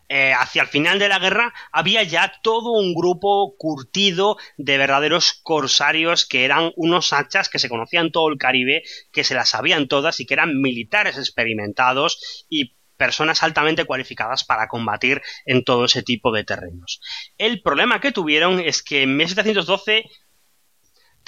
Eh, 0.10 0.32
hacia 0.32 0.62
el 0.62 0.70
final 0.70 1.00
de 1.00 1.10
la 1.10 1.20
guerra 1.20 1.54
había 1.74 2.02
ya 2.04 2.32
todo 2.42 2.72
un 2.72 2.94
grupo 2.94 3.56
curtido 3.58 4.38
de 4.56 4.78
verdaderos 4.78 5.34
corsarios 5.44 6.26
que 6.26 6.46
eran 6.46 6.72
unos 6.78 7.12
hachas 7.12 7.50
que 7.50 7.60
se 7.60 7.68
conocían 7.68 8.12
todo 8.14 8.30
el 8.30 8.38
Caribe, 8.38 8.84
que 9.12 9.26
se 9.26 9.36
las 9.36 9.50
sabían 9.50 9.90
todas 9.90 10.22
y 10.22 10.26
que 10.26 10.36
eran 10.36 10.62
militares 10.62 11.18
experimentados 11.18 12.46
y 12.50 12.78
personas 12.98 13.44
altamente 13.44 13.86
cualificadas 13.86 14.44
para 14.44 14.68
combatir 14.68 15.22
en 15.46 15.64
todo 15.64 15.86
ese 15.86 16.04
tipo 16.04 16.32
de 16.32 16.44
terrenos. 16.44 17.00
El 17.38 17.62
problema 17.62 18.02
que 18.02 18.12
tuvieron 18.12 18.60
es 18.60 18.84
que 18.84 19.04
en 19.04 19.16
1712 19.16 20.06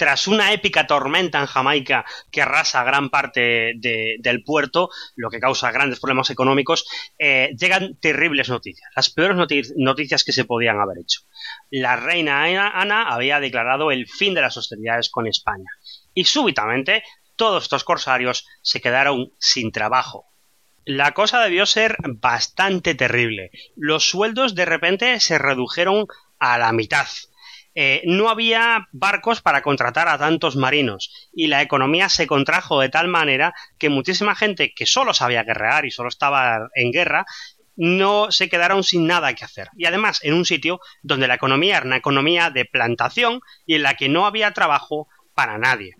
tras 0.00 0.26
una 0.26 0.54
épica 0.54 0.86
tormenta 0.86 1.40
en 1.40 1.44
Jamaica 1.44 2.06
que 2.30 2.40
arrasa 2.40 2.82
gran 2.84 3.10
parte 3.10 3.74
del 3.76 4.42
puerto, 4.44 4.88
lo 5.14 5.28
que 5.28 5.40
causa 5.40 5.70
grandes 5.72 6.00
problemas 6.00 6.30
económicos, 6.30 6.86
eh, 7.18 7.50
llegan 7.54 7.98
terribles 8.00 8.48
noticias, 8.48 8.90
las 8.96 9.10
peores 9.10 9.36
noticias 9.76 10.24
que 10.24 10.32
se 10.32 10.46
podían 10.46 10.80
haber 10.80 11.00
hecho. 11.00 11.20
La 11.70 11.96
reina 11.96 12.44
Ana 12.44 13.10
había 13.10 13.40
declarado 13.40 13.90
el 13.90 14.08
fin 14.08 14.32
de 14.32 14.40
las 14.40 14.56
hostilidades 14.56 15.10
con 15.10 15.26
España 15.26 15.68
y 16.14 16.24
súbitamente 16.24 17.02
todos 17.36 17.64
estos 17.64 17.84
corsarios 17.84 18.46
se 18.62 18.80
quedaron 18.80 19.34
sin 19.38 19.70
trabajo, 19.70 20.30
la 20.84 21.12
cosa 21.12 21.42
debió 21.42 21.66
ser 21.66 21.96
bastante 22.04 22.94
terrible. 22.94 23.50
Los 23.76 24.08
sueldos 24.08 24.54
de 24.54 24.64
repente 24.64 25.20
se 25.20 25.38
redujeron 25.38 26.06
a 26.38 26.58
la 26.58 26.72
mitad. 26.72 27.06
Eh, 27.74 28.02
no 28.04 28.28
había 28.28 28.88
barcos 28.90 29.42
para 29.42 29.62
contratar 29.62 30.08
a 30.08 30.18
tantos 30.18 30.56
marinos 30.56 31.30
y 31.32 31.46
la 31.46 31.62
economía 31.62 32.08
se 32.08 32.26
contrajo 32.26 32.80
de 32.80 32.88
tal 32.88 33.06
manera 33.06 33.54
que 33.78 33.88
muchísima 33.88 34.34
gente 34.34 34.74
que 34.74 34.86
solo 34.86 35.14
sabía 35.14 35.44
guerrear 35.44 35.86
y 35.86 35.92
solo 35.92 36.08
estaba 36.08 36.68
en 36.74 36.90
guerra 36.90 37.26
no 37.76 38.32
se 38.32 38.48
quedaron 38.48 38.82
sin 38.82 39.06
nada 39.06 39.32
que 39.34 39.44
hacer. 39.44 39.68
Y 39.76 39.86
además 39.86 40.18
en 40.22 40.34
un 40.34 40.44
sitio 40.44 40.80
donde 41.02 41.28
la 41.28 41.36
economía 41.36 41.76
era 41.78 41.86
una 41.86 41.96
economía 41.96 42.50
de 42.50 42.64
plantación 42.64 43.40
y 43.64 43.76
en 43.76 43.84
la 43.84 43.94
que 43.94 44.08
no 44.08 44.26
había 44.26 44.52
trabajo 44.52 45.08
para 45.34 45.56
nadie. 45.56 45.94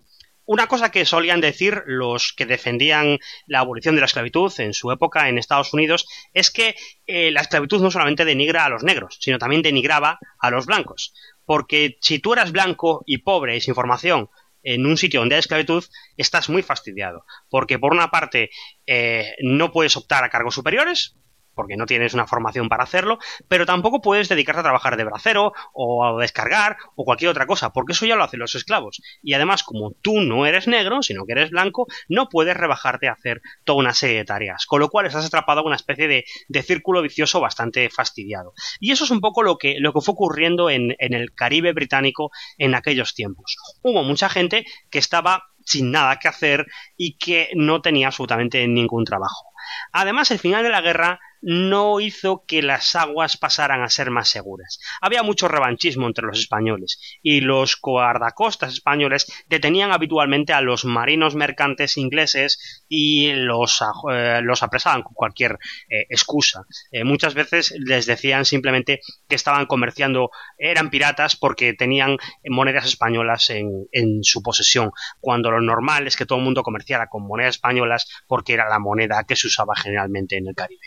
Una 0.45 0.67
cosa 0.67 0.91
que 0.91 1.05
solían 1.05 1.41
decir 1.41 1.83
los 1.85 2.33
que 2.33 2.45
defendían 2.45 3.19
la 3.45 3.59
abolición 3.59 3.95
de 3.95 4.01
la 4.01 4.05
esclavitud 4.05 4.51
en 4.59 4.73
su 4.73 4.91
época 4.91 5.29
en 5.29 5.37
Estados 5.37 5.73
Unidos 5.73 6.07
es 6.33 6.51
que 6.51 6.75
eh, 7.07 7.31
la 7.31 7.41
esclavitud 7.41 7.81
no 7.81 7.91
solamente 7.91 8.25
denigra 8.25 8.65
a 8.65 8.69
los 8.69 8.83
negros, 8.83 9.17
sino 9.19 9.37
también 9.37 9.61
denigraba 9.61 10.19
a 10.39 10.49
los 10.49 10.65
blancos. 10.65 11.13
Porque 11.45 11.97
si 12.01 12.19
tú 12.19 12.33
eras 12.33 12.51
blanco 12.51 13.03
y 13.05 13.19
pobre 13.19 13.55
y 13.55 13.61
sin 13.61 13.75
formación 13.75 14.29
en 14.63 14.85
un 14.85 14.97
sitio 14.97 15.19
donde 15.19 15.35
hay 15.35 15.39
esclavitud, 15.39 15.83
estás 16.17 16.49
muy 16.49 16.63
fastidiado. 16.63 17.25
Porque 17.49 17.79
por 17.79 17.93
una 17.93 18.09
parte 18.09 18.49
eh, 18.85 19.35
no 19.41 19.71
puedes 19.71 19.95
optar 19.97 20.23
a 20.23 20.29
cargos 20.29 20.55
superiores, 20.55 21.15
porque 21.55 21.77
no 21.77 21.85
tienes 21.85 22.13
una 22.13 22.27
formación 22.27 22.69
para 22.69 22.83
hacerlo, 22.83 23.19
pero 23.47 23.65
tampoco 23.65 24.01
puedes 24.01 24.29
dedicarte 24.29 24.61
a 24.61 24.63
trabajar 24.63 24.97
de 24.97 25.03
bracero 25.03 25.53
o 25.73 26.05
a 26.05 26.19
descargar 26.21 26.77
o 26.95 27.05
cualquier 27.05 27.31
otra 27.31 27.45
cosa, 27.45 27.71
porque 27.71 27.93
eso 27.93 28.05
ya 28.05 28.15
lo 28.15 28.23
hacen 28.23 28.39
los 28.39 28.55
esclavos. 28.55 29.01
Y 29.21 29.33
además, 29.33 29.63
como 29.63 29.91
tú 29.91 30.21
no 30.21 30.45
eres 30.45 30.67
negro, 30.67 31.01
sino 31.01 31.25
que 31.25 31.33
eres 31.33 31.51
blanco, 31.51 31.87
no 32.07 32.29
puedes 32.29 32.55
rebajarte 32.55 33.07
a 33.07 33.13
hacer 33.13 33.41
toda 33.63 33.79
una 33.79 33.93
serie 33.93 34.17
de 34.17 34.25
tareas, 34.25 34.65
con 34.65 34.79
lo 34.79 34.89
cual 34.89 35.05
estás 35.05 35.25
atrapado 35.25 35.61
en 35.61 35.67
una 35.67 35.75
especie 35.75 36.07
de, 36.07 36.25
círculo 36.61 37.01
vicioso 37.01 37.41
bastante 37.41 37.89
fastidiado. 37.89 38.53
Y 38.79 38.91
eso 38.91 39.03
es 39.03 39.11
un 39.11 39.19
poco 39.19 39.41
lo 39.41 39.57
que, 39.57 39.77
lo 39.79 39.93
que 39.93 40.01
fue 40.01 40.13
ocurriendo 40.13 40.69
en, 40.69 40.95
en 40.99 41.13
el 41.13 41.33
Caribe 41.33 41.73
británico 41.73 42.31
en 42.57 42.75
aquellos 42.75 43.15
tiempos. 43.15 43.57
Hubo 43.81 44.03
mucha 44.03 44.29
gente 44.29 44.63
que 44.89 44.99
estaba 44.99 45.43
sin 45.65 45.91
nada 45.91 46.17
que 46.17 46.27
hacer 46.27 46.67
y 46.97 47.17
que 47.17 47.49
no 47.55 47.81
tenía 47.81 48.07
absolutamente 48.07 48.67
ningún 48.67 49.05
trabajo. 49.05 49.51
Además, 49.91 50.31
el 50.31 50.39
final 50.39 50.63
de 50.63 50.69
la 50.69 50.81
guerra 50.81 51.19
no 51.41 51.99
hizo 51.99 52.43
que 52.47 52.61
las 52.61 52.95
aguas 52.95 53.37
pasaran 53.37 53.81
a 53.81 53.89
ser 53.89 54.11
más 54.11 54.29
seguras. 54.29 54.79
Había 55.01 55.23
mucho 55.23 55.47
revanchismo 55.47 56.07
entre 56.07 56.25
los 56.25 56.39
españoles 56.39 56.99
y 57.21 57.41
los 57.41 57.77
guardacostas 57.81 58.73
españoles 58.73 59.25
detenían 59.47 59.91
habitualmente 59.91 60.53
a 60.53 60.61
los 60.61 60.85
marinos 60.85 61.35
mercantes 61.35 61.97
ingleses 61.97 62.83
y 62.87 63.31
los, 63.33 63.81
eh, 64.11 64.41
los 64.43 64.63
apresaban 64.63 65.03
con 65.03 65.13
cualquier 65.13 65.57
eh, 65.89 66.05
excusa. 66.09 66.63
Eh, 66.91 67.03
muchas 67.03 67.33
veces 67.33 67.73
les 67.77 68.05
decían 68.05 68.45
simplemente 68.45 69.01
que 69.27 69.35
estaban 69.35 69.65
comerciando, 69.65 70.29
eran 70.57 70.89
piratas 70.89 71.35
porque 71.35 71.73
tenían 71.73 72.17
monedas 72.49 72.85
españolas 72.85 73.49
en, 73.49 73.87
en 73.91 74.23
su 74.23 74.43
posesión, 74.43 74.91
cuando 75.19 75.51
lo 75.51 75.61
normal 75.61 76.07
es 76.07 76.15
que 76.15 76.25
todo 76.25 76.37
el 76.39 76.45
mundo 76.45 76.63
comerciara 76.63 77.07
con 77.07 77.25
monedas 77.27 77.55
españolas 77.55 78.07
porque 78.27 78.53
era 78.53 78.69
la 78.69 78.79
moneda 78.79 79.23
que 79.23 79.35
se 79.35 79.47
usaba 79.47 79.75
generalmente 79.75 80.37
en 80.37 80.47
el 80.47 80.55
Caribe. 80.55 80.81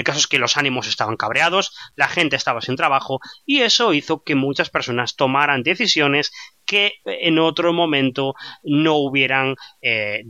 El 0.00 0.04
caso 0.04 0.18
es 0.18 0.26
que 0.26 0.38
los 0.38 0.56
ánimos 0.56 0.88
estaban 0.88 1.18
cabreados, 1.18 1.76
la 1.94 2.08
gente 2.08 2.34
estaba 2.34 2.62
sin 2.62 2.74
trabajo 2.74 3.20
y 3.44 3.60
eso 3.60 3.92
hizo 3.92 4.24
que 4.24 4.34
muchas 4.34 4.70
personas 4.70 5.14
tomaran 5.14 5.62
decisiones 5.62 6.32
que 6.64 6.94
en 7.04 7.38
otro 7.38 7.74
momento 7.74 8.34
no 8.62 8.94
hubieran 8.94 9.56
eh, 9.82 10.24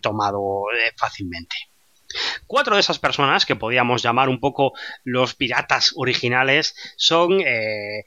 tomado 0.00 0.66
eh, 0.72 0.92
fácilmente. 0.96 1.56
Cuatro 2.46 2.76
de 2.76 2.82
esas 2.82 3.00
personas, 3.00 3.46
que 3.46 3.56
podíamos 3.56 4.00
llamar 4.00 4.28
un 4.28 4.38
poco 4.38 4.74
los 5.02 5.34
piratas 5.34 5.92
originales, 5.96 6.76
son 6.96 7.40
eh, 7.40 8.04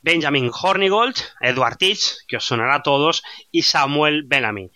Benjamin 0.00 0.50
Hornigold, 0.50 1.16
Edward 1.42 1.76
Teach, 1.76 2.24
que 2.26 2.38
os 2.38 2.46
sonará 2.46 2.76
a 2.76 2.82
todos, 2.82 3.22
y 3.50 3.60
Samuel 3.60 4.22
Bellamy. 4.24 4.70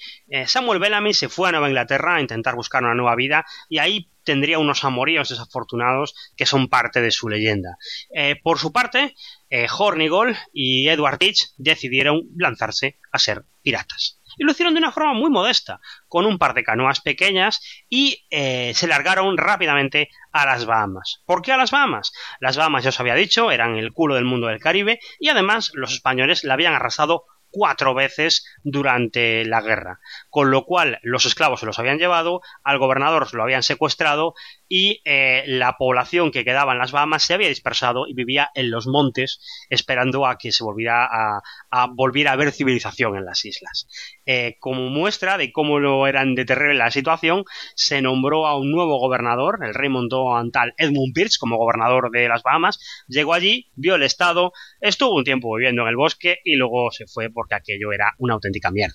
Samuel 0.45 0.79
Bellamy 0.79 1.15
se 1.15 1.31
fue 1.31 1.49
a 1.49 1.53
Nueva 1.53 1.69
Inglaterra 1.69 2.17
a 2.17 2.21
intentar 2.21 2.55
buscar 2.55 2.85
una 2.85 2.95
nueva 2.95 3.17
vida 3.17 3.47
y 3.71 3.79
ahí 3.79 4.11
tendría 4.27 4.59
unos 4.59 4.85
amoríos 4.85 5.31
desafortunados 5.31 6.15
que 6.37 6.45
son 6.45 6.69
parte 6.69 7.01
de 7.01 7.11
su 7.11 7.31
leyenda. 7.31 7.79
Eh, 8.15 8.37
por 8.43 8.59
su 8.59 8.73
parte, 8.73 9.15
eh, 9.49 9.67
Hornigold 9.71 10.37
y 10.53 10.89
Edward 10.89 11.19
Teach 11.19 11.53
decidieron 11.57 12.23
lanzarse 12.37 12.99
a 13.13 13.19
ser 13.19 13.45
piratas. 13.63 14.21
Y 14.37 14.45
lo 14.45 14.53
hicieron 14.53 14.75
de 14.75 14.81
una 14.81 14.93
forma 14.93 15.15
muy 15.15 15.31
modesta, 15.31 15.81
con 16.09 16.27
un 16.27 16.37
par 16.37 16.53
de 16.53 16.65
canoas 16.65 17.01
pequeñas 17.01 17.63
y 17.89 18.27
eh, 18.31 18.73
se 18.75 18.87
largaron 18.87 19.39
rápidamente 19.39 20.11
a 20.33 20.45
las 20.45 20.67
Bahamas. 20.67 21.23
¿Por 21.25 21.41
qué 21.41 21.53
a 21.53 21.57
las 21.57 21.71
Bahamas? 21.71 22.13
Las 22.41 22.59
Bahamas, 22.59 22.85
ya 22.85 22.91
os 22.91 23.01
había 23.01 23.15
dicho, 23.15 23.51
eran 23.51 23.77
el 23.77 23.93
culo 23.93 24.17
del 24.17 24.27
mundo 24.27 24.49
del 24.49 24.61
Caribe 24.61 24.99
y 25.19 25.31
además 25.31 25.71
los 25.73 25.93
españoles 25.93 26.45
la 26.45 26.55
habían 26.55 26.75
arrasado 26.75 27.25
cuatro 27.57 27.95
veces 27.95 28.45
durante 28.63 29.47
la 29.47 29.63
guerra, 29.63 29.99
con 30.29 30.51
lo 30.51 30.67
cual 30.67 30.99
los 31.03 31.25
esclavos 31.25 31.61
se 31.61 31.67
los 31.67 31.79
habían 31.79 31.97
llevado, 31.97 32.43
al 32.63 32.79
gobernador 32.79 33.33
lo 33.33 33.43
habían 33.43 33.63
secuestrado 33.63 34.35
y 34.69 35.01
eh, 35.07 35.45
la 35.47 35.79
población 35.79 36.33
que 36.33 36.45
quedaba 36.45 36.73
en 36.73 36.79
las 36.79 36.93
Bahamas 36.93 37.23
se 37.23 37.33
había 37.33 37.49
dispersado 37.49 38.07
y 38.07 38.13
vivía 38.13 38.51
en 38.55 38.71
los 38.71 38.87
montes 38.87 39.41
esperando 39.71 40.27
a 40.27 40.37
que 40.37 40.53
se 40.53 40.65
volviera 40.65 41.07
a, 41.07 41.41
a 41.71 41.87
volviera 41.87 42.33
a 42.33 42.35
haber 42.35 42.53
civilización 42.53 43.17
en 43.17 43.25
las 43.25 43.47
islas. 43.47 43.89
Eh, 44.27 44.57
como 44.61 44.91
muestra 44.91 45.39
de 45.39 45.51
cómo 45.51 45.79
lo 45.79 46.07
eran 46.07 46.35
de 46.35 46.45
terrible 46.45 46.75
la 46.75 46.91
situación, 46.91 47.45
se 47.75 48.03
nombró 48.03 48.47
a 48.47 48.59
un 48.59 48.71
nuevo 48.71 48.99
gobernador, 48.99 49.61
el 49.63 49.73
rey 49.73 49.89
montó 49.89 50.37
a 50.37 50.43
un 50.43 50.51
tal 50.51 50.75
Edmund 50.77 51.15
Pierce 51.15 51.39
como 51.41 51.57
gobernador 51.57 52.11
de 52.11 52.29
las 52.29 52.43
Bahamas, 52.43 52.79
llegó 53.09 53.33
allí, 53.33 53.71
vio 53.77 53.95
el 53.95 54.03
estado, 54.03 54.53
estuvo 54.81 55.15
un 55.15 55.25
tiempo 55.25 55.55
viviendo 55.55 55.83
en 55.83 55.89
el 55.89 55.97
bosque 55.97 56.39
y 56.45 56.57
luego 56.57 56.91
se 56.91 57.07
fue 57.07 57.31
porque 57.47 57.55
aquello 57.55 57.93
era 57.93 58.13
una 58.19 58.35
auténtica 58.35 58.71
mierda. 58.73 58.95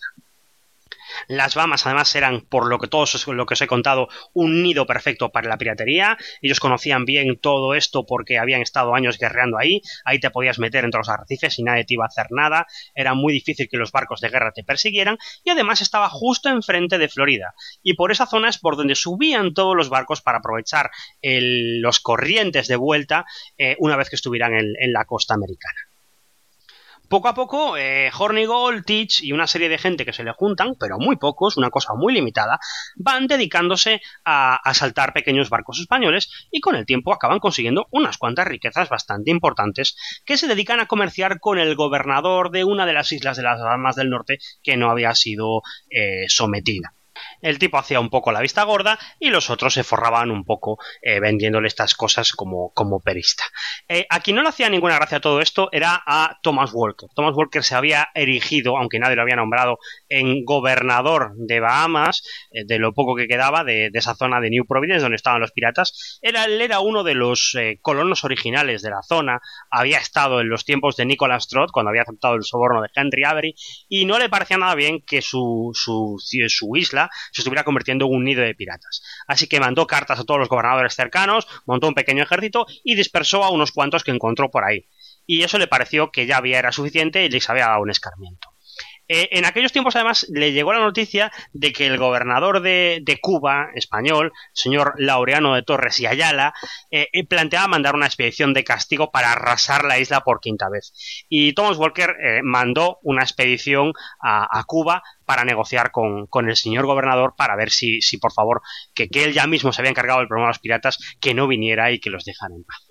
Las 1.28 1.56
Bahamas 1.56 1.86
además 1.86 2.14
eran, 2.16 2.42
por 2.42 2.68
lo 2.68 2.80
que 2.80 2.88
todos 2.88 3.28
lo 3.28 3.46
que 3.46 3.54
os 3.54 3.62
he 3.62 3.68
contado, 3.68 4.08
un 4.34 4.64
nido 4.64 4.86
perfecto 4.86 5.30
para 5.30 5.50
la 5.50 5.58
piratería. 5.58 6.18
Ellos 6.42 6.60
conocían 6.60 7.06
bien 7.06 7.38
todo 7.40 7.74
esto 7.74 8.06
porque 8.06 8.38
habían 8.38 8.62
estado 8.62 8.96
años 8.96 9.18
guerreando 9.18 9.58
ahí. 9.58 9.82
Ahí 10.06 10.20
te 10.20 10.30
podías 10.30 10.60
meter 10.60 10.86
entre 10.86 11.00
los 11.00 11.10
arrecifes 11.10 11.60
y 11.60 11.64
nadie 11.64 11.86
te 11.86 11.96
iba 11.96 12.06
a 12.06 12.08
hacer 12.08 12.28
nada. 12.30 12.66
Era 12.96 13.14
muy 13.14 13.34
difícil 13.34 13.68
que 13.70 13.78
los 13.78 13.92
barcos 13.92 14.22
de 14.22 14.30
guerra 14.30 14.52
te 14.52 14.64
persiguieran. 14.64 15.18
Y 15.44 15.50
además 15.50 15.82
estaba 15.82 16.10
justo 16.10 16.50
enfrente 16.50 16.98
de 16.98 17.10
Florida. 17.10 17.54
Y 17.84 17.96
por 17.96 18.12
esa 18.12 18.26
zona 18.26 18.50
es 18.50 18.58
por 18.58 18.78
donde 18.78 18.96
subían 18.96 19.54
todos 19.54 19.76
los 19.76 19.90
barcos 19.90 20.22
para 20.22 20.40
aprovechar 20.40 20.92
los 21.22 22.00
corrientes 22.00 22.68
de 22.68 22.76
vuelta 22.76 23.26
eh, 23.58 23.76
una 23.80 23.98
vez 23.98 24.10
que 24.10 24.16
estuvieran 24.16 24.54
en 24.54 24.94
la 24.94 25.06
costa 25.06 25.34
americana. 25.34 25.91
Poco 27.12 27.28
a 27.28 27.34
poco, 27.34 27.76
eh, 27.76 28.10
Teach 28.86 29.22
y 29.22 29.34
una 29.34 29.46
serie 29.46 29.68
de 29.68 29.78
gente 29.78 30.06
que 30.06 30.14
se 30.14 30.24
le 30.24 30.32
juntan, 30.32 30.76
pero 30.80 30.98
muy 30.98 31.18
pocos, 31.18 31.58
una 31.58 31.70
cosa 31.70 31.94
muy 31.94 32.14
limitada, 32.14 32.58
van 32.96 33.28
dedicándose 33.28 34.00
a 34.24 34.56
asaltar 34.56 35.12
pequeños 35.12 35.50
barcos 35.50 35.82
españoles 35.82 36.48
y 36.52 36.62
con 36.62 36.78
el 36.78 36.86
tiempo 36.86 37.14
acaban 37.14 37.40
consiguiendo 37.40 37.88
unas 37.92 38.18
cuantas 38.18 38.48
riquezas 38.48 38.88
bastante 38.88 39.30
importantes 39.30 39.98
que 40.24 40.38
se 40.38 40.48
dedican 40.48 40.80
a 40.80 40.86
comerciar 40.86 41.42
con 41.42 41.60
el 41.60 41.76
gobernador 41.76 42.50
de 42.50 42.64
una 42.64 42.86
de 42.86 42.94
las 42.94 43.12
islas 43.12 43.36
de 43.36 43.44
las 43.44 43.60
Almas 43.60 43.98
del 43.98 44.10
Norte 44.10 44.38
que 44.64 44.78
no 44.78 44.90
había 44.90 45.14
sido 45.14 45.64
eh, 45.90 46.30
sometida. 46.30 46.94
El 47.42 47.60
tipo 47.60 47.78
hacía 47.78 48.00
un 48.00 48.10
poco 48.10 48.32
la 48.32 48.42
vista 48.42 48.64
gorda 48.64 49.00
y 49.20 49.30
los 49.30 49.50
otros 49.50 49.74
se 49.74 49.84
forraban 49.84 50.32
un 50.32 50.46
poco 50.46 50.78
eh, 51.02 51.20
vendiéndole 51.20 51.68
estas 51.68 51.96
cosas 51.96 52.32
como, 52.32 52.72
como 52.74 53.00
perista. 53.00 53.44
Eh, 53.88 54.06
a 54.10 54.20
quien 54.20 54.36
no 54.36 54.44
le 54.44 54.50
hacía 54.50 54.70
ninguna 54.70 54.96
gracia 54.96 55.20
todo 55.20 55.42
esto 55.42 55.70
era 55.72 56.02
a 56.06 56.40
Thomas 56.42 56.72
Walker. 56.74 57.10
Thomas 57.16 57.36
Walker 57.36 57.64
se 57.64 57.76
había 57.76 58.10
erigido, 58.14 58.78
aunque 58.78 59.00
nadie 59.00 59.16
lo 59.16 59.22
había 59.24 59.36
nombrado, 59.36 59.80
en 60.10 60.46
gobernador 60.46 61.34
de 61.36 61.60
Bahamas, 61.60 62.24
eh, 62.52 62.64
de 62.66 62.80
lo 62.80 62.94
poco 62.94 63.16
que 63.16 63.28
quedaba 63.28 63.64
de, 63.64 63.90
esa 63.94 64.16
zona 64.16 64.40
de 64.40 64.50
New 64.50 64.66
Providence 64.66 65.02
donde 65.02 65.16
estaban 65.16 65.42
los 65.42 65.52
piratas. 65.52 66.20
Era, 66.22 66.46
él 66.46 66.62
era 66.62 66.80
uno 66.80 67.04
de 67.04 67.16
los 67.16 67.56
colonos 67.82 68.24
originales 68.24 68.82
de 68.82 68.90
la 68.90 69.02
zona, 69.02 69.40
había 69.70 69.98
estado 69.98 70.42
en 70.42 70.50
los 70.50 70.66
tiempos 70.66 70.96
de 70.96 71.06
Nicholas 71.06 71.48
Trott, 71.48 71.72
cuando 71.72 71.90
había 71.90 72.04
aceptado 72.04 72.36
el 72.36 72.44
soborno 72.44 72.82
de 72.82 72.90
Henry 72.96 73.24
Avery, 73.24 73.56
y 73.88 74.06
no 74.06 74.20
le 74.20 74.30
parecía 74.30 74.58
nada 74.58 74.76
bien 74.76 75.02
que 75.02 75.22
su, 75.22 75.72
su, 75.74 76.18
su 76.20 76.76
isla 76.76 77.10
se 77.32 77.42
estuviera 77.42 77.64
convirtiendo 77.64 78.06
en 78.06 78.14
un 78.14 78.24
nido 78.24 78.44
de 78.44 78.56
piratas. 78.56 79.02
Así 79.28 79.48
que 79.48 79.60
mandó 79.60 79.88
cartas 79.88 80.20
a 80.20 80.24
todos 80.24 80.40
los 80.40 80.50
gobernadores 80.50 80.96
cercanos, 80.96 81.48
montó 81.66 81.88
un 81.88 81.94
pequeño 81.94 82.24
ejército 82.24 82.66
y 82.84 82.96
dispersó 82.96 83.44
a 83.44 83.52
unos 83.52 83.72
cuantos 83.72 84.04
que 84.04 84.12
encontró 84.12 84.50
por 84.50 84.64
ahí. 84.64 84.88
Y 85.26 85.44
eso 85.44 85.58
le 85.58 85.68
pareció 85.68 86.12
que 86.12 86.26
ya 86.26 86.38
había 86.38 86.60
era 86.60 86.72
suficiente 86.72 87.24
y 87.24 87.30
les 87.30 87.50
había 87.50 87.68
dado 87.68 87.82
un 87.82 87.90
escarmiento. 87.90 88.51
Eh, 89.14 89.28
en 89.38 89.44
aquellos 89.44 89.74
tiempos, 89.74 89.98
además, 89.98 90.26
le 90.30 90.54
llegó 90.54 90.72
la 90.72 90.80
noticia 90.80 91.34
de 91.52 91.74
que 91.74 91.86
el 91.86 91.98
gobernador 91.98 92.62
de, 92.62 93.20
Cuba, 93.22 93.68
español, 93.76 94.32
señor 94.54 94.94
Laureano 94.98 95.54
de 95.54 95.64
Torres 95.64 96.00
y 96.00 96.06
Ayala, 96.06 96.54
eh, 96.92 97.10
eh, 97.12 97.28
planteaba 97.28 97.68
mandar 97.68 97.94
una 97.94 98.06
expedición 98.06 98.54
de 98.54 98.64
castigo 98.64 99.12
para 99.12 99.34
arrasar 99.34 99.84
la 99.84 100.00
isla 100.00 100.22
por 100.22 100.40
quinta 100.40 100.70
vez. 100.70 100.94
Y 101.28 101.52
Thomas 101.52 101.76
Walker 101.76 102.16
mandó 102.44 103.00
una 103.04 103.24
expedición 103.24 103.92
a, 104.22 104.64
Cuba 104.66 105.04
para 105.26 105.44
negociar 105.44 105.92
con, 105.92 106.30
el 106.48 106.56
señor 106.56 106.86
gobernador 106.86 107.34
para 107.36 107.58
ver 107.58 107.70
si, 107.70 108.02
si 108.02 108.18
por 108.18 108.32
favor, 108.32 108.62
que, 108.94 109.10
que 109.10 109.26
él 109.26 109.34
ya 109.34 109.46
mismo 109.46 109.74
se 109.74 109.82
había 109.82 109.92
encargado 109.92 110.20
del 110.20 110.30
problema 110.30 110.48
de 110.48 110.52
los 110.52 110.60
piratas, 110.60 110.98
que 111.20 111.34
no 111.34 111.50
viniera 111.50 111.92
y 111.92 112.00
que 112.00 112.12
los 112.12 112.24
dejara 112.24 112.56
en 112.56 112.64
paz. 112.64 112.91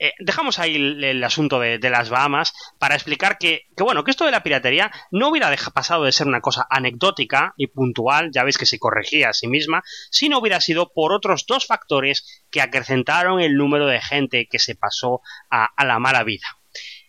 Eh, 0.00 0.12
dejamos 0.20 0.58
ahí 0.58 0.76
el, 0.76 1.24
asunto 1.24 1.58
de, 1.58 1.78
las 1.90 2.08
Bahamas 2.08 2.52
para 2.78 2.94
explicar 2.94 3.36
que, 3.38 3.66
bueno, 3.76 4.04
que 4.04 4.10
esto 4.12 4.24
de 4.24 4.30
la 4.30 4.42
piratería 4.42 4.92
no 5.10 5.28
hubiera 5.28 5.54
pasado 5.74 6.04
de 6.04 6.12
ser 6.12 6.26
una 6.26 6.40
cosa 6.40 6.66
anecdótica 6.70 7.54
y 7.56 7.66
puntual, 7.66 8.30
ya 8.32 8.44
veis 8.44 8.58
que 8.58 8.66
se 8.66 8.78
corregía 8.78 9.30
a 9.30 9.34
sí 9.34 9.48
misma, 9.48 9.82
sino 10.10 10.38
hubiera 10.38 10.60
sido 10.60 10.92
por 10.92 11.12
otros 11.12 11.46
dos 11.46 11.66
factores 11.66 12.44
que 12.50 12.60
acrecentaron 12.60 13.40
el 13.40 13.56
número 13.56 13.86
de 13.86 14.00
gente 14.00 14.46
que 14.48 14.58
se 14.58 14.76
pasó 14.76 15.20
a, 15.50 15.70
la 15.84 15.98
mala 15.98 16.22
vida. 16.22 16.46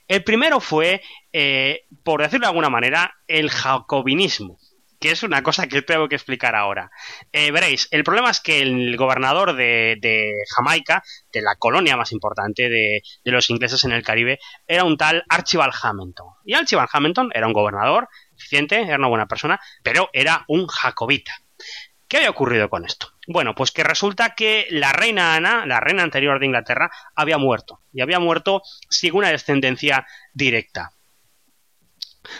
El 0.07 0.23
primero 0.23 0.59
fue, 0.59 1.01
eh, 1.31 1.85
por 2.03 2.21
decirlo 2.21 2.45
de 2.45 2.49
alguna 2.49 2.69
manera, 2.69 3.13
el 3.27 3.51
jacobinismo 3.51 4.58
que 4.99 5.11
es 5.11 5.23
una 5.23 5.43
cosa 5.43 5.67
que 5.67 5.81
tengo 5.81 6.09
que 6.09 6.15
explicar 6.15 6.55
ahora. 6.55 6.91
Eh, 7.31 7.51
veréis, 7.51 7.87
el 7.91 8.03
problema 8.03 8.29
es 8.29 8.41
que 8.41 8.61
el 8.61 8.97
gobernador 8.97 9.55
de, 9.55 10.33
Jamaica, 10.55 11.03
de 11.31 11.41
la 11.41 11.55
colonia 11.55 11.97
más 11.97 12.11
importante 12.11 12.69
de, 12.69 13.01
los 13.23 13.49
ingleses 13.49 13.83
en 13.85 13.91
el 13.91 14.03
Caribe, 14.03 14.39
era 14.67 14.83
un 14.83 14.97
tal 14.97 15.23
Archibald 15.29 15.73
Hamilton. 15.81 16.27
Y 16.45 16.53
Archibald 16.53 16.89
Hamilton 16.91 17.31
era 17.33 17.47
un 17.47 17.53
gobernador 17.53 18.09
eficiente, 18.37 18.81
era 18.81 18.97
una 18.97 19.07
buena 19.07 19.27
persona, 19.27 19.59
pero 19.83 20.09
era 20.13 20.43
un 20.47 20.67
jacobita. 20.67 21.33
¿Qué 22.07 22.17
había 22.17 22.31
ocurrido 22.31 22.69
con 22.69 22.85
esto? 22.85 23.11
Bueno, 23.27 23.53
pues 23.53 23.71
que 23.71 23.83
resulta 23.83 24.33
que 24.33 24.65
la 24.71 24.91
reina 24.93 25.35
Ana, 25.35 25.67
la 25.67 25.79
reina 25.79 26.01
anterior 26.01 26.39
de 26.39 26.47
Inglaterra, 26.47 26.89
había 27.15 27.37
muerto. 27.37 27.81
Y 27.93 28.01
había 28.01 28.19
muerto 28.19 28.63
sin 28.89 29.15
una 29.15 29.29
descendencia 29.29 30.07
directa. 30.33 30.91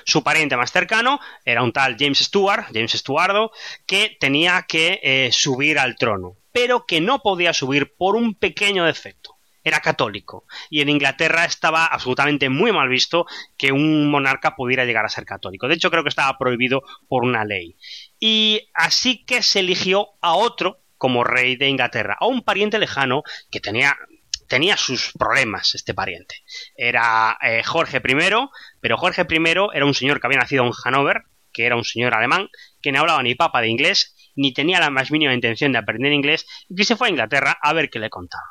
Su 0.05 0.23
pariente 0.23 0.57
más 0.57 0.71
cercano 0.71 1.19
era 1.45 1.63
un 1.63 1.71
tal 1.71 1.95
James 1.97 2.19
Stuart, 2.19 2.67
James 2.73 2.91
Stuardo, 2.91 3.51
que 3.85 4.17
tenía 4.19 4.65
que 4.67 4.99
eh, 5.03 5.29
subir 5.31 5.79
al 5.79 5.95
trono, 5.95 6.37
pero 6.51 6.85
que 6.85 7.01
no 7.01 7.19
podía 7.19 7.53
subir 7.53 7.95
por 7.95 8.15
un 8.15 8.35
pequeño 8.35 8.85
defecto. 8.85 9.35
Era 9.61 9.81
católico 9.81 10.45
y 10.69 10.81
en 10.81 10.89
Inglaterra 10.89 11.43
estaba 11.43 11.85
absolutamente 11.85 12.47
muy 12.49 12.71
mal 12.71 12.87
visto 12.87 13.25
que 13.57 13.73
un 13.73 14.09
monarca 14.09 14.55
pudiera 14.55 14.85
llegar 14.85 15.05
a 15.05 15.09
ser 15.09 15.25
católico. 15.25 15.67
De 15.67 15.75
hecho, 15.75 15.91
creo 15.91 16.03
que 16.03 16.09
estaba 16.09 16.37
prohibido 16.37 16.81
por 17.09 17.23
una 17.23 17.43
ley. 17.43 17.75
Y 18.19 18.69
así 18.73 19.25
que 19.25 19.43
se 19.43 19.59
eligió 19.59 20.11
a 20.21 20.33
otro 20.33 20.79
como 20.97 21.23
rey 21.23 21.55
de 21.55 21.69
Inglaterra, 21.69 22.17
a 22.19 22.27
un 22.27 22.41
pariente 22.41 22.77
lejano 22.77 23.23
que 23.49 23.59
tenía 23.59 23.97
tenía 24.49 24.75
sus 24.75 25.13
problemas 25.17 25.73
este 25.75 25.93
pariente. 25.93 26.43
Era 26.75 27.37
eh, 27.41 27.63
Jorge 27.63 27.97
I, 27.97 28.49
pero 28.81 28.97
Jorge 28.97 29.25
I 29.29 29.43
era 29.73 29.85
un 29.85 29.93
señor 29.93 30.19
que 30.19 30.27
había 30.27 30.39
nacido 30.39 30.65
en 30.65 30.71
Hannover, 30.71 31.23
que 31.53 31.65
era 31.65 31.77
un 31.77 31.85
señor 31.85 32.13
alemán, 32.13 32.49
que 32.81 32.91
no 32.91 32.99
hablaba 32.99 33.23
ni 33.23 33.35
papa 33.35 33.61
de 33.61 33.69
inglés, 33.69 34.15
ni 34.35 34.53
tenía 34.53 34.79
la 34.79 34.89
más 34.89 35.11
mínima 35.11 35.33
intención 35.33 35.71
de 35.71 35.77
aprender 35.77 36.11
inglés, 36.11 36.45
y 36.67 36.75
que 36.75 36.83
se 36.83 36.95
fue 36.95 37.07
a 37.07 37.11
Inglaterra 37.11 37.57
a 37.61 37.73
ver 37.73 37.89
qué 37.89 37.99
le 37.99 38.09
contaba. 38.09 38.43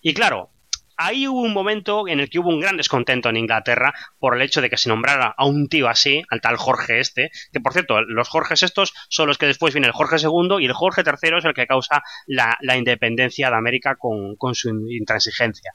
Y 0.00 0.14
claro, 0.14 0.52
ahí 0.96 1.28
hubo 1.28 1.40
un 1.40 1.52
momento 1.52 2.08
en 2.08 2.20
el 2.20 2.30
que 2.30 2.38
hubo 2.38 2.48
un 2.48 2.60
gran 2.60 2.76
descontento 2.76 3.28
en 3.28 3.36
Inglaterra 3.36 3.94
por 4.18 4.34
el 4.34 4.42
hecho 4.42 4.60
de 4.60 4.70
que 4.70 4.76
se 4.76 4.88
nombrara 4.88 5.34
a 5.36 5.44
un 5.44 5.68
tío 5.68 5.88
así, 5.88 6.22
al 6.30 6.40
tal 6.40 6.56
Jorge 6.56 7.00
este, 7.00 7.30
que 7.52 7.60
por 7.60 7.72
cierto, 7.72 8.00
los 8.02 8.28
Jorges 8.28 8.62
estos 8.62 8.92
son 9.08 9.28
los 9.28 9.38
que 9.38 9.46
después 9.46 9.74
viene 9.74 9.86
el 9.86 9.92
Jorge 9.92 10.16
II 10.18 10.56
y 10.60 10.66
el 10.66 10.72
Jorge 10.72 11.02
III 11.04 11.38
es 11.38 11.44
el 11.44 11.54
que 11.54 11.66
causa 11.66 12.02
la, 12.26 12.56
independencia 12.76 13.48
de 13.48 13.56
América 13.56 13.96
con, 13.96 14.36
su 14.54 14.68
intransigencia. 14.90 15.72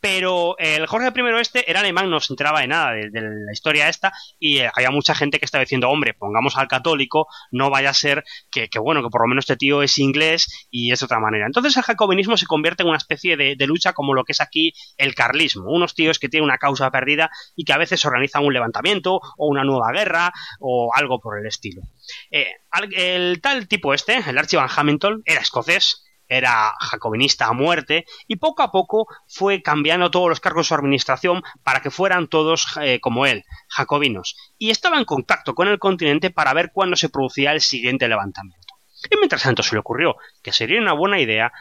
Pero 0.00 0.56
el 0.58 0.86
Jorge 0.86 1.12
I 1.14 1.40
este 1.40 1.70
era 1.70 1.80
alemán, 1.80 2.10
no 2.10 2.20
se 2.20 2.32
enteraba 2.32 2.60
de 2.60 2.68
nada 2.68 2.92
de, 2.92 3.10
la 3.12 3.52
historia 3.52 3.88
esta 3.88 4.12
y 4.38 4.58
eh, 4.58 4.70
había 4.74 4.90
mucha 4.90 5.14
gente 5.14 5.38
que 5.38 5.44
estaba 5.44 5.64
diciendo, 5.64 5.88
hombre, 5.88 6.14
pongamos 6.14 6.56
al 6.56 6.68
católico, 6.68 7.26
no 7.50 7.70
vaya 7.70 7.90
a 7.90 7.94
ser 7.94 8.24
que, 8.50 8.68
bueno, 8.78 9.02
que 9.02 9.08
por 9.08 9.22
lo 9.22 9.28
menos 9.28 9.44
este 9.44 9.56
tío 9.56 9.82
es 9.82 9.98
inglés 9.98 10.68
y 10.70 10.92
es 10.92 11.00
de 11.00 11.06
otra 11.06 11.20
manera. 11.20 11.46
Entonces 11.46 11.76
el 11.76 11.82
jacobinismo 11.82 12.36
se 12.36 12.46
convierte 12.46 12.82
en 12.82 12.88
una 12.88 12.98
especie 12.98 13.36
de 13.36 13.66
lucha 13.66 13.92
como 13.92 14.14
lo 14.14 14.24
que 14.24 14.32
es 14.32 14.40
aquí 14.40 14.63
el 14.96 15.14
carlismo, 15.14 15.70
unos 15.70 15.94
tíos 15.94 16.18
que 16.18 16.28
tienen 16.28 16.44
una 16.44 16.58
causa 16.58 16.90
perdida 16.90 17.30
y 17.56 17.64
que 17.64 17.72
a 17.72 17.78
veces 17.78 18.04
organizan 18.04 18.44
un 18.44 18.52
levantamiento 18.52 19.20
o 19.36 19.46
una 19.48 19.64
nueva 19.64 19.92
guerra 19.92 20.32
o 20.60 20.92
algo 20.94 21.20
por 21.20 21.38
el 21.38 21.46
estilo. 21.46 21.82
Eh, 22.30 22.46
el 22.92 23.40
tal 23.40 23.68
tipo 23.68 23.94
este, 23.94 24.18
el 24.26 24.38
Archibald 24.38 24.70
Hamilton, 24.74 25.22
era 25.24 25.40
escocés, 25.40 26.04
era 26.28 26.72
jacobinista 26.80 27.46
a 27.46 27.52
muerte 27.52 28.04
y 28.26 28.36
poco 28.36 28.62
a 28.62 28.70
poco 28.70 29.06
fue 29.26 29.62
cambiando 29.62 30.10
todos 30.10 30.28
los 30.28 30.40
cargos 30.40 30.66
de 30.66 30.68
su 30.68 30.74
administración 30.74 31.42
para 31.62 31.80
que 31.80 31.90
fueran 31.90 32.28
todos 32.28 32.66
eh, 32.80 33.00
como 33.00 33.26
él, 33.26 33.44
jacobinos, 33.68 34.36
y 34.58 34.70
estaba 34.70 34.98
en 34.98 35.04
contacto 35.04 35.54
con 35.54 35.68
el 35.68 35.78
continente 35.78 36.30
para 36.30 36.54
ver 36.54 36.70
cuándo 36.72 36.96
se 36.96 37.08
producía 37.08 37.52
el 37.52 37.60
siguiente 37.60 38.08
levantamiento. 38.08 38.74
Y 39.10 39.16
mientras 39.18 39.42
tanto 39.42 39.62
se 39.62 39.74
le 39.74 39.80
ocurrió 39.80 40.16
que 40.42 40.52
sería 40.52 40.80
una 40.80 40.94
buena 40.94 41.20
idea 41.20 41.52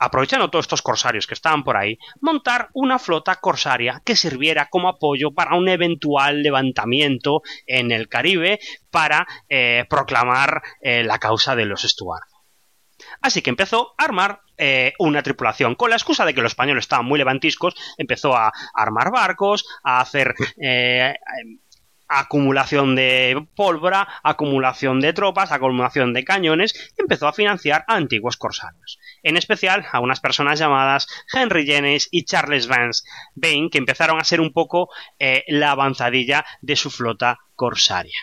aprovechando 0.00 0.50
todos 0.50 0.64
estos 0.64 0.82
corsarios 0.82 1.26
que 1.26 1.34
estaban 1.34 1.62
por 1.62 1.76
ahí, 1.76 1.98
montar 2.20 2.70
una 2.72 2.98
flota 2.98 3.36
corsaria 3.36 4.02
que 4.04 4.16
sirviera 4.16 4.66
como 4.70 4.88
apoyo 4.88 5.32
para 5.32 5.54
un 5.56 5.68
eventual 5.68 6.42
levantamiento 6.42 7.42
en 7.66 7.92
el 7.92 8.08
Caribe 8.08 8.58
para 8.90 9.26
eh, 9.48 9.84
proclamar 9.88 10.62
eh, 10.80 11.04
la 11.04 11.18
causa 11.18 11.54
de 11.54 11.66
los 11.66 11.82
Stuart. 11.82 12.24
Así 13.20 13.42
que 13.42 13.50
empezó 13.50 13.94
a 13.98 14.04
armar 14.04 14.40
eh, 14.56 14.94
una 14.98 15.22
tripulación. 15.22 15.74
Con 15.74 15.90
la 15.90 15.96
excusa 15.96 16.24
de 16.24 16.32
que 16.32 16.42
los 16.42 16.52
españoles 16.52 16.84
estaban 16.84 17.06
muy 17.06 17.18
levantiscos, 17.18 17.74
empezó 17.98 18.34
a 18.34 18.52
armar 18.74 19.10
barcos, 19.10 19.66
a 19.84 20.00
hacer 20.00 20.34
acumulación 22.10 22.96
de 22.96 23.46
pólvora, 23.54 24.08
acumulación 24.22 25.00
de 25.00 25.12
tropas, 25.12 25.52
acumulación 25.52 26.12
de 26.12 26.24
cañones, 26.24 26.92
y 26.98 27.02
empezó 27.02 27.28
a 27.28 27.32
financiar 27.32 27.84
a 27.86 27.94
antiguos 27.94 28.36
corsarios. 28.36 28.98
En 29.22 29.36
especial 29.36 29.86
a 29.92 30.00
unas 30.00 30.20
personas 30.20 30.58
llamadas 30.58 31.06
Henry 31.32 31.66
Jennings 31.66 32.08
y 32.10 32.24
Charles 32.24 32.66
Vance 32.66 33.04
Bain, 33.34 33.70
que 33.70 33.78
empezaron 33.78 34.18
a 34.20 34.24
ser 34.24 34.40
un 34.40 34.52
poco 34.52 34.90
eh, 35.18 35.44
la 35.48 35.72
avanzadilla 35.72 36.44
de 36.60 36.76
su 36.76 36.90
flota 36.90 37.38
corsaria. 37.54 38.18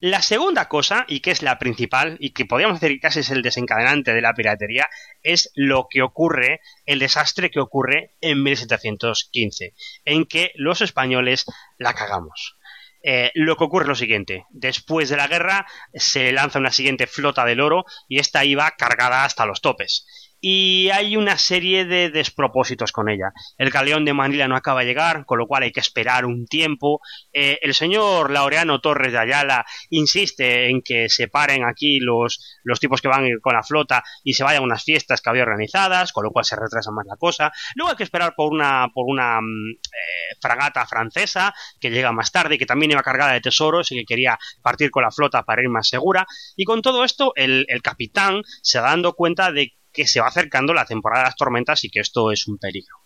La 0.00 0.22
segunda 0.22 0.68
cosa, 0.68 1.04
y 1.08 1.20
que 1.20 1.30
es 1.30 1.42
la 1.42 1.58
principal, 1.58 2.16
y 2.20 2.30
que 2.30 2.44
podríamos 2.44 2.80
decir 2.80 2.96
que 2.96 3.02
casi 3.02 3.20
es 3.20 3.30
el 3.30 3.42
desencadenante 3.42 4.12
de 4.14 4.20
la 4.20 4.34
piratería, 4.34 4.88
es 5.22 5.50
lo 5.54 5.86
que 5.88 6.02
ocurre, 6.02 6.60
el 6.86 6.98
desastre 6.98 7.50
que 7.50 7.60
ocurre 7.60 8.16
en 8.20 8.42
1715, 8.42 9.74
en 10.04 10.24
que 10.24 10.52
los 10.56 10.80
españoles 10.80 11.46
la 11.78 11.94
cagamos. 11.94 12.56
Eh, 13.02 13.30
lo 13.34 13.56
que 13.56 13.64
ocurre 13.64 13.84
es 13.84 13.88
lo 13.88 13.94
siguiente. 13.94 14.44
Después 14.50 15.08
de 15.08 15.16
la 15.16 15.28
guerra 15.28 15.66
se 15.94 16.32
lanza 16.32 16.58
una 16.58 16.70
siguiente 16.70 17.06
flota 17.06 17.44
del 17.44 17.60
oro 17.60 17.84
y 18.08 18.18
esta 18.18 18.44
iba 18.44 18.70
cargada 18.72 19.24
hasta 19.24 19.46
los 19.46 19.60
topes 19.60 20.06
y 20.40 20.88
hay 20.90 21.16
una 21.16 21.36
serie 21.36 21.84
de 21.84 22.10
despropósitos 22.10 22.92
con 22.92 23.08
ella. 23.08 23.32
El 23.58 23.70
galeón 23.70 24.04
de 24.04 24.14
Manila 24.14 24.48
no 24.48 24.56
acaba 24.56 24.80
de 24.80 24.86
llegar, 24.86 25.26
con 25.26 25.38
lo 25.38 25.46
cual 25.46 25.64
hay 25.64 25.72
que 25.72 25.80
esperar 25.80 26.24
un 26.24 26.46
tiempo. 26.46 27.00
Eh, 27.32 27.58
el 27.62 27.74
señor 27.74 28.30
Laureano 28.30 28.80
Torres 28.80 29.12
de 29.12 29.18
Ayala 29.18 29.66
insiste 29.90 30.68
en 30.70 30.82
que 30.82 31.08
se 31.08 31.28
paren 31.28 31.64
aquí 31.64 32.00
los, 32.00 32.58
los 32.64 32.80
tipos 32.80 33.02
que 33.02 33.08
van 33.08 33.26
con 33.42 33.54
la 33.54 33.62
flota 33.62 34.02
y 34.24 34.34
se 34.34 34.44
vayan 34.44 34.62
a 34.62 34.64
unas 34.64 34.82
fiestas 34.82 35.20
que 35.20 35.28
había 35.28 35.42
organizadas, 35.42 36.12
con 36.12 36.24
lo 36.24 36.30
cual 36.30 36.44
se 36.44 36.56
retrasa 36.56 36.90
más 36.90 37.06
la 37.06 37.16
cosa. 37.16 37.52
Luego 37.74 37.90
hay 37.90 37.96
que 37.96 38.04
esperar 38.04 38.34
por 38.34 38.52
una, 38.52 38.88
por 38.94 39.06
una 39.06 39.40
mm, 39.40 39.70
eh, 39.72 40.36
fragata 40.40 40.86
francesa 40.86 41.54
que 41.78 41.90
llega 41.90 42.12
más 42.12 42.32
tarde, 42.32 42.58
que 42.58 42.66
también 42.66 42.92
iba 42.92 43.02
cargada 43.02 43.32
de 43.32 43.40
tesoros 43.40 43.92
y 43.92 43.96
que 43.96 44.04
quería 44.04 44.38
partir 44.62 44.90
con 44.90 45.02
la 45.02 45.10
flota 45.10 45.42
para 45.42 45.62
ir 45.62 45.68
más 45.68 45.88
segura. 45.88 46.26
Y 46.56 46.64
con 46.64 46.80
todo 46.80 47.04
esto, 47.04 47.32
el, 47.36 47.66
el 47.68 47.82
capitán 47.82 48.42
se 48.62 48.80
va 48.80 48.90
dando 48.90 49.12
cuenta 49.12 49.52
de 49.52 49.74
que 49.92 50.06
se 50.06 50.20
va 50.20 50.28
acercando 50.28 50.74
la 50.74 50.84
temporada 50.84 51.24
de 51.24 51.28
las 51.28 51.36
tormentas 51.36 51.84
y 51.84 51.90
que 51.90 52.00
esto 52.00 52.30
es 52.30 52.46
un 52.46 52.58
peligro. 52.58 52.96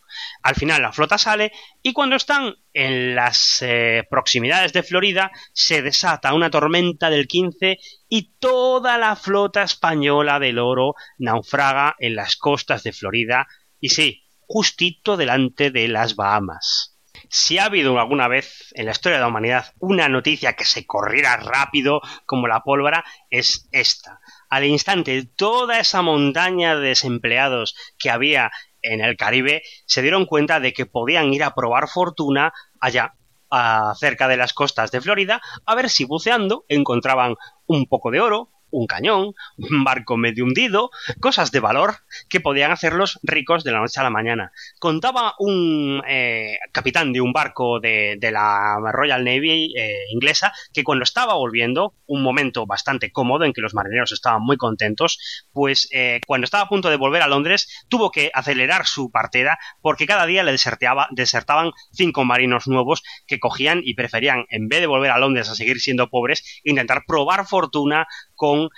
Al 0.43 0.55
final 0.55 0.83
la 0.83 0.93
flota 0.93 1.19
sale 1.19 1.53
y 1.83 1.93
cuando 1.93 2.17
están 2.17 2.55
en 2.73 3.15
las 3.15 3.59
eh, 3.63 4.05
proximidades 4.09 4.73
de 4.73 4.83
Florida 4.83 5.31
se 5.53 5.83
desata 5.83 6.35
una 6.35 6.51
tormenta 6.51 7.11
del 7.11 7.27
15 7.27 7.79
y 8.09 8.35
toda 8.39 8.99
la 8.99 9.17
flota 9.17 9.63
española 9.63 10.39
del 10.39 10.59
oro 10.59 10.95
naufraga 11.19 11.97
en 11.99 12.15
las 12.15 12.37
costas 12.37 12.83
de 12.83 12.93
Florida 12.93 13.47
y 13.81 13.91
sí, 13.91 14.25
justito 14.41 15.17
delante 15.17 15.71
de 15.71 15.89
las 15.89 16.17
Bahamas. 16.17 16.97
Si 17.29 17.59
ha 17.59 17.65
habido 17.65 17.99
alguna 17.99 18.29
vez 18.29 18.73
en 18.75 18.87
la 18.87 18.93
historia 18.93 19.17
de 19.17 19.23
la 19.23 19.29
humanidad 19.29 19.73
una 19.79 20.09
noticia 20.09 20.53
que 20.53 20.65
se 20.65 20.87
corriera 20.87 21.37
rápido 21.37 22.01
como 22.27 22.47
la 22.47 22.61
pólvora, 22.61 23.05
es 23.31 23.69
esta 23.73 24.21
al 24.49 24.65
instante 24.65 25.25
toda 25.37 25.81
esa 25.81 26.03
montaña 26.03 26.77
de 26.77 26.89
desempleados 26.89 27.75
que 27.99 28.11
había 28.11 28.51
en 28.83 29.01
el 29.01 29.17
Caribe 29.17 29.63
se 29.87 30.03
dieron 30.03 30.27
cuenta 30.27 30.61
de 30.61 30.73
que 30.73 30.87
podían 30.87 31.33
ir 31.33 31.43
a 31.43 31.55
probar 31.55 31.89
fortuna 31.89 32.53
allá, 32.81 33.15
cerca 33.97 34.29
de 34.29 34.37
las 34.37 34.53
costas 34.53 34.91
de 34.91 35.01
Florida, 35.01 35.41
a 35.65 35.75
ver 35.75 35.89
si 35.89 36.05
buceando 36.05 36.65
encontraban 36.69 37.37
un 37.67 37.87
poco 37.87 38.11
de 38.11 38.21
oro, 38.21 38.51
un 38.75 38.87
cañón, 38.87 39.35
un 39.57 39.85
barco 39.85 40.17
medio 40.17 40.45
hundido, 40.45 40.91
cosas 41.21 41.53
de 41.53 41.61
valor 41.61 41.97
que 42.29 42.41
podían 42.41 42.73
hacerlos 42.73 43.19
ricos 43.23 43.65
de 43.65 43.73
la 43.73 43.81
noche 43.81 44.01
a 44.01 44.03
la 44.03 44.11
mañana. 44.11 44.53
Contaba 44.79 45.35
un 45.39 46.03
eh, 46.07 46.59
capitán 46.73 47.13
de 47.13 47.21
un 47.21 47.33
barco 47.33 47.81
de, 47.81 48.19
la 48.21 48.79
Royal 48.93 49.25
Navy 49.25 49.75
eh, 49.77 49.95
inglesa 50.11 50.53
que 50.73 50.83
cuando 50.83 51.05
estaba 51.05 51.35
volviendo, 51.35 51.95
un 52.07 52.23
momento 52.23 52.67
bastante 52.67 53.13
cómodo 53.13 53.45
en 53.45 53.53
que 53.53 53.61
los 53.61 53.75
marineros 53.75 54.13
estaban 54.13 54.43
muy 54.43 54.57
contentos, 54.57 55.45
pues 55.53 55.89
eh, 55.93 56.21
cuando 56.27 56.47
estaba 56.47 56.65
a 56.65 56.69
punto 56.69 56.91
de 56.91 56.97
volver 56.97 57.23
a 57.23 57.29
Londres 57.29 57.85
tuvo 57.89 58.11
que 58.11 58.31
acelerar 58.35 58.87
su 58.87 59.11
partida 59.11 59.59
porque 59.81 60.07
cada 60.07 60.27
día 60.27 60.43
le 60.43 60.53
desertaban 60.53 61.71
cinco 61.93 62.25
marinos 62.25 62.67
nuevos 62.67 63.03
que 63.27 63.39
cogían 63.39 63.83
y 63.85 63.95
preferían, 63.95 64.47
en 64.49 64.69
vez 64.69 64.81
de 64.81 64.87
volver 64.87 65.11
a 65.11 65.19
Londres 65.19 65.49
a 65.49 65.55
seguir 65.55 65.81
siendo 65.81 66.09
pobres, 66.09 66.61
intentar 66.65 67.05
probar 67.07 67.47
fortuna 67.47 68.07
con 68.45 68.69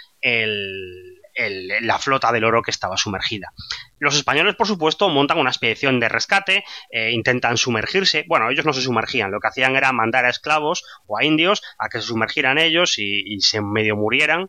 la 1.38 1.98
flota 1.98 2.32
del 2.32 2.44
oro 2.44 2.62
que 2.62 2.70
estaba 2.70 2.96
sumergida. 2.96 3.52
Los 3.98 4.16
españoles, 4.16 4.54
por 4.54 4.66
supuesto, 4.66 5.08
montan 5.08 5.38
una 5.38 5.50
expedición 5.50 6.00
de 6.00 6.08
rescate, 6.08 6.64
eh, 6.90 7.10
intentan 7.12 7.56
sumergirse. 7.56 8.24
Bueno, 8.28 8.48
ellos 8.48 8.64
no 8.64 8.72
se 8.72 8.80
sumergían, 8.80 9.30
lo 9.30 9.40
que 9.40 9.48
hacían 9.48 9.76
era 9.76 9.92
mandar 9.92 10.24
a 10.24 10.30
esclavos 10.30 10.84
o 11.06 11.18
a 11.18 11.24
indios 11.24 11.62
a 11.78 11.88
que 11.88 12.00
se 12.00 12.06
sumergieran 12.06 12.58
ellos 12.58 12.94
y, 12.98 13.38
se 13.40 13.60
medio 13.60 13.96
murieran 13.96 14.48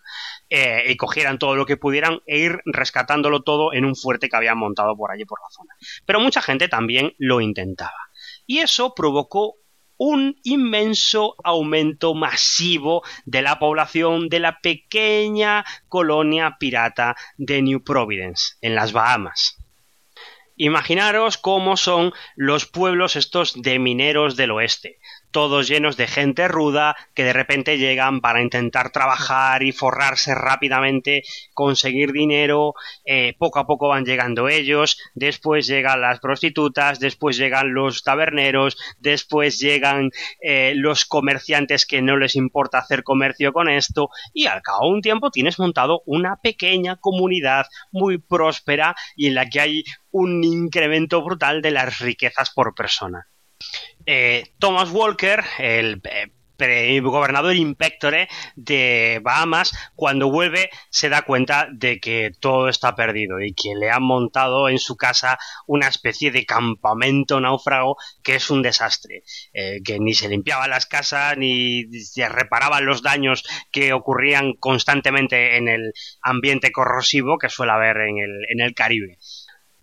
eh, 0.50 0.86
y 0.88 0.98
cogieran 0.98 1.40
todo 1.40 1.56
lo 1.56 1.66
que 1.66 1.78
pudieran 1.78 2.20
e 2.26 2.40
ir 2.40 2.60
rescatándolo 2.66 3.42
todo 3.42 3.74
en 3.74 3.86
un 3.86 3.96
fuerte 3.96 4.30
que 4.30 4.38
habían 4.38 4.58
montado 4.58 4.96
por 4.96 5.12
allí 5.12 5.26
por 5.26 5.40
la 5.40 5.50
zona. 5.50 5.74
Pero 6.06 6.20
mucha 6.20 6.42
gente 6.42 6.68
también 6.68 7.14
lo 7.18 7.42
intentaba. 7.42 8.10
Y 8.46 8.60
eso 8.60 8.94
provocó 8.96 9.56
un 9.98 10.40
inmenso 10.44 11.36
aumento 11.44 12.14
masivo 12.14 13.04
de 13.26 13.42
la 13.42 13.60
población 13.60 14.30
de 14.30 14.40
la 14.40 14.60
pequeña 14.60 15.66
colonia 15.90 16.58
pirata 16.60 17.16
de 17.38 17.62
New 17.62 17.84
Providence, 17.84 18.56
en 18.62 18.76
las 18.76 18.94
Bahamas. 18.94 19.58
Imaginaros 20.56 21.38
cómo 21.38 21.78
son 21.78 22.14
los 22.36 22.66
pueblos 22.66 23.16
estos 23.16 23.62
de 23.62 23.78
mineros 23.78 24.36
del 24.36 24.52
oeste 24.52 25.00
todos 25.32 25.68
llenos 25.68 25.98
de 25.98 26.08
gente 26.08 26.48
ruda 26.48 26.96
que 27.14 27.24
de 27.24 27.34
repente 27.34 27.78
llegan 27.78 28.22
para 28.22 28.42
intentar 28.42 28.92
trabajar 28.92 29.64
y 29.64 29.72
forrarse 29.72 30.34
rápidamente, 30.36 31.24
conseguir 31.54 32.12
dinero, 32.12 32.74
eh, 33.06 33.36
poco 33.38 33.60
a 33.60 33.68
poco 33.68 33.90
van 33.90 34.06
llegando 34.06 34.50
ellos, 34.50 34.98
después 35.16 35.68
llegan 35.68 36.02
las 36.02 36.20
prostitutas, 36.20 37.00
después 37.00 37.38
llegan 37.38 37.74
los 37.74 38.04
taberneros, 38.04 38.78
después 39.00 39.60
llegan 39.60 40.12
eh, 40.42 40.74
los 40.76 41.06
comerciantes 41.06 41.86
que 41.86 42.02
no 42.02 42.18
les 42.18 42.36
importa 42.36 42.80
hacer 42.80 43.04
comercio 43.04 43.54
con 43.54 43.70
esto 43.70 44.10
y 44.34 44.48
al 44.48 44.62
cabo 44.62 44.88
de 44.88 44.96
un 44.96 45.02
tiempo 45.02 45.32
tienes 45.32 45.60
montado 45.60 46.02
una 46.06 46.38
pequeña 46.38 46.96
comunidad 46.96 47.68
muy 47.92 48.18
próspera 48.18 48.96
y 49.16 49.28
en 49.28 49.36
la 49.36 49.50
que 49.50 49.60
hay 49.60 49.84
un 50.12 50.44
incremento 50.44 51.22
brutal 51.24 51.62
de 51.62 51.72
las 51.72 52.00
riquezas 52.00 52.52
por 52.52 52.74
persona. 52.74 53.28
Eh, 54.10 54.46
Thomas 54.58 54.90
Walker, 54.92 55.44
el 55.60 56.02
eh, 56.60 57.02
gobernador 57.02 57.54
impectore 57.58 58.30
de 58.56 59.20
Bahamas, 59.22 59.74
cuando 59.96 60.32
vuelve 60.32 60.70
se 60.90 61.10
da 61.10 61.24
cuenta 61.24 61.68
de 61.70 62.00
que 62.00 62.32
todo 62.40 62.70
está 62.70 62.96
perdido 62.96 63.42
y 63.42 63.54
que 63.54 63.76
le 63.76 63.92
han 63.92 64.04
montado 64.04 64.70
en 64.70 64.80
su 64.80 64.96
casa 64.96 65.38
una 65.66 65.90
especie 65.90 66.32
de 66.32 66.46
campamento 66.46 67.42
náufrago 67.42 67.98
que 68.24 68.36
es 68.36 68.50
un 68.50 68.62
desastre, 68.62 69.24
eh, 69.54 69.82
que 69.84 70.00
ni 70.00 70.14
se 70.14 70.30
limpiaba 70.30 70.70
las 70.70 70.86
casas 70.86 71.38
ni 71.38 71.84
se 72.02 72.30
reparaban 72.30 72.86
los 72.86 73.02
daños 73.02 73.44
que 73.74 73.92
ocurrían 73.92 74.54
constantemente 74.54 75.58
en 75.58 75.68
el 75.68 75.92
ambiente 76.22 76.72
corrosivo 76.72 77.38
que 77.38 77.50
suele 77.50 77.74
haber 77.74 77.98
en 77.98 78.20
el, 78.20 78.46
en 78.50 78.62
el 78.62 78.74
Caribe. 78.74 79.18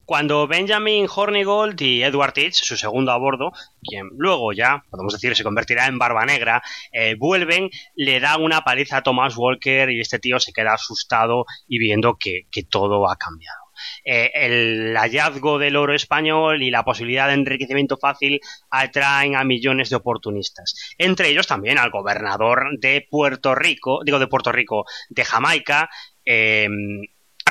Cuando 0.05 0.47
Benjamin 0.47 1.07
Hornigold 1.15 1.81
y 1.81 2.03
Edward 2.03 2.33
Teach, 2.35 2.63
su 2.63 2.77
segundo 2.77 3.13
a 3.13 3.17
bordo, 3.17 3.53
quien 3.83 4.11
luego 4.17 4.53
ya, 4.53 4.85
podemos 4.91 5.15
decir, 5.15 5.35
se 5.35 5.45
convertirá 5.45 5.87
en 5.87 5.99
Barba 5.99 6.27
Negra, 6.27 6.63
eh, 6.93 7.17
vuelven, 7.19 7.71
le 7.95 8.21
dan 8.21 8.43
una 8.43 8.63
paliza 8.63 8.99
a 8.99 9.03
Thomas 9.03 9.37
Walker 9.37 9.91
y 9.91 10.01
este 10.01 10.19
tío 10.19 10.39
se 10.41 10.53
queda 10.53 10.75
asustado 10.75 11.47
y 11.67 11.79
viendo 11.79 12.17
que, 12.19 12.47
todo 12.71 13.11
ha 13.11 13.17
cambiado. 13.17 13.59
Eh, 14.05 14.31
el 14.35 14.97
hallazgo 14.97 15.59
del 15.59 15.77
oro 15.77 15.95
español 15.95 16.63
y 16.63 16.71
la 16.71 16.85
posibilidad 16.85 17.29
de 17.29 17.35
enriquecimiento 17.35 17.97
fácil 17.97 18.41
atraen 18.71 19.37
a 19.37 19.45
millones 19.45 19.91
de 19.91 19.97
oportunistas. 19.97 20.95
Entre 20.99 21.29
ellos 21.29 21.47
también 21.47 21.79
al 21.79 21.91
gobernador 21.91 22.79
de 22.79 23.07
Puerto 23.11 23.55
Rico, 23.55 24.01
digo 24.05 24.19
de 24.19 24.29
Puerto 24.29 24.53
Rico, 24.53 24.85
de 25.09 25.25
Jamaica, 25.25 25.91
eh, 26.25 26.69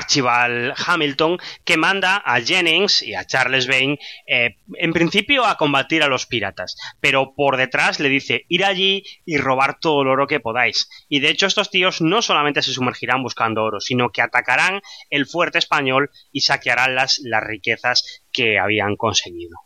Archibald 0.04 0.74
Hamilton, 0.86 1.38
que 1.64 1.78
manda 1.78 2.22
a 2.24 2.40
Jennings 2.40 3.02
y 3.02 3.14
a 3.14 3.24
Charles 3.24 3.66
Vane, 3.66 3.98
eh, 4.26 4.56
en 4.74 4.92
principio 4.92 5.46
a 5.46 5.56
combatir 5.56 6.02
a 6.02 6.08
los 6.08 6.26
piratas, 6.26 6.76
pero 7.00 7.34
por 7.34 7.56
detrás 7.56 8.00
le 8.00 8.10
dice 8.10 8.44
ir 8.48 8.64
allí 8.64 9.02
y 9.24 9.38
robar 9.38 9.78
todo 9.80 10.02
el 10.02 10.08
oro 10.08 10.26
que 10.26 10.40
podáis. 10.40 10.88
Y 11.08 11.20
de 11.20 11.30
hecho 11.30 11.46
estos 11.46 11.70
tíos 11.70 12.02
no 12.02 12.20
solamente 12.20 12.60
se 12.60 12.72
sumergirán 12.72 13.22
buscando 13.22 13.64
oro, 13.64 13.80
sino 13.80 14.10
que 14.10 14.20
atacarán 14.20 14.82
el 15.08 15.26
fuerte 15.26 15.58
español 15.58 16.10
y 16.32 16.42
saquearán 16.42 16.94
las, 16.94 17.18
las 17.22 17.42
riquezas 17.42 18.22
que 18.30 18.58
habían 18.58 18.96
conseguido. 18.96 19.56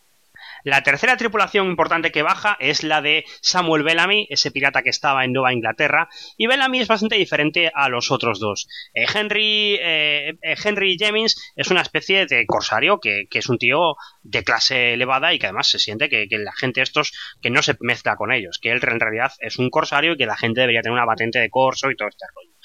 La 0.65 0.83
tercera 0.83 1.17
tripulación 1.17 1.67
importante 1.69 2.13
que 2.13 2.23
baja 2.23 2.57
es 2.61 2.83
la 2.83 3.01
de 3.01 3.25
Samuel 3.41 3.83
Bellamy, 3.83 4.27
ese 4.31 4.51
pirata 4.51 4.83
que 4.83 4.91
estaba 4.91 5.25
en 5.25 5.33
Nueva 5.33 5.53
Inglaterra, 5.53 6.09
y 6.37 6.47
Bellamy 6.47 6.81
es 6.81 6.89
bastante 6.89 7.17
diferente 7.17 7.71
a 7.75 7.89
los 7.89 8.11
otros 8.11 8.39
dos. 8.41 8.69
Eh, 8.95 9.07
Henry, 9.13 9.77
eh, 9.81 10.35
eh, 10.43 10.57
Henry 10.63 10.97
Jennings 10.99 11.53
es 11.57 11.71
una 11.71 11.83
especie 11.83 12.27
de 12.27 12.47
corsario 12.47 12.99
que, 12.99 13.27
es 13.31 13.49
un 13.49 13.59
tío 13.59 13.95
de 14.23 14.43
clase 14.43 14.95
elevada 14.95 15.33
y 15.33 15.39
que 15.39 15.47
además 15.47 15.69
se 15.69 15.79
siente 15.79 16.09
que, 16.09 16.27
la 16.31 16.53
gente 16.53 16.83
estos 16.83 17.13
que 17.41 17.51
no 17.51 17.63
se 17.63 17.77
mezcla 17.81 18.17
con 18.17 18.33
ellos, 18.33 18.59
que 18.61 18.71
él 18.71 18.81
en 18.83 19.01
realidad 19.01 19.33
es 19.39 19.59
un 19.59 19.71
corsario 19.71 20.13
y 20.13 20.17
que 20.17 20.27
la 20.27 20.37
gente 20.37 20.61
debería 20.61 20.83
tener 20.83 20.95
una 20.95 21.07
patente 21.07 21.39
de 21.39 21.51
corso 21.51 21.91
y 21.91 21.97
todo 21.97 22.09
este 22.09 22.27
rollo. 22.35 22.58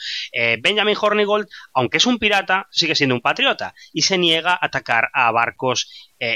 Benjamin 0.61 0.97
Hornigold, 0.99 1.47
aunque 1.73 1.97
es 1.97 2.05
un 2.05 2.19
pirata, 2.19 2.67
sigue 2.71 2.95
siendo 2.95 3.15
un 3.15 3.21
patriota 3.21 3.73
y 3.91 4.03
se 4.03 4.17
niega 4.17 4.53
a 4.53 4.65
atacar 4.65 5.09
a 5.13 5.31
barcos 5.31 5.89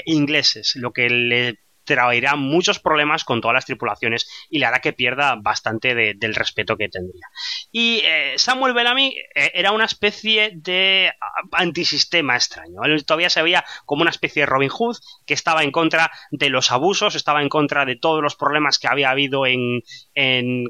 ingleses, 0.04 0.76
lo 0.76 0.92
que 0.92 1.08
le 1.08 1.58
traerá 1.88 2.36
muchos 2.36 2.78
problemas 2.78 3.24
con 3.24 3.40
todas 3.40 3.54
las 3.54 3.64
tripulaciones 3.64 4.28
y 4.50 4.58
le 4.58 4.66
hará 4.66 4.80
que 4.80 4.92
pierda 4.92 5.36
bastante 5.40 5.94
del 5.94 6.34
respeto 6.34 6.76
que 6.76 6.90
tendría. 6.90 7.26
Y 7.72 8.02
eh, 8.04 8.34
Samuel 8.36 8.74
Bellamy 8.74 9.16
eh, 9.34 9.52
era 9.54 9.72
una 9.72 9.86
especie 9.86 10.52
de 10.54 11.10
antisistema 11.52 12.36
extraño. 12.36 12.84
Él 12.84 13.04
todavía 13.06 13.30
se 13.30 13.42
veía 13.42 13.64
como 13.86 14.02
una 14.02 14.10
especie 14.10 14.42
de 14.42 14.46
Robin 14.46 14.68
Hood 14.68 14.98
que 15.26 15.32
estaba 15.32 15.62
en 15.62 15.70
contra 15.70 16.10
de 16.30 16.50
los 16.50 16.70
abusos, 16.70 17.14
estaba 17.14 17.40
en 17.40 17.48
contra 17.48 17.86
de 17.86 17.96
todos 17.96 18.22
los 18.22 18.36
problemas 18.36 18.78
que 18.78 18.88
había 18.88 19.08
habido 19.08 19.46
en, 19.46 19.80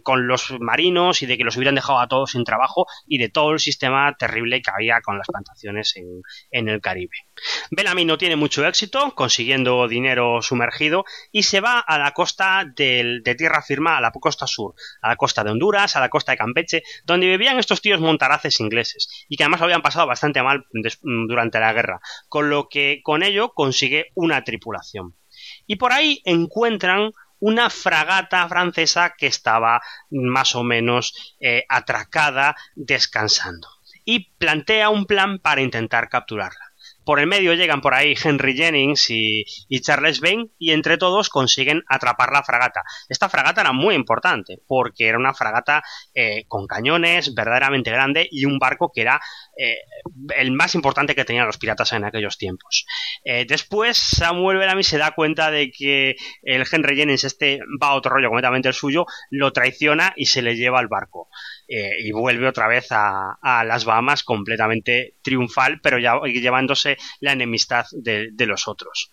con 0.04 0.28
los 0.28 0.54
marinos 0.60 1.22
y 1.22 1.26
de 1.26 1.36
que 1.36 1.44
los 1.44 1.56
hubieran 1.56 1.74
dejado 1.74 1.98
a 1.98 2.06
todos 2.06 2.30
sin 2.30 2.44
trabajo 2.44 2.86
y 3.06 3.18
de 3.18 3.28
todo 3.28 3.52
el 3.52 3.58
sistema 3.58 4.14
terrible 4.16 4.62
que 4.62 4.70
había 4.70 5.00
con 5.00 5.18
las 5.18 5.26
plantaciones 5.26 5.96
en, 5.96 6.22
en 6.52 6.68
el 6.68 6.80
Caribe. 6.80 7.16
Bellamy 7.72 8.04
no 8.04 8.18
tiene 8.18 8.36
mucho 8.36 8.64
éxito 8.64 9.14
consiguiendo 9.16 9.88
dinero 9.88 10.42
sumergido 10.42 11.04
y 11.32 11.42
se 11.42 11.60
va 11.60 11.80
a 11.80 11.98
la 11.98 12.12
costa 12.12 12.64
de 12.64 13.34
tierra 13.36 13.62
firma, 13.62 13.96
a 13.96 14.00
la 14.00 14.10
costa 14.10 14.46
sur, 14.46 14.74
a 15.02 15.08
la 15.08 15.16
costa 15.16 15.44
de 15.44 15.50
Honduras, 15.50 15.96
a 15.96 16.00
la 16.00 16.08
costa 16.08 16.32
de 16.32 16.38
Campeche, 16.38 16.82
donde 17.04 17.26
vivían 17.26 17.58
estos 17.58 17.80
tíos 17.80 18.00
montaraces 18.00 18.60
ingleses 18.60 19.08
y 19.28 19.36
que 19.36 19.44
además 19.44 19.62
habían 19.62 19.82
pasado 19.82 20.06
bastante 20.06 20.42
mal 20.42 20.66
durante 21.02 21.60
la 21.60 21.72
guerra, 21.72 22.00
con 22.28 22.50
lo 22.50 22.68
que 22.68 23.00
con 23.02 23.22
ello 23.22 23.52
consigue 23.54 24.06
una 24.14 24.44
tripulación. 24.44 25.14
Y 25.66 25.76
por 25.76 25.92
ahí 25.92 26.20
encuentran 26.24 27.12
una 27.40 27.70
fragata 27.70 28.48
francesa 28.48 29.14
que 29.16 29.26
estaba 29.26 29.80
más 30.10 30.54
o 30.54 30.64
menos 30.64 31.36
eh, 31.40 31.64
atracada 31.68 32.56
descansando 32.74 33.68
y 34.04 34.30
plantea 34.38 34.88
un 34.88 35.06
plan 35.06 35.38
para 35.38 35.60
intentar 35.60 36.08
capturarla. 36.08 36.67
Por 37.08 37.20
el 37.20 37.26
medio 37.26 37.54
llegan 37.54 37.80
por 37.80 37.94
ahí 37.94 38.14
Henry 38.22 38.54
Jennings 38.54 39.06
y, 39.08 39.46
Charles 39.80 40.20
Vane 40.20 40.50
y 40.58 40.72
entre 40.72 40.98
todos 40.98 41.30
consiguen 41.30 41.82
atrapar 41.88 42.32
la 42.34 42.42
fragata. 42.42 42.82
Esta 43.08 43.30
fragata 43.30 43.62
era 43.62 43.72
muy 43.72 43.94
importante 43.94 44.58
porque 44.66 45.08
era 45.08 45.16
una 45.16 45.32
fragata 45.32 45.82
eh, 46.12 46.44
con 46.48 46.66
cañones, 46.66 47.34
verdaderamente 47.34 47.90
grande 47.90 48.28
y 48.30 48.44
un 48.44 48.58
barco 48.58 48.92
que 48.94 49.00
era 49.00 49.22
eh, 49.56 49.78
el 50.36 50.52
más 50.52 50.74
importante 50.74 51.14
que 51.14 51.24
tenían 51.24 51.46
los 51.46 51.56
piratas 51.56 51.94
en 51.94 52.04
aquellos 52.04 52.36
tiempos. 52.36 52.84
Eh, 53.24 53.46
después 53.48 53.96
Samuel 53.96 54.58
Bellamy 54.58 54.84
se 54.84 54.98
da 54.98 55.12
cuenta 55.12 55.50
de 55.50 55.70
que 55.70 56.14
el 56.42 56.66
Henry 56.70 56.94
Jennings 56.94 57.24
este 57.24 57.60
va 57.82 57.88
a 57.88 57.94
otro 57.94 58.10
rollo 58.10 58.28
completamente 58.28 58.68
el 58.68 58.74
suyo, 58.74 59.06
lo 59.30 59.50
traiciona 59.54 60.12
y 60.14 60.26
se 60.26 60.42
le 60.42 60.56
lleva 60.56 60.78
al 60.78 60.88
barco. 60.88 61.30
Eh, 61.68 61.96
y 62.00 62.12
vuelve 62.12 62.48
otra 62.48 62.66
vez 62.66 62.86
a, 62.90 63.38
las 63.64 63.84
Bahamas 63.84 64.22
completamente 64.22 65.16
triunfal, 65.22 65.80
pero 65.82 65.98
ya 65.98 66.18
llevándose 66.22 66.96
la 67.20 67.32
enemistad 67.32 67.84
de 67.92 68.46
los 68.46 68.66
otros. 68.68 69.12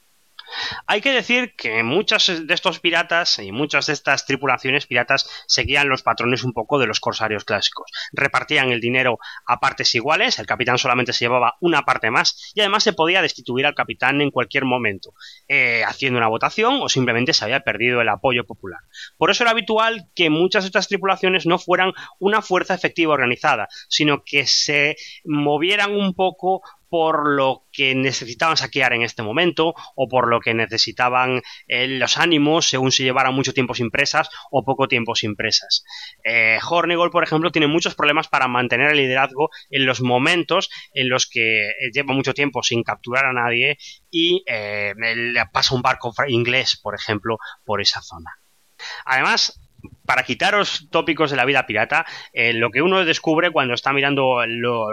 Hay 0.88 1.02
que 1.02 1.12
decir 1.12 1.56
que 1.56 1.84
muchos 1.84 2.48
de 2.48 2.54
estos 2.54 2.80
piratas 2.80 3.40
y 3.40 3.52
muchas 3.52 3.88
de 3.88 3.94
estas 3.94 4.26
tripulaciones 4.26 4.88
piratas 4.88 5.30
seguían 5.48 5.90
los 5.90 6.04
patrones 6.04 6.44
un 6.44 6.54
poco 6.54 6.80
de 6.80 6.88
los 6.88 7.00
corsarios 7.00 7.46
clásicos. 7.46 7.92
Repartían 8.14 8.72
el 8.72 8.82
dinero 8.82 9.20
a 9.48 9.60
partes 9.60 9.94
iguales, 9.96 10.40
el 10.40 10.46
capitán 10.46 10.78
solamente 10.78 11.14
se 11.14 11.26
llevaba 11.26 11.56
una 11.62 11.84
parte 11.84 12.12
más 12.12 12.52
y 12.54 12.62
además 12.62 12.84
se 12.84 12.94
podía 12.94 13.22
destituir 13.22 13.66
al 13.66 13.76
capitán 13.76 14.22
en 14.22 14.32
cualquier 14.32 14.66
momento, 14.66 15.14
eh, 15.48 15.84
haciendo 15.86 16.18
una 16.18 16.28
votación 16.28 16.80
o 16.82 16.90
simplemente 16.90 17.34
se 17.34 17.46
había 17.46 17.62
perdido 17.62 18.02
el 18.02 18.10
apoyo 18.10 18.46
popular. 18.46 18.80
Por 19.18 19.32
eso 19.32 19.44
era 19.44 19.52
habitual 19.52 20.10
que 20.16 20.30
muchas 20.30 20.64
de 20.64 20.68
estas 20.68 20.88
tripulaciones 20.88 21.46
no 21.46 21.60
fueran 21.60 21.94
una 22.20 22.42
fuerza 22.42 22.74
efectiva 22.74 23.14
organizada, 23.14 23.68
sino 23.90 24.24
que 24.24 24.46
se 24.48 24.96
movieran 25.24 25.94
un 25.96 26.14
poco 26.14 26.62
por 26.90 27.30
lo 27.30 27.66
que 27.72 27.96
necesitaban 27.96 28.58
saquear 28.58 28.94
en 28.94 29.02
este 29.02 29.24
momento 29.24 29.74
o 29.96 30.08
por 30.08 30.28
lo 30.28 30.40
que 30.40 30.54
necesitaban 30.54 31.42
eh, 31.68 31.88
los 31.88 32.18
ánimos 32.18 32.68
según 32.68 32.92
se 32.92 33.04
llevara 33.04 33.32
mucho 33.32 33.54
tiempo 33.54 33.74
sin 33.74 33.92
presas 33.92 34.30
o 34.52 34.64
poco 34.64 34.88
tiempo 34.88 35.16
sin 35.16 35.36
presas. 35.36 35.84
Eh, 36.24 36.60
por 37.12 37.24
ejemplo, 37.24 37.52
tiene 37.52 37.68
muchos 37.68 37.96
problemas 37.96 38.28
para 38.28 38.48
mantener 38.48 38.92
el 38.92 38.98
liderazgo 38.98 39.50
en 39.70 39.86
los 39.86 40.02
momentos 40.02 40.70
en 40.94 41.10
los 41.10 41.28
que 41.28 41.68
eh, 41.68 41.74
lleva 41.94 42.14
mucho 42.14 42.34
tiempo 42.34 42.64
sin 42.64 42.84
capturar 42.84 43.26
a 43.26 43.34
nadie 43.34 43.78
y 44.10 44.44
le 44.46 45.46
pasa 45.52 45.76
un 45.76 45.82
barco 45.82 46.14
inglés, 46.28 46.80
por 46.82 46.96
ejemplo, 46.96 47.38
por 47.66 47.82
esa 47.82 48.02
zona. 48.02 48.40
Además, 49.06 49.60
para 50.06 50.24
quitaros 50.24 50.88
tópicos 50.92 51.32
de 51.32 51.38
la 51.38 51.46
vida 51.46 51.66
pirata, 51.66 52.06
eh, 52.34 52.54
lo 52.54 52.70
que 52.72 52.82
uno 52.82 53.04
descubre 53.06 53.52
cuando 53.52 53.74
está 53.74 53.94
mirando 53.94 54.38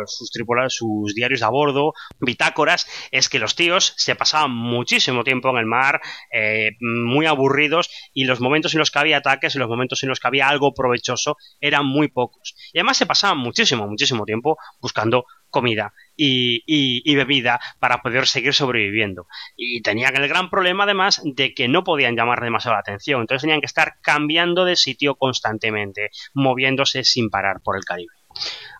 sus, 0.06 0.30
sus 0.68 1.14
diarios 1.14 1.42
a 1.42 1.48
bordo, 1.48 1.94
bitácoras, 2.20 2.86
es 3.10 3.28
que 3.28 3.38
los 3.38 3.54
tíos 3.54 3.94
se 3.96 4.14
pasaban 4.14 4.50
muchísimo 4.50 5.24
tiempo 5.24 5.50
en 5.50 5.56
el 5.58 5.66
mar, 5.66 6.00
eh, 6.32 6.72
muy 6.80 7.26
aburridos, 7.26 7.90
y 8.12 8.24
los 8.24 8.40
momentos 8.40 8.74
en 8.74 8.78
los 8.78 8.90
que 8.90 8.98
había 8.98 9.18
ataques 9.18 9.54
y 9.54 9.58
los 9.58 9.68
momentos 9.68 10.02
en 10.02 10.08
los 10.08 10.20
que 10.20 10.28
había 10.28 10.48
algo 10.48 10.74
provechoso 10.74 11.36
eran 11.60 11.86
muy 11.86 12.08
pocos. 12.08 12.54
Y 12.72 12.78
además 12.78 12.96
se 12.96 13.06
pasaban 13.06 13.38
muchísimo, 13.38 13.86
muchísimo 13.86 14.24
tiempo 14.24 14.56
buscando 14.80 15.24
comida 15.52 15.92
y, 16.16 17.14
bebida 17.14 17.60
para 17.78 18.02
poder 18.02 18.26
seguir 18.26 18.54
sobreviviendo. 18.54 19.28
Y 19.56 19.82
tenían 19.82 20.16
el 20.16 20.26
gran 20.26 20.50
problema 20.50 20.82
además 20.82 21.22
de 21.24 21.54
que 21.54 21.68
no 21.68 21.84
podían 21.84 22.16
llamar 22.16 22.40
demasiado 22.40 22.74
la 22.74 22.80
atención, 22.80 23.20
entonces 23.20 23.42
tenían 23.42 23.60
que 23.60 23.66
estar 23.66 23.94
cambiando 24.00 24.64
de 24.64 24.74
sitio 24.74 25.14
constantemente, 25.14 26.10
moviéndose 26.34 27.04
sin 27.04 27.30
parar 27.30 27.60
por 27.62 27.76
el 27.76 27.84
Caribe. 27.84 28.12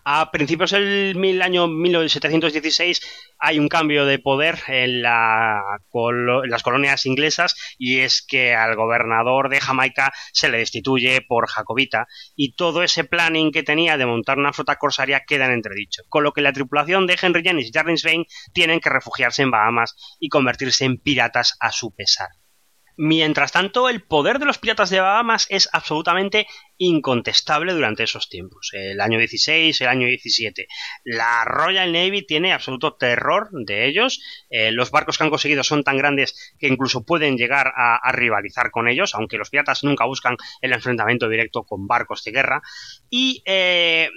A 0.05 0.31
principios 0.31 0.71
del 0.71 1.41
año 1.41 1.67
1716 1.69 3.01
hay 3.39 3.57
un 3.57 3.69
cambio 3.69 4.05
de 4.05 4.19
poder 4.19 4.59
en, 4.67 5.01
las 5.01 6.63
colonias 6.63 7.05
inglesas 7.05 7.55
y 7.77 7.99
es 7.99 8.21
que 8.21 8.53
al 8.53 8.75
gobernador 8.75 9.47
de 9.47 9.61
Jamaica 9.61 10.11
se 10.33 10.49
le 10.49 10.57
destituye 10.57 11.21
por 11.21 11.47
jacobita 11.47 12.07
y 12.35 12.55
todo 12.55 12.83
ese 12.83 13.05
planning 13.05 13.51
que 13.53 13.63
tenía 13.63 13.97
de 13.97 14.05
montar 14.05 14.37
una 14.37 14.51
flota 14.51 14.75
corsaria 14.75 15.23
queda 15.25 15.45
en 15.45 15.53
entredicho, 15.53 16.03
con 16.09 16.23
lo 16.23 16.33
que 16.33 16.41
la 16.41 16.51
tripulación 16.51 17.07
de 17.07 17.17
Henry 17.21 17.41
James 17.41 17.69
y 17.69 17.71
Jarvis 17.71 18.03
Vane 18.03 18.27
tienen 18.53 18.81
que 18.81 18.89
refugiarse 18.89 19.41
en 19.43 19.51
Bahamas 19.51 19.95
y 20.19 20.27
convertirse 20.27 20.83
en 20.83 20.97
piratas 20.97 21.55
a 21.61 21.71
su 21.71 21.95
pesar. 21.95 22.27
Mientras 22.95 23.51
tanto, 23.51 23.89
el 23.89 24.03
poder 24.03 24.37
de 24.37 24.45
los 24.45 24.59
piratas 24.59 24.91
de 24.91 24.99
Bahamas 24.99 25.47
es 25.49 25.67
absolutamente 25.73 26.45
incontestable 26.77 27.73
durante 27.73 28.03
esos 28.03 28.29
tiempos, 28.29 28.71
el 28.73 28.99
año 28.99 29.19
16, 29.19 29.79
el 29.81 29.87
año 29.87 30.07
17. 30.07 30.67
La 31.03 31.45
Royal 31.45 31.91
Navy 31.91 32.25
tiene 32.25 32.53
absoluto 32.53 32.95
terror 32.95 33.49
de 33.51 33.87
ellos, 33.87 34.21
eh, 34.49 34.71
los 34.71 34.91
barcos 34.91 35.17
que 35.17 35.23
han 35.23 35.29
conseguido 35.29 35.63
son 35.63 35.83
tan 35.83 35.97
grandes 35.97 36.55
que 36.59 36.67
incluso 36.67 37.05
pueden 37.05 37.37
llegar 37.37 37.71
a, 37.75 38.11
rivalizar 38.11 38.69
con 38.71 38.87
ellos, 38.87 39.15
aunque 39.15 39.37
los 39.37 39.49
piratas 39.49 39.83
nunca 39.83 40.05
buscan 40.05 40.37
el 40.61 40.73
enfrentamiento 40.73 41.29
directo 41.29 41.63
con 41.63 41.87
barcos 41.87 42.23
de 42.23 42.31
guerra, 42.31 42.61
y 43.09 43.41
eh, 43.45 44.09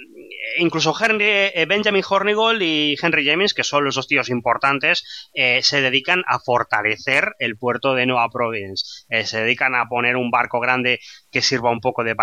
incluso 0.57 0.95
eh, 1.19 1.65
Benjamin 1.67 2.03
Hornigold 2.07 2.61
y 2.61 2.95
Henry 3.01 3.25
James, 3.25 3.53
que 3.53 3.63
son 3.63 3.85
los 3.85 3.95
dos 3.95 4.07
tíos 4.07 4.29
importantes, 4.29 5.29
se 5.61 5.81
dedican 5.81 6.23
a 6.27 6.39
fortalecer 6.39 7.33
el 7.39 7.57
puerto 7.57 7.93
de 7.93 8.05
Nueva 8.05 8.29
Providence, 8.29 9.05
se 9.25 9.41
dedican 9.41 9.75
a 9.75 9.87
poner 9.87 10.15
un 10.15 10.31
barco 10.31 10.59
grande 10.59 10.99
que 11.31 11.41
sirva 11.41 11.71
un 11.71 11.79
poco 11.79 12.03
de 12.03 12.15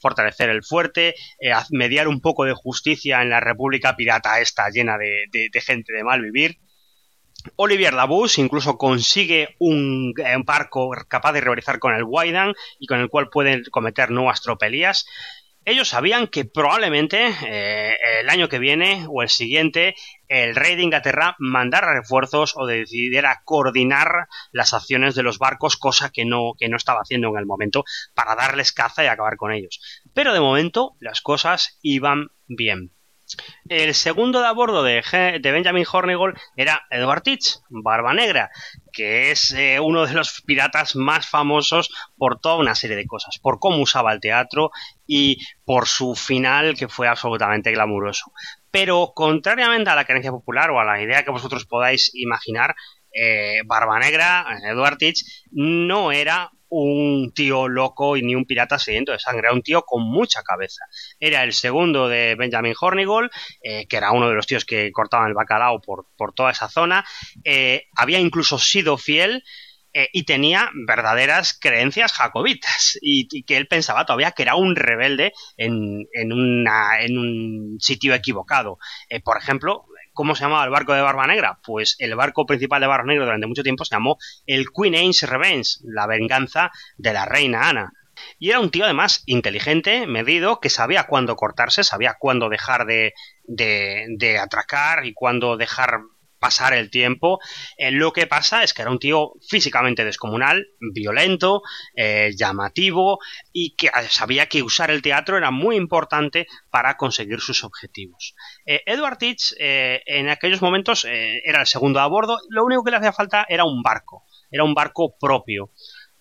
fortalecer 0.00 0.50
el 0.50 0.64
fuerte, 0.64 1.14
eh, 1.40 1.52
mediar 1.70 2.08
un 2.08 2.20
poco 2.20 2.44
de 2.44 2.54
justicia 2.54 3.22
en 3.22 3.30
la 3.30 3.40
República 3.40 3.96
Pirata 3.96 4.40
esta 4.40 4.68
llena 4.70 4.96
de, 4.98 5.50
gente 5.60 5.92
de 5.92 6.04
mal 6.04 6.22
vivir. 6.22 6.58
Olivier 7.56 7.94
Labus 7.94 8.38
incluso 8.38 8.76
consigue 8.76 9.56
un, 9.58 10.12
barco 10.44 10.90
capaz 11.08 11.32
de 11.32 11.40
rivalizar 11.40 11.78
con 11.78 11.94
el 11.94 12.04
Waidan 12.04 12.52
y 12.78 12.86
con 12.86 13.00
el 13.00 13.08
cual 13.08 13.28
pueden 13.30 13.62
cometer 13.70 14.10
nuevas 14.10 14.42
tropelías. 14.42 15.06
Ellos 15.68 15.88
sabían 15.88 16.28
que 16.28 16.46
probablemente 16.46 17.28
eh, 17.46 17.94
el 18.20 18.30
año 18.30 18.48
que 18.48 18.58
viene 18.58 19.06
o 19.08 19.22
el 19.22 19.28
siguiente 19.28 19.94
el 20.26 20.54
rey 20.54 20.76
de 20.76 20.82
Inglaterra 20.82 21.36
mandara 21.38 21.92
refuerzos 21.92 22.54
o 22.56 22.66
decidiera 22.66 23.42
coordinar 23.44 24.28
las 24.52 24.74
acciones 24.74 25.14
de 25.14 25.22
los 25.22 25.38
barcos, 25.38 25.76
cosa 25.76 26.10
que 26.10 26.24
no, 26.24 26.52
que 26.58 26.68
no 26.68 26.76
estaba 26.76 27.00
haciendo 27.00 27.28
en 27.28 27.38
el 27.38 27.46
momento, 27.46 27.84
para 28.14 28.34
darles 28.34 28.72
caza 28.72 29.04
y 29.04 29.06
acabar 29.06 29.36
con 29.36 29.52
ellos. 29.52 29.80
Pero 30.14 30.32
de 30.32 30.40
momento 30.40 30.96
las 31.00 31.20
cosas 31.20 31.78
iban 31.82 32.28
bien. 32.46 32.92
El 33.68 33.94
segundo 33.94 34.40
de 34.40 34.46
a 34.46 34.52
bordo 34.52 34.82
de, 34.82 35.02
Benjamin 35.42 35.84
Hornigold 35.90 36.36
era 36.56 36.86
Edward 36.90 37.22
Teach, 37.22 37.58
Barba 37.68 38.14
Negra, 38.14 38.50
que 38.92 39.30
es 39.30 39.52
eh, 39.52 39.78
uno 39.80 40.06
de 40.06 40.14
los 40.14 40.40
piratas 40.42 40.96
más 40.96 41.28
famosos 41.28 41.90
por 42.16 42.40
toda 42.40 42.56
una 42.56 42.74
serie 42.74 42.96
de 42.96 43.06
cosas, 43.06 43.38
por 43.38 43.58
cómo 43.58 43.82
usaba 43.82 44.12
el 44.12 44.20
teatro 44.20 44.70
y 45.06 45.38
por 45.64 45.86
su 45.86 46.14
final 46.14 46.76
que 46.76 46.88
fue 46.88 47.08
absolutamente 47.08 47.70
glamuroso. 47.72 48.32
Pero 48.70 49.12
contrariamente 49.14 49.90
a 49.90 49.96
la 49.96 50.04
creencia 50.04 50.30
popular 50.30 50.70
o 50.70 50.80
a 50.80 50.84
la 50.84 51.02
idea 51.02 51.24
que 51.24 51.30
vosotros 51.30 51.66
podáis 51.66 52.10
imaginar, 52.14 52.74
eh, 53.12 53.62
Barba 53.66 53.98
Negra, 53.98 54.46
Edward 54.64 54.98
Teach, 54.98 55.24
no 55.50 56.12
era 56.12 56.50
un 56.70 57.32
tío 57.34 57.68
loco 57.68 58.16
y 58.16 58.22
ni 58.22 58.34
un 58.34 58.44
pirata 58.44 58.78
sediento 58.78 59.12
de 59.12 59.18
sangre, 59.18 59.46
era 59.46 59.54
un 59.54 59.62
tío 59.62 59.82
con 59.82 60.02
mucha 60.02 60.42
cabeza. 60.42 60.84
Era 61.18 61.42
el 61.42 61.52
segundo 61.52 62.08
de 62.08 62.34
Benjamin 62.36 62.74
Hornigold, 62.78 63.30
eh, 63.62 63.86
que 63.86 63.96
era 63.96 64.12
uno 64.12 64.28
de 64.28 64.34
los 64.34 64.46
tíos 64.46 64.64
que 64.64 64.92
cortaban 64.92 65.28
el 65.28 65.34
bacalao 65.34 65.80
por, 65.80 66.06
toda 66.34 66.50
esa 66.50 66.68
zona. 66.68 67.04
Eh, 67.44 67.84
había 67.96 68.18
incluso 68.18 68.58
sido 68.58 68.98
fiel 68.98 69.44
eh, 69.92 70.08
y 70.12 70.24
tenía 70.24 70.70
verdaderas 70.86 71.58
creencias 71.58 72.12
jacobitas 72.12 72.98
y, 73.00 73.44
que 73.44 73.56
él 73.56 73.66
pensaba 73.66 74.04
todavía 74.04 74.32
que 74.32 74.42
era 74.42 74.54
un 74.54 74.76
rebelde 74.76 75.32
en, 75.56 76.06
en, 76.12 76.32
en 77.00 77.18
un 77.18 77.76
sitio 77.80 78.14
equivocado. 78.14 78.78
por 79.24 79.38
ejemplo, 79.38 79.86
¿Cómo 80.18 80.34
se 80.34 80.42
llamaba 80.42 80.64
el 80.64 80.70
barco 80.70 80.94
de 80.94 81.00
Barba 81.00 81.28
Negra? 81.28 81.60
Pues 81.62 81.94
el 82.00 82.16
barco 82.16 82.44
principal 82.44 82.80
de 82.80 82.88
Barba 82.88 83.06
Negra 83.06 83.24
durante 83.24 83.46
mucho 83.46 83.62
tiempo 83.62 83.84
se 83.84 83.94
llamó 83.94 84.18
el 84.46 84.66
Queen 84.72 84.96
Anne's 84.96 85.22
Revenge, 85.22 85.78
la 85.84 86.08
venganza 86.08 86.72
de 86.96 87.12
la 87.12 87.24
reina 87.24 87.68
Ana. 87.68 87.92
Y 88.36 88.50
era 88.50 88.58
un 88.58 88.72
tío 88.72 88.82
además 88.84 89.22
inteligente, 89.26 90.08
medido, 90.08 90.58
que 90.58 90.70
sabía 90.70 91.04
cuándo 91.04 91.36
cortarse, 91.36 91.84
sabía 91.84 92.16
cuándo 92.18 92.48
dejar 92.48 92.84
de, 92.84 93.14
de, 93.44 94.06
de 94.18 94.40
atracar 94.40 95.06
y 95.06 95.14
cuándo 95.14 95.56
dejar 95.56 96.00
pasar 96.38 96.72
el 96.72 96.90
tiempo. 96.90 97.40
Eh, 97.76 97.90
lo 97.90 98.12
que 98.12 98.26
pasa 98.26 98.62
es 98.62 98.74
que 98.74 98.82
era 98.82 98.90
un 98.90 98.98
tío 98.98 99.32
físicamente 99.48 100.04
descomunal, 100.04 100.66
violento, 100.92 101.62
eh, 101.94 102.32
llamativo 102.36 103.18
y 103.52 103.76
que 103.76 103.90
sabía 104.08 104.46
que 104.46 104.62
usar 104.62 104.90
el 104.90 105.02
teatro 105.02 105.36
era 105.36 105.50
muy 105.50 105.76
importante 105.76 106.46
para 106.70 106.96
conseguir 106.96 107.40
sus 107.40 107.64
objetivos. 107.64 108.34
Eh, 108.66 108.82
Edward 108.86 109.18
Teach 109.18 109.54
en 109.58 110.28
aquellos 110.28 110.62
momentos 110.62 111.04
era 111.04 111.60
el 111.60 111.66
segundo 111.66 112.00
a 112.00 112.06
bordo, 112.06 112.38
lo 112.48 112.64
único 112.64 112.84
que 112.84 112.90
le 112.90 112.96
hacía 112.98 113.12
falta 113.12 113.46
era 113.48 113.64
un 113.64 113.82
barco, 113.82 114.24
era 114.50 114.64
un 114.64 114.74
barco 114.74 115.16
propio 115.18 115.72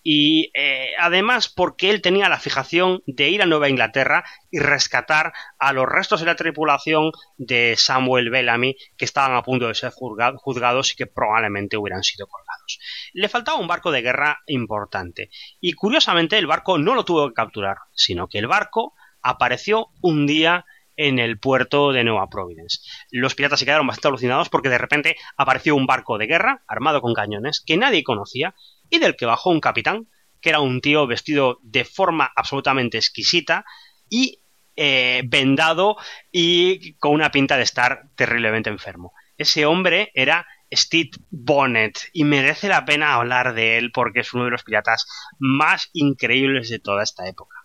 y 0.09 0.51
eh, 0.53 0.91
además 0.97 1.49
porque 1.49 1.89
él 1.89 2.01
tenía 2.01 2.29
la 2.29 2.39
fijación 2.39 3.03
de 3.07 3.27
ir 3.27 3.41
a 3.41 3.45
Nueva 3.45 3.67
Inglaterra 3.67 4.23
y 4.49 4.59
rescatar 4.59 5.33
a 5.59 5.73
los 5.73 5.85
restos 5.85 6.21
de 6.21 6.25
la 6.27 6.37
tripulación 6.37 7.11
de 7.35 7.75
Samuel 7.77 8.29
Bellamy 8.29 8.77
que 8.95 9.03
estaban 9.03 9.35
a 9.35 9.43
punto 9.43 9.67
de 9.67 9.75
ser 9.75 9.91
juzgados 9.91 10.93
y 10.93 10.95
que 10.95 11.07
probablemente 11.07 11.75
hubieran 11.75 12.03
sido 12.03 12.25
colgados. 12.25 12.79
Le 13.11 13.27
faltaba 13.27 13.59
un 13.59 13.67
barco 13.67 13.91
de 13.91 14.01
guerra 14.01 14.39
importante 14.47 15.29
y 15.59 15.73
curiosamente 15.73 16.37
el 16.37 16.47
barco 16.47 16.77
no 16.77 16.95
lo 16.95 17.03
tuvo 17.03 17.27
que 17.27 17.33
capturar, 17.33 17.75
sino 17.91 18.29
que 18.29 18.39
el 18.39 18.47
barco 18.47 18.93
apareció 19.21 19.89
un 19.99 20.25
día 20.25 20.63
en 20.97 21.19
el 21.19 21.37
puerto 21.37 21.91
de 21.91 22.05
Nueva 22.05 22.29
Providence. 22.29 22.79
Los 23.11 23.35
piratas 23.35 23.59
se 23.59 23.65
quedaron 23.65 23.87
bastante 23.87 24.07
alucinados 24.07 24.47
porque 24.47 24.69
de 24.69 24.77
repente 24.77 25.17
apareció 25.35 25.75
un 25.75 25.85
barco 25.85 26.17
de 26.17 26.27
guerra 26.27 26.63
armado 26.65 27.01
con 27.01 27.13
cañones 27.13 27.61
que 27.61 27.75
nadie 27.75 28.03
conocía 28.03 28.55
y 28.89 28.99
del 28.99 29.15
que 29.15 29.25
bajó 29.25 29.49
un 29.49 29.59
capitán, 29.59 30.07
que 30.41 30.49
era 30.49 30.59
un 30.59 30.81
tío 30.81 31.07
vestido 31.07 31.59
de 31.63 31.85
forma 31.85 32.31
absolutamente 32.35 32.97
exquisita 32.97 33.65
y 34.09 34.41
eh, 34.75 35.23
vendado 35.25 35.97
y 36.31 36.93
con 36.95 37.11
una 37.11 37.31
pinta 37.31 37.57
de 37.57 37.63
estar 37.63 38.09
terriblemente 38.15 38.69
enfermo. 38.69 39.13
Ese 39.37 39.65
hombre 39.65 40.11
era 40.13 40.45
Steve 40.71 41.11
Bonnet 41.29 42.09
y 42.13 42.23
merece 42.23 42.67
la 42.67 42.85
pena 42.85 43.15
hablar 43.15 43.53
de 43.53 43.77
él 43.77 43.91
porque 43.91 44.19
es 44.19 44.33
uno 44.33 44.45
de 44.45 44.51
los 44.51 44.63
piratas 44.63 45.07
más 45.39 45.89
increíbles 45.93 46.69
de 46.69 46.79
toda 46.79 47.03
esta 47.03 47.27
época. 47.27 47.55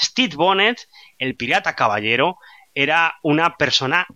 Steve 0.00 0.34
Bonnet, 0.34 0.88
el 1.18 1.36
pirata 1.36 1.76
caballero, 1.76 2.38
era 2.74 3.14
una 3.22 3.56
persona 3.56 4.06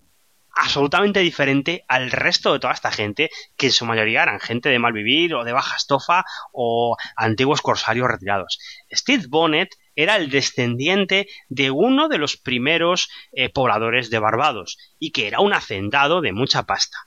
absolutamente 0.56 1.20
diferente 1.20 1.84
al 1.88 2.10
resto 2.10 2.52
de 2.52 2.58
toda 2.58 2.74
esta 2.74 2.90
gente, 2.90 3.30
que 3.56 3.66
en 3.66 3.72
su 3.72 3.86
mayoría 3.86 4.22
eran 4.22 4.40
gente 4.40 4.68
de 4.68 4.78
mal 4.78 4.92
vivir 4.92 5.34
o 5.34 5.44
de 5.44 5.52
baja 5.52 5.76
estofa 5.76 6.24
o 6.52 6.96
antiguos 7.16 7.60
corsarios 7.60 8.08
retirados. 8.08 8.58
Steve 8.92 9.24
Bonnet 9.28 9.68
era 9.96 10.16
el 10.16 10.30
descendiente 10.30 11.28
de 11.48 11.70
uno 11.70 12.08
de 12.08 12.18
los 12.18 12.36
primeros 12.36 13.08
eh, 13.32 13.48
pobladores 13.48 14.10
de 14.10 14.18
Barbados 14.18 14.78
y 14.98 15.12
que 15.12 15.26
era 15.28 15.40
un 15.40 15.52
hacendado 15.52 16.20
de 16.20 16.32
mucha 16.32 16.64
pasta 16.64 16.98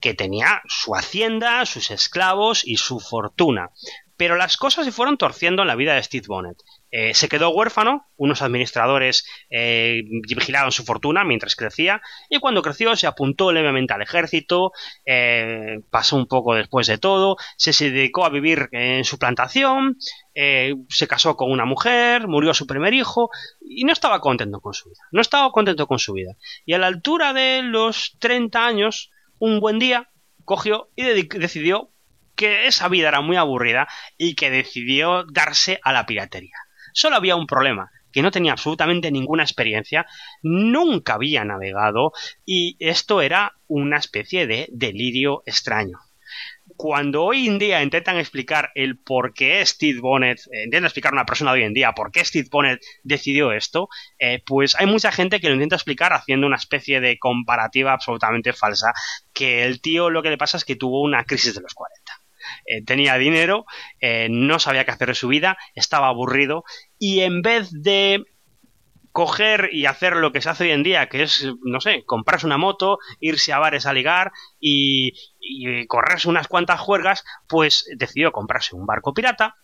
que 0.00 0.14
tenía 0.14 0.62
su 0.68 0.94
hacienda, 0.94 1.64
sus 1.66 1.90
esclavos 1.90 2.62
y 2.64 2.76
su 2.76 3.00
fortuna. 3.00 3.70
Pero 4.16 4.36
las 4.36 4.56
cosas 4.56 4.84
se 4.84 4.92
fueron 4.92 5.18
torciendo 5.18 5.62
en 5.62 5.68
la 5.68 5.74
vida 5.74 5.94
de 5.94 6.02
Steve 6.02 6.26
Bonnet. 6.26 6.56
Eh, 6.90 7.12
se 7.14 7.28
quedó 7.28 7.50
huérfano, 7.50 8.06
unos 8.16 8.42
administradores 8.42 9.26
eh, 9.50 10.02
vigilaron 10.28 10.72
su 10.72 10.84
fortuna 10.84 11.24
mientras 11.24 11.56
crecía, 11.56 12.00
y 12.30 12.38
cuando 12.38 12.62
creció 12.62 12.96
se 12.96 13.06
apuntó 13.06 13.52
levemente 13.52 13.92
al 13.92 14.02
ejército, 14.02 14.72
eh, 15.04 15.80
pasó 15.90 16.16
un 16.16 16.26
poco 16.26 16.54
después 16.54 16.86
de 16.86 16.96
todo, 16.96 17.36
se, 17.56 17.90
dedicó 17.90 18.24
a 18.24 18.30
vivir 18.30 18.68
en 18.72 19.04
su 19.04 19.18
plantación, 19.18 19.98
se 20.34 21.08
casó 21.08 21.36
con 21.36 21.50
una 21.50 21.64
mujer, 21.64 22.28
murió 22.28 22.54
su 22.54 22.66
primer 22.66 22.94
hijo, 22.94 23.30
y 23.60 23.84
no 23.84 23.92
estaba 23.92 24.20
contento 24.20 24.60
con 24.60 24.72
su 24.72 24.88
vida, 24.88 25.00
no 25.10 25.20
estaba 25.20 25.50
contento 25.50 25.86
con 25.86 25.98
su 25.98 26.12
vida. 26.12 26.32
Y 26.64 26.72
a 26.72 26.78
la 26.78 26.86
altura 26.86 27.32
de 27.32 27.62
los 27.62 28.16
30 28.20 28.64
años, 28.64 29.10
un 29.38 29.60
buen 29.60 29.78
día, 29.78 30.10
cogió 30.44 30.88
y 30.94 31.02
decidió 31.02 31.90
que 32.36 32.66
esa 32.66 32.88
vida 32.88 33.08
era 33.08 33.20
muy 33.20 33.36
aburrida 33.36 33.88
y 34.16 34.34
que 34.34 34.50
decidió 34.50 35.24
darse 35.24 35.80
a 35.82 35.92
la 35.92 36.06
piratería. 36.06 36.56
Solo 36.92 37.16
había 37.16 37.36
un 37.36 37.46
problema, 37.46 37.90
que 38.16 38.22
no 38.22 38.30
tenía 38.30 38.52
absolutamente 38.52 39.10
ninguna 39.10 39.42
experiencia, 39.42 40.06
nunca 40.42 41.14
había 41.14 41.44
navegado 41.44 42.12
y 42.46 42.76
esto 42.80 43.20
era 43.20 43.52
una 43.66 43.98
especie 43.98 44.46
de 44.46 44.68
delirio 44.72 45.42
extraño. 45.44 45.98
Cuando 46.76 47.24
hoy 47.24 47.46
en 47.46 47.58
día 47.58 47.82
intentan 47.82 48.16
explicar 48.16 48.70
el 48.74 48.98
por 48.98 49.34
qué 49.34 49.64
Steve 49.66 50.00
Bonnet, 50.00 50.38
eh, 50.50 50.64
intentan 50.64 50.86
explicar 50.86 51.12
a 51.12 51.16
una 51.16 51.26
persona 51.26 51.52
hoy 51.52 51.62
en 51.62 51.74
día 51.74 51.92
por 51.92 52.10
qué 52.10 52.24
Steve 52.24 52.48
Bonnet 52.50 52.80
decidió 53.02 53.52
esto, 53.52 53.90
eh, 54.18 54.42
pues 54.46 54.74
hay 54.78 54.86
mucha 54.86 55.12
gente 55.12 55.38
que 55.38 55.48
lo 55.48 55.54
intenta 55.54 55.76
explicar 55.76 56.14
haciendo 56.14 56.46
una 56.46 56.56
especie 56.56 57.00
de 57.00 57.18
comparativa 57.18 57.92
absolutamente 57.92 58.54
falsa, 58.54 58.94
que 59.34 59.64
el 59.64 59.82
tío 59.82 60.08
lo 60.08 60.22
que 60.22 60.30
le 60.30 60.38
pasa 60.38 60.56
es 60.56 60.64
que 60.64 60.76
tuvo 60.76 61.02
una 61.02 61.24
crisis 61.24 61.54
de 61.54 61.60
los 61.60 61.74
40. 61.74 62.25
Eh, 62.66 62.82
tenía 62.84 63.16
dinero, 63.18 63.66
eh, 64.00 64.28
no 64.30 64.58
sabía 64.58 64.84
qué 64.84 64.90
hacer 64.90 65.08
de 65.08 65.14
su 65.14 65.28
vida, 65.28 65.56
estaba 65.74 66.08
aburrido 66.08 66.64
y 66.98 67.20
en 67.20 67.42
vez 67.42 67.70
de 67.72 68.24
coger 69.16 69.70
y 69.72 69.86
hacer 69.86 70.14
lo 70.16 70.30
que 70.30 70.42
se 70.42 70.50
hace 70.50 70.64
hoy 70.64 70.72
en 70.72 70.82
día, 70.82 71.08
que 71.08 71.22
es, 71.22 71.48
no 71.64 71.80
sé, 71.80 72.04
comprarse 72.04 72.44
una 72.44 72.58
moto, 72.58 72.98
irse 73.18 73.50
a 73.50 73.58
bares 73.58 73.86
a 73.86 73.94
ligar 73.94 74.30
y, 74.60 75.14
correrse 75.86 76.28
unas 76.28 76.48
cuantas 76.48 76.80
juergas, 76.80 77.24
pues 77.48 77.86
decidió 77.96 78.30
comprarse 78.30 78.76
un 78.76 78.84
barco 78.84 79.14
pirata, 79.14 79.56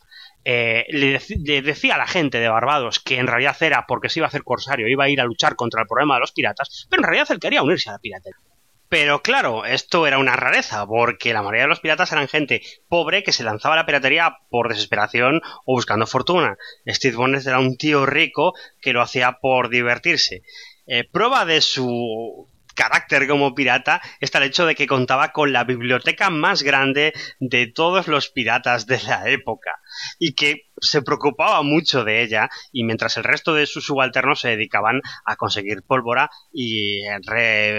eh, 0.43 0.87
le, 0.89 1.21
le, 1.37 1.61
decía 1.61 1.97
a 1.97 1.99
la 1.99 2.07
gente 2.07 2.39
de 2.39 2.49
Barbados 2.49 2.99
que 2.99 3.19
en 3.19 3.27
realidad 3.27 3.57
era 3.61 3.85
porque 3.87 4.09
se 4.09 4.21
iba 4.21 4.27
a 4.27 4.29
hacer 4.29 4.43
corsario, 4.43 4.89
iba 4.89 5.05
a 5.05 5.11
ir 5.11 5.21
a 5.21 5.25
luchar 5.25 5.55
contra 5.55 5.83
el 5.83 5.87
problema 5.87 6.15
de 6.15 6.21
los 6.21 6.33
piratas, 6.33 6.87
pero 6.89 7.01
en 7.03 7.09
realidad 7.09 7.29
él 7.31 7.39
quería 7.39 7.63
unirse 7.63 7.91
a 7.91 7.93
la 7.93 7.99
piratería. 7.99 8.52
Pero 8.93 9.23
claro, 9.23 9.65
esto 9.65 10.07
era 10.07 10.19
una 10.19 10.37
rareza, 10.37 10.87
porque 10.87 11.33
la 11.33 11.41
mayoría 11.41 11.63
de 11.63 11.69
los 11.69 11.81
piratas 11.81 12.13
eran 12.13 12.29
gente 12.29 12.61
pobre 12.91 13.23
que 13.23 13.33
se 13.33 13.43
lanzaba 13.43 13.73
a 13.73 13.79
la 13.79 13.87
piratería 13.87 14.37
por 14.51 14.69
desesperación 14.69 15.41
o 15.65 15.77
buscando 15.77 16.07
fortuna. 16.07 16.59
Steve 16.87 17.17
Bonnet 17.17 17.47
era 17.47 17.59
un 17.59 17.79
tío 17.79 18.05
rico 18.05 18.53
que 18.83 18.93
lo 18.93 19.01
hacía 19.01 19.39
por 19.41 19.71
divertirse. 19.71 20.43
Eh, 20.87 21.09
prueba 21.11 21.47
de 21.47 21.63
su 21.63 22.51
carácter 22.75 23.27
como 23.27 23.55
pirata 23.55 24.03
está 24.21 24.37
el 24.37 24.45
hecho 24.45 24.67
de 24.67 24.75
que 24.75 24.87
contaba 24.87 25.33
con 25.33 25.55
la 25.55 25.65
biblioteca 25.65 26.29
más 26.29 26.63
grande 26.63 27.15
de 27.41 27.69
todos 27.69 28.09
los 28.09 28.29
piratas 28.29 28.87
de 28.87 29.01
la 29.05 29.27
época 29.31 29.71
y 30.19 30.35
que 30.35 30.71
se 30.81 31.03
preocupaba 31.03 31.63
mucho 31.63 32.05
de 32.05 32.23
ella 32.23 32.49
y 32.73 32.85
mientras 32.85 33.17
el 33.17 33.25
resto 33.25 33.55
de 33.55 33.67
sus 33.67 33.85
subalternos 33.87 34.41
se 34.41 34.49
dedicaban 34.49 35.01
a 35.25 35.37
conseguir 35.37 35.83
pólvora 35.83 36.31
y 36.53 37.03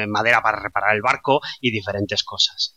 madera 0.07 0.41
para 0.41 0.61
reparar 0.61 0.95
el 0.95 1.01
barco 1.01 1.41
y 1.61 1.71
diferentes 1.71 2.23
cosas. 2.23 2.75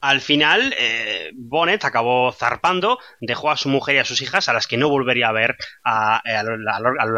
Al 0.00 0.20
final, 0.20 0.74
eh, 0.78 1.30
Bonnet 1.34 1.84
acabó 1.84 2.32
zarpando, 2.32 2.98
dejó 3.20 3.50
a 3.50 3.56
su 3.56 3.68
mujer 3.68 3.96
y 3.96 3.98
a 3.98 4.04
sus 4.04 4.22
hijas, 4.22 4.48
a 4.48 4.52
las 4.52 4.66
que 4.66 4.76
no 4.76 4.88
volvería 4.88 5.28
a 5.28 5.32
ver 5.32 5.56
a, 5.82 6.22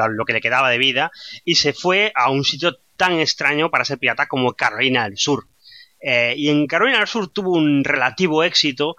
lo 0.09 0.25
que 0.25 0.33
le 0.33 0.41
quedaba 0.41 0.71
de 0.71 0.79
vida, 0.79 1.11
y 1.45 1.57
se 1.57 1.73
fue 1.73 2.13
a 2.15 2.31
un 2.31 2.45
sitio 2.45 2.79
tan 2.97 3.19
extraño 3.19 3.71
para 3.71 3.85
ser 3.85 3.99
pirata 3.99 4.27
como 4.27 4.55
Carolina 4.55 5.05
del 5.05 5.19
Sur. 5.19 5.49
Eh, 6.01 6.35
y 6.37 6.49
en 6.49 6.67
Carolina 6.67 6.99
del 6.99 7.07
Sur 7.07 7.29
tuvo 7.29 7.53
un 7.53 7.85
relativo 7.85 8.43
éxito, 8.43 8.97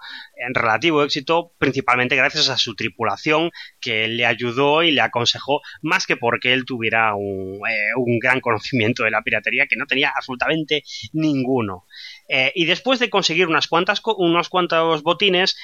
relativo 0.54 1.02
éxito 1.02 1.52
principalmente 1.58 2.14
gracias 2.14 2.48
a 2.48 2.56
su 2.56 2.74
tripulación 2.74 3.50
que 3.80 4.06
le 4.06 4.24
ayudó 4.24 4.82
y 4.82 4.92
le 4.92 5.00
aconsejó 5.00 5.62
más 5.82 6.06
que 6.06 6.16
porque 6.16 6.52
él 6.52 6.64
tuviera 6.64 7.14
un, 7.14 7.60
eh, 7.68 7.94
un 7.96 8.18
gran 8.18 8.40
conocimiento 8.40 9.02
de 9.02 9.10
la 9.10 9.22
piratería 9.22 9.66
que 9.66 9.76
no 9.76 9.86
tenía 9.86 10.12
absolutamente 10.16 10.84
ninguno. 11.12 11.86
Eh, 12.28 12.52
y 12.54 12.66
después 12.66 12.98
de 13.00 13.10
conseguir 13.10 13.48
unas 13.48 13.66
cuantas, 13.66 14.00
unos 14.16 14.48
cuantos 14.48 15.02
botines, 15.02 15.56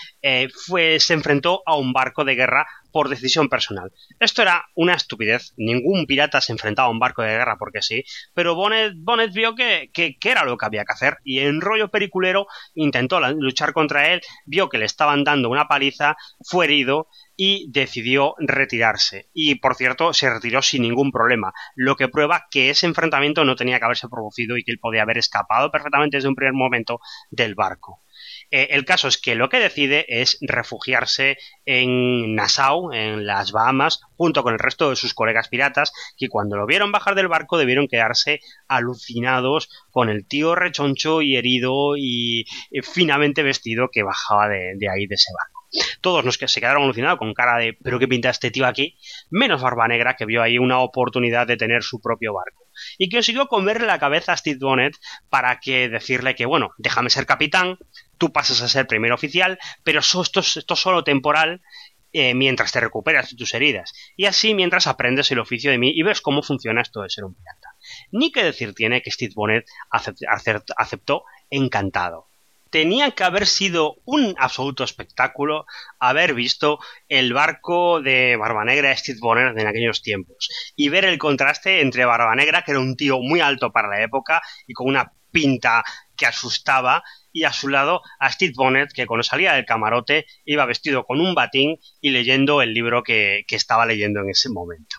fue, 0.66 0.98
se 1.00 1.14
enfrentó 1.14 1.62
a 1.64 1.76
un 1.76 1.92
barco 1.92 2.24
de 2.24 2.34
guerra 2.34 2.66
por 2.92 3.08
decisión 3.08 3.48
personal. 3.48 3.92
Esto 4.20 4.42
era 4.42 4.66
una 4.74 4.94
estupidez. 4.94 5.52
Ningún 5.56 6.06
pirata 6.06 6.40
se 6.40 6.52
enfrentaba 6.52 6.88
a 6.88 6.90
un 6.90 6.98
barco 6.98 7.22
de 7.22 7.30
guerra 7.30 7.56
porque 7.58 7.82
sí, 7.82 8.04
pero 8.34 8.54
Bonnet, 8.54 9.32
vio 9.32 9.54
que, 9.54 9.90
que, 9.92 10.16
era 10.22 10.44
lo 10.44 10.56
que 10.56 10.66
había 10.66 10.84
que 10.84 10.92
hacer 10.92 11.18
y 11.24 11.40
en 11.40 11.60
rollo 11.60 11.90
periculero 11.90 12.46
intentó 12.74 13.20
luchar 13.20 13.72
contra 13.72 14.12
él, 14.12 14.20
vio 14.46 14.68
que 14.68 14.78
le 14.78 14.84
estaban 14.84 15.24
dando 15.24 15.48
una 15.48 15.68
paliza, 15.68 16.16
fue 16.40 16.66
herido 16.66 17.08
y 17.36 17.70
decidió 17.70 18.34
retirarse. 18.38 19.30
Y 19.32 19.54
por 19.56 19.76
cierto, 19.76 20.12
se 20.12 20.28
retiró 20.28 20.60
sin 20.60 20.82
ningún 20.82 21.12
problema, 21.12 21.52
lo 21.76 21.96
que 21.96 22.08
prueba 22.08 22.46
que 22.50 22.70
ese 22.70 22.86
enfrentamiento 22.86 23.44
no 23.44 23.54
tenía 23.54 23.78
que 23.78 23.84
haberse 23.84 24.08
producido 24.08 24.56
y 24.56 24.64
que 24.64 24.72
él 24.72 24.80
podía 24.80 25.02
haber 25.02 25.18
escapado 25.18 25.70
perfectamente 25.70 26.16
desde 26.16 26.28
un 26.28 26.34
primer 26.34 26.54
momento 26.54 27.00
del 27.30 27.54
barco. 27.54 28.02
Eh, 28.50 28.68
el 28.70 28.84
caso 28.84 29.08
es 29.08 29.18
que 29.18 29.34
lo 29.34 29.48
que 29.48 29.58
decide 29.58 30.06
es 30.08 30.38
refugiarse 30.40 31.36
en 31.66 32.34
Nassau, 32.34 32.92
en 32.92 33.26
las 33.26 33.52
Bahamas, 33.52 34.00
junto 34.16 34.42
con 34.42 34.54
el 34.54 34.58
resto 34.58 34.90
de 34.90 34.96
sus 34.96 35.14
colegas 35.14 35.48
piratas, 35.48 35.92
que 36.16 36.28
cuando 36.28 36.56
lo 36.56 36.66
vieron 36.66 36.92
bajar 36.92 37.14
del 37.14 37.28
barco 37.28 37.58
debieron 37.58 37.88
quedarse 37.88 38.40
alucinados 38.66 39.68
con 39.90 40.08
el 40.08 40.26
tío 40.26 40.54
rechoncho 40.54 41.20
y 41.20 41.36
herido 41.36 41.96
y 41.96 42.46
eh, 42.70 42.82
finamente 42.82 43.42
vestido 43.42 43.88
que 43.92 44.02
bajaba 44.02 44.48
de, 44.48 44.88
ahí 44.90 45.06
de 45.06 45.14
ese 45.14 45.32
barco. 45.32 45.58
Todos 46.00 46.24
los 46.24 46.38
que 46.38 46.48
se 46.48 46.60
quedaron 46.60 46.84
alucinados 46.84 47.18
con 47.18 47.34
cara 47.34 47.58
de 47.58 47.74
¿pero 47.74 47.98
qué 47.98 48.08
pinta 48.08 48.30
este 48.30 48.50
tío 48.50 48.66
aquí? 48.66 48.96
Menos 49.30 49.60
Barba 49.60 49.86
Negra 49.86 50.16
que 50.16 50.24
vio 50.24 50.40
ahí 50.42 50.58
una 50.58 50.78
oportunidad 50.78 51.46
de 51.46 51.58
tener 51.58 51.82
su 51.82 52.00
propio 52.00 52.32
barco. 52.32 52.64
Y 52.96 53.10
consiguió 53.10 53.48
comerle 53.48 53.86
la 53.86 53.98
cabeza 53.98 54.32
a 54.32 54.36
Steve 54.36 54.58
Bonnet 54.60 54.94
para 55.28 55.60
que 55.60 55.90
decirle 55.90 56.34
que 56.34 56.46
bueno, 56.46 56.70
déjame 56.78 57.10
ser 57.10 57.26
capitán, 57.26 57.76
tú 58.18 58.32
pasas 58.32 58.60
a 58.62 58.68
ser 58.68 58.86
primer 58.86 59.12
oficial, 59.12 59.58
pero 59.84 60.00
esto, 60.00 60.40
esto 60.40 60.74
es 60.74 60.80
solo 60.80 61.04
temporal 61.04 61.62
eh, 62.10 62.34
mientras 62.34 62.72
te 62.72 62.80
recuperas 62.80 63.30
de 63.30 63.36
tus 63.36 63.52
heridas. 63.52 63.92
Y 64.16 64.24
así 64.24 64.54
mientras 64.54 64.86
aprendes 64.86 65.30
el 65.30 65.40
oficio 65.40 65.70
de 65.70 65.78
mí 65.78 65.92
y 65.94 66.02
ves 66.02 66.22
cómo 66.22 66.42
funciona 66.42 66.80
esto 66.80 67.02
de 67.02 67.10
ser 67.10 67.24
un 67.24 67.34
pirata. 67.34 67.74
Ni 68.12 68.32
que 68.32 68.42
decir 68.42 68.74
tiene 68.74 69.02
que 69.02 69.10
Steve 69.10 69.34
Bonnet 69.36 69.66
aceptó 69.90 71.24
encantado. 71.50 72.26
Tenía 72.70 73.10
que 73.10 73.24
haber 73.24 73.46
sido 73.46 73.96
un 74.04 74.34
absoluto 74.38 74.84
espectáculo 74.84 75.66
haber 75.98 76.34
visto 76.34 76.78
el 77.08 77.32
barco 77.32 78.00
de 78.00 78.36
Barba 78.36 78.64
Negra 78.64 78.94
Steve 78.96 79.18
Bonnet 79.20 79.58
en 79.58 79.66
aquellos 79.66 80.02
tiempos 80.02 80.48
y 80.76 80.88
ver 80.88 81.04
el 81.04 81.18
contraste 81.18 81.80
entre 81.82 82.04
Barba 82.06 82.34
Negra, 82.34 82.62
que 82.62 82.72
era 82.72 82.80
un 82.80 82.96
tío 82.96 83.20
muy 83.20 83.40
alto 83.40 83.70
para 83.70 83.88
la 83.88 84.02
época 84.02 84.40
y 84.66 84.72
con 84.72 84.86
una 84.88 85.12
pinta 85.30 85.84
que 86.16 86.26
asustaba, 86.26 87.02
y 87.38 87.44
a 87.44 87.52
su 87.52 87.68
lado 87.68 88.02
a 88.18 88.32
Steve 88.32 88.52
Bonnet, 88.56 88.92
que 88.92 89.06
cuando 89.06 89.22
salía 89.22 89.52
del 89.52 89.64
camarote 89.64 90.26
iba 90.44 90.66
vestido 90.66 91.04
con 91.04 91.20
un 91.20 91.36
batín 91.36 91.78
y 92.00 92.10
leyendo 92.10 92.62
el 92.62 92.74
libro 92.74 93.04
que, 93.04 93.44
estaba 93.48 93.86
leyendo 93.86 94.20
en 94.20 94.30
ese 94.30 94.48
momento. 94.50 94.96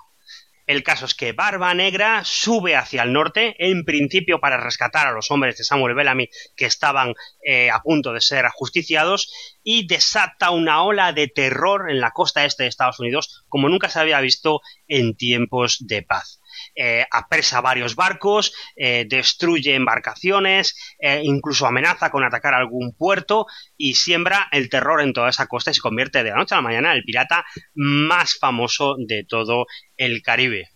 El 0.66 0.84
caso 0.84 1.06
es 1.06 1.16
que 1.16 1.34
Barba 1.34 1.74
Negra 1.74 2.22
sube 2.24 2.76
hacia 2.76 3.03
el 3.03 3.11
norte, 3.11 3.56
en 3.57 3.84
principio 3.84 4.40
para 4.40 4.57
rescatar 4.57 5.07
a 5.07 5.11
los 5.11 5.32
hombres 5.32 5.57
de 5.57 5.64
Samuel 5.64 5.95
Bellamy 5.95 6.30
que 6.56 6.66
estaban 6.66 7.14
eh, 7.44 7.70
a 7.72 7.82
punto 7.82 8.14
de 8.14 8.22
ser 8.22 8.45
ajusticiados, 8.45 9.34
y 9.64 9.88
desata 9.88 10.52
una 10.52 10.84
ola 10.84 11.11
de 11.11 11.28
terror 11.28 11.90
en 11.90 11.99
la 11.99 12.11
costa 12.11 12.45
este 12.45 12.64
de 12.64 12.70
Estados 12.70 12.99
Unidos 12.99 13.44
como 13.49 13.68
nunca 13.68 13.90
se 13.90 13.99
había 13.99 14.22
visto 14.22 14.61
en 14.88 15.16
tiempos 15.16 15.78
de 15.82 16.03
paz 16.03 16.39
eh, 16.76 17.06
apresa 17.11 17.61
varios 17.61 17.95
barcos, 17.95 18.53
eh, 18.76 19.06
destruye 19.07 19.76
embarcaciones, 19.76 20.76
eh, 20.99 21.22
incluso 21.23 21.65
amenaza 21.65 22.10
con 22.10 22.23
atacar 22.23 22.53
algún 22.53 22.94
puerto 22.95 23.45
y 23.77 23.95
siembra 23.95 24.48
el 24.52 24.69
terror 24.69 25.02
en 25.02 25.14
toda 25.14 25.30
esa 25.30 25.48
costa 25.48 25.72
y 25.72 25.73
se 25.73 25.81
convierte 25.81 26.23
de 26.23 26.30
la 26.31 26.38
noche 26.38 26.56
a 26.56 26.57
la 26.57 26.64
mañana 26.64 26.91
en 26.91 26.98
el 26.98 27.03
pirata 27.03 27.45
más 27.76 28.38
famoso 28.40 28.95
de 28.98 29.26
todo 29.27 29.65
el 29.98 30.22
Caribe. 30.22 30.69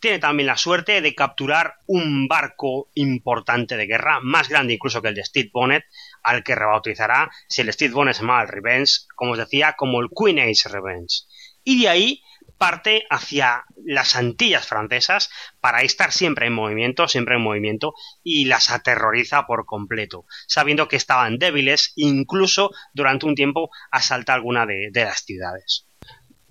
Tiene 0.00 0.18
también 0.18 0.46
la 0.46 0.56
suerte 0.56 1.00
de 1.00 1.14
capturar 1.14 1.74
un 1.86 2.28
barco 2.28 2.90
importante 2.94 3.76
de 3.76 3.86
guerra, 3.86 4.20
más 4.20 4.48
grande 4.48 4.74
incluso 4.74 5.00
que 5.00 5.08
el 5.08 5.14
de 5.14 5.24
Steve 5.24 5.50
Bonnet, 5.52 5.84
al 6.22 6.42
que 6.42 6.54
rebautizará, 6.54 7.30
si 7.48 7.62
el 7.62 7.72
Steve 7.72 7.94
Bonnet 7.94 8.14
se 8.14 8.22
llama 8.22 8.42
el 8.42 8.48
Revenge, 8.48 8.92
como 9.14 9.32
os 9.32 9.38
decía, 9.38 9.74
como 9.76 10.00
el 10.00 10.08
Queen 10.14 10.38
Age 10.38 10.68
Revenge. 10.70 11.24
Y 11.62 11.82
de 11.82 11.88
ahí 11.88 12.22
parte 12.58 13.04
hacia 13.10 13.64
las 13.84 14.16
Antillas 14.16 14.66
francesas 14.66 15.30
para 15.60 15.82
estar 15.82 16.12
siempre 16.12 16.46
en 16.46 16.52
movimiento, 16.52 17.08
siempre 17.08 17.36
en 17.36 17.42
movimiento, 17.42 17.94
y 18.22 18.46
las 18.46 18.70
aterroriza 18.70 19.46
por 19.46 19.66
completo, 19.66 20.24
sabiendo 20.46 20.88
que 20.88 20.96
estaban 20.96 21.38
débiles, 21.38 21.92
incluso 21.96 22.70
durante 22.92 23.26
un 23.26 23.34
tiempo 23.34 23.70
asalta 23.90 24.34
alguna 24.34 24.66
de, 24.66 24.90
las 24.94 25.24
ciudades. 25.24 25.86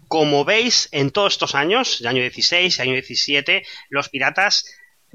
Como 0.07 0.45
veis, 0.45 0.89
en 0.91 1.11
todos 1.11 1.33
estos 1.33 1.55
años, 1.55 2.01
el 2.01 2.07
año 2.07 2.21
16, 2.21 2.79
año 2.79 2.93
17, 2.93 3.63
los 3.89 4.09
piratas 4.09 4.65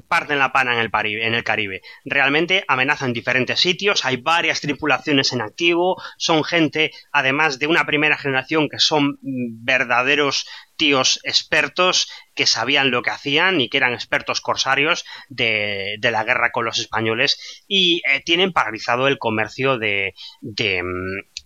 parten 0.09 0.39
la 0.39 0.51
pana 0.51 0.73
en 0.73 0.79
el, 0.79 0.91
en 1.21 1.33
el, 1.33 1.43
Caribe. 1.45 1.81
Realmente 2.03 2.65
amenazan 2.67 3.13
diferentes 3.13 3.59
sitios, 3.59 4.03
hay 4.03 4.17
varias 4.17 4.59
tripulaciones 4.59 5.31
en 5.31 5.41
activo, 5.41 6.01
son 6.17 6.43
gente, 6.43 6.91
además 7.11 7.59
de 7.59 7.67
una 7.67 7.85
primera 7.85 8.17
generación, 8.17 8.67
que 8.67 8.79
son 8.79 9.19
verdaderos 9.21 10.45
tíos 10.75 11.19
expertos 11.23 12.09
que 12.33 12.47
sabían 12.47 12.89
lo 12.89 13.01
que 13.01 13.11
hacían 13.11 13.61
y 13.61 13.69
que 13.69 13.77
eran 13.77 13.93
expertos 13.93 14.41
corsarios 14.41 15.05
de, 15.27 15.97
la 16.01 16.23
guerra 16.23 16.51
con 16.51 16.65
los 16.65 16.79
españoles 16.79 17.63
y 17.67 18.01
eh, 18.09 18.21
tienen 18.25 18.53
paralizado 18.53 19.07
el 19.07 19.19
comercio 19.19 19.77
de, 19.77 20.15
de, 20.41 20.81
mm, 20.81 21.38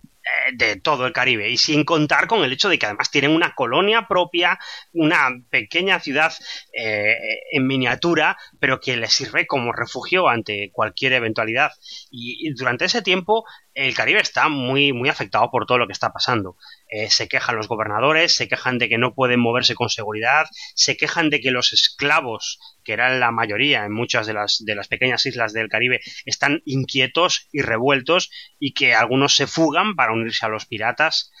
de 0.52 0.76
todo 0.76 1.06
el 1.06 1.12
Caribe 1.12 1.50
y 1.50 1.56
sin 1.56 1.84
contar 1.84 2.26
con 2.26 2.44
el 2.44 2.52
hecho 2.52 2.68
de 2.68 2.78
que 2.78 2.86
además 2.86 3.10
tienen 3.10 3.30
una 3.30 3.54
colonia 3.54 4.06
propia, 4.08 4.58
una 4.92 5.28
pequeña 5.50 6.00
ciudad 6.00 6.32
eh, 6.72 7.16
en 7.52 7.66
miniatura, 7.66 8.36
pero 8.58 8.80
que 8.80 8.96
les 8.96 9.12
sirve 9.12 9.46
como 9.46 9.72
refugio 9.72 10.28
ante 10.28 10.70
cualquier 10.72 11.14
eventualidad. 11.14 11.72
Y, 12.10 12.52
durante 12.54 12.84
ese 12.84 13.02
tiempo 13.02 13.44
el 13.74 13.94
Caribe 13.94 14.20
está 14.20 14.48
muy, 14.48 14.92
muy 14.92 15.08
afectado 15.08 15.50
por 15.50 15.66
todo 15.66 15.78
lo 15.78 15.86
que 15.86 15.92
está 15.92 16.12
pasando. 16.12 16.56
Eh, 16.96 17.10
se 17.10 17.26
quejan 17.26 17.56
los 17.56 17.66
gobernadores, 17.66 18.36
se 18.36 18.46
quejan 18.46 18.78
de 18.78 18.88
que 18.88 18.98
no 18.98 19.14
pueden 19.14 19.40
moverse 19.40 19.74
con 19.74 19.88
seguridad, 19.88 20.46
se 20.76 20.96
quejan 20.96 21.28
de 21.28 21.40
que 21.40 21.50
los 21.50 21.72
esclavos, 21.72 22.60
que 22.84 22.92
eran 22.92 23.18
la 23.18 23.32
mayoría 23.32 23.84
en 23.84 23.92
muchas 23.92 24.28
de 24.28 24.32
las, 24.32 24.62
de 24.64 24.76
las 24.76 24.86
pequeñas 24.86 25.26
islas 25.26 25.52
del 25.52 25.68
Caribe, 25.68 25.98
están 26.24 26.62
inquietos 26.64 27.48
y 27.50 27.62
revueltos 27.62 28.30
y 28.60 28.74
que 28.74 28.94
algunos 28.94 29.34
se 29.34 29.48
fugan 29.48 29.96
para 29.96 30.12
unirse 30.12 30.46
a 30.46 30.50
los 30.50 30.66
piratas. 30.66 31.32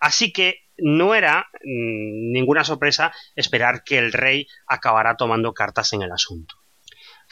Así 0.00 0.32
que 0.32 0.62
no 0.78 1.14
era 1.14 1.46
mm, 1.62 2.32
ninguna 2.32 2.64
sorpresa 2.64 3.12
esperar 3.36 3.84
que 3.84 3.98
el 3.98 4.14
rey 4.14 4.46
acabara 4.66 5.18
tomando 5.18 5.52
cartas 5.52 5.92
en 5.92 6.00
el 6.00 6.12
asunto. 6.12 6.61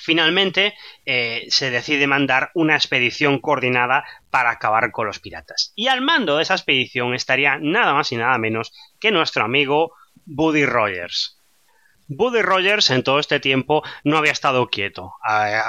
Finalmente, 0.03 0.75
eh, 1.05 1.47
se 1.51 1.71
decide 1.71 2.07
mandar 2.07 2.51
una 2.55 2.75
expedición 2.75 3.39
coordinada 3.39 4.05
para 4.31 4.51
acabar 4.51 4.91
con 4.93 5.07
los 5.07 5.19
piratas. 5.19 5.73
Y 5.77 5.89
al 5.89 6.01
mando 6.01 6.37
de 6.37 6.43
esa 6.43 6.55
expedición 6.55 7.15
estaría 7.15 7.59
nada 7.59 7.93
más 7.93 8.11
y 8.13 8.17
nada 8.17 8.39
menos 8.39 8.73
que 8.99 9.11
nuestro 9.11 9.45
amigo 9.45 9.93
Buddy 10.25 10.65
Rogers. 10.65 11.37
Buddy 12.09 12.43
Rogers 12.43 12.91
en 12.91 13.05
todo 13.05 13.21
este 13.21 13.39
tiempo 13.41 13.85
no 14.03 14.17
había 14.17 14.33
estado 14.33 14.69
quieto. 14.69 15.13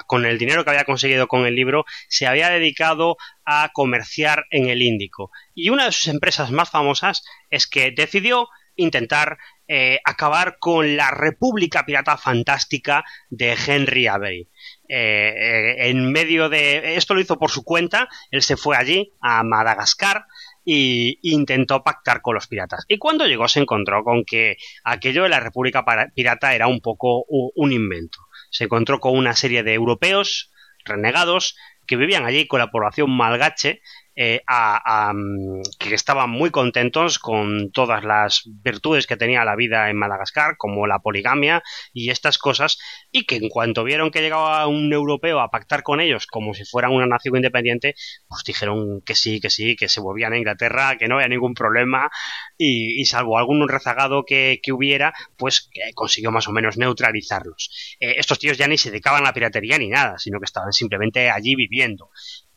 con 0.08 0.26
el 0.26 0.40
dinero 0.40 0.64
que 0.64 0.72
había 0.72 0.86
conseguido 0.86 1.28
con 1.28 1.46
el 1.46 1.56
libro, 1.56 1.86
se 2.08 2.26
había 2.26 2.50
dedicado 2.50 3.18
a 3.46 3.70
comerciar 3.74 4.46
en 4.50 4.70
el 4.70 4.82
Índico. 4.82 5.30
Y 5.54 5.70
una 5.70 5.86
de 5.86 5.92
sus 5.92 6.08
empresas 6.08 6.52
más 6.52 6.72
famosas 6.72 7.24
es 7.50 7.68
que 7.68 7.92
decidió 7.92 8.48
intentar 8.76 9.38
eh, 9.74 10.02
acabar 10.04 10.58
con 10.60 10.98
la 10.98 11.12
República 11.12 11.86
Pirata 11.86 12.18
Fantástica 12.18 13.06
de 13.30 13.54
Henry 13.54 14.06
Avery. 14.06 14.50
Eh, 14.90 15.34
eh, 15.34 15.90
en 15.90 16.12
medio 16.12 16.50
de 16.50 16.98
esto 16.98 17.14
lo 17.14 17.22
hizo 17.22 17.40
por 17.40 17.52
su 17.52 17.64
cuenta, 17.64 18.10
él 18.32 18.42
se 18.42 18.58
fue 18.58 18.76
allí 18.76 19.14
a 19.22 19.44
Madagascar 19.44 20.26
e 20.66 21.20
intentó 21.22 21.86
pactar 21.86 22.22
con 22.22 22.36
los 22.36 22.48
piratas. 22.48 22.84
Y 22.90 22.98
cuando 22.98 23.26
llegó 23.26 23.48
se 23.48 23.62
encontró 23.62 24.04
con 24.04 24.26
que 24.26 24.58
aquello 24.84 25.24
de 25.24 25.30
la 25.30 25.40
República 25.40 25.86
Pirata 26.14 26.54
era 26.54 26.68
un 26.68 26.82
poco 26.82 27.24
un 27.30 27.72
invento. 27.72 28.20
Se 28.50 28.66
encontró 28.66 29.00
con 29.00 29.18
una 29.18 29.38
serie 29.38 29.64
de 29.64 29.74
europeos 29.74 30.52
renegados 30.84 31.56
que 31.88 31.96
vivían 31.96 32.26
allí 32.26 32.46
con 32.46 32.60
la 32.60 32.72
población 32.72 33.10
malgache 33.10 33.82
eh, 34.16 34.42
mm, 34.48 35.62
que 35.80 35.96
estaban 35.96 36.30
muy 36.30 36.52
contentos 36.52 37.20
con 37.20 37.72
todas 37.72 38.04
las 38.04 38.44
virtudes 38.46 39.08
que 39.08 39.18
tenía 39.18 39.46
la 39.46 39.56
vida 39.56 39.90
en 39.90 39.98
Madagascar, 39.98 40.56
como 40.58 40.88
la 40.88 41.00
poligamia 41.00 41.64
y 41.94 42.10
estas 42.10 42.38
cosas, 42.38 42.78
y 43.12 43.26
que 43.26 43.38
en 43.38 43.50
cuanto 43.50 43.84
vieron 43.84 44.12
que 44.12 44.22
llegaba 44.22 44.68
un 44.68 44.92
europeo 44.92 45.40
a 45.40 45.50
pactar 45.50 45.84
con 45.84 46.02
ellos 46.02 46.28
como 46.28 46.54
si 46.54 46.66
fueran 46.66 46.92
una 46.92 47.06
nación 47.06 47.38
independiente, 47.38 47.96
pues 48.28 48.44
dijeron 48.46 49.02
que 49.06 49.16
sí, 49.16 49.40
que 49.40 49.50
sí, 49.50 49.76
que 49.76 49.90
se 49.90 50.02
volvían 50.02 50.34
a 50.34 50.38
Inglaterra, 50.38 50.98
que 50.98 51.08
no 51.08 51.16
había 51.16 51.28
ningún 51.28 51.54
problema, 51.54 52.10
y, 52.58 53.06
salvo 53.06 53.38
algún 53.38 53.68
rezagado 53.68 54.24
que, 54.26 54.60
hubiera, 54.72 55.14
pues 55.38 55.70
consiguió 55.96 56.32
más 56.32 56.48
o 56.48 56.52
menos 56.52 56.78
neutralizarlos. 56.78 57.98
Eh, 58.00 58.16
estos 58.18 58.40
tíos 58.40 58.58
ya 58.58 58.68
ni 58.68 58.78
se 58.78 58.90
dedicaban 58.90 59.24
a 59.24 59.28
la 59.28 59.34
piratería 59.34 59.78
ni 59.78 59.90
nada, 59.90 60.18
sino 60.18 60.40
que 60.40 60.46
estaban 60.46 60.72
simplemente 60.72 61.30
allí 61.30 61.56
viviendo 61.56 62.10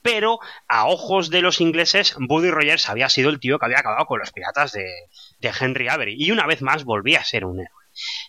pero 0.04 0.38
a 0.68 0.86
ojos 0.86 1.30
de 1.30 1.40
los 1.40 1.62
ingleses, 1.62 2.14
Buddy 2.18 2.50
Rogers 2.50 2.90
había 2.90 3.08
sido 3.08 3.30
el 3.30 3.40
tío 3.40 3.58
que 3.58 3.64
había 3.64 3.78
acabado 3.78 4.04
con 4.04 4.18
los 4.18 4.32
piratas 4.32 4.72
de, 4.72 4.84
de 5.40 5.52
Henry 5.58 5.88
Avery, 5.88 6.14
y 6.18 6.30
una 6.30 6.46
vez 6.46 6.60
más 6.60 6.84
volvía 6.84 7.20
a 7.20 7.24
ser 7.24 7.46
un 7.46 7.60
héroe. 7.60 7.84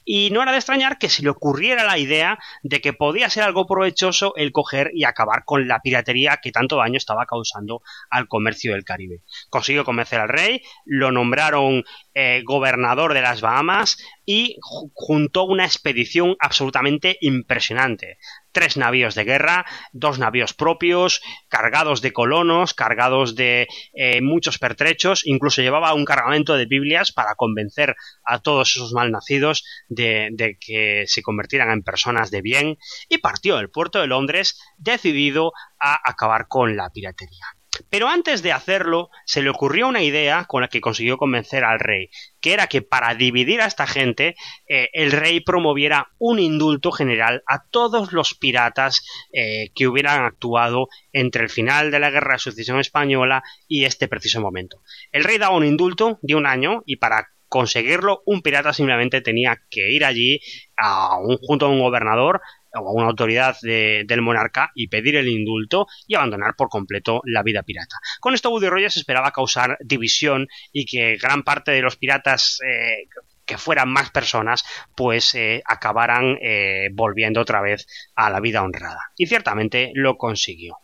Y 0.05 0.29
no 0.31 0.41
era 0.41 0.51
de 0.53 0.59
extrañar 0.59 0.97
que 0.97 1.09
se 1.09 1.21
le 1.21 1.29
ocurriera 1.29 1.83
la 1.83 1.97
idea 1.97 2.39
de 2.63 2.79
que 2.79 2.93
podía 2.93 3.29
ser 3.29 3.43
algo 3.43 3.65
provechoso 3.65 4.33
el 4.37 4.53
coger 4.53 4.91
y 4.93 5.03
acabar 5.03 5.43
con 5.43 5.67
la 5.67 5.79
piratería 5.81 6.39
que 6.41 6.51
tanto 6.51 6.77
daño 6.77 6.97
estaba 6.97 7.25
causando 7.25 7.81
al 8.09 8.29
comercio 8.29 8.71
del 8.71 8.85
Caribe. 8.85 9.23
Consiguió 9.49 9.83
convencer 9.83 10.21
al 10.21 10.29
rey, 10.29 10.61
lo 10.85 11.11
nombraron 11.11 11.83
eh, 12.13 12.41
gobernador 12.45 13.13
de 13.13 13.21
las 13.21 13.41
Bahamas 13.41 13.97
y 14.25 14.57
juntó 14.93 15.43
una 15.43 15.65
expedición 15.65 16.37
absolutamente 16.39 17.17
impresionante 17.19 18.17
tres 18.55 18.77
navíos 18.77 19.15
de 19.15 19.25
guerra, 19.25 19.65
dos 19.91 20.17
navíos 20.17 20.53
propios, 20.53 21.21
cargados 21.49 22.01
de 22.01 22.13
colonos, 22.13 22.73
cargados 22.73 23.35
de 23.35 23.67
eh, 23.93 24.21
muchos 24.21 24.57
pertrechos, 24.59 25.27
incluso 25.27 25.61
llevaba 25.61 25.93
un 25.93 26.05
cargamento 26.05 26.55
de 26.55 26.65
Biblias 26.65 27.11
para 27.11 27.35
convencer 27.35 27.97
a 28.23 28.39
todos 28.39 28.71
esos 28.71 28.93
malnacidos 28.93 29.65
de, 29.89 30.29
de 30.31 30.57
que 30.57 31.03
se 31.05 31.21
convirtieran 31.21 31.69
en 31.69 31.83
personas 31.83 32.31
de 32.31 32.41
bien, 32.41 32.77
y 33.09 33.17
partió 33.17 33.57
del 33.57 33.69
puerto 33.69 33.99
de 33.99 34.07
Londres 34.07 34.57
decidido 34.77 35.51
a 35.77 35.99
acabar 36.09 36.47
con 36.47 36.77
la 36.77 36.89
piratería. 36.89 37.54
Pero 37.89 38.07
antes 38.07 38.41
de 38.41 38.51
hacerlo, 38.51 39.09
se 39.25 39.41
le 39.41 39.49
ocurrió 39.49 39.87
una 39.87 40.03
idea 40.03 40.45
con 40.45 40.61
la 40.61 40.67
que 40.67 40.81
consiguió 40.81 41.17
convencer 41.17 41.63
al 41.63 41.79
rey, 41.79 42.09
que 42.41 42.53
era 42.53 42.67
que 42.67 42.81
para 42.81 43.15
dividir 43.15 43.61
a 43.61 43.65
esta 43.65 43.87
gente, 43.87 44.35
eh, 44.67 44.89
el 44.93 45.11
rey 45.11 45.39
promoviera 45.39 46.09
un 46.17 46.39
indulto 46.39 46.91
general 46.91 47.43
a 47.47 47.63
todos 47.69 48.13
los 48.13 48.33
piratas 48.33 49.05
eh, 49.33 49.69
que 49.75 49.87
hubieran 49.87 50.23
actuado 50.23 50.87
entre 51.11 51.43
el 51.43 51.49
final 51.49 51.91
de 51.91 51.99
la 51.99 52.11
Guerra 52.11 52.33
de 52.33 52.39
Sucesión 52.39 52.79
Española 52.79 53.43
y 53.67 53.85
este 53.85 54.07
preciso 54.07 54.41
momento. 54.41 54.81
El 55.11 55.23
rey 55.23 55.37
daba 55.37 55.55
un 55.55 55.65
indulto 55.65 56.19
de 56.21 56.35
un 56.35 56.45
año 56.45 56.83
y 56.85 56.97
para 56.97 57.29
conseguirlo 57.47 58.21
un 58.25 58.41
pirata 58.41 58.73
simplemente 58.73 59.21
tenía 59.21 59.61
que 59.69 59.91
ir 59.91 60.03
allí 60.03 60.41
a 60.77 61.17
un, 61.17 61.37
junto 61.37 61.67
a 61.67 61.69
un 61.69 61.79
gobernador 61.79 62.41
o 62.75 62.89
a 62.89 62.91
una 62.91 63.07
autoridad 63.07 63.57
del 63.61 64.21
monarca 64.21 64.71
y 64.75 64.87
pedir 64.87 65.15
el 65.15 65.27
indulto 65.27 65.87
y 66.07 66.15
abandonar 66.15 66.55
por 66.55 66.69
completo 66.69 67.21
la 67.25 67.43
vida 67.43 67.63
pirata. 67.63 67.97
Con 68.19 68.33
esto 68.33 68.49
Woody 68.49 68.69
Rogers 68.69 68.97
esperaba 68.97 69.31
causar 69.31 69.77
división 69.81 70.47
y 70.71 70.85
que 70.85 71.17
gran 71.17 71.43
parte 71.43 71.71
de 71.71 71.81
los 71.81 71.97
piratas 71.97 72.59
eh, 72.65 73.07
que 73.45 73.57
fueran 73.57 73.89
más 73.89 74.09
personas, 74.09 74.63
pues 74.95 75.35
eh, 75.35 75.61
acabaran 75.65 76.37
eh, 76.41 76.89
volviendo 76.93 77.41
otra 77.41 77.61
vez 77.61 77.87
a 78.15 78.29
la 78.29 78.39
vida 78.39 78.63
honrada. 78.63 79.11
Y 79.15 79.27
ciertamente 79.27 79.91
lo 79.93 80.17
consiguió. 80.17 80.79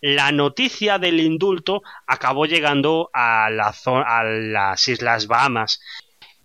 La 0.00 0.32
noticia 0.32 0.98
del 0.98 1.20
indulto 1.20 1.82
acabó 2.08 2.46
llegando 2.46 3.08
a, 3.14 3.46
a 3.46 4.24
las 4.24 4.88
Islas 4.88 5.28
Bahamas 5.28 5.80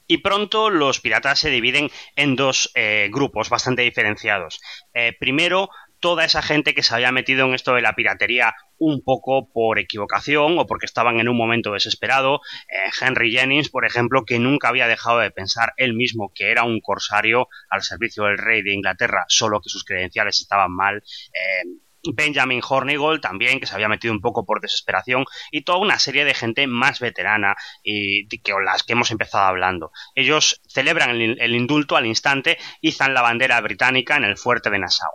y 0.08 0.20
pronto 0.20 0.70
los 0.70 1.02
piratas 1.02 1.40
se 1.40 1.50
dividen 1.50 1.90
en 2.16 2.36
dos 2.36 2.72
eh, 2.76 3.10
grupos 3.12 3.50
bastante 3.50 3.82
diferenciados. 3.82 4.60
Eh, 4.94 5.14
primero, 5.20 5.70
toda 6.00 6.26
esa 6.26 6.42
gente 6.42 6.74
que 6.74 6.84
se 6.84 6.94
había 6.94 7.12
metido 7.12 7.46
en 7.46 7.54
esto 7.54 7.74
de 7.74 7.82
la 7.82 7.94
piratería 7.94 8.54
un 8.78 9.04
poco 9.04 9.52
por 9.52 9.80
equivocación 9.80 10.60
o 10.60 10.68
porque 10.68 10.86
estaban 10.86 11.20
en 11.20 11.28
un 11.28 11.38
momento 11.38 11.74
desesperado. 11.74 12.42
Eh, 12.70 12.92
Henry 13.02 13.32
Jennings, 13.32 13.70
por 13.70 13.86
ejemplo, 13.86 14.24
que 14.26 14.40
nunca 14.40 14.70
había 14.70 14.88
dejado 14.88 15.20
de 15.20 15.32
pensar 15.32 15.74
él 15.78 15.94
mismo 15.94 16.32
que 16.34 16.52
era 16.52 16.64
un 16.64 16.80
corsario 16.80 17.48
al 17.70 17.82
servicio 17.82 18.24
del 18.26 18.38
rey 18.38 18.62
de 18.62 18.74
Inglaterra, 18.74 19.26
solo 19.28 19.60
que 19.62 19.70
sus 19.70 19.84
credenciales 19.84 20.40
estaban 20.40 20.72
mal. 20.72 21.04
Benjamin 22.14 22.61
Hornigold 22.68 23.22
también, 23.22 23.60
que 23.60 23.65
se 23.65 23.76
había 23.76 23.90
metido 23.90 24.14
un 24.14 24.22
poco 24.22 24.45
por 24.45 24.61
desesperación, 24.61 25.26
y 25.52 25.61
toda 25.64 25.80
una 25.80 25.99
serie 25.99 26.26
de 26.26 26.34
gente 26.34 26.68
más 26.68 26.99
veterana 26.99 27.56
y 27.84 28.28
que 28.28 28.53
las 28.64 28.84
que 28.84 28.94
hemos 28.94 29.11
empezado 29.11 29.45
hablando. 29.45 29.91
Ellos 30.15 30.61
celebran 30.68 31.10
el, 31.11 31.40
el 31.40 31.56
indulto 31.56 31.95
al 31.95 32.06
instante, 32.06 32.57
izan 32.82 33.14
la 33.14 33.22
bandera 33.22 33.60
británica 33.61 34.18
en 34.18 34.24
el 34.24 34.38
fuerte 34.38 34.69
de 34.69 34.80
Nassau. 34.80 35.11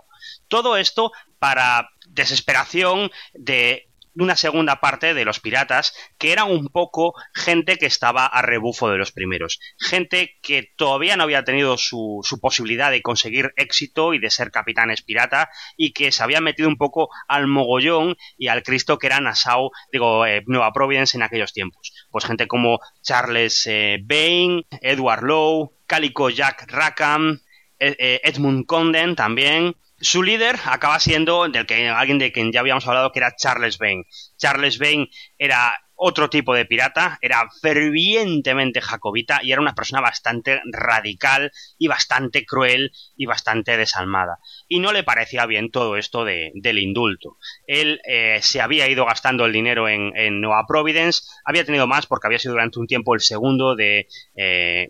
Todo 0.47 0.77
esto 0.77 1.11
para 1.39 1.89
desesperación 2.07 3.11
de 3.33 3.89
una 4.15 4.35
segunda 4.35 4.79
parte 4.79 5.13
de 5.13 5.25
los 5.25 5.39
piratas 5.39 5.93
que 6.17 6.31
eran 6.31 6.49
un 6.49 6.67
poco 6.67 7.13
gente 7.33 7.77
que 7.77 7.85
estaba 7.85 8.25
a 8.25 8.41
rebufo 8.41 8.89
de 8.89 8.97
los 8.97 9.11
primeros, 9.11 9.59
gente 9.79 10.35
que 10.41 10.71
todavía 10.75 11.17
no 11.17 11.23
había 11.23 11.43
tenido 11.43 11.77
su, 11.77 12.19
su 12.23 12.39
posibilidad 12.39 12.91
de 12.91 13.01
conseguir 13.01 13.53
éxito 13.55 14.13
y 14.13 14.19
de 14.19 14.29
ser 14.29 14.51
capitanes 14.51 15.01
pirata 15.01 15.49
y 15.77 15.93
que 15.93 16.11
se 16.11 16.23
había 16.23 16.41
metido 16.41 16.69
un 16.69 16.77
poco 16.77 17.09
al 17.27 17.47
mogollón 17.47 18.15
y 18.37 18.47
al 18.47 18.63
Cristo 18.63 18.97
que 18.97 19.07
era 19.07 19.19
Nassau, 19.19 19.71
digo, 19.91 20.25
eh, 20.25 20.43
Nueva 20.47 20.71
Providence 20.71 21.17
en 21.17 21.23
aquellos 21.23 21.53
tiempos. 21.53 21.91
Pues 22.11 22.25
gente 22.25 22.47
como 22.47 22.79
Charles 23.01 23.65
eh, 23.67 23.99
Bain, 24.03 24.65
Edward 24.81 25.23
Lowe, 25.23 25.71
Calico 25.87 26.29
Jack 26.29 26.65
Rackham, 26.71 27.41
eh, 27.79 28.21
Edmund 28.23 28.65
Condon 28.65 29.15
también, 29.15 29.75
su 30.03 30.21
líder 30.23 30.57
acaba 30.65 30.99
siendo 30.99 31.47
del 31.47 31.65
que 31.65 31.87
alguien 31.89 32.19
de 32.19 32.31
quien 32.31 32.51
ya 32.51 32.59
habíamos 32.59 32.87
hablado 32.87 33.11
que 33.11 33.19
era 33.19 33.35
Charles 33.35 33.77
Vane. 33.77 34.05
Charles 34.37 34.77
Vane 34.77 35.09
era 35.37 35.79
otro 35.95 36.29
tipo 36.29 36.53
de 36.53 36.65
pirata, 36.65 37.17
era 37.21 37.47
fervientemente 37.61 38.81
jacobita 38.81 39.39
y 39.41 39.51
era 39.51 39.61
una 39.61 39.75
persona 39.75 40.01
bastante 40.01 40.61
radical 40.71 41.51
y 41.77 41.87
bastante 41.87 42.45
cruel 42.45 42.91
y 43.15 43.25
bastante 43.25 43.77
desalmada. 43.77 44.39
Y 44.67 44.79
no 44.79 44.91
le 44.91 45.03
parecía 45.03 45.45
bien 45.45 45.71
todo 45.71 45.95
esto 45.95 46.25
de, 46.25 46.51
del 46.55 46.79
indulto. 46.79 47.37
Él 47.67 48.01
eh, 48.05 48.39
se 48.41 48.59
había 48.59 48.89
ido 48.89 49.05
gastando 49.05 49.45
el 49.45 49.53
dinero 49.53 49.87
en, 49.87 50.41
Nueva 50.41 50.65
Providence, 50.67 51.21
había 51.45 51.63
tenido 51.63 51.87
más 51.87 52.05
porque 52.05 52.27
había 52.27 52.39
sido 52.39 52.53
durante 52.53 52.79
un 52.79 52.87
tiempo 52.87 53.13
el 53.13 53.21
segundo 53.21 53.75
de... 53.75 54.07
Eh, 54.35 54.89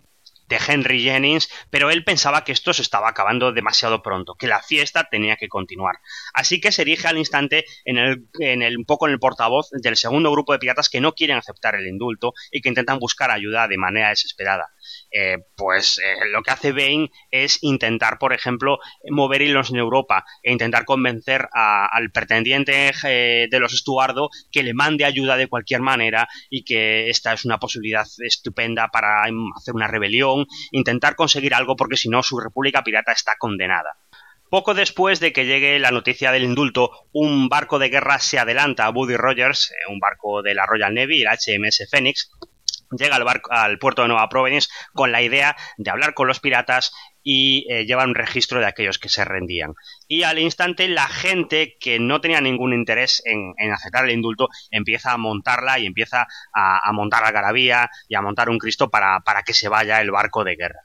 de 0.54 0.62
Henry 0.66 1.02
Jennings, 1.02 1.50
pero 1.70 1.90
él 1.90 2.04
pensaba 2.04 2.44
que 2.44 2.52
esto 2.52 2.74
se 2.74 2.82
estaba 2.82 3.10
acabando 3.10 3.52
demasiado 3.52 4.02
pronto, 4.02 4.36
que 4.36 4.48
la 4.48 4.62
fiesta 4.62 5.08
tenía 5.10 5.36
que 5.36 5.48
continuar. 5.48 5.96
Así 6.34 6.62
que 6.62 6.72
se 6.72 6.84
erige 6.84 7.08
al 7.08 7.18
instante 7.18 7.66
en 7.86 7.98
el, 7.98 8.28
en 8.40 8.62
el, 8.62 8.78
un 8.78 8.86
poco 8.86 9.08
en 9.08 9.14
el 9.14 9.20
portavoz 9.20 9.70
del 9.72 9.98
segundo 9.98 10.32
grupo 10.32 10.54
de 10.54 10.60
piratas 10.60 10.90
que 10.90 11.02
no 11.02 11.14
quieren 11.14 11.38
aceptar 11.38 11.76
el 11.76 11.88
indulto 11.88 12.34
y 12.52 12.62
que 12.62 12.70
intentan 12.70 13.00
buscar 13.00 13.32
ayuda 13.32 13.68
de 13.68 13.78
manera 13.78 14.10
desesperada. 14.10 14.70
Eh, 15.12 15.38
pues 15.56 16.00
eh, 16.00 16.26
lo 16.32 16.42
que 16.42 16.52
hace 16.52 16.72
Bain 16.72 17.10
es 17.32 17.60
intentar, 17.62 18.18
por 18.18 18.34
ejemplo, 18.34 18.80
mover 19.10 19.42
hilos 19.42 19.70
en 19.72 19.78
Europa 19.78 20.26
e 20.42 20.52
intentar 20.52 20.86
convencer 20.86 21.48
al 21.52 22.12
pretendiente 22.12 22.92
eh, 23.04 23.48
de 23.50 23.60
los 23.60 23.74
Estuardo 23.74 24.30
que 24.52 24.64
le 24.64 24.74
mande 24.74 25.06
ayuda 25.06 25.38
de 25.38 25.48
cualquier 25.48 25.82
manera 25.82 26.28
y 26.50 26.64
que 26.64 27.10
esta 27.10 27.34
es 27.34 27.46
una 27.46 27.60
posibilidad 27.60 28.06
estupenda 28.20 28.88
para 28.90 29.24
hacer 29.56 29.74
una 29.74 29.88
rebelión, 29.88 30.46
intentar 30.72 31.16
conseguir 31.16 31.54
algo 31.54 31.76
porque 31.76 31.98
si 31.98 32.10
no 32.10 32.24
su 32.24 32.40
república 32.40 32.84
pirata 32.84 33.12
está 33.12 33.34
condenada. 33.38 33.98
Poco 34.54 34.76
después 34.76 35.20
de 35.20 35.34
que 35.34 35.48
llegue 35.48 35.80
la 35.80 35.90
noticia 35.90 36.32
del 36.32 36.44
indulto, 36.44 36.92
un 37.12 37.50
barco 37.50 37.80
de 37.80 37.90
guerra 37.90 38.20
se 38.20 38.38
adelanta 38.38 38.86
a 38.86 38.92
Buddy 38.92 39.18
Rogers, 39.18 39.74
un 39.90 39.98
barco 39.98 40.44
de 40.44 40.54
la 40.54 40.68
Royal 40.68 40.94
Navy, 40.94 41.24
el 41.24 41.28
HMS 41.28 41.88
Phoenix, 41.90 42.30
llega 42.92 43.16
al, 43.16 43.24
barco, 43.24 43.52
al 43.52 43.80
puerto 43.80 44.02
de 44.02 44.08
Nueva 44.08 44.30
Providence 44.30 44.70
con 44.94 45.12
la 45.12 45.22
idea 45.22 45.56
de 45.78 45.90
hablar 45.90 46.14
con 46.14 46.28
los 46.28 46.40
piratas 46.40 46.94
y 47.24 47.66
eh, 47.70 47.86
llevar 47.86 48.08
un 48.08 48.16
registro 48.16 48.60
de 48.60 48.66
aquellos 48.66 49.00
que 49.00 49.10
se 49.10 49.24
rendían. 49.24 49.74
Y 50.08 50.24
al 50.24 50.40
instante 50.40 50.88
la 50.88 51.08
gente 51.08 51.78
que 51.80 52.00
no 52.00 52.22
tenía 52.22 52.42
ningún 52.42 52.74
interés 52.74 53.22
en, 53.26 53.54
aceptar 53.72 54.06
el 54.06 54.12
indulto 54.12 54.50
empieza 54.72 55.14
a 55.14 55.18
montarla 55.18 55.80
y 55.80 55.86
empieza 55.86 56.28
a, 56.54 56.92
montar 56.92 57.24
la 57.24 57.32
garabía 57.32 57.90
y 58.08 58.16
a 58.16 58.22
montar 58.22 58.50
un 58.50 58.60
Cristo 58.60 58.90
para, 58.90 59.22
para 59.22 59.44
que 59.44 59.54
se 59.54 59.70
vaya 59.70 60.02
el 60.02 60.12
barco 60.12 60.44
de 60.44 60.56
guerra. 60.56 60.82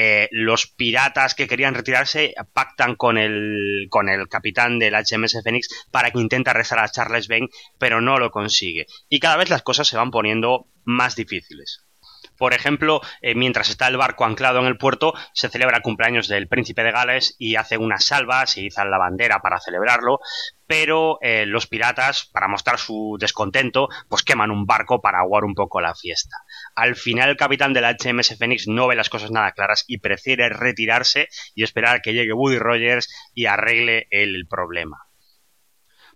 Eh, 0.00 0.28
los 0.30 0.68
piratas 0.68 1.34
que 1.34 1.48
querían 1.48 1.74
retirarse 1.74 2.32
pactan 2.52 2.94
con 2.94 3.18
el, 3.18 3.88
con 3.90 4.08
el 4.08 4.28
capitán 4.28 4.78
del 4.78 4.94
HMS 4.94 5.42
Phoenix 5.42 5.66
para 5.90 6.12
que 6.12 6.20
intente 6.20 6.50
arrestar 6.50 6.78
a 6.78 6.88
Charles 6.88 7.26
Vane, 7.26 7.48
pero 7.78 8.00
no 8.00 8.16
lo 8.20 8.30
consigue. 8.30 8.86
Y 9.08 9.18
cada 9.18 9.36
vez 9.36 9.50
las 9.50 9.62
cosas 9.62 9.88
se 9.88 9.96
van 9.96 10.12
poniendo 10.12 10.68
más 10.84 11.16
difíciles. 11.16 11.87
Por 12.36 12.54
ejemplo, 12.54 13.00
eh, 13.20 13.34
mientras 13.34 13.68
está 13.68 13.88
el 13.88 13.96
barco 13.96 14.24
anclado 14.24 14.60
en 14.60 14.66
el 14.66 14.78
puerto, 14.78 15.14
se 15.32 15.48
celebra 15.48 15.78
el 15.78 15.82
cumpleaños 15.82 16.28
del 16.28 16.48
príncipe 16.48 16.82
de 16.82 16.92
Gales 16.92 17.34
y 17.38 17.56
hace 17.56 17.76
unas 17.76 18.04
salvas 18.04 18.56
y 18.56 18.66
izan 18.66 18.90
la 18.90 18.98
bandera 18.98 19.40
para 19.40 19.60
celebrarlo, 19.60 20.20
pero 20.66 21.18
eh, 21.22 21.46
los 21.46 21.66
piratas, 21.66 22.28
para 22.32 22.46
mostrar 22.46 22.78
su 22.78 23.16
descontento, 23.18 23.88
pues 24.08 24.22
queman 24.22 24.50
un 24.50 24.66
barco 24.66 25.00
para 25.00 25.18
aguar 25.18 25.44
un 25.44 25.54
poco 25.54 25.80
la 25.80 25.94
fiesta. 25.94 26.36
Al 26.74 26.94
final 26.94 27.30
el 27.30 27.36
capitán 27.36 27.72
de 27.72 27.80
la 27.80 27.96
HMS 27.96 28.36
Phoenix 28.38 28.68
no 28.68 28.86
ve 28.86 28.94
las 28.94 29.10
cosas 29.10 29.30
nada 29.30 29.52
claras 29.52 29.84
y 29.88 29.98
prefiere 29.98 30.48
retirarse 30.48 31.28
y 31.54 31.64
esperar 31.64 32.02
que 32.02 32.12
llegue 32.12 32.32
Woody 32.32 32.58
Rogers 32.58 33.08
y 33.34 33.46
arregle 33.46 34.06
el 34.10 34.46
problema. 34.48 35.07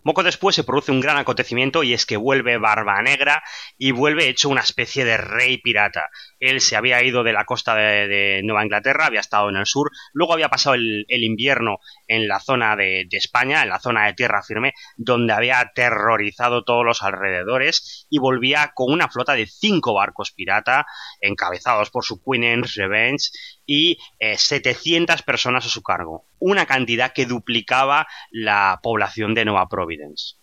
Poco 0.03 0.23
después 0.23 0.57
se 0.57 0.65
produce 0.65 0.91
un 0.91 1.01
gran 1.01 1.17
acontecimiento 1.17 1.83
y 1.83 1.95
es 1.95 2.07
que 2.07 2.17
vuelve 2.17 2.59
Barba 2.59 3.01
Negra 3.03 3.43
y 3.79 3.93
vuelve 3.93 4.29
hecho 4.29 4.49
una 4.49 4.63
especie 4.63 5.05
de 5.05 5.17
rey 5.17 5.59
pirata. 5.59 6.11
Él 6.41 6.61
se 6.61 6.75
había 6.75 7.03
ido 7.05 7.23
de 7.23 7.33
la 7.33 7.45
costa 7.45 7.77
de, 7.77 8.41
Nueva 8.43 8.65
Inglaterra, 8.65 9.07
había 9.07 9.21
estado 9.21 9.49
en 9.49 9.57
el 9.57 9.67
sur, 9.67 9.91
luego 10.13 10.33
había 10.33 10.49
pasado 10.49 10.75
el, 10.75 11.07
invierno 11.09 11.79
en 12.09 12.27
la 12.27 12.41
zona 12.41 12.75
de, 12.75 13.07
España, 13.13 13.63
en 13.63 13.69
la 13.69 13.79
zona 13.79 14.07
de 14.07 14.15
tierra 14.15 14.43
firme, 14.43 14.75
donde 14.97 15.33
había 15.33 15.61
aterrorizado 15.61 16.65
todos 16.65 16.85
los 16.85 17.03
alrededores 17.03 18.07
y 18.11 18.19
volvía 18.19 18.73
con 18.75 18.93
una 18.93 19.09
flota 19.09 19.35
de 19.35 19.47
cinco 19.47 19.95
barcos 19.95 20.33
pirata, 20.33 20.85
encabezados 21.21 21.91
por 21.91 22.05
su 22.05 22.21
Queen's 22.23 22.75
Revenge 22.75 23.31
y 23.75 23.97
700 24.21 25.21
eh, 25.21 25.23
personas 25.25 25.65
a 25.65 25.71
su 25.71 25.83
cargo, 25.83 26.27
una 26.39 26.67
cantidad 26.67 27.15
que 27.15 27.25
duplicaba 27.25 28.07
la 28.31 28.81
población 28.83 29.35
de 29.35 29.47
Nueva 29.47 29.67
Providence. 29.71 30.35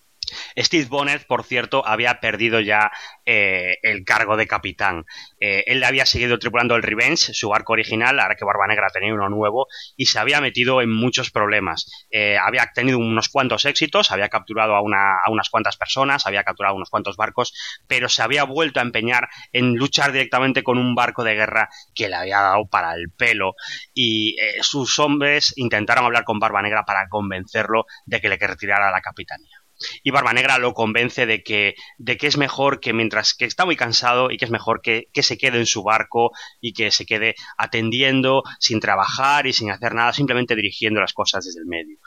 Steve 0.57 0.87
Bonnet, 0.89 1.25
por 1.25 1.43
cierto, 1.43 1.85
había 1.85 2.19
perdido 2.19 2.59
ya 2.59 2.91
eh, 3.25 3.77
el 3.83 4.03
cargo 4.03 4.37
de 4.37 4.47
capitán. 4.47 5.05
Eh, 5.39 5.63
él 5.67 5.83
había 5.83 6.05
seguido 6.05 6.39
tripulando 6.39 6.75
el 6.75 6.83
Revenge, 6.83 7.33
su 7.33 7.49
barco 7.49 7.73
original, 7.73 8.19
ahora 8.19 8.35
que 8.35 8.45
Barba 8.45 8.67
Negra 8.67 8.89
tenía 8.89 9.13
uno 9.13 9.29
nuevo, 9.29 9.67
y 9.95 10.07
se 10.07 10.19
había 10.19 10.41
metido 10.41 10.81
en 10.81 10.91
muchos 10.91 11.29
problemas. 11.29 12.07
Eh, 12.09 12.37
había 12.37 12.71
tenido 12.73 12.97
unos 12.97 13.29
cuantos 13.29 13.65
éxitos, 13.65 14.11
había 14.11 14.29
capturado 14.29 14.75
a, 14.75 14.79
a, 14.79 15.29
unas 15.29 15.49
cuantas 15.49 15.77
personas, 15.77 16.25
había 16.25 16.43
capturado 16.43 16.75
unos 16.75 16.89
cuantos 16.89 17.17
barcos, 17.17 17.53
pero 17.87 18.09
se 18.09 18.23
había 18.23 18.45
vuelto 18.45 18.79
a 18.79 18.83
empeñar 18.83 19.29
en 19.51 19.75
luchar 19.75 20.11
directamente 20.11 20.63
con 20.63 20.77
un 20.77 20.95
barco 20.95 21.23
de 21.23 21.35
guerra 21.35 21.69
que 21.93 22.09
le 22.09 22.15
había 22.15 22.41
dado 22.41 22.67
para 22.67 22.93
el 22.95 23.11
pelo, 23.11 23.53
y 23.93 24.37
sus 24.61 24.97
hombres 24.99 25.53
intentaron 25.55 26.05
hablar 26.05 26.23
con 26.23 26.39
Barba 26.39 26.61
Negra 26.61 26.83
para 26.83 27.07
convencerlo 27.09 27.85
de 28.05 28.21
que 28.21 28.29
le 28.29 28.37
retirara 28.37 28.91
la 28.91 29.01
capitanía 29.01 29.58
y 30.03 30.11
Barba 30.11 30.33
Negra 30.33 30.57
lo 30.57 30.73
convence 30.73 31.25
de 31.25 31.43
que, 31.43 31.75
de 31.97 32.17
que 32.17 32.27
es 32.27 32.37
mejor 32.37 32.79
que 32.79 32.93
mientras 32.93 33.33
que 33.33 33.45
está 33.45 33.65
muy 33.65 33.75
cansado 33.75 34.31
y 34.31 34.37
que 34.37 34.45
es 34.45 34.51
mejor 34.51 34.81
que, 34.81 35.07
que 35.13 35.23
se 35.23 35.37
quede 35.37 35.57
en 35.57 35.65
su 35.65 35.83
barco 35.83 36.31
y 36.61 36.73
que 36.73 36.91
se 36.91 37.05
quede 37.05 37.35
atendiendo 37.57 38.43
sin 38.59 38.79
trabajar 38.79 39.47
y 39.47 39.53
sin 39.53 39.71
hacer 39.71 39.93
nada, 39.93 40.13
simplemente 40.13 40.55
dirigiendo 40.55 41.01
las 41.01 41.13
cosas 41.13 41.45
desde 41.45 41.61
el 41.61 41.67
medio. 41.67 41.97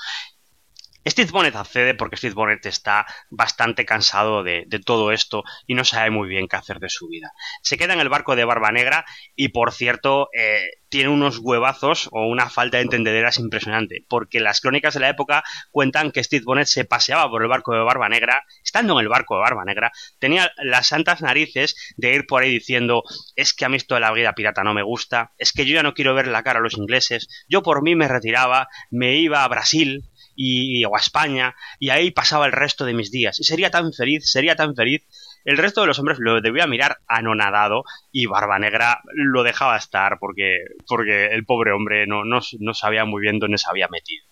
Steve 1.06 1.30
Bonnet 1.32 1.56
accede 1.56 1.94
porque 1.94 2.16
Steve 2.16 2.34
Bonnet 2.34 2.64
está 2.66 3.06
bastante 3.30 3.84
cansado 3.84 4.42
de, 4.42 4.66
todo 4.84 5.12
esto 5.12 5.42
y 5.66 5.74
no 5.74 5.84
sabe 5.84 6.10
muy 6.10 6.28
bien 6.28 6.48
qué 6.48 6.56
hacer 6.56 6.78
de 6.78 6.88
su 6.88 7.08
vida. 7.08 7.32
Se 7.62 7.76
queda 7.76 7.94
en 7.94 8.00
el 8.00 8.08
barco 8.08 8.36
de 8.36 8.44
Barba 8.44 8.72
Negra 8.72 9.04
y, 9.34 9.48
por 9.48 9.72
cierto, 9.72 10.28
eh, 10.32 10.70
tiene 10.92 11.08
unos 11.08 11.38
huevazos 11.38 12.10
o 12.12 12.26
una 12.26 12.50
falta 12.50 12.76
de 12.76 12.82
entendederas 12.82 13.38
impresionante, 13.38 14.04
porque 14.08 14.40
las 14.40 14.60
crónicas 14.60 14.92
de 14.92 15.00
la 15.00 15.08
época 15.08 15.42
cuentan 15.70 16.12
que 16.12 16.22
Steve 16.22 16.44
Bonnet 16.44 16.66
se 16.66 16.84
paseaba 16.84 17.30
por 17.30 17.42
el 17.42 17.48
barco 17.48 17.72
de 17.72 17.80
Barba 17.80 18.10
Negra, 18.10 18.44
estando 18.62 18.92
en 18.92 19.00
el 19.00 19.08
barco 19.08 19.36
de 19.36 19.40
Barba 19.40 19.64
Negra, 19.64 19.90
tenía 20.18 20.52
las 20.58 20.88
santas 20.88 21.22
narices 21.22 21.94
de 21.96 22.14
ir 22.14 22.26
por 22.26 22.42
ahí 22.42 22.50
diciendo 22.50 23.04
es 23.36 23.54
que 23.54 23.64
a 23.64 23.70
mí 23.70 23.78
esto 23.78 23.94
de 23.94 24.02
la 24.02 24.12
vida 24.12 24.34
pirata 24.34 24.62
no 24.64 24.74
me 24.74 24.82
gusta, 24.82 25.32
es 25.38 25.52
que 25.52 25.64
yo 25.64 25.74
ya 25.74 25.82
no 25.82 25.94
quiero 25.94 26.14
ver 26.14 26.26
la 26.26 26.42
cara 26.42 26.58
a 26.58 26.62
los 26.62 26.76
ingleses, 26.76 27.26
yo 27.48 27.62
por 27.62 27.82
mí 27.82 27.96
me 27.96 28.06
retiraba, 28.06 28.68
me 28.90 29.16
iba 29.16 29.44
a 29.44 29.48
Brasil, 29.48 30.04
y, 30.44 30.84
o 30.84 30.96
a 30.96 30.98
España, 30.98 31.54
y 31.78 31.90
ahí 31.90 32.10
pasaba 32.10 32.46
el 32.46 32.52
resto 32.52 32.84
de 32.84 32.94
mis 32.94 33.10
días. 33.10 33.38
Y 33.38 33.44
sería 33.44 33.70
tan 33.70 33.92
feliz, 33.92 34.30
sería 34.30 34.56
tan 34.56 34.74
feliz. 34.74 35.06
El 35.44 35.56
resto 35.56 35.80
de 35.80 35.86
los 35.86 35.98
hombres 35.98 36.18
lo 36.20 36.40
debía 36.40 36.66
mirar 36.66 36.98
anonadado 37.06 37.84
y 38.10 38.26
Barba 38.26 38.58
Negra 38.58 39.00
lo 39.14 39.42
dejaba 39.42 39.76
estar 39.76 40.18
porque, 40.18 40.58
porque 40.86 41.26
el 41.26 41.44
pobre 41.44 41.72
hombre 41.72 42.06
no, 42.06 42.24
no, 42.24 42.40
no 42.58 42.74
sabía 42.74 43.04
muy 43.04 43.22
bien 43.22 43.38
dónde 43.38 43.58
se 43.58 43.68
había 43.68 43.88
metido. 43.88 44.31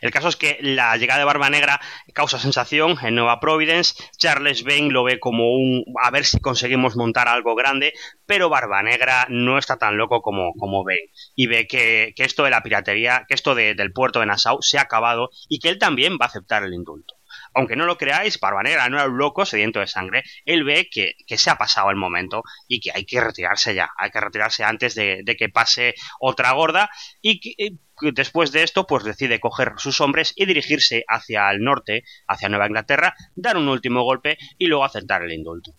El 0.00 0.10
caso 0.10 0.28
es 0.28 0.36
que 0.36 0.58
la 0.60 0.96
llegada 0.96 1.18
de 1.18 1.24
Barba 1.24 1.50
Negra 1.50 1.80
causa 2.12 2.38
sensación 2.38 2.96
en 3.02 3.14
Nueva 3.14 3.40
Providence. 3.40 3.94
Charles 4.16 4.64
Bain 4.64 4.92
lo 4.92 5.04
ve 5.04 5.18
como 5.18 5.52
un 5.52 5.84
a 6.02 6.10
ver 6.10 6.24
si 6.24 6.40
conseguimos 6.40 6.96
montar 6.96 7.28
algo 7.28 7.54
grande, 7.54 7.92
pero 8.26 8.48
Barba 8.48 8.82
Negra 8.82 9.26
no 9.28 9.58
está 9.58 9.76
tan 9.76 9.96
loco 9.96 10.22
como, 10.22 10.52
como 10.58 10.84
Bain. 10.84 10.98
Y 11.34 11.46
ve 11.46 11.66
que, 11.66 12.14
esto 12.16 12.44
de 12.44 12.50
la 12.50 12.62
piratería, 12.62 13.24
que 13.28 13.34
esto 13.34 13.54
del 13.54 13.92
puerto 13.92 14.20
de 14.20 14.26
Nassau 14.26 14.58
se 14.60 14.78
ha 14.78 14.82
acabado 14.82 15.30
y 15.48 15.60
que 15.60 15.68
él 15.68 15.78
también 15.78 16.14
va 16.20 16.26
a 16.26 16.28
aceptar 16.28 16.62
el 16.64 16.74
indulto 16.74 17.14
aunque 17.56 17.74
no 17.74 17.86
lo 17.86 17.96
creáis, 17.96 18.38
Barba 18.38 18.62
Negra 18.62 18.88
no 18.90 18.98
era 18.98 19.08
un 19.08 19.16
loco 19.16 19.46
sediento 19.46 19.80
de 19.80 19.86
sangre. 19.86 20.22
Él 20.44 20.62
ve 20.62 20.88
que, 20.90 21.14
se 21.38 21.50
ha 21.50 21.56
pasado 21.56 21.90
el 21.90 21.96
momento 21.96 22.42
y 22.68 22.80
que 22.80 22.90
hay 22.94 23.06
que 23.06 23.18
retirarse 23.18 23.74
ya. 23.74 23.90
Hay 23.96 24.10
que 24.10 24.20
retirarse 24.20 24.62
antes 24.62 24.94
de, 24.94 25.24
que 25.38 25.48
pase 25.48 25.94
otra 26.20 26.52
gorda. 26.52 26.90
Y 27.22 27.40
que, 27.40 27.78
después 28.12 28.52
de 28.52 28.62
esto, 28.62 28.86
pues 28.86 29.04
decide 29.04 29.40
coger 29.40 29.72
sus 29.78 30.02
hombres 30.02 30.34
y 30.36 30.44
dirigirse 30.44 31.04
hacia 31.08 31.50
el 31.50 31.60
norte, 31.60 32.04
hacia 32.28 32.50
Nueva 32.50 32.66
Inglaterra, 32.66 33.14
dar 33.34 33.56
un 33.56 33.68
último 33.68 34.02
golpe 34.02 34.36
y 34.58 34.66
luego 34.66 34.84
aceptar 34.84 35.22
el 35.22 35.32
indulto. 35.32 35.72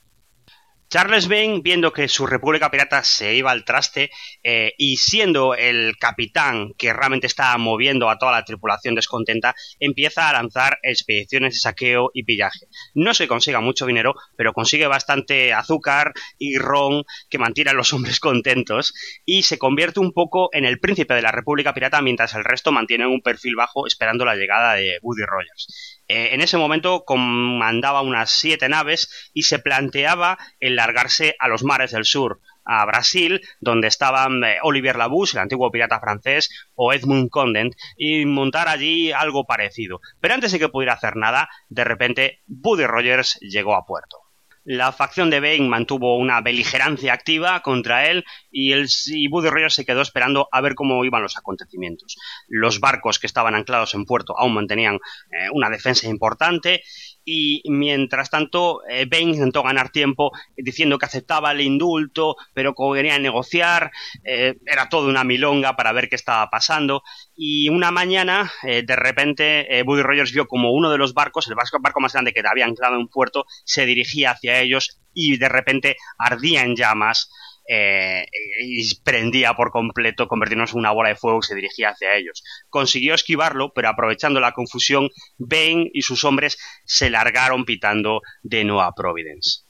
Charles 0.89 1.27
Bain, 1.27 1.61
viendo 1.63 1.91
que 1.91 2.07
su 2.07 2.25
República 2.25 2.71
Pirata 2.71 3.03
se 3.03 3.35
iba 3.35 3.51
al 3.51 3.65
traste 3.65 4.09
eh, 4.41 4.73
y 4.77 4.95
siendo 4.95 5.53
el 5.53 5.97
capitán 5.97 6.73
que 6.77 6.93
realmente 6.93 7.27
estaba 7.27 7.57
moviendo 7.57 8.09
a 8.09 8.17
toda 8.17 8.31
la 8.31 8.45
tripulación 8.45 8.95
descontenta, 8.95 9.53
empieza 9.81 10.29
a 10.29 10.33
lanzar 10.33 10.79
expediciones 10.83 11.55
de 11.55 11.59
saqueo 11.59 12.09
y 12.13 12.23
pillaje. 12.23 12.67
No 12.93 13.13
se 13.13 13.27
consiga 13.27 13.59
mucho 13.59 13.85
dinero, 13.85 14.15
pero 14.37 14.53
consigue 14.53 14.87
bastante 14.87 15.51
azúcar 15.51 16.13
y 16.37 16.57
ron 16.57 17.03
que 17.29 17.37
mantiene 17.37 17.71
a 17.71 17.73
los 17.73 17.91
hombres 17.91 18.21
contentos 18.21 18.93
y 19.25 19.43
se 19.43 19.57
convierte 19.57 19.99
un 19.99 20.13
poco 20.13 20.47
en 20.53 20.63
el 20.63 20.79
príncipe 20.79 21.15
de 21.15 21.21
la 21.21 21.33
República 21.33 21.73
Pirata 21.73 22.01
mientras 22.01 22.33
el 22.33 22.45
resto 22.45 22.71
mantiene 22.71 23.07
un 23.07 23.21
perfil 23.21 23.55
bajo 23.57 23.87
esperando 23.87 24.23
la 24.23 24.35
llegada 24.35 24.75
de 24.75 24.99
Woody 25.01 25.23
Rogers. 25.23 25.96
Eh, 26.07 26.29
en 26.33 26.41
ese 26.41 26.57
momento 26.57 27.03
comandaba 27.05 28.01
unas 28.01 28.31
siete 28.31 28.69
naves 28.69 29.29
y 29.33 29.43
se 29.43 29.59
planteaba 29.59 30.37
el 30.59 30.75
largarse 30.75 31.35
a 31.39 31.47
los 31.47 31.63
mares 31.63 31.91
del 31.91 32.05
sur, 32.05 32.39
a 32.63 32.85
Brasil, 32.85 33.41
donde 33.59 33.87
estaban 33.87 34.43
eh, 34.43 34.57
Olivier 34.61 34.97
Labouche, 34.97 35.37
el 35.37 35.41
antiguo 35.41 35.71
pirata 35.71 35.99
francés, 35.99 36.49
o 36.75 36.93
Edmund 36.93 37.29
Condent, 37.29 37.73
y 37.97 38.25
montar 38.25 38.67
allí 38.67 39.11
algo 39.11 39.45
parecido. 39.45 40.01
Pero 40.19 40.33
antes 40.33 40.51
de 40.51 40.59
que 40.59 40.69
pudiera 40.69 40.93
hacer 40.93 41.15
nada, 41.15 41.49
de 41.69 41.83
repente 41.83 42.41
Buddy 42.47 42.85
Rogers 42.85 43.37
llegó 43.41 43.75
a 43.75 43.85
puerto. 43.85 44.26
La 44.69 44.91
facción 44.91 45.29
de 45.29 45.39
Bane 45.39 45.69
mantuvo 45.69 46.17
una 46.17 46.41
beligerancia 46.41 47.13
activa 47.13 47.61
contra 47.61 48.09
él 48.11 48.25
y, 48.51 48.73
el, 48.73 48.89
y 49.05 49.29
Buddy 49.29 49.49
Rogers 49.49 49.75
se 49.75 49.85
quedó 49.85 50.01
esperando 50.01 50.49
a 50.51 50.59
ver 50.59 50.75
cómo 50.75 51.05
iban 51.05 51.21
los 51.21 51.37
acontecimientos. 51.37 52.17
Los 52.49 52.81
barcos 52.81 53.17
que 53.17 53.27
estaban 53.27 53.55
anclados 53.55 53.93
en 53.93 54.03
puerto 54.03 54.37
aún 54.37 54.53
mantenían 54.53 54.95
eh, 54.95 55.49
una 55.53 55.69
defensa 55.69 56.09
importante 56.09 56.83
y 57.29 57.61
mientras 57.65 58.29
tanto 58.29 58.87
eh, 58.87 59.05
Bane 59.05 59.33
intentó 59.33 59.61
ganar 59.61 59.89
tiempo 59.89 60.31
diciendo 60.55 60.97
que 60.97 61.07
aceptaba 61.07 61.51
el 61.51 61.59
indulto, 61.59 62.37
pero 62.53 62.73
como 62.73 62.93
quería 62.93 63.19
negociar, 63.19 63.91
eh, 64.23 64.55
era 64.65 64.87
todo 64.87 65.09
una 65.09 65.25
milonga 65.25 65.75
para 65.75 65.91
ver 65.91 66.07
qué 66.07 66.15
estaba 66.15 66.49
pasando. 66.49 67.03
Y 67.35 67.67
una 67.67 67.91
mañana 67.91 68.49
eh, 68.63 68.81
de 68.81 68.95
repente 68.95 69.83
Buddy 69.83 70.03
Rogers 70.03 70.31
vio 70.31 70.47
como 70.47 70.71
uno 70.71 70.89
de 70.89 70.97
los 70.97 71.13
barcos, 71.13 71.49
el 71.49 71.55
barco, 71.55 71.79
barco 71.81 71.99
más 71.99 72.13
grande 72.13 72.31
que 72.31 72.41
había 72.49 72.63
anclado 72.63 72.95
en 72.95 73.01
un 73.01 73.09
puerto, 73.09 73.45
se 73.65 73.85
dirigía 73.85 74.31
hacia 74.31 74.61
ellos 74.61 75.01
y 75.13 75.35
de 75.35 75.49
repente 75.49 75.97
ardía 76.17 76.63
en 76.63 76.77
llamas 76.77 77.29
eh, 77.67 78.25
y 78.61 78.95
prendía 79.01 79.53
por 79.53 79.71
completo, 79.71 80.27
convirtiéndose 80.27 80.73
en 80.73 80.79
una 80.79 80.91
bola 80.91 81.09
de 81.09 81.15
fuego 81.15 81.41
que 81.41 81.47
se 81.47 81.55
dirigía 81.55 81.89
hacia 81.89 82.15
ellos. 82.15 82.43
Consiguió 82.69 83.13
esquivarlo, 83.13 83.73
pero 83.73 83.89
aprovechando 83.89 84.39
la 84.39 84.53
confusión, 84.53 85.09
Bane 85.37 85.89
y 85.93 86.01
sus 86.01 86.23
hombres 86.23 86.57
se 86.85 87.09
largaron 87.09 87.65
pitando 87.65 88.21
de 88.43 88.63
Nueva 88.63 88.93
Providence. 88.95 89.67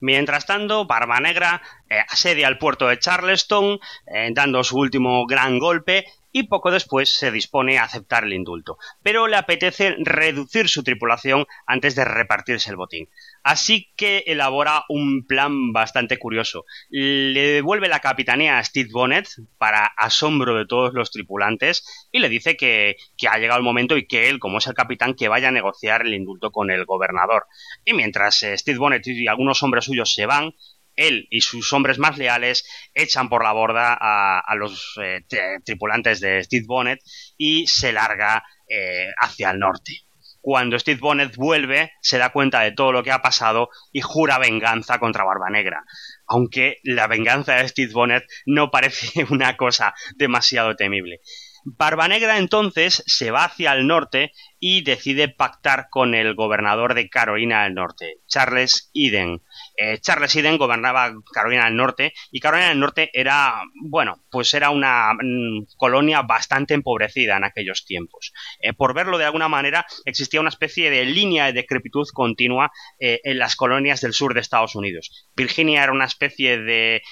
Mientras 0.00 0.46
tanto, 0.46 0.86
Barba 0.86 1.20
Negra 1.20 1.62
eh, 1.88 1.98
asedia 2.08 2.48
al 2.48 2.58
puerto 2.58 2.88
de 2.88 2.98
Charleston, 2.98 3.78
eh, 4.06 4.30
dando 4.32 4.64
su 4.64 4.78
último 4.78 5.26
gran 5.26 5.58
golpe 5.58 6.06
y 6.32 6.44
poco 6.44 6.70
después 6.70 7.10
se 7.10 7.30
dispone 7.30 7.78
a 7.78 7.84
aceptar 7.84 8.24
el 8.24 8.32
indulto, 8.32 8.78
pero 9.02 9.28
le 9.28 9.36
apetece 9.36 9.94
reducir 9.98 10.68
su 10.68 10.82
tripulación 10.82 11.46
antes 11.66 11.94
de 11.94 12.04
repartirse 12.04 12.70
el 12.70 12.76
botín. 12.76 13.08
Así 13.42 13.92
que 13.96 14.22
elabora 14.26 14.84
un 14.88 15.26
plan 15.26 15.72
bastante 15.72 16.18
curioso. 16.18 16.64
Le 16.90 17.40
devuelve 17.40 17.88
la 17.88 18.00
capitanía 18.00 18.58
a 18.58 18.64
Steve 18.64 18.90
Bonnet 18.92 19.28
para 19.58 19.86
asombro 19.96 20.56
de 20.56 20.66
todos 20.66 20.94
los 20.94 21.10
tripulantes 21.10 22.08
y 22.12 22.20
le 22.20 22.28
dice 22.28 22.56
que, 22.56 22.96
ha 23.28 23.38
llegado 23.38 23.58
el 23.58 23.64
momento 23.64 23.96
y 23.96 24.06
que 24.06 24.28
él, 24.28 24.38
como 24.38 24.58
es 24.58 24.66
el 24.68 24.74
capitán, 24.74 25.14
que 25.14 25.28
vaya 25.28 25.48
a 25.48 25.52
negociar 25.52 26.06
el 26.06 26.14
indulto 26.14 26.52
con 26.52 26.70
el 26.70 26.84
gobernador. 26.84 27.46
Y 27.84 27.94
mientras 27.94 28.42
eh, 28.44 28.56
Steve 28.56 28.78
Bonnet 28.78 29.06
y 29.06 29.26
algunos 29.26 29.62
hombres 29.62 29.86
suyos 29.86 30.12
se 30.12 30.26
van, 30.26 30.52
él 30.94 31.26
y 31.30 31.40
sus 31.40 31.72
hombres 31.72 31.98
más 31.98 32.18
leales 32.18 32.64
echan 32.94 33.28
por 33.28 33.42
la 33.42 33.52
borda 33.52 33.96
a, 33.98 34.54
los 34.54 34.98
eh, 35.02 35.24
tripulantes 35.64 36.20
de 36.20 36.44
Steve 36.44 36.66
Bonnet 36.66 37.00
y 37.36 37.66
se 37.66 37.92
larga 37.92 38.44
eh, 38.68 39.08
hacia 39.18 39.50
el 39.50 39.58
norte. 39.58 40.02
Cuando 40.42 40.76
Steve 40.76 41.00
Bonnet 41.00 41.36
vuelve, 41.36 41.92
se 42.00 42.18
da 42.18 42.30
cuenta 42.30 42.60
de 42.60 42.72
todo 42.72 42.90
lo 42.90 43.04
que 43.04 43.12
ha 43.12 43.22
pasado 43.22 43.70
y 43.92 44.00
jura 44.00 44.38
venganza 44.38 44.98
contra 44.98 45.24
Barba 45.24 45.50
Negra. 45.50 45.84
Aunque 46.26 46.78
la 46.82 47.06
venganza 47.06 47.54
de 47.54 47.68
Steve 47.68 47.92
Bonnet 47.92 48.24
no 48.44 48.70
parece 48.70 49.24
una 49.30 49.56
cosa 49.56 49.94
demasiado 50.16 50.74
temible. 50.74 51.20
Barba 51.64 52.08
Negra 52.08 52.38
entonces 52.38 53.04
se 53.06 53.30
va 53.30 53.44
hacia 53.44 53.72
el 53.72 53.86
norte 53.86 54.32
y 54.64 54.82
decide 54.82 55.28
pactar 55.28 55.88
con 55.90 56.14
el 56.14 56.36
gobernador 56.36 56.94
de 56.94 57.08
Carolina 57.08 57.64
del 57.64 57.74
Norte, 57.74 58.20
Charles 58.28 58.92
Eden. 58.94 59.42
Eh, 59.76 59.98
Charles 59.98 60.36
Eden 60.36 60.56
gobernaba 60.56 61.12
Carolina 61.32 61.64
del 61.64 61.74
Norte 61.74 62.12
y 62.30 62.38
Carolina 62.38 62.68
del 62.68 62.78
Norte 62.78 63.10
era, 63.12 63.60
bueno, 63.74 64.22
pues 64.30 64.54
era 64.54 64.70
una 64.70 65.14
mm, 65.14 65.64
colonia 65.76 66.22
bastante 66.22 66.74
empobrecida 66.74 67.38
en 67.38 67.42
aquellos 67.42 67.84
tiempos. 67.84 68.32
Eh, 68.60 68.72
por 68.72 68.94
verlo 68.94 69.18
de 69.18 69.24
alguna 69.24 69.48
manera, 69.48 69.84
existía 70.04 70.38
una 70.38 70.50
especie 70.50 70.90
de 70.90 71.06
línea 71.06 71.46
de 71.46 71.54
decrepitud 71.54 72.06
continua 72.14 72.70
eh, 73.00 73.20
en 73.24 73.40
las 73.40 73.56
colonias 73.56 74.00
del 74.00 74.12
sur 74.12 74.32
de 74.32 74.42
Estados 74.42 74.76
Unidos. 74.76 75.28
Virginia 75.34 75.82
era 75.82 75.90
una 75.90 76.04
especie 76.04 76.58
de 76.58 77.02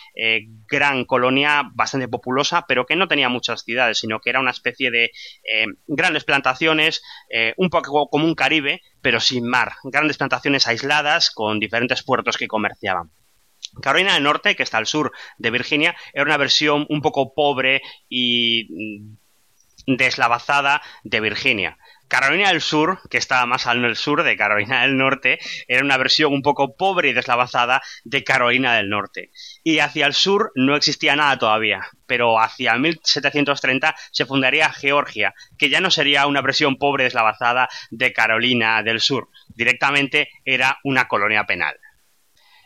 gran 0.69 1.05
colonia 1.05 1.69
bastante 1.75 2.07
populosa, 2.07 2.65
pero 2.69 2.87
que 2.87 2.95
no 2.95 3.09
tenía 3.09 3.29
muchas 3.29 3.65
ciudades, 3.65 3.99
sino 3.99 4.21
que 4.21 4.31
era 4.31 4.39
una 4.39 4.53
especie 4.53 4.93
de 4.93 5.11
grandes 5.89 6.25
plantaciones, 6.25 7.03
un 7.57 7.71
poco 7.71 8.09
como 8.09 8.25
un 8.25 8.35
Caribe, 8.35 8.83
pero 9.01 9.21
sin 9.21 9.47
mar. 9.47 9.73
Grandes 9.85 10.19
plantaciones 10.19 10.67
aisladas 10.67 11.31
con 11.31 11.59
diferentes 11.59 12.03
puertos 12.03 12.37
que 12.37 12.49
comerciaban. 12.49 13.11
Carolina 13.83 14.15
del 14.15 14.25
Norte, 14.25 14.57
que 14.57 14.63
está 14.63 14.79
al 14.79 14.87
sur 14.87 15.13
de 15.39 15.51
Virginia, 15.51 15.95
era 16.13 16.25
una 16.25 16.37
versión 16.37 16.87
un 16.89 17.03
poco 17.03 17.35
pobre 17.35 17.83
y 18.09 18.67
mm, 19.87 19.97
deslavazada 19.97 20.83
de 21.05 21.21
Virginia. 21.21 21.79
Carolina 22.11 22.49
del 22.49 22.61
Sur, 22.61 22.99
que 23.09 23.19
estaba 23.19 23.47
más 23.47 23.69
al 23.69 23.95
sur 23.95 24.25
de 24.25 24.37
Carolina 24.37 24.83
del 24.83 24.97
Norte, 24.97 25.39
era 25.69 25.85
una 25.85 25.97
versión 25.97 26.33
un 26.33 26.43
poco 26.43 26.75
pobre 26.77 27.11
y 27.11 27.13
deslavazada 27.13 27.83
de 28.03 28.25
Carolina 28.25 28.75
del 28.75 28.89
Norte. 28.89 29.31
Y 29.63 29.79
hacia 29.79 30.07
el 30.07 30.13
sur 30.13 30.51
no 30.57 30.75
existía 30.75 31.15
nada 31.15 31.39
todavía, 31.39 31.87
pero 32.07 32.41
hacia 32.41 32.77
1730 32.77 33.95
se 34.11 34.27
fundaría 34.27 34.73
Georgia, 34.73 35.35
que 35.57 35.71
ya 35.71 35.81
no 35.81 35.93
sería 35.93 36.27
una 36.27 36.43
versión 36.43 36.79
pobre 36.79 37.05
y 37.05 37.07
deslavazada 37.07 37.69
de 37.93 38.13
Carolina 38.13 38.83
del 38.83 39.01
Sur, 39.01 39.29
directamente 39.55 40.31
era 40.45 40.81
una 40.83 41.07
colonia 41.07 41.45
penal. 41.45 41.77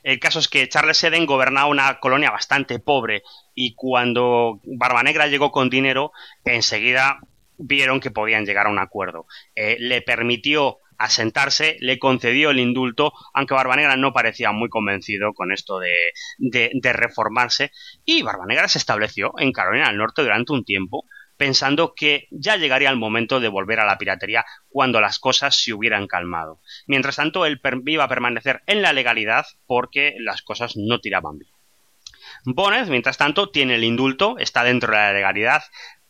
El 0.02 0.20
caso 0.20 0.38
es 0.38 0.48
que 0.48 0.68
Charles 0.70 1.04
Eden 1.04 1.26
gobernaba 1.26 1.66
una 1.66 2.00
colonia 2.00 2.30
bastante 2.30 2.78
pobre 2.78 3.22
y 3.54 3.74
cuando 3.74 4.60
Barba 4.64 5.02
Negra 5.02 5.26
llegó 5.26 5.52
con 5.52 5.68
dinero, 5.68 6.12
enseguida 6.46 7.20
vieron 7.58 8.00
que 8.00 8.10
podían 8.10 8.46
llegar 8.46 8.66
a 8.66 8.70
un 8.70 8.78
acuerdo. 8.78 9.26
Eh, 9.54 9.76
le 9.78 10.02
permitió 10.02 10.78
asentarse, 10.98 11.76
le 11.80 11.98
concedió 11.98 12.50
el 12.50 12.60
indulto, 12.60 13.12
aunque 13.32 13.54
Barbanegra 13.54 13.96
no 13.96 14.12
parecía 14.12 14.52
muy 14.52 14.68
convencido 14.68 15.32
con 15.34 15.52
esto 15.52 15.78
de, 15.78 15.92
de, 16.38 16.92
reformarse, 16.92 17.72
y 18.04 18.22
Barbanegra 18.22 18.68
se 18.68 18.78
estableció 18.78 19.32
en 19.38 19.52
Carolina 19.52 19.88
del 19.88 19.98
Norte 19.98 20.22
durante 20.22 20.52
un 20.52 20.64
tiempo, 20.64 21.04
pensando 21.36 21.94
que 21.94 22.28
ya 22.30 22.56
llegaría 22.56 22.90
el 22.90 22.96
momento 22.96 23.40
de 23.40 23.48
volver 23.48 23.80
a 23.80 23.86
la 23.86 23.98
piratería 23.98 24.44
cuando 24.68 25.00
las 25.00 25.18
cosas 25.18 25.56
se 25.56 25.72
hubieran 25.72 26.06
calmado. 26.06 26.60
Mientras 26.86 27.16
tanto, 27.16 27.44
él 27.44 27.60
iba 27.86 28.04
a 28.04 28.08
permanecer 28.08 28.62
en 28.66 28.82
la 28.82 28.92
legalidad 28.92 29.46
porque 29.66 30.14
las 30.20 30.42
cosas 30.42 30.76
no 30.76 31.00
tiraban 31.00 31.38
bien. 31.38 31.50
Bonnet, 32.44 32.88
mientras 32.88 33.16
tanto, 33.16 33.50
tiene 33.50 33.76
el 33.76 33.84
indulto, 33.84 34.36
está 34.38 34.64
dentro 34.64 34.92
de 34.92 34.98
la 34.98 35.12
legalidad, 35.12 35.62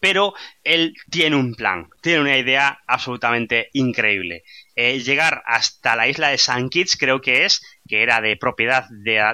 pero 0.05 0.35
él 0.65 0.93
tiene 1.11 1.35
un 1.35 1.55
plan, 1.55 1.89
tiene 2.03 2.21
una 2.21 2.37
idea 2.37 2.79
absolutamente 2.87 3.71
increíble. 3.73 4.45
Eh, 4.77 4.99
llegar 4.99 5.43
hasta 5.47 5.97
la 5.97 6.07
isla 6.07 6.29
de 6.29 6.35
St. 6.35 6.69
Kitts, 6.69 6.99
creo 6.99 7.23
que 7.23 7.47
es, 7.47 7.63
que 7.89 8.03
era 8.03 8.21
de 8.21 8.37
propiedad 8.37 8.85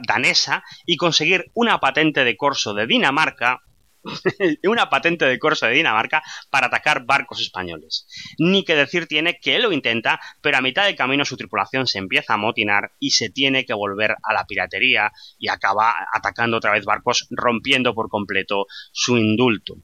danesa, 0.06 0.62
y 0.86 0.96
conseguir 0.96 1.50
una 1.54 1.80
patente 1.80 2.22
de 2.22 2.36
corso 2.36 2.72
de 2.72 2.86
Dinamarca, 2.86 3.62
una 4.62 4.88
patente 4.88 5.24
de 5.24 5.40
corso 5.40 5.66
de 5.66 5.72
Dinamarca 5.72 6.22
para 6.50 6.68
atacar 6.68 7.04
barcos 7.04 7.40
españoles. 7.40 8.06
Ni 8.38 8.64
que 8.64 8.76
decir 8.76 9.08
tiene 9.08 9.40
que 9.40 9.56
él 9.56 9.62
lo 9.62 9.72
intenta, 9.72 10.20
pero 10.40 10.56
a 10.56 10.62
mitad 10.62 10.84
de 10.84 10.94
camino 10.94 11.24
su 11.24 11.36
tripulación 11.36 11.88
se 11.88 11.98
empieza 11.98 12.34
a 12.34 12.36
motinar 12.36 12.92
y 13.00 13.10
se 13.10 13.28
tiene 13.28 13.64
que 13.64 13.74
volver 13.74 14.14
a 14.22 14.32
la 14.32 14.44
piratería 14.44 15.10
y 15.36 15.48
acaba 15.48 15.92
atacando 16.14 16.58
otra 16.58 16.70
vez 16.70 16.84
barcos, 16.84 17.26
rompiendo 17.30 17.92
por 17.92 18.08
completo 18.08 18.66
su 18.92 19.18
indulto. 19.18 19.74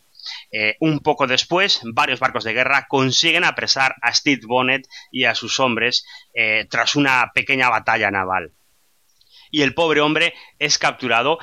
Eh, 0.58 0.74
un 0.80 1.00
poco 1.00 1.26
después, 1.26 1.82
varios 1.84 2.18
barcos 2.18 2.42
de 2.42 2.54
guerra 2.54 2.86
consiguen 2.88 3.44
apresar 3.44 3.94
a 4.00 4.14
Steve 4.14 4.40
Bonnet 4.46 4.88
y 5.12 5.24
a 5.24 5.34
sus 5.34 5.60
hombres 5.60 6.06
eh, 6.32 6.66
tras 6.70 6.96
una 6.96 7.30
pequeña 7.34 7.68
batalla 7.68 8.10
naval. 8.10 8.54
Y 9.50 9.60
el 9.60 9.74
pobre 9.74 10.00
hombre 10.00 10.32
es 10.58 10.78
capturado 10.78 11.38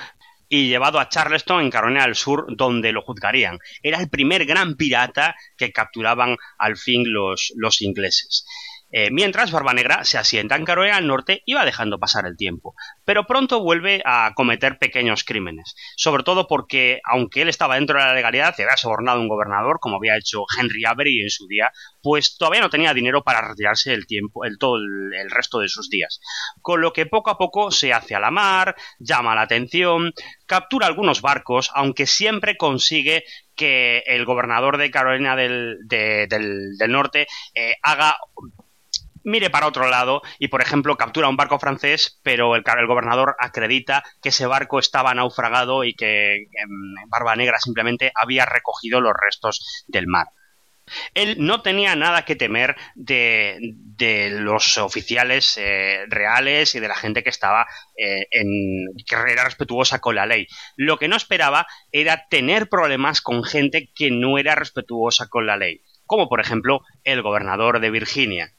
y 0.50 0.68
llevado 0.68 1.00
a 1.00 1.10
Charleston 1.10 1.62
en 1.62 1.70
Carolina 1.70 2.06
del 2.06 2.16
Sur, 2.16 2.48
donde 2.58 2.92
lo 2.92 3.04
juzgarían. 3.04 3.60
Era 3.84 4.00
el 4.00 4.10
primer 4.10 4.46
gran 4.46 4.78
pirata 4.78 5.36
que 5.58 5.72
capturaban 5.72 6.36
al 6.58 6.76
fin 6.76 7.04
los, 7.06 7.54
los 7.56 7.84
ingleses. 7.84 8.48
Eh, 8.96 9.10
mientras 9.12 9.52
Barba 9.52 9.74
Negra 9.74 10.04
se 10.04 10.20
asienta 10.20 10.56
en 10.56 10.66
Carolina 10.66 10.98
del 10.98 11.08
Norte 11.08 11.42
y 11.46 11.56
va 11.56 11.66
dejando 11.66 11.98
pasar 11.98 12.28
el 12.28 12.38
tiempo. 12.38 12.76
Pero 13.04 13.26
pronto 13.26 13.64
vuelve 13.64 14.04
a 14.06 14.34
cometer 14.36 14.78
pequeños 14.78 15.24
crímenes. 15.24 15.76
Sobre 15.98 16.22
todo 16.22 16.48
porque, 16.48 17.02
aunque 17.04 17.42
él 17.42 17.50
estaba 17.50 17.74
dentro 17.74 17.98
de 17.98 18.06
la 18.06 18.14
legalidad 18.14 18.54
y 18.56 18.62
había 18.62 18.78
sobornado 18.78 19.18
a 19.18 19.22
un 19.22 19.28
gobernador, 19.28 19.80
como 19.80 19.98
había 19.98 20.16
hecho 20.16 20.46
Henry 20.60 20.86
Avery 20.86 21.22
en 21.22 21.32
su 21.32 21.48
día, 21.48 21.72
pues 22.04 22.38
todavía 22.38 22.62
no 22.62 22.70
tenía 22.70 22.94
dinero 22.94 23.24
para 23.24 23.42
retirarse 23.42 23.94
el 23.94 24.06
tiempo, 24.06 24.46
el, 24.46 24.60
todo 24.60 24.76
el, 24.76 25.32
resto 25.32 25.58
de 25.58 25.70
sus 25.70 25.90
días. 25.90 26.20
Con 26.62 26.82
lo 26.82 26.94
que 26.94 27.08
poco 27.08 27.32
a 27.32 27.38
poco 27.40 27.72
se 27.72 27.94
hace 27.94 28.14
a 28.14 28.20
la 28.20 28.30
mar, 28.30 28.76
llama 29.00 29.34
la 29.34 29.42
atención, 29.42 30.14
captura 30.46 30.86
algunos 30.86 31.22
barcos, 31.22 31.72
aunque 31.74 32.06
siempre 32.06 32.58
consigue 32.58 33.24
que 33.56 34.04
el 34.06 34.26
gobernador 34.26 34.78
de 34.78 34.92
Carolina 34.92 35.36
del, 35.36 35.80
Norte 36.88 37.28
eh, 37.56 37.76
haga 37.82 38.18
mire 39.24 39.50
para 39.50 39.68
otro 39.68 39.88
lado 39.90 40.22
y, 40.40 40.48
por 40.48 40.62
ejemplo, 40.62 40.98
captura 40.98 41.30
un 41.30 41.38
barco 41.38 41.60
francés, 41.60 42.20
pero 42.24 42.56
el, 42.56 42.64
el 42.66 42.88
gobernador 42.88 43.36
acredita 43.40 44.04
que 44.22 44.30
ese 44.30 44.46
barco 44.46 44.80
estaba 44.80 45.14
naufragado 45.14 45.84
y 45.84 45.94
que 45.94 46.46
Barba 47.08 47.36
Negra 47.36 47.60
simplemente 47.60 48.12
había 48.16 48.46
recogido 48.46 49.02
los 49.02 49.14
restos 49.20 49.84
del 49.88 50.08
mar. 50.08 50.28
Él 51.14 51.38
no 51.40 51.62
tenía 51.62 51.96
nada 51.96 52.26
que 52.26 52.36
temer 52.36 52.76
de, 52.96 53.58
los 54.40 54.78
oficiales 54.78 55.58
eh, 55.58 56.06
reales 56.08 56.76
y 56.76 56.80
de 56.80 56.88
la 56.88 56.96
gente 56.96 57.24
que 57.24 57.30
estaba 57.30 57.66
eh, 57.98 58.28
en 58.32 58.48
que 59.08 59.16
era 59.16 59.46
respetuosa 59.46 60.00
con 60.00 60.16
la 60.16 60.26
ley. 60.26 60.48
Lo 60.76 60.98
que 60.98 61.08
no 61.08 61.16
esperaba 61.16 61.68
era 61.92 62.28
tener 62.30 62.68
problemas 62.68 63.22
con 63.22 63.44
gente 63.44 63.92
que 63.96 64.12
no 64.12 64.38
era 64.38 64.56
respetuosa 64.56 65.28
con 65.28 65.46
la 65.46 65.58
ley, 65.58 65.82
como 66.06 66.28
por 66.28 66.42
ejemplo 66.42 66.82
el 67.04 67.22
gobernador 67.22 67.80
de 67.80 67.92
Virginia, 67.92 68.52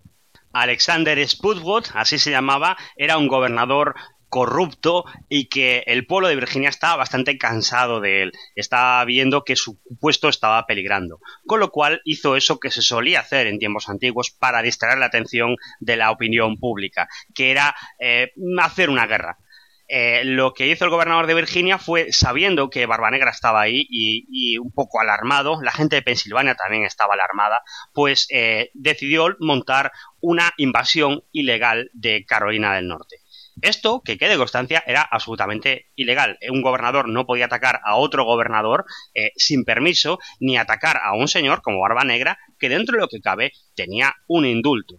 Alexander 0.54 1.18
Spudwood, 1.28 1.86
así 1.94 2.18
se 2.18 2.30
llamaba, 2.30 2.76
era 2.96 3.18
un 3.18 3.28
gobernador 3.28 3.94
corrupto 4.34 5.04
y 5.28 5.48
que 5.48 5.84
el 5.86 6.06
pueblo 6.06 6.26
de 6.26 6.34
Virginia 6.34 6.68
estaba 6.68 6.96
bastante 6.96 7.38
cansado 7.38 8.00
de 8.00 8.22
él, 8.22 8.32
estaba 8.56 9.04
viendo 9.04 9.44
que 9.44 9.54
su 9.54 9.78
puesto 10.00 10.28
estaba 10.28 10.66
peligrando, 10.66 11.20
con 11.46 11.60
lo 11.60 11.70
cual 11.70 12.00
hizo 12.04 12.34
eso 12.34 12.58
que 12.58 12.72
se 12.72 12.82
solía 12.82 13.20
hacer 13.20 13.46
en 13.46 13.60
tiempos 13.60 13.88
antiguos 13.88 14.32
para 14.32 14.60
distraer 14.62 14.98
la 14.98 15.06
atención 15.06 15.54
de 15.78 15.96
la 15.96 16.10
opinión 16.10 16.58
pública, 16.58 17.06
que 17.32 17.52
era 17.52 17.76
eh, 18.00 18.32
hacer 18.60 18.90
una 18.90 19.06
guerra. 19.06 19.38
Eh, 19.86 20.22
lo 20.24 20.54
que 20.54 20.66
hizo 20.68 20.84
el 20.84 20.90
gobernador 20.90 21.26
de 21.26 21.34
Virginia 21.34 21.78
fue, 21.78 22.12
sabiendo 22.12 22.70
que 22.70 22.86
Barba 22.86 23.10
Negra 23.10 23.30
estaba 23.30 23.60
ahí 23.60 23.86
y, 23.88 24.56
un 24.58 24.72
poco 24.72 25.00
alarmado, 25.00 25.60
la 25.62 25.72
gente 25.72 25.96
de 25.96 26.02
Pensilvania 26.02 26.54
también 26.54 26.84
estaba 26.84 27.14
alarmada, 27.14 27.62
pues 27.92 28.26
eh, 28.30 28.70
decidió 28.74 29.36
montar 29.40 29.92
una 30.20 30.52
invasión 30.56 31.22
ilegal 31.32 31.90
de 31.92 32.24
Carolina 32.24 32.74
del 32.74 32.88
Norte. 32.88 33.16
Esto, 33.62 34.02
que 34.04 34.18
quede 34.18 34.36
constancia, 34.36 34.82
era 34.86 35.02
absolutamente 35.02 35.86
ilegal. 35.94 36.38
Un 36.50 36.62
gobernador 36.62 37.08
no 37.08 37.24
podía 37.24 37.46
atacar 37.46 37.80
a 37.84 37.96
otro 37.96 38.24
gobernador 38.24 38.84
eh, 39.14 39.30
sin 39.36 39.64
permiso, 39.64 40.18
ni 40.40 40.56
atacar 40.56 40.98
a 41.02 41.14
un 41.14 41.28
señor 41.28 41.62
como 41.62 41.80
Barba 41.80 42.04
Negra, 42.04 42.38
que 42.58 42.68
dentro 42.68 42.96
de 42.96 43.02
lo 43.02 43.08
que 43.08 43.20
cabe 43.20 43.52
tenía 43.76 44.14
un 44.26 44.44
indulto. 44.44 44.96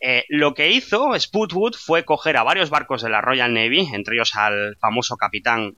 Eh, 0.00 0.24
lo 0.28 0.54
que 0.54 0.70
hizo 0.70 1.18
Sputwood 1.18 1.74
fue 1.74 2.04
coger 2.04 2.36
a 2.38 2.42
varios 2.42 2.70
barcos 2.70 3.02
de 3.02 3.10
la 3.10 3.20
Royal 3.20 3.52
Navy, 3.52 3.88
entre 3.92 4.16
ellos 4.16 4.34
al 4.34 4.76
famoso 4.80 5.16
capitán 5.16 5.76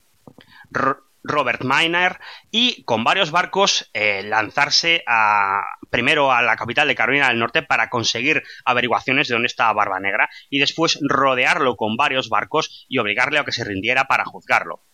Robert 1.25 1.63
Miner, 1.65 2.19
y 2.51 2.85
con 2.85 3.03
varios 3.03 3.33
barcos 3.33 3.91
eh, 3.95 4.23
lanzarse 4.23 5.03
a, 5.07 5.63
primero 5.91 6.33
a 6.33 6.43
la 6.43 6.57
capital 6.57 6.87
de 6.87 6.95
Carolina 6.95 7.29
del 7.29 7.39
Norte 7.41 7.63
para 7.63 7.91
conseguir 7.91 8.43
averiguaciones 8.65 9.29
de 9.29 9.35
dónde 9.35 9.47
estaba 9.47 9.73
Barba 9.73 10.01
Negra 10.01 10.29
y 10.51 10.61
después 10.61 10.99
rodearlo 11.03 11.77
con 11.77 11.97
varios 11.97 12.29
barcos 12.29 12.87
y 12.89 12.99
obligarle 12.99 13.39
a 13.39 13.45
que 13.45 13.53
se 13.53 13.65
rindiera 13.65 14.05
para 14.05 14.25
juzgarlo. 14.25 14.85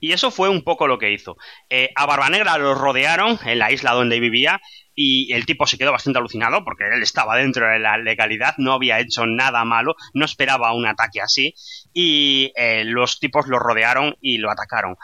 Y 0.00 0.12
eso 0.12 0.30
fue 0.30 0.48
un 0.48 0.62
poco 0.62 0.86
lo 0.86 0.98
que 0.98 1.12
hizo. 1.12 1.36
Eh, 1.68 1.90
a 1.94 2.06
Barba 2.06 2.30
Negra 2.30 2.58
lo 2.58 2.74
rodearon 2.74 3.38
en 3.44 3.58
la 3.58 3.72
isla 3.72 3.92
donde 3.92 4.20
vivía 4.20 4.60
y 5.02 5.32
el 5.32 5.46
tipo 5.46 5.66
se 5.66 5.78
quedó 5.78 5.92
bastante 5.92 6.18
alucinado 6.18 6.62
porque 6.62 6.84
él 6.84 7.02
estaba 7.02 7.38
dentro 7.38 7.66
de 7.66 7.78
la 7.78 7.96
legalidad, 7.96 8.52
no 8.58 8.74
había 8.74 9.00
hecho 9.00 9.24
nada 9.24 9.64
malo, 9.64 9.96
no 10.12 10.26
esperaba 10.26 10.74
un 10.74 10.84
ataque 10.84 11.22
así 11.22 11.54
y 11.94 12.52
eh, 12.54 12.84
los 12.84 13.18
tipos 13.18 13.46
lo 13.46 13.58
rodearon 13.58 14.18
y 14.20 14.36
lo 14.36 14.50
atacaron. 14.50 14.96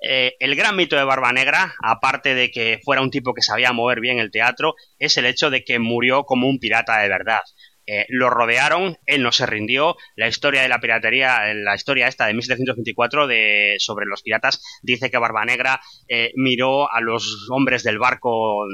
Eh, 0.00 0.36
el 0.40 0.56
gran 0.56 0.74
mito 0.74 0.96
de 0.96 1.04
Barba 1.04 1.34
Negra, 1.34 1.74
aparte 1.82 2.34
de 2.34 2.50
que 2.50 2.80
fuera 2.82 3.02
un 3.02 3.10
tipo 3.10 3.34
que 3.34 3.42
sabía 3.42 3.74
mover 3.74 4.00
bien 4.00 4.18
el 4.18 4.30
teatro, 4.30 4.74
es 4.98 5.18
el 5.18 5.26
hecho 5.26 5.50
de 5.50 5.64
que 5.64 5.78
murió 5.78 6.24
como 6.24 6.48
un 6.48 6.58
pirata 6.58 7.00
de 7.00 7.10
verdad. 7.10 7.40
Eh, 7.86 8.06
lo 8.08 8.30
rodearon, 8.30 8.96
él 9.04 9.22
no 9.22 9.32
se 9.32 9.44
rindió. 9.44 9.96
La 10.16 10.28
historia 10.28 10.62
de 10.62 10.70
la 10.70 10.80
piratería, 10.80 11.52
la 11.52 11.74
historia 11.74 12.08
esta 12.08 12.24
de 12.24 12.32
1724 12.32 13.26
de, 13.26 13.74
sobre 13.80 14.06
los 14.06 14.22
piratas, 14.22 14.62
dice 14.82 15.10
que 15.10 15.18
Barba 15.18 15.44
Negra 15.44 15.78
miró 16.36 16.90
a 16.90 17.02
los 17.02 17.48
hombres 17.50 17.82
del 17.82 17.98
barco 17.98 18.64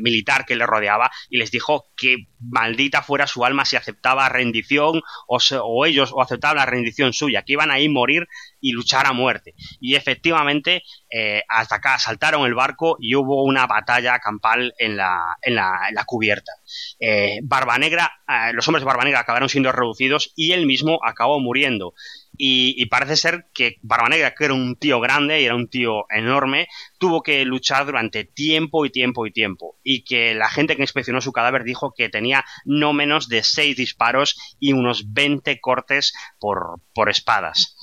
militar 0.00 0.44
que 0.46 0.56
le 0.56 0.66
rodeaba 0.66 1.10
y 1.28 1.38
les 1.38 1.50
dijo 1.50 1.86
que 1.96 2.28
maldita 2.40 3.02
fuera 3.02 3.26
su 3.26 3.44
alma 3.44 3.64
si 3.64 3.76
aceptaba 3.76 4.28
rendición 4.28 5.02
o, 5.26 5.86
ellos 5.86 6.10
o 6.12 6.22
aceptaban 6.22 6.56
la 6.56 6.66
rendición 6.66 7.12
suya, 7.12 7.42
que 7.42 7.54
iban 7.54 7.70
a 7.70 7.78
ir 7.78 7.90
morir 7.90 8.26
y 8.60 8.72
luchar 8.72 9.06
a 9.06 9.12
muerte. 9.12 9.54
Y 9.80 9.94
efectivamente, 9.94 10.82
eh, 11.10 11.42
hasta 11.48 11.76
acá 11.76 11.98
saltaron 11.98 12.46
el 12.46 12.54
barco 12.54 12.96
y 13.00 13.14
hubo 13.14 13.44
una 13.44 13.66
batalla 13.66 14.18
campal 14.18 14.74
en 14.78 14.96
la, 14.96 15.36
en 15.42 15.54
la, 15.54 16.04
cubierta. 16.06 16.52
Eh, 17.00 17.40
Barba 17.42 17.78
Negra, 17.78 18.12
los 18.52 18.66
hombres 18.68 18.82
de 18.82 18.86
Barba 18.86 19.04
Negra 19.04 19.20
acabaron 19.20 19.48
siendo 19.48 19.72
reducidos 19.72 20.32
y 20.36 20.52
él 20.52 20.66
mismo 20.66 21.00
acabó 21.04 21.40
muriendo. 21.40 21.94
Y, 22.38 22.84
parece 22.86 23.16
ser 23.16 23.46
que 23.52 23.76
Barba 23.82 24.08
Negra, 24.08 24.34
que 24.34 24.44
era 24.44 24.54
un 24.54 24.76
tío 24.76 25.00
grande 25.00 25.40
y 25.40 25.44
era 25.44 25.54
un 25.54 25.68
tío 25.68 26.04
enorme, 26.10 26.68
tuvo 26.98 27.22
que 27.22 27.44
luchar 27.44 27.86
durante 27.86 28.24
tiempo 28.24 28.84
y 28.86 28.90
tiempo 28.90 29.26
y 29.26 29.32
tiempo. 29.32 29.78
Y 29.82 30.04
que 30.04 30.34
la 30.34 30.48
gente 30.48 30.76
que 30.76 30.82
inspeccionó 30.82 31.20
su 31.20 31.32
cadáver 31.32 31.64
dijo 31.64 31.92
que 31.96 32.08
tenía 32.08 32.44
no 32.64 32.92
menos 32.92 33.28
de 33.28 33.42
6 33.42 33.76
disparos 33.76 34.36
y 34.58 34.72
unos 34.72 35.12
20 35.12 35.60
cortes 35.60 36.12
por, 36.38 36.80
por 36.94 37.08
espadas 37.08 37.76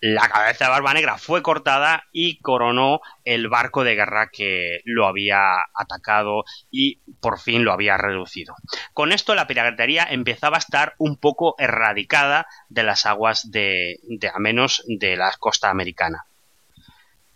la 0.00 0.28
cabeza 0.28 0.66
de 0.66 0.70
Barba 0.70 0.94
Negra 0.94 1.18
fue 1.18 1.42
cortada 1.42 2.04
y 2.12 2.38
coronó 2.38 3.00
el 3.24 3.48
barco 3.48 3.82
de 3.82 3.96
guerra 3.96 4.28
que 4.32 4.80
lo 4.84 5.06
había 5.06 5.54
atacado 5.74 6.44
y 6.70 6.98
por 7.20 7.40
fin 7.40 7.64
lo 7.64 7.72
había 7.72 7.96
reducido. 7.96 8.54
Con 8.92 9.12
esto 9.12 9.34
la 9.34 9.46
piratería 9.46 10.06
empezaba 10.08 10.56
a 10.56 10.60
estar 10.60 10.94
un 10.98 11.16
poco 11.16 11.56
erradicada 11.58 12.46
de 12.68 12.84
las 12.84 13.06
aguas 13.06 13.50
de, 13.50 13.98
de 14.04 14.28
a 14.28 14.38
menos 14.38 14.84
de 14.86 15.16
la 15.16 15.32
costa 15.38 15.70
americana. 15.70 16.24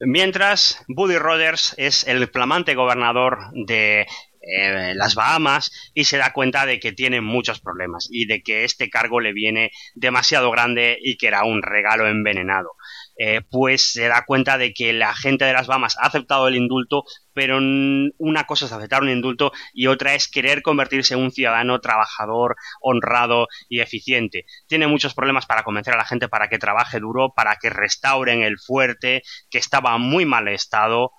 Mientras, 0.05 0.85
Buddy 0.89 1.17
Rogers 1.17 1.75
es 1.79 2.07
el 2.09 2.27
flamante 2.29 2.75
gobernador 2.75 3.39
de 3.53 4.09
eh, 4.43 4.95
las 4.97 5.15
Bahamas 5.15 5.71
y 5.95 6.05
se 6.05 6.19
da 6.19 6.33
cuenta 6.33 6.67
de 6.67 6.81
que 6.81 6.93
tiene 6.93 7.21
muchos 7.21 7.61
problemas 7.61 8.09
y 8.11 8.27
de 8.27 8.43
que 8.43 8.65
este 8.65 8.91
cargo 8.91 9.21
le 9.21 9.33
viene 9.33 9.71
demasiado 9.95 10.51
grande 10.51 10.99
y 11.01 11.17
que 11.17 11.29
era 11.29 11.45
un 11.45 11.63
regalo 11.63 12.09
envenenado. 12.09 12.71
Eh, 13.17 13.43
pues 13.51 13.93
se 13.93 14.09
da 14.09 14.25
cuenta 14.25 14.59
de 14.59 14.73
que 14.73 14.93
la 14.93 15.15
gente 15.15 15.45
de 15.45 15.53
las 15.53 15.67
Bahamas 15.67 15.97
ha 15.99 16.07
aceptado 16.07 16.49
el 16.49 16.57
indulto, 16.57 17.05
pero 17.35 17.59
una 17.59 18.45
cosa 18.45 18.67
es 18.67 18.73
aceptar 18.73 19.03
un 19.03 19.11
indulto 19.11 19.53
y 19.73 19.87
otra 19.87 20.15
es 20.15 20.29
querer 20.29 20.63
convertirse 20.63 21.15
en 21.15 21.21
un 21.21 21.31
ciudadano 21.31 21.81
trabajador, 21.81 22.57
honrado 22.81 23.49
y 23.69 23.81
eficiente. 23.81 24.45
Tiene 24.67 24.87
muchos 24.87 25.15
problemas 25.15 25.47
para 25.47 25.63
convencer 25.63 25.95
a 25.95 25.99
la 25.99 26.05
gente 26.05 26.29
para 26.29 26.49
que 26.49 26.59
trabaje 26.59 26.99
duro, 26.99 27.33
para 27.35 27.57
que 27.57 27.71
restauren 27.71 28.43
el 28.43 28.59
fuerte, 28.59 29.23
que 29.51 29.59
estaba 29.59 29.99
muy 29.99 30.25
mal 30.25 30.49
estado, 30.49 31.13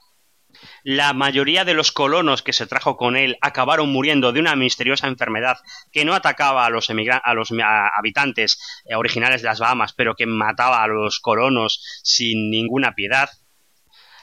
la 0.83 1.13
mayoría 1.13 1.65
de 1.65 1.73
los 1.73 1.91
colonos 1.91 2.41
que 2.41 2.53
se 2.53 2.67
trajo 2.67 2.97
con 2.97 3.15
él 3.15 3.37
acabaron 3.41 3.91
muriendo 3.91 4.31
de 4.31 4.39
una 4.39 4.55
misteriosa 4.55 5.07
enfermedad 5.07 5.57
que 5.91 6.05
no 6.05 6.13
atacaba 6.13 6.65
a 6.65 6.69
los, 6.69 6.89
habitantes 6.89 8.59
eh, 8.85 8.95
originales 8.95 9.41
de 9.41 9.47
las 9.47 9.59
Bahamas, 9.59 9.93
pero 9.93 10.15
que 10.15 10.25
mataba 10.25 10.83
a 10.83 10.87
los 10.87 11.19
colonos 11.19 11.81
sin 12.03 12.49
ninguna 12.49 12.93
piedad 12.93 13.29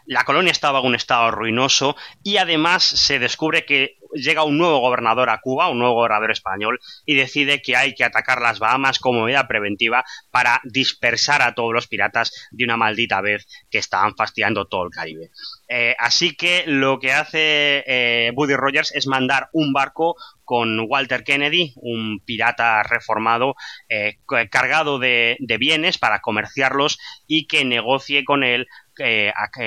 la 0.07 0.25
colonia 0.25 0.53
estaba 0.53 0.81
en 0.81 0.87
un 0.87 0.95
estado 0.95 1.31
ruinoso 1.31 1.97
y 2.23 2.37
además 2.37 2.83
se 2.83 3.19
descubre 3.19 3.65
que 3.65 3.97
llega 4.13 4.45
un 4.45 4.59
nuevo 4.59 4.81
gobernador 4.81 5.31
a 5.31 5.41
Cuba, 5.41 5.69
un 5.69 5.79
nuevo 5.79 5.95
gobernador 5.95 6.31
español, 6.31 6.81
y 7.05 7.15
decide 7.15 7.63
que 7.63 7.77
hay 7.77 7.95
que 7.95 8.05
atacar 8.05 8.41
las 8.41 8.59
Bahamas 8.59 8.99
como 8.99 9.25
medida 9.25 9.47
preventiva 9.47 10.05
para 10.31 10.61
dispersar 10.65 11.43
a 11.43 11.55
todos 11.55 11.73
los 11.73 11.87
piratas 11.87 12.49
de 12.51 12.65
una 12.65 12.77
maldita 12.77 13.21
vez 13.21 13.47
que 13.71 13.79
estaban 13.79 14.15
fastidiando 14.17 14.67
todo 14.67 14.85
el 14.85 14.91
Caribe. 14.91 15.31
Eh, 15.69 15.95
así 15.99 16.35
que 16.35 16.65
lo 16.67 16.99
que 16.99 17.13
hace 17.13 17.85
eh, 17.87 18.33
Buddy 18.35 18.55
Rogers 18.55 18.93
es 18.93 19.07
mandar 19.07 19.49
un 19.53 19.73
barco 19.73 20.17
con 20.45 20.81
Walter 20.89 21.23
Kennedy, 21.23 21.75
un 21.77 22.21
pirata 22.25 22.83
reformado 22.83 23.55
eh, 23.89 24.19
cargado 24.51 24.99
de, 24.99 25.37
bienes 25.61 25.99
para 25.99 26.21
comerciarlos 26.21 26.99
y 27.29 27.47
que 27.47 27.65
negocie 27.65 28.25
con 28.25 28.43
él 28.43 28.67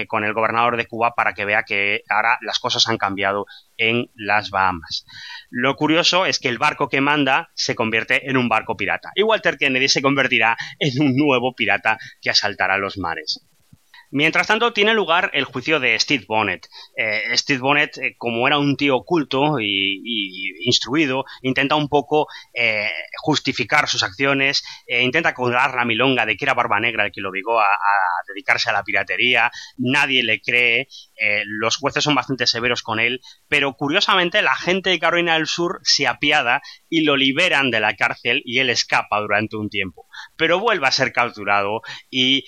con 0.08 0.24
el 0.24 0.34
gobernador 0.34 0.78
de 0.78 0.86
Cuba 0.86 1.14
para 1.16 1.34
que 1.34 1.46
vea 1.46 1.64
que 1.64 2.04
ahora 2.10 2.38
las 2.42 2.60
cosas 2.60 2.88
han 2.88 2.98
cambiado 2.98 3.46
en 3.78 4.12
las 4.16 4.50
Bahamas. 4.50 5.06
Lo 5.50 5.76
curioso 5.76 6.26
es 6.26 6.40
que 6.40 6.50
el 6.50 6.58
barco 6.58 6.90
que 6.90 7.02
manda 7.02 7.50
se 7.54 7.76
convierte 7.76 8.30
en 8.30 8.38
un 8.38 8.50
barco 8.50 8.76
pirata 8.76 9.12
y 9.16 9.24
Walter 9.24 9.58
Kennedy 9.58 9.90
se 9.90 10.02
convertirá 10.02 10.58
en 10.80 11.02
un 11.02 11.16
nuevo 11.16 11.54
pirata 11.56 11.98
que 12.22 12.30
asaltará 12.30 12.78
los 12.78 12.98
mares. 12.98 13.46
Mientras 14.16 14.46
tanto, 14.46 14.74
tiene 14.74 14.94
lugar 14.94 15.32
el 15.34 15.44
juicio 15.44 15.80
de 15.80 16.00
Steve 16.00 16.26
Bonnet. 16.28 16.70
Eh, 16.96 17.36
Steve 17.36 17.60
Bonnet, 17.60 17.98
eh, 17.98 18.16
como 18.16 18.46
era 18.46 18.60
un 18.60 18.78
tío 18.78 19.02
culto 19.04 19.60
y, 19.60 20.54
instruido, 20.66 21.26
intenta 21.42 21.76
un 21.76 21.90
poco 21.90 22.28
eh, 22.54 22.92
justificar 23.24 23.90
sus 23.90 24.04
acciones, 24.04 24.64
intenta 24.88 25.34
colgar 25.34 25.74
la 25.74 25.84
milonga 25.84 26.28
de 26.28 26.38
que 26.38 26.46
era 26.46 26.54
Barba 26.54 26.80
Negra 26.80 27.06
el 27.06 27.12
que 27.12 27.22
lo 27.22 27.30
obligó 27.30 27.60
a, 27.60 27.66
dedicarse 28.28 28.70
a 28.70 28.74
la 28.74 28.84
piratería, 28.84 29.52
nadie 29.78 30.24
le 30.24 30.42
cree, 30.42 30.88
los 31.46 31.78
jueces 31.78 32.04
son 32.04 32.16
bastante 32.16 32.48
severos 32.48 32.84
con 32.84 33.00
él, 33.00 33.20
pero 33.48 33.74
curiosamente 33.74 34.42
la 34.42 34.56
gente 34.56 34.92
de 34.92 35.00
Carolina 35.00 35.34
del 35.34 35.48
Sur 35.48 35.80
se 35.84 36.08
apiada 36.08 36.62
y 36.88 37.04
lo 37.04 37.18
liberan 37.18 37.70
de 37.70 37.80
la 37.80 37.96
cárcel 37.96 38.42
y 38.46 38.60
él 38.60 38.70
escapa 38.70 39.20
durante 39.20 39.58
un 39.58 39.70
tiempo. 39.70 40.08
Pero 40.36 40.60
vuelve 40.60 40.88
a 40.88 40.92
ser 40.92 41.12
capturado 41.12 41.82
y 42.10 42.46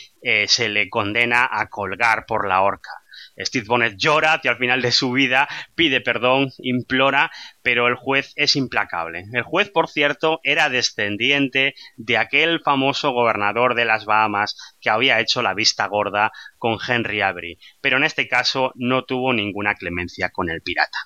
se 0.47 0.69
le 0.69 0.89
condena 0.89 1.47
a 1.51 1.67
colgar 1.69 2.25
por 2.25 2.47
la 2.47 2.61
horca. 2.61 2.89
Steve 3.37 3.65
Bonnet 3.67 3.95
llora 3.97 4.33
hacia 4.33 4.51
el 4.51 4.57
final 4.57 4.81
de 4.81 4.91
su 4.91 5.11
vida, 5.11 5.47
pide 5.75 6.01
perdón, 6.01 6.51
implora, 6.59 7.31
pero 7.61 7.87
el 7.87 7.95
juez 7.95 8.33
es 8.35 8.55
implacable. 8.55 9.25
El 9.33 9.43
juez, 9.43 9.69
por 9.69 9.89
cierto, 9.89 10.39
era 10.43 10.69
descendiente 10.69 11.75
de 11.97 12.17
aquel 12.17 12.61
famoso 12.61 13.11
gobernador 13.11 13.75
de 13.75 13.85
las 13.85 14.05
Bahamas 14.05 14.55
que 14.79 14.89
había 14.89 15.19
hecho 15.19 15.41
la 15.41 15.53
vista 15.53 15.87
gorda 15.87 16.31
con 16.57 16.77
Henry 16.85 17.21
Avery, 17.21 17.57
pero 17.81 17.97
en 17.97 18.03
este 18.03 18.27
caso 18.27 18.71
no 18.75 19.03
tuvo 19.03 19.33
ninguna 19.33 19.75
clemencia 19.75 20.29
con 20.29 20.49
el 20.49 20.61
pirata. 20.61 20.97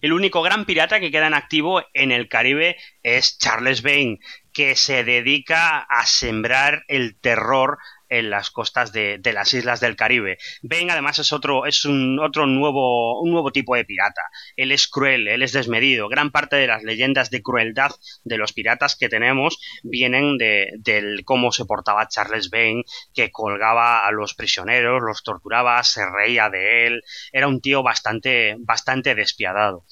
El 0.00 0.12
único 0.12 0.42
gran 0.42 0.64
pirata 0.64 1.00
que 1.00 1.10
queda 1.10 1.26
en 1.26 1.34
activo 1.34 1.82
en 1.92 2.12
el 2.12 2.28
Caribe 2.28 2.76
es 3.02 3.36
Charles 3.38 3.82
Vane, 3.82 4.20
que 4.52 4.76
se 4.76 5.04
dedica 5.04 5.78
a 5.78 6.06
sembrar 6.06 6.84
el 6.88 7.18
terror 7.18 7.78
en 8.12 8.28
las 8.28 8.50
costas 8.50 8.92
de, 8.92 9.18
las 9.32 9.54
islas 9.54 9.80
del 9.80 9.96
Caribe. 9.96 10.36
Ben 10.60 10.90
además 10.90 11.18
es 11.18 11.32
otro, 11.32 11.64
es 11.64 11.86
un 11.86 12.18
otro 12.20 12.46
nuevo, 12.46 13.18
un 13.22 13.30
nuevo 13.30 13.52
tipo 13.52 13.74
de 13.74 13.86
pirata. 13.86 14.20
Él 14.54 14.70
es 14.70 14.86
cruel, 14.86 15.28
él 15.28 15.42
es 15.42 15.52
desmedido. 15.52 16.10
Gran 16.10 16.30
parte 16.30 16.56
de 16.56 16.66
las 16.66 16.82
leyendas 16.82 17.30
de 17.30 17.40
crueldad 17.40 17.90
de 18.24 18.36
los 18.36 18.52
piratas 18.52 18.96
que 18.96 19.08
tenemos 19.08 19.58
vienen 19.82 20.36
de, 20.36 20.72
del 20.80 21.24
cómo 21.24 21.52
se 21.52 21.64
portaba 21.64 22.06
Charles 22.06 22.50
Vane, 22.50 22.84
que 23.14 23.30
colgaba 23.30 24.06
a 24.06 24.12
los 24.12 24.34
prisioneros, 24.34 25.00
los 25.02 25.22
torturaba, 25.22 25.82
se 25.82 26.02
reía 26.04 26.50
de 26.50 26.86
él. 26.86 27.02
Era 27.32 27.48
un 27.48 27.62
tío 27.62 27.82
bastante, 27.82 28.56
bastante 28.58 29.14
despiadado. 29.14 29.86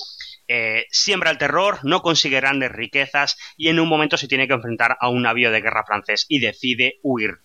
Eh, 0.53 0.87
siembra 0.91 1.31
el 1.31 1.39
terror, 1.39 1.79
no 1.85 2.03
consigue 2.03 2.41
grandes 2.41 2.73
riquezas 2.73 3.39
y 3.57 3.69
en 3.69 3.79
un 3.79 3.89
momento 3.89 4.17
se 4.17 4.27
tiene 4.27 4.49
que 4.49 4.55
enfrentar 4.55 4.97
a 4.99 5.09
un 5.09 5.23
navío 5.23 5.53
de 5.53 5.61
guerra 5.61 5.85
francés 5.87 6.27
y 6.29 6.41
decide 6.41 6.99
huir 7.05 7.39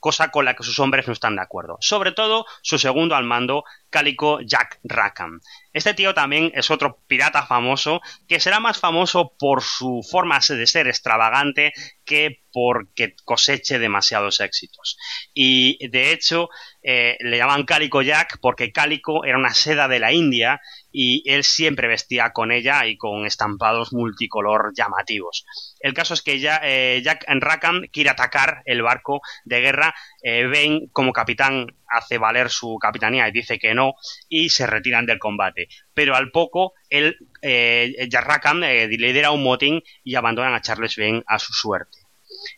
cosa 0.00 0.30
con 0.30 0.44
la 0.44 0.54
que 0.54 0.64
sus 0.64 0.78
hombres 0.78 1.06
no 1.06 1.12
están 1.12 1.36
de 1.36 1.42
acuerdo. 1.42 1.76
Sobre 1.80 2.12
todo 2.12 2.46
su 2.62 2.78
segundo 2.78 3.14
al 3.14 3.24
mando, 3.24 3.64
Calico 3.90 4.40
Jack 4.40 4.80
Rackham. 4.82 5.40
Este 5.72 5.94
tío 5.94 6.14
también 6.14 6.50
es 6.54 6.70
otro 6.70 7.02
pirata 7.06 7.46
famoso 7.46 8.00
que 8.26 8.40
será 8.40 8.60
más 8.60 8.78
famoso 8.78 9.36
por 9.38 9.62
su 9.62 10.00
forma 10.08 10.40
de 10.48 10.66
ser 10.66 10.88
extravagante 10.88 11.72
que 12.04 12.42
porque 12.52 13.14
coseche 13.24 13.78
demasiados 13.78 14.40
éxitos. 14.40 14.96
Y 15.34 15.86
de 15.88 16.12
hecho 16.12 16.48
eh, 16.82 17.16
le 17.20 17.36
llaman 17.36 17.64
Calico 17.64 18.02
Jack 18.02 18.38
porque 18.40 18.72
Calico 18.72 19.24
era 19.24 19.38
una 19.38 19.54
seda 19.54 19.86
de 19.86 20.00
la 20.00 20.12
India 20.12 20.60
y 20.92 21.22
él 21.30 21.44
siempre 21.44 21.88
vestía 21.88 22.30
con 22.32 22.52
ella 22.52 22.86
y 22.86 22.96
con 22.96 23.26
estampados 23.26 23.92
multicolor 23.92 24.72
llamativos. 24.74 25.44
El 25.80 25.94
caso 25.94 26.14
es 26.14 26.22
que 26.22 26.40
ya, 26.40 26.60
eh, 26.62 27.00
Jack 27.04 27.24
Rackham 27.28 27.82
quiere 27.92 28.10
atacar 28.10 28.62
el 28.64 28.82
barco 28.82 29.20
de 29.44 29.60
guerra. 29.60 29.94
Eh, 30.22 30.46
ben, 30.46 30.88
como 30.92 31.12
capitán, 31.12 31.66
hace 31.88 32.18
valer 32.18 32.50
su 32.50 32.78
capitanía 32.80 33.28
y 33.28 33.32
dice 33.32 33.58
que 33.58 33.74
no, 33.74 33.94
y 34.28 34.50
se 34.50 34.66
retiran 34.66 35.06
del 35.06 35.18
combate. 35.18 35.68
Pero 35.94 36.16
al 36.16 36.30
poco, 36.30 36.74
él, 36.88 37.16
eh, 37.42 37.94
Jack 38.08 38.26
Rackham 38.26 38.62
eh, 38.64 38.88
lidera 38.88 39.30
un 39.30 39.42
motín 39.42 39.82
y 40.04 40.14
abandonan 40.14 40.54
a 40.54 40.60
Charles 40.60 40.96
Ben 40.96 41.22
a 41.26 41.38
su 41.38 41.52
suerte. 41.52 41.98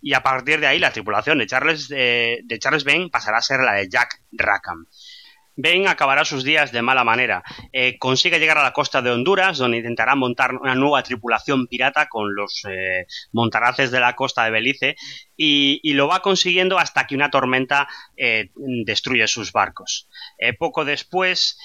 Y 0.01 0.13
a 0.13 0.23
partir 0.23 0.61
de 0.61 0.67
ahí, 0.67 0.79
la 0.79 0.93
tripulación 0.93 1.39
de 1.39 1.47
Charles, 1.47 1.89
de 1.89 2.59
Charles 2.61 2.85
Ben 2.85 3.09
pasará 3.09 3.39
a 3.39 3.43
ser 3.43 3.61
la 3.61 3.73
de 3.73 3.89
Jack 3.89 4.23
Rackham. 4.33 4.87
Ben 5.57 5.87
acabará 5.87 6.25
sus 6.25 6.45
días 6.45 6.73
de 6.73 6.83
mala 6.83 7.05
manera. 7.05 7.43
Eh, 7.73 7.99
consigue 7.99 8.39
llegar 8.39 8.59
a 8.59 8.63
la 8.63 8.73
costa 8.73 9.03
de 9.03 9.11
Honduras, 9.11 9.59
donde 9.59 9.79
intentará 9.79 10.15
montar 10.15 10.55
una 10.55 10.75
nueva 10.75 11.03
tripulación 11.03 11.67
pirata 11.67 12.09
con 12.09 12.35
los 12.35 12.63
eh, 12.69 13.07
montaraces 13.33 13.91
de 13.91 14.01
la 14.01 14.15
costa 14.15 14.45
de 14.45 14.51
Belice, 14.51 14.97
y, 15.37 15.93
lo 15.93 16.09
va 16.09 16.23
consiguiendo 16.23 16.79
hasta 16.79 17.07
que 17.07 17.15
una 17.15 17.31
tormenta 17.31 17.87
eh, 18.17 18.51
destruye 18.85 19.27
sus 19.27 19.53
barcos. 19.53 20.09
poco 20.59 20.87
después, 20.87 21.59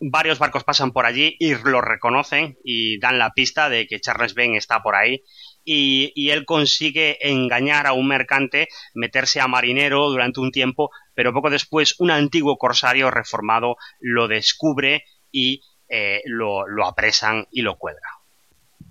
varios 0.00 0.40
barcos 0.40 0.64
pasan 0.64 0.90
por 0.90 1.06
allí 1.06 1.36
y 1.38 1.54
lo 1.54 1.80
reconocen 1.80 2.58
y 2.64 2.98
dan 2.98 3.18
la 3.18 3.30
pista 3.30 3.68
de 3.68 3.86
que 3.86 4.00
Charles 4.00 4.34
Ben 4.34 4.56
está 4.56 4.82
por 4.82 4.96
ahí 4.96 5.22
y, 5.66 6.30
él 6.30 6.44
consigue 6.46 7.18
engañar 7.28 7.86
a 7.86 7.92
un 7.92 8.06
mercante, 8.06 8.68
meterse 8.94 9.40
a 9.40 9.48
marinero 9.48 10.08
durante 10.08 10.40
un 10.40 10.52
tiempo, 10.52 10.90
pero 11.14 11.32
poco 11.32 11.50
después 11.50 11.96
un 11.98 12.10
antiguo 12.10 12.56
corsario 12.56 13.10
reformado 13.10 13.76
lo 14.00 14.28
descubre 14.28 15.04
y 15.32 15.62
eh, 15.88 16.22
lo, 16.24 16.64
apresan 16.86 17.48
y 17.50 17.62
lo 17.62 17.76
cuelga. 17.76 18.08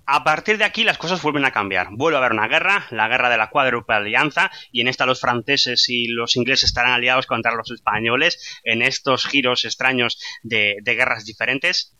A 0.08 0.22
partir 0.22 0.58
de 0.58 0.64
aquí 0.64 0.84
las 0.84 0.98
cosas 0.98 1.20
vuelven 1.22 1.46
a 1.46 1.50
cambiar. 1.50 1.88
Vuelve 1.90 2.16
a 2.16 2.20
haber 2.20 2.32
una 2.32 2.46
guerra, 2.46 2.86
la 2.90 3.08
guerra 3.08 3.30
de 3.30 3.38
la 3.38 3.50
cuádruple 3.50 3.96
alianza, 3.96 4.50
y 4.70 4.82
en 4.82 4.88
esta 4.88 5.06
los 5.06 5.20
franceses 5.20 5.88
y 5.88 6.08
los 6.08 6.36
ingleses 6.36 6.66
estarán 6.66 6.92
aliados 6.92 7.26
contra 7.26 7.54
los 7.54 7.70
españoles 7.70 8.60
en 8.62 8.82
estos 8.82 9.26
giros 9.26 9.64
extraños 9.64 10.20
de, 10.42 10.76
de 10.82 10.94
guerras 10.94 11.24
diferentes. 11.24 11.96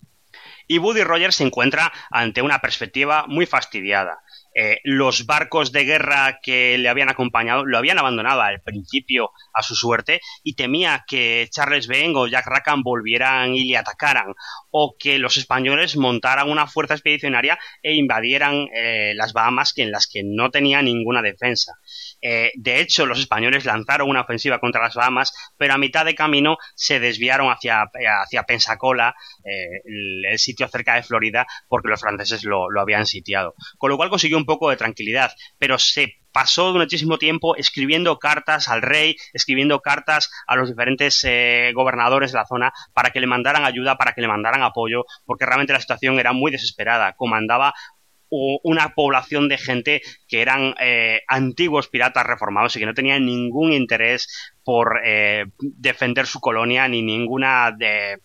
Y 0.69 0.79
Woody 0.79 1.03
Rogers 1.03 1.37
se 1.37 1.45
encuentra 1.45 1.93
ante 2.11 2.43
una 2.43 2.61
perspectiva 2.61 3.25
muy 3.27 3.47
fastidiada. 3.47 4.21
Eh, 4.59 4.81
los 4.85 5.27
barcos 5.27 5.71
de 5.71 5.85
guerra 5.85 6.41
que 6.43 6.79
le 6.79 6.89
habían 6.89 7.11
acompañado 7.11 7.67
lo 7.67 7.77
habían 7.77 7.99
abandonado 7.99 8.41
al 8.41 8.63
principio 8.63 9.31
a 9.53 9.63
su 9.63 9.75
suerte 9.75 10.23
y 10.43 10.55
temía 10.55 11.05
que 11.07 11.47
Charles 11.51 11.89
Beng 11.89 12.17
o 12.17 12.27
Jack 12.27 12.47
Rackham 12.47 12.83
volvieran 12.83 13.55
y 13.55 13.65
le 13.65 13.77
atacaran 13.77 14.35
o 14.71 14.97
que 14.99 15.19
los 15.19 15.37
españoles 15.37 15.99
montaran 15.99 16.51
una 16.51 16.67
fuerza 16.67 16.95
expedicionaria 16.95 17.59
e 17.83 17.97
invadieran 17.97 18.69
eh, 18.75 19.13
las 19.15 19.35
Bahamas 19.35 19.75
en 19.77 19.91
las 19.91 20.07
que 20.07 20.23
no 20.25 20.51
tenía 20.51 20.81
ninguna 20.81 21.21
defensa. 21.21 21.75
Eh, 22.21 22.53
de 22.55 22.81
hecho, 22.81 23.07
los 23.07 23.19
españoles 23.19 23.65
lanzaron 23.65 24.09
una 24.09 24.23
ofensiva 24.23 24.59
contra 24.59 24.83
las 24.83 24.95
Bahamas, 24.95 25.33
pero 25.57 25.75
a 25.75 25.79
mitad 25.79 26.05
de 26.05 26.15
camino 26.15 26.59
se 26.75 27.01
desviaron 27.01 27.51
hacia, 27.51 27.89
hacia 28.23 28.43
Pensacola, 28.45 29.15
el, 29.45 30.39
sitio 30.39 30.69
cerca 30.69 30.95
de 30.95 31.03
Florida, 31.03 31.47
porque 31.69 31.89
los 31.89 32.01
franceses 32.01 32.45
lo, 32.45 32.71
lo 32.71 32.81
habían 32.81 33.07
sitiado. 33.07 33.55
Con 33.79 33.91
lo 33.91 33.97
cual 33.97 34.11
consiguió 34.11 34.37
un 34.37 34.45
poco 34.45 34.71
de 34.71 34.77
tranquilidad, 34.77 35.33
pero 35.59 35.79
se 35.79 36.17
pasó 36.37 36.75
muchísimo 36.75 37.17
tiempo 37.17 37.57
escribiendo 37.57 38.19
cartas 38.19 38.69
al 38.69 38.83
rey, 38.83 39.17
escribiendo 39.33 39.81
cartas 39.81 40.31
a 40.47 40.55
los 40.55 40.69
diferentes 40.69 41.25
eh, 41.25 41.73
gobernadores 41.75 42.31
de 42.31 42.39
la 42.39 42.45
zona 42.45 42.73
para 42.93 43.09
que 43.09 43.21
le 43.21 43.27
mandaran 43.27 43.65
ayuda, 43.65 43.97
para 43.97 44.13
que 44.13 44.21
le 44.21 44.29
mandaran 44.29 44.63
apoyo, 44.63 45.07
porque 45.25 45.47
realmente 45.47 45.73
la 45.73 45.81
situación 45.81 46.19
era 46.19 46.35
muy 46.35 46.53
desesperada. 46.53 47.15
Comandaba 47.15 47.73
una 48.31 48.95
población 48.95 49.49
de 49.49 49.59
gente 49.59 50.03
que 50.29 50.43
eran 50.43 50.75
eh, 50.81 51.21
antiguos 51.29 51.89
piratas 51.89 52.27
reformados 52.27 52.75
y 52.77 52.81
que 52.81 52.87
no 52.87 52.95
tenían 52.95 53.25
ningún 53.25 53.73
interés 53.73 54.53
por 54.65 55.01
eh, 55.05 55.47
defender 55.61 56.27
su 56.27 56.41
colonia 56.41 56.89
ni 56.89 57.03
ninguna 57.03 57.71
de, 57.71 58.21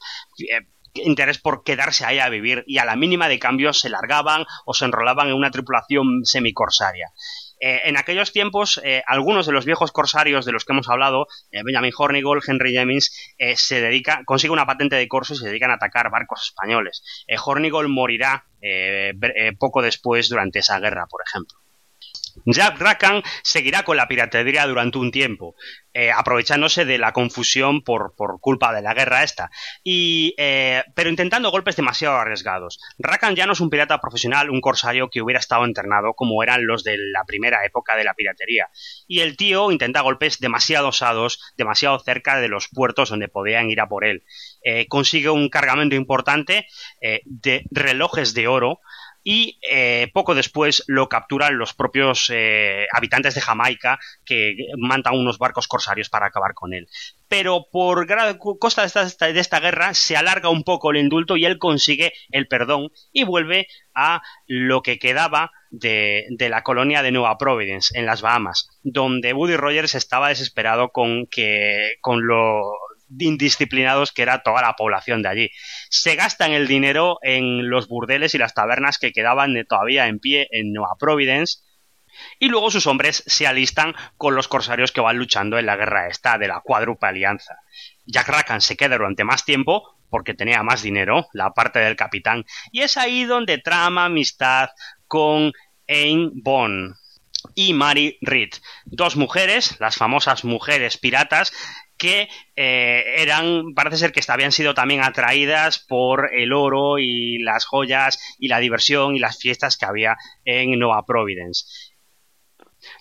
interés 0.93 1.37
por 1.37 1.63
quedarse 1.63 2.05
ahí 2.05 2.19
a 2.19 2.29
vivir 2.29 2.63
y 2.67 2.77
a 2.77 2.85
la 2.85 2.95
mínima 2.95 3.27
de 3.27 3.39
cambio 3.39 3.73
se 3.73 3.89
largaban 3.89 4.45
o 4.65 4.73
se 4.73 4.85
enrolaban 4.85 5.27
en 5.27 5.35
una 5.35 5.51
tripulación 5.51 6.25
semicorsaria. 6.25 7.07
Eh, 7.61 7.81
en 7.85 7.95
aquellos 7.95 8.31
tiempos, 8.31 8.81
eh, 8.83 9.03
algunos 9.05 9.45
de 9.45 9.51
los 9.51 9.65
viejos 9.65 9.91
corsarios 9.91 10.45
de 10.45 10.51
los 10.51 10.65
que 10.65 10.73
hemos 10.73 10.89
hablado, 10.89 11.27
eh, 11.51 11.61
Benjamin 11.63 11.93
Hornigold, 11.95 12.41
Henry 12.45 12.73
Jennings, 12.73 13.35
se 13.55 13.81
dedica, 13.81 14.23
consigue 14.25 14.51
una 14.51 14.65
patente 14.65 14.95
de 14.95 15.07
corso 15.07 15.33
y 15.33 15.37
se 15.37 15.47
dedican 15.47 15.69
a 15.69 15.75
atacar 15.75 16.09
barcos 16.09 16.41
españoles. 16.43 17.03
Hornigold 17.45 17.89
morirá 17.89 18.45
poco 19.59 19.81
después 19.81 20.29
durante 20.29 20.59
esa 20.59 20.79
guerra, 20.79 21.05
por 21.07 21.21
ejemplo. 21.25 21.60
Jack 22.45 22.79
Rackham 22.79 23.21
seguirá 23.43 23.83
con 23.83 23.97
la 23.97 24.07
piratería 24.07 24.65
durante 24.65 24.97
un 24.97 25.11
tiempo, 25.11 25.55
eh, 25.93 26.11
aprovechándose 26.11 26.85
de 26.85 26.97
la 26.97 27.11
confusión 27.11 27.83
por, 27.83 28.13
culpa 28.39 28.73
de 28.73 28.81
la 28.81 28.93
guerra 28.93 29.23
esta, 29.23 29.51
y, 29.83 30.33
eh, 30.37 30.83
pero 30.95 31.09
intentando 31.09 31.51
golpes 31.51 31.75
demasiado 31.75 32.15
arriesgados. 32.17 32.79
Rackham 32.97 33.35
ya 33.35 33.45
no 33.45 33.53
es 33.53 33.59
un 33.59 33.69
pirata 33.69 33.99
profesional, 33.99 34.49
un 34.49 34.61
corsario 34.61 35.09
que 35.09 35.21
hubiera 35.21 35.39
estado 35.39 35.65
internado 35.67 36.13
como 36.13 36.41
eran 36.43 36.65
los 36.65 36.83
de 36.83 36.97
la 36.97 37.25
primera 37.25 37.65
época 37.65 37.95
de 37.95 38.03
la 38.03 38.13
piratería. 38.13 38.69
Y 39.07 39.19
el 39.19 39.37
tío 39.37 39.71
intenta 39.71 40.01
golpes 40.01 40.39
demasiado 40.39 40.89
osados, 40.89 41.53
demasiado 41.57 41.99
cerca 41.99 42.39
de 42.39 42.47
los 42.47 42.67
puertos 42.69 43.09
donde 43.09 43.27
podían 43.27 43.69
ir 43.69 43.81
a 43.81 43.89
por 43.89 44.05
él. 44.05 44.23
Eh, 44.63 44.87
consigue 44.87 45.29
un 45.29 45.49
cargamento 45.49 45.95
importante 45.95 46.67
de 47.25 47.65
relojes 47.71 48.33
de 48.33 48.47
oro, 48.47 48.79
y 49.23 49.59
eh, 49.69 50.09
poco 50.13 50.35
después 50.35 50.83
lo 50.87 51.07
capturan 51.09 51.57
los 51.57 51.73
propios 51.73 52.31
eh, 52.33 52.85
habitantes 52.91 53.35
de 53.35 53.41
Jamaica 53.41 53.99
que 54.25 54.55
mandan 54.77 55.15
unos 55.15 55.37
barcos 55.37 55.67
corsarios 55.67 56.09
para 56.09 56.27
acabar 56.27 56.53
con 56.53 56.73
él. 56.73 56.87
Pero 57.27 57.67
por 57.71 58.07
costa 58.59 58.81
de 58.81 59.39
esta, 59.39 59.59
guerra 59.59 59.93
se 59.93 60.17
alarga 60.17 60.49
un 60.49 60.63
poco 60.63 60.91
el 60.91 60.97
indulto 60.97 61.37
y 61.37 61.45
él 61.45 61.59
consigue 61.59 62.13
el 62.31 62.47
perdón 62.47 62.89
y 63.13 63.23
vuelve 63.23 63.67
a 63.93 64.21
lo 64.47 64.81
que 64.81 64.99
quedaba 64.99 65.51
de, 65.69 66.25
de, 66.29 66.49
la 66.49 66.63
colonia 66.63 67.01
de 67.01 67.11
Nueva 67.11 67.37
Providence, 67.37 67.97
en 67.97 68.05
las 68.05 68.21
Bahamas, 68.21 68.69
donde 68.83 69.33
Woody 69.33 69.55
Rogers 69.55 69.95
estaba 69.95 70.29
desesperado 70.29 70.89
con 70.89 71.27
que 71.27 71.93
con 72.01 72.27
lo 72.27 72.73
indisciplinados 73.19 74.11
que 74.11 74.21
era 74.21 74.43
toda 74.43 74.61
la 74.61 74.73
población 74.73 75.21
de 75.21 75.29
allí. 75.29 75.49
Se 75.93 76.15
gastan 76.15 76.53
el 76.53 76.67
dinero 76.67 77.19
en 77.21 77.69
los 77.69 77.89
burdeles 77.89 78.33
y 78.33 78.37
las 78.37 78.53
tabernas 78.53 78.97
que 78.97 79.11
quedaban 79.11 79.53
todavía 79.67 80.07
en 80.07 80.19
pie 80.19 80.47
en 80.51 80.71
Nueva 80.71 80.95
Providence. 80.97 81.59
Y 82.39 82.47
luego 82.47 82.71
sus 82.71 82.87
hombres 82.87 83.23
se 83.27 83.45
alistan 83.45 83.93
con 84.15 84.33
los 84.33 84.47
corsarios 84.47 84.93
que 84.93 85.01
van 85.01 85.17
luchando 85.17 85.59
en 85.59 85.65
la 85.65 85.75
guerra 85.75 86.07
esta 86.07 86.37
de 86.37 86.47
la 86.47 86.61
cuádruple 86.61 87.09
alianza. 87.09 87.57
Jack 88.05 88.29
Rackham 88.29 88.61
se 88.61 88.77
queda 88.77 88.97
durante 88.97 89.25
más 89.25 89.43
tiempo 89.43 89.97
porque 90.09 90.33
tenía 90.33 90.63
más 90.63 90.81
dinero, 90.81 91.27
la 91.33 91.51
parte 91.51 91.79
del 91.79 91.97
capitán, 91.97 92.45
y 92.71 92.81
es 92.81 92.97
ahí 92.97 93.25
donde 93.25 93.57
trama 93.57 94.05
amistad 94.05 94.69
con 95.07 95.51
Ain 95.87 96.31
Bond 96.41 96.95
y 97.55 97.73
Mary 97.73 98.17
Reed, 98.21 98.49
dos 98.85 99.15
mujeres, 99.15 99.77
las 99.79 99.95
famosas 99.95 100.43
mujeres 100.43 100.97
piratas, 100.97 101.51
que 102.01 102.29
eh, 102.55 103.03
eran, 103.17 103.75
parece 103.75 103.97
ser 103.97 104.11
que 104.11 104.21
habían 104.27 104.51
sido 104.51 104.73
también 104.73 105.03
atraídas 105.03 105.77
por 105.77 106.33
el 106.33 106.51
oro 106.51 106.97
y 106.97 107.37
las 107.43 107.65
joyas 107.65 108.17
y 108.39 108.47
la 108.47 108.57
diversión 108.57 109.15
y 109.15 109.19
las 109.19 109.37
fiestas 109.37 109.77
que 109.77 109.85
había 109.85 110.17
en 110.43 110.79
Nueva 110.79 111.05
Providence. 111.05 111.65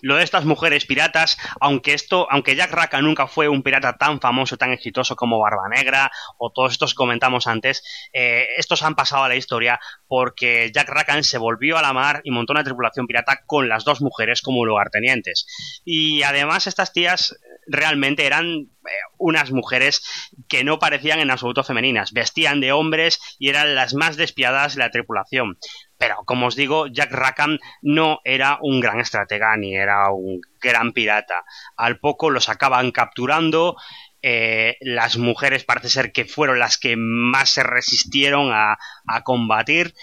Lo 0.01 0.17
de 0.17 0.23
estas 0.23 0.45
mujeres 0.45 0.85
piratas, 0.85 1.39
aunque 1.59 1.95
esto, 1.95 2.27
aunque 2.29 2.55
Jack 2.55 2.71
Rackham 2.71 3.03
nunca 3.03 3.25
fue 3.25 3.47
un 3.47 3.63
pirata 3.63 3.97
tan 3.97 4.21
famoso, 4.21 4.55
tan 4.55 4.71
exitoso 4.71 5.15
como 5.15 5.39
Barba 5.39 5.67
Negra 5.67 6.11
o 6.37 6.51
todos 6.51 6.73
estos 6.73 6.93
que 6.93 6.97
comentamos 6.97 7.47
antes, 7.47 7.83
eh, 8.13 8.45
estos 8.57 8.83
han 8.83 8.93
pasado 8.93 9.23
a 9.23 9.29
la 9.29 9.35
historia 9.35 9.79
porque 10.07 10.69
Jack 10.71 10.89
Rackham 10.89 11.23
se 11.23 11.39
volvió 11.39 11.79
a 11.79 11.81
la 11.81 11.93
mar 11.93 12.21
y 12.23 12.29
montó 12.29 12.53
una 12.53 12.63
tripulación 12.63 13.07
pirata 13.07 13.41
con 13.47 13.67
las 13.67 13.83
dos 13.83 13.99
mujeres 14.01 14.43
como 14.43 14.63
lugartenientes. 14.63 15.47
Y 15.83 16.21
además 16.21 16.67
estas 16.67 16.93
tías 16.93 17.35
realmente 17.67 18.25
eran 18.25 18.45
eh, 18.45 18.89
unas 19.17 19.51
mujeres 19.51 20.01
que 20.47 20.63
no 20.63 20.79
parecían 20.79 21.19
en 21.19 21.31
absoluto 21.31 21.63
femeninas, 21.63 22.11
vestían 22.11 22.59
de 22.59 22.71
hombres 22.71 23.19
y 23.39 23.49
eran 23.49 23.75
las 23.75 23.93
más 23.93 24.17
despiadadas 24.17 24.75
de 24.75 24.79
la 24.79 24.91
tripulación. 24.91 25.57
Pero, 25.97 26.17
como 26.25 26.47
os 26.47 26.55
digo, 26.55 26.87
Jack 26.87 27.11
Rackham 27.11 27.59
no 27.81 28.19
era 28.23 28.57
un 28.61 28.79
gran 28.79 28.99
estratega 28.99 29.55
ni 29.57 29.75
era 29.75 30.11
un 30.11 30.41
gran 30.59 30.93
pirata. 30.93 31.43
Al 31.77 31.99
poco 31.99 32.29
los 32.31 32.49
acaban 32.49 32.91
capturando 32.91 33.75
eh, 34.23 34.77
las 34.81 35.17
mujeres 35.17 35.63
parece 35.63 35.89
ser 35.89 36.11
que 36.11 36.25
fueron 36.25 36.59
las 36.59 36.77
que 36.77 36.95
más 36.95 37.51
se 37.51 37.63
resistieron 37.63 38.51
a, 38.51 38.77
a 39.07 39.23
combatir 39.23 39.93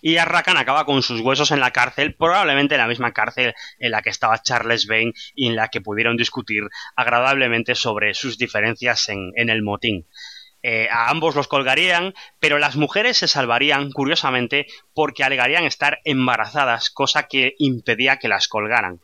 y 0.00 0.16
Arracan 0.16 0.56
acaba 0.56 0.84
con 0.84 1.02
sus 1.02 1.20
huesos 1.20 1.50
en 1.50 1.60
la 1.60 1.70
cárcel, 1.70 2.14
probablemente 2.14 2.74
en 2.74 2.80
la 2.80 2.86
misma 2.86 3.12
cárcel 3.12 3.54
en 3.78 3.90
la 3.90 4.02
que 4.02 4.10
estaba 4.10 4.42
Charles 4.42 4.86
Vane 4.86 5.12
y 5.34 5.48
en 5.48 5.56
la 5.56 5.68
que 5.68 5.80
pudieron 5.80 6.16
discutir 6.16 6.64
agradablemente 6.96 7.74
sobre 7.74 8.14
sus 8.14 8.38
diferencias 8.38 9.08
en, 9.08 9.32
el 9.36 9.62
motín. 9.62 10.06
Eh, 10.62 10.88
a 10.90 11.10
ambos 11.10 11.34
los 11.34 11.48
colgarían, 11.48 12.14
pero 12.38 12.58
las 12.58 12.76
mujeres 12.76 13.16
se 13.16 13.26
salvarían, 13.26 13.90
curiosamente, 13.90 14.66
porque 14.94 15.24
alegarían 15.24 15.64
estar 15.64 15.98
embarazadas, 16.04 16.90
cosa 16.90 17.24
que 17.24 17.54
impedía 17.58 18.18
que 18.18 18.28
las 18.28 18.46
colgaran. 18.46 19.00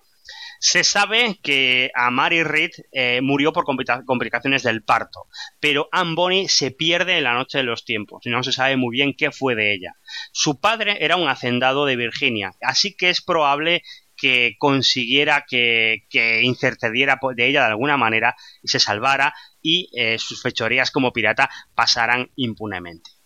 Se 0.58 0.84
sabe 0.84 1.38
que 1.42 1.90
a 1.94 2.10
Mary 2.10 2.42
Reed 2.42 2.70
eh, 2.92 3.20
murió 3.22 3.52
por 3.52 3.64
complicaciones 3.64 4.62
del 4.62 4.82
parto, 4.82 5.26
pero 5.60 5.88
Anne 5.92 6.14
Bonny 6.14 6.48
se 6.48 6.70
pierde 6.70 7.18
en 7.18 7.24
la 7.24 7.34
noche 7.34 7.58
de 7.58 7.64
los 7.64 7.84
tiempos 7.84 8.26
y 8.26 8.30
no 8.30 8.42
se 8.42 8.52
sabe 8.52 8.76
muy 8.76 8.96
bien 8.96 9.14
qué 9.16 9.30
fue 9.30 9.54
de 9.54 9.72
ella. 9.72 9.94
Su 10.32 10.60
padre 10.60 10.98
era 11.00 11.16
un 11.16 11.28
hacendado 11.28 11.86
de 11.86 11.96
Virginia, 11.96 12.52
así 12.60 12.96
que 12.96 13.10
es 13.10 13.22
probable 13.22 13.82
que 14.16 14.56
consiguiera 14.58 15.44
que, 15.48 16.02
intercediera 16.42 17.18
de 17.36 17.46
ella 17.46 17.60
de 17.60 17.68
alguna 17.68 17.96
manera 17.96 18.34
y 18.62 18.68
se 18.68 18.80
salvara 18.80 19.32
y 19.62 19.90
eh, 19.96 20.18
sus 20.18 20.42
fechorías 20.42 20.90
como 20.90 21.12
pirata 21.12 21.48
pasaran 21.74 22.30
impunemente. 22.34 23.17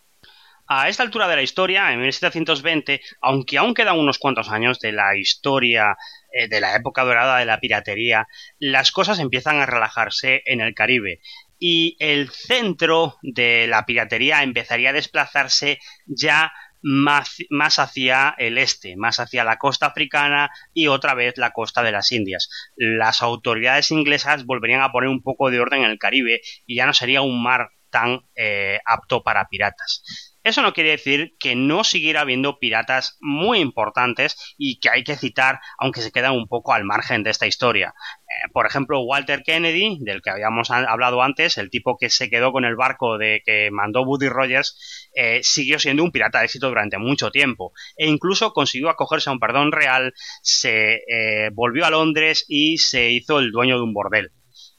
A 0.65 0.87
esta 0.87 1.03
altura 1.03 1.27
de 1.27 1.35
la 1.35 1.41
historia, 1.41 1.91
en 1.91 1.99
1720, 1.99 3.01
aunque 3.21 3.57
aún 3.57 3.73
quedan 3.73 3.99
unos 3.99 4.17
cuantos 4.17 4.49
años 4.49 4.79
de 4.79 4.93
la 4.93 5.17
historia 5.17 5.97
eh, 6.31 6.47
de 6.47 6.61
la 6.61 6.75
época 6.75 7.03
dorada 7.03 7.37
de 7.37 7.45
la 7.45 7.59
piratería, 7.59 8.27
las 8.59 8.91
cosas 8.91 9.19
empiezan 9.19 9.57
a 9.57 9.65
relajarse 9.65 10.41
en 10.45 10.61
el 10.61 10.73
Caribe 10.73 11.19
y 11.59 11.97
el 11.99 12.29
centro 12.29 13.17
de 13.21 13.67
la 13.67 13.85
piratería 13.85 14.41
empezaría 14.41 14.89
a 14.89 14.93
desplazarse 14.93 15.79
ya 16.05 16.53
más, 16.81 17.79
hacia 17.79 18.35
el 18.37 18.57
este, 18.57 18.95
más 18.97 19.19
hacia 19.19 19.43
la 19.43 19.57
costa 19.57 19.87
africana 19.87 20.49
y 20.73 20.87
otra 20.87 21.13
vez 21.13 21.37
la 21.37 21.51
costa 21.51 21.81
de 21.81 21.91
las 21.91 22.11
Indias. 22.11 22.49
Las 22.75 23.21
autoridades 23.21 23.91
inglesas 23.91 24.45
volverían 24.45 24.81
a 24.81 24.91
poner 24.91 25.09
un 25.09 25.21
poco 25.21 25.49
de 25.49 25.59
orden 25.59 25.83
en 25.83 25.91
el 25.91 25.99
Caribe 25.99 26.41
y 26.65 26.75
ya 26.75 26.85
no 26.85 26.93
sería 26.93 27.21
un 27.21 27.41
mar 27.41 27.69
tan 27.89 28.21
eh, 28.35 28.79
apto 28.85 29.23
para 29.23 29.47
piratas. 29.47 30.32
Eso 30.43 30.61
no 30.61 30.73
quiere 30.73 30.91
decir 30.91 31.35
que 31.39 31.55
no 31.55 31.83
siguiera 31.83 32.21
habiendo 32.21 32.59
piratas 32.59 33.17
muy 33.21 33.59
importantes 33.59 34.55
y 34.57 34.79
que 34.79 34.89
hay 34.89 35.03
que 35.03 35.15
citar, 35.15 35.59
aunque 35.77 36.01
se 36.01 36.11
quedan 36.11 36.33
un 36.33 36.47
poco 36.47 36.73
al 36.73 36.83
margen 36.83 37.23
de 37.23 37.29
esta 37.29 37.47
historia. 37.47 37.93
Eh, 38.23 38.49
por 38.51 38.65
ejemplo, 38.65 39.01
Walter 39.01 39.43
Kennedy, 39.43 39.99
del 40.01 40.21
que 40.21 40.31
habíamos 40.31 40.69
hablado 40.69 41.21
antes, 41.21 41.57
el 41.57 41.69
tipo 41.69 41.97
que 41.97 42.09
se 42.09 42.29
quedó 42.29 42.51
con 42.51 42.65
el 42.65 42.75
barco 42.75 43.17
de 43.17 43.41
que 43.45 43.69
mandó 43.71 44.03
Woody 44.03 44.27
Rogers, 44.27 45.09
eh, 45.15 45.39
siguió 45.43 45.79
siendo 45.79 46.03
un 46.03 46.11
pirata 46.11 46.39
de 46.39 46.45
éxito 46.45 46.67
durante 46.67 46.97
mucho 46.97 47.31
tiempo 47.31 47.71
e 47.95 48.07
incluso 48.07 48.51
consiguió 48.51 48.89
acogerse 48.89 49.29
a 49.29 49.33
un 49.33 49.39
perdón 49.39 49.71
real, 49.71 50.13
se 50.41 51.03
eh, 51.07 51.49
volvió 51.53 51.85
a 51.85 51.89
Londres 51.89 52.45
y 52.47 52.77
se 52.79 53.09
hizo 53.11 53.39
el 53.39 53.51
dueño 53.51 53.77
de 53.77 53.83
un 53.83 53.93
bordel 53.93 54.31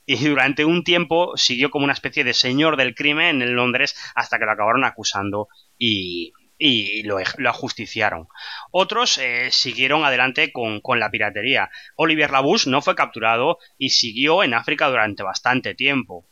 y 0.07 0.17
durante 0.29 0.65
un 0.65 0.85
tiempo 0.85 1.37
siguió 1.37 1.71
como 1.71 1.85
una 1.85 1.93
especie 1.93 2.25
de 2.25 2.35
señor 2.35 2.77
del 2.77 2.95
crimen 2.95 3.43
en 3.43 3.55
Londres 3.55 3.97
hasta 4.15 4.39
que 4.39 4.45
lo 4.45 4.53
acabaron 4.53 4.85
acusando 4.85 5.49
y, 5.79 6.33
lo, 7.03 7.19
ajusticiaron. 7.49 8.29
Otros 8.71 9.19
eh, 9.19 9.51
siguieron 9.51 10.05
adelante 10.05 10.53
con, 10.53 10.81
la 10.99 11.11
piratería. 11.11 11.71
Olivier 11.97 12.31
Labouche 12.31 12.71
no 12.71 12.81
fue 12.81 12.95
capturado 12.95 13.59
y 13.77 13.91
siguió 13.91 14.43
en 14.43 14.55
África 14.55 14.89
durante 14.89 15.23
bastante 15.23 15.75
tiempo. 15.75 16.27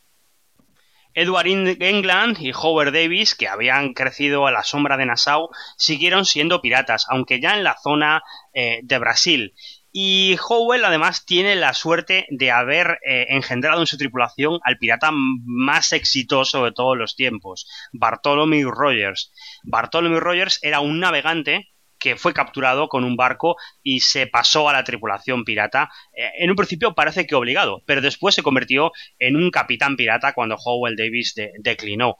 Edward 1.15 1.45
England 1.47 2.37
y 2.39 2.51
Howard 2.53 2.91
Davis, 2.91 3.35
que 3.35 3.47
habían 3.47 3.93
crecido 3.93 4.47
a 4.47 4.51
la 4.51 4.63
sombra 4.63 4.97
de 4.97 5.05
Nassau, 5.05 5.49
siguieron 5.77 6.25
siendo 6.25 6.61
piratas, 6.61 7.05
aunque 7.09 7.39
ya 7.39 7.55
en 7.55 7.63
la 7.63 7.77
zona 7.77 8.23
eh, 8.53 8.79
de 8.81 8.97
Brasil, 8.97 9.53
y 9.95 10.37
Howell 10.49 10.83
además 10.83 11.23
tiene 11.23 11.55
la 11.55 11.73
suerte 11.75 12.25
de 12.31 12.49
haber 12.49 12.99
eh, 13.05 13.27
engendrado 13.29 13.79
en 13.79 13.85
su 13.85 13.95
tripulación 13.95 14.59
al 14.63 14.79
pirata 14.79 15.11
más 15.13 15.93
exitoso 15.93 16.65
de 16.65 16.71
todos 16.71 16.97
los 16.97 17.15
tiempos, 17.15 17.67
Bartholomew 17.93 18.71
Rogers. 18.71 19.31
Bartholomew 19.63 20.19
Rogers 20.19 20.59
era 20.63 20.79
un 20.79 20.99
navegante 20.99 21.69
que 21.99 22.17
fue 22.17 22.33
capturado 22.33 22.89
con 22.89 23.05
un 23.05 23.15
barco 23.15 23.55
y 23.81 24.01
se 24.01 24.27
pasó 24.27 24.67
a 24.67 24.73
la 24.73 24.83
tripulación 24.83 25.45
pirata. 25.45 25.89
Eh, 26.11 26.31
en 26.39 26.49
un 26.49 26.55
principio 26.55 26.95
parece 26.95 27.27
que 27.27 27.35
obligado, 27.35 27.83
pero 27.85 28.01
después 28.01 28.33
se 28.33 28.43
convirtió 28.43 28.91
en 29.19 29.35
un 29.35 29.51
capitán 29.51 29.95
pirata 29.95 30.33
cuando 30.33 30.57
Howell 30.57 30.97
Davis 30.97 31.35
declinó 31.59 32.17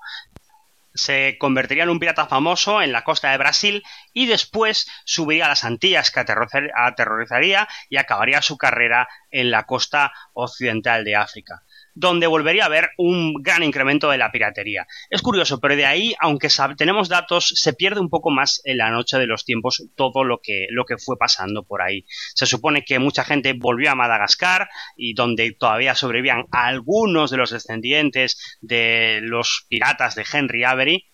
se 0.93 1.37
convertiría 1.39 1.83
en 1.83 1.89
un 1.89 1.99
pirata 1.99 2.27
famoso 2.27 2.81
en 2.81 2.91
la 2.91 3.03
costa 3.03 3.31
de 3.31 3.37
Brasil 3.37 3.83
y 4.13 4.27
después 4.27 4.87
subiría 5.05 5.45
a 5.45 5.49
las 5.49 5.63
Antillas 5.63 6.11
que 6.11 6.19
aterrorizaría 6.21 7.67
y 7.89 7.97
acabaría 7.97 8.41
su 8.41 8.57
carrera 8.57 9.07
en 9.31 9.51
la 9.51 9.63
costa 9.63 10.13
occidental 10.33 11.03
de 11.03 11.15
África 11.15 11.63
donde 11.95 12.27
volvería 12.27 12.63
a 12.63 12.67
haber 12.67 12.91
un 12.97 13.33
gran 13.41 13.63
incremento 13.63 14.09
de 14.09 14.17
la 14.17 14.31
piratería. 14.31 14.87
Es 15.09 15.21
curioso, 15.21 15.59
pero 15.59 15.75
de 15.75 15.85
ahí, 15.85 16.15
aunque 16.19 16.49
tenemos 16.77 17.09
datos, 17.09 17.53
se 17.55 17.73
pierde 17.73 17.99
un 17.99 18.09
poco 18.09 18.31
más 18.31 18.61
en 18.65 18.77
la 18.77 18.89
noche 18.89 19.17
de 19.17 19.27
los 19.27 19.45
tiempos 19.45 19.87
todo 19.95 20.23
lo 20.23 20.39
que, 20.41 20.67
lo 20.69 20.85
que 20.85 20.97
fue 20.97 21.17
pasando 21.17 21.63
por 21.63 21.81
ahí. 21.81 22.05
Se 22.35 22.45
supone 22.45 22.83
que 22.83 22.99
mucha 22.99 23.23
gente 23.23 23.53
volvió 23.53 23.91
a 23.91 23.95
Madagascar 23.95 24.69
y 24.95 25.13
donde 25.13 25.51
todavía 25.51 25.95
sobrevivían 25.95 26.45
algunos 26.51 27.31
de 27.31 27.37
los 27.37 27.51
descendientes 27.51 28.57
de 28.61 29.19
los 29.21 29.65
piratas 29.69 30.15
de 30.15 30.25
Henry 30.31 30.63
Avery, 30.63 31.05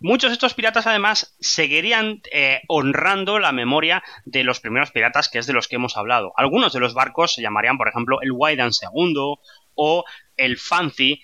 Muchos 0.00 0.30
de 0.30 0.34
estos 0.34 0.54
piratas 0.54 0.86
además 0.86 1.34
seguirían 1.40 2.20
eh, 2.30 2.60
honrando 2.68 3.38
la 3.38 3.52
memoria 3.52 4.02
de 4.24 4.44
los 4.44 4.60
primeros 4.60 4.90
piratas 4.90 5.28
que 5.28 5.38
es 5.38 5.46
de 5.46 5.52
los 5.52 5.68
que 5.68 5.76
hemos 5.76 5.96
hablado. 5.96 6.32
Algunos 6.36 6.72
de 6.72 6.80
los 6.80 6.94
barcos 6.94 7.32
se 7.32 7.42
llamarían, 7.42 7.78
por 7.78 7.88
ejemplo, 7.88 8.20
el 8.20 8.32
Wydan 8.32 8.70
II 8.70 9.36
o 9.74 10.04
el 10.36 10.58
Fancy 10.58 11.20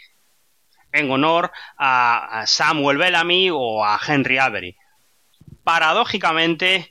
en 0.92 1.10
honor 1.10 1.52
a 1.78 2.44
Samuel 2.46 2.98
Bellamy 2.98 3.50
o 3.50 3.84
a 3.84 3.98
Henry 4.06 4.38
Avery. 4.38 4.76
Paradójicamente, 5.62 6.88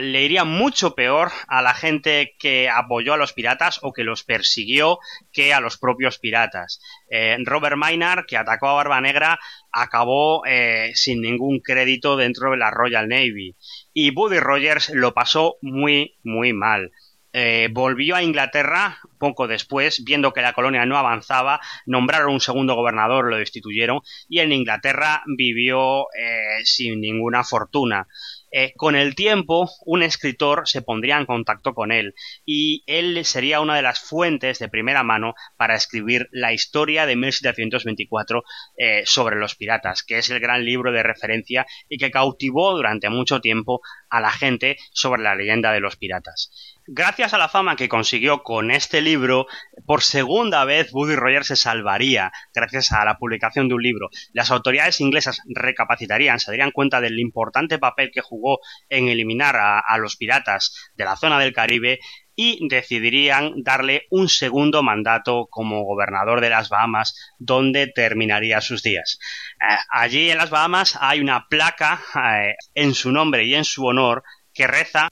le 0.00 0.22
iría 0.22 0.44
mucho 0.44 0.94
peor 0.94 1.30
a 1.46 1.60
la 1.60 1.74
gente 1.74 2.34
que 2.38 2.68
apoyó 2.68 3.12
a 3.12 3.18
los 3.18 3.34
piratas 3.34 3.78
o 3.82 3.92
que 3.92 4.04
los 4.04 4.24
persiguió 4.24 4.98
que 5.32 5.52
a 5.52 5.60
los 5.60 5.76
propios 5.76 6.18
piratas. 6.18 6.80
Eh, 7.10 7.36
Robert 7.44 7.76
Maynard, 7.76 8.24
que 8.26 8.38
atacó 8.38 8.68
a 8.68 8.74
Barba 8.74 9.00
Negra, 9.00 9.38
acabó 9.70 10.44
eh, 10.46 10.92
sin 10.94 11.20
ningún 11.20 11.60
crédito 11.60 12.16
dentro 12.16 12.50
de 12.50 12.56
la 12.56 12.70
Royal 12.70 13.08
Navy. 13.08 13.54
Y 13.92 14.12
Buddy 14.12 14.40
Rogers 14.40 14.88
lo 14.90 15.12
pasó 15.12 15.56
muy, 15.60 16.16
muy 16.24 16.54
mal. 16.54 16.92
Eh, 17.32 17.68
volvió 17.70 18.16
a 18.16 18.22
Inglaterra 18.22 18.98
poco 19.18 19.46
después, 19.46 20.02
viendo 20.04 20.32
que 20.32 20.42
la 20.42 20.52
colonia 20.52 20.86
no 20.86 20.96
avanzaba, 20.96 21.60
nombraron 21.86 22.32
un 22.32 22.40
segundo 22.40 22.74
gobernador, 22.74 23.30
lo 23.30 23.36
destituyeron 23.36 24.00
y 24.28 24.40
en 24.40 24.52
Inglaterra 24.52 25.22
vivió 25.36 26.06
eh, 26.12 26.64
sin 26.64 27.00
ninguna 27.00 27.44
fortuna. 27.44 28.08
Eh, 28.52 28.72
con 28.76 28.96
el 28.96 29.14
tiempo, 29.14 29.70
un 29.86 30.02
escritor 30.02 30.62
se 30.66 30.82
pondría 30.82 31.18
en 31.18 31.26
contacto 31.26 31.72
con 31.72 31.92
él 31.92 32.14
y 32.44 32.82
él 32.86 33.24
sería 33.24 33.60
una 33.60 33.76
de 33.76 33.82
las 33.82 34.00
fuentes 34.00 34.58
de 34.58 34.68
primera 34.68 35.04
mano 35.04 35.34
para 35.56 35.76
escribir 35.76 36.28
la 36.32 36.52
historia 36.52 37.06
de 37.06 37.14
1724 37.14 38.42
eh, 38.76 39.02
sobre 39.04 39.36
los 39.36 39.54
piratas, 39.54 40.02
que 40.02 40.18
es 40.18 40.30
el 40.30 40.40
gran 40.40 40.64
libro 40.64 40.90
de 40.90 41.04
referencia 41.04 41.64
y 41.88 41.98
que 41.98 42.10
cautivó 42.10 42.72
durante 42.72 43.08
mucho 43.08 43.40
tiempo 43.40 43.82
a 44.08 44.20
la 44.20 44.32
gente 44.32 44.78
sobre 44.92 45.22
la 45.22 45.36
leyenda 45.36 45.70
de 45.70 45.80
los 45.80 45.96
piratas. 45.96 46.50
Gracias 46.86 47.34
a 47.34 47.38
la 47.38 47.48
fama 47.48 47.76
que 47.76 47.88
consiguió 47.88 48.42
con 48.42 48.70
este 48.70 49.00
libro, 49.00 49.46
por 49.86 50.02
segunda 50.02 50.64
vez 50.64 50.90
Buddy 50.92 51.14
Rogers 51.14 51.48
se 51.48 51.56
salvaría 51.56 52.32
gracias 52.54 52.92
a 52.92 53.04
la 53.04 53.16
publicación 53.18 53.68
de 53.68 53.74
un 53.74 53.82
libro. 53.82 54.08
Las 54.32 54.50
autoridades 54.50 55.00
inglesas 55.00 55.40
recapacitarían, 55.46 56.40
se 56.40 56.50
darían 56.50 56.70
cuenta 56.70 57.00
del 57.00 57.18
importante 57.18 57.78
papel 57.78 58.10
que 58.12 58.22
jugó 58.22 58.60
en 58.88 59.08
eliminar 59.08 59.56
a, 59.56 59.98
los 59.98 60.16
piratas 60.16 60.90
de 60.94 61.04
la 61.04 61.16
zona 61.16 61.38
del 61.38 61.52
Caribe 61.52 61.98
y 62.34 62.66
decidirían 62.68 63.62
darle 63.62 64.06
un 64.10 64.28
segundo 64.28 64.82
mandato 64.82 65.46
como 65.50 65.84
gobernador 65.84 66.40
de 66.40 66.50
las 66.50 66.70
Bahamas, 66.70 67.14
donde 67.38 67.88
terminaría 67.88 68.62
sus 68.62 68.82
días. 68.82 69.18
Eh, 69.60 69.76
allí 69.90 70.30
en 70.30 70.38
las 70.38 70.48
Bahamas 70.48 70.96
hay 71.00 71.20
una 71.20 71.46
placa 71.48 72.00
eh, 72.14 72.54
en 72.74 72.94
su 72.94 73.12
nombre 73.12 73.44
y 73.44 73.54
en 73.54 73.64
su 73.64 73.84
honor 73.84 74.22
que 74.54 74.66
reza 74.66 75.08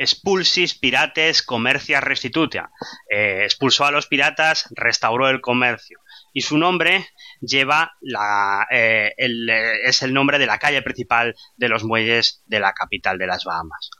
expulsis 0.00 0.74
pirates 0.78 1.42
comercia 1.42 2.00
restituta. 2.00 2.70
Eh, 3.10 3.42
expulsó 3.44 3.84
a 3.84 3.90
los 3.90 4.06
piratas, 4.06 4.66
restauró 4.70 5.28
el 5.28 5.42
comercio. 5.42 6.00
Y 6.32 6.40
su 6.40 6.56
nombre 6.56 7.06
lleva 7.42 7.92
la, 8.00 8.66
eh, 8.70 9.12
el, 9.18 9.48
es 9.50 10.02
el 10.02 10.14
nombre 10.14 10.38
de 10.38 10.46
la 10.46 10.58
calle 10.58 10.80
principal 10.80 11.34
de 11.58 11.68
los 11.68 11.84
muelles 11.84 12.42
de 12.46 12.60
la 12.60 12.72
capital 12.72 13.18
de 13.18 13.26
las 13.26 13.44
Bahamas. 13.44 13.90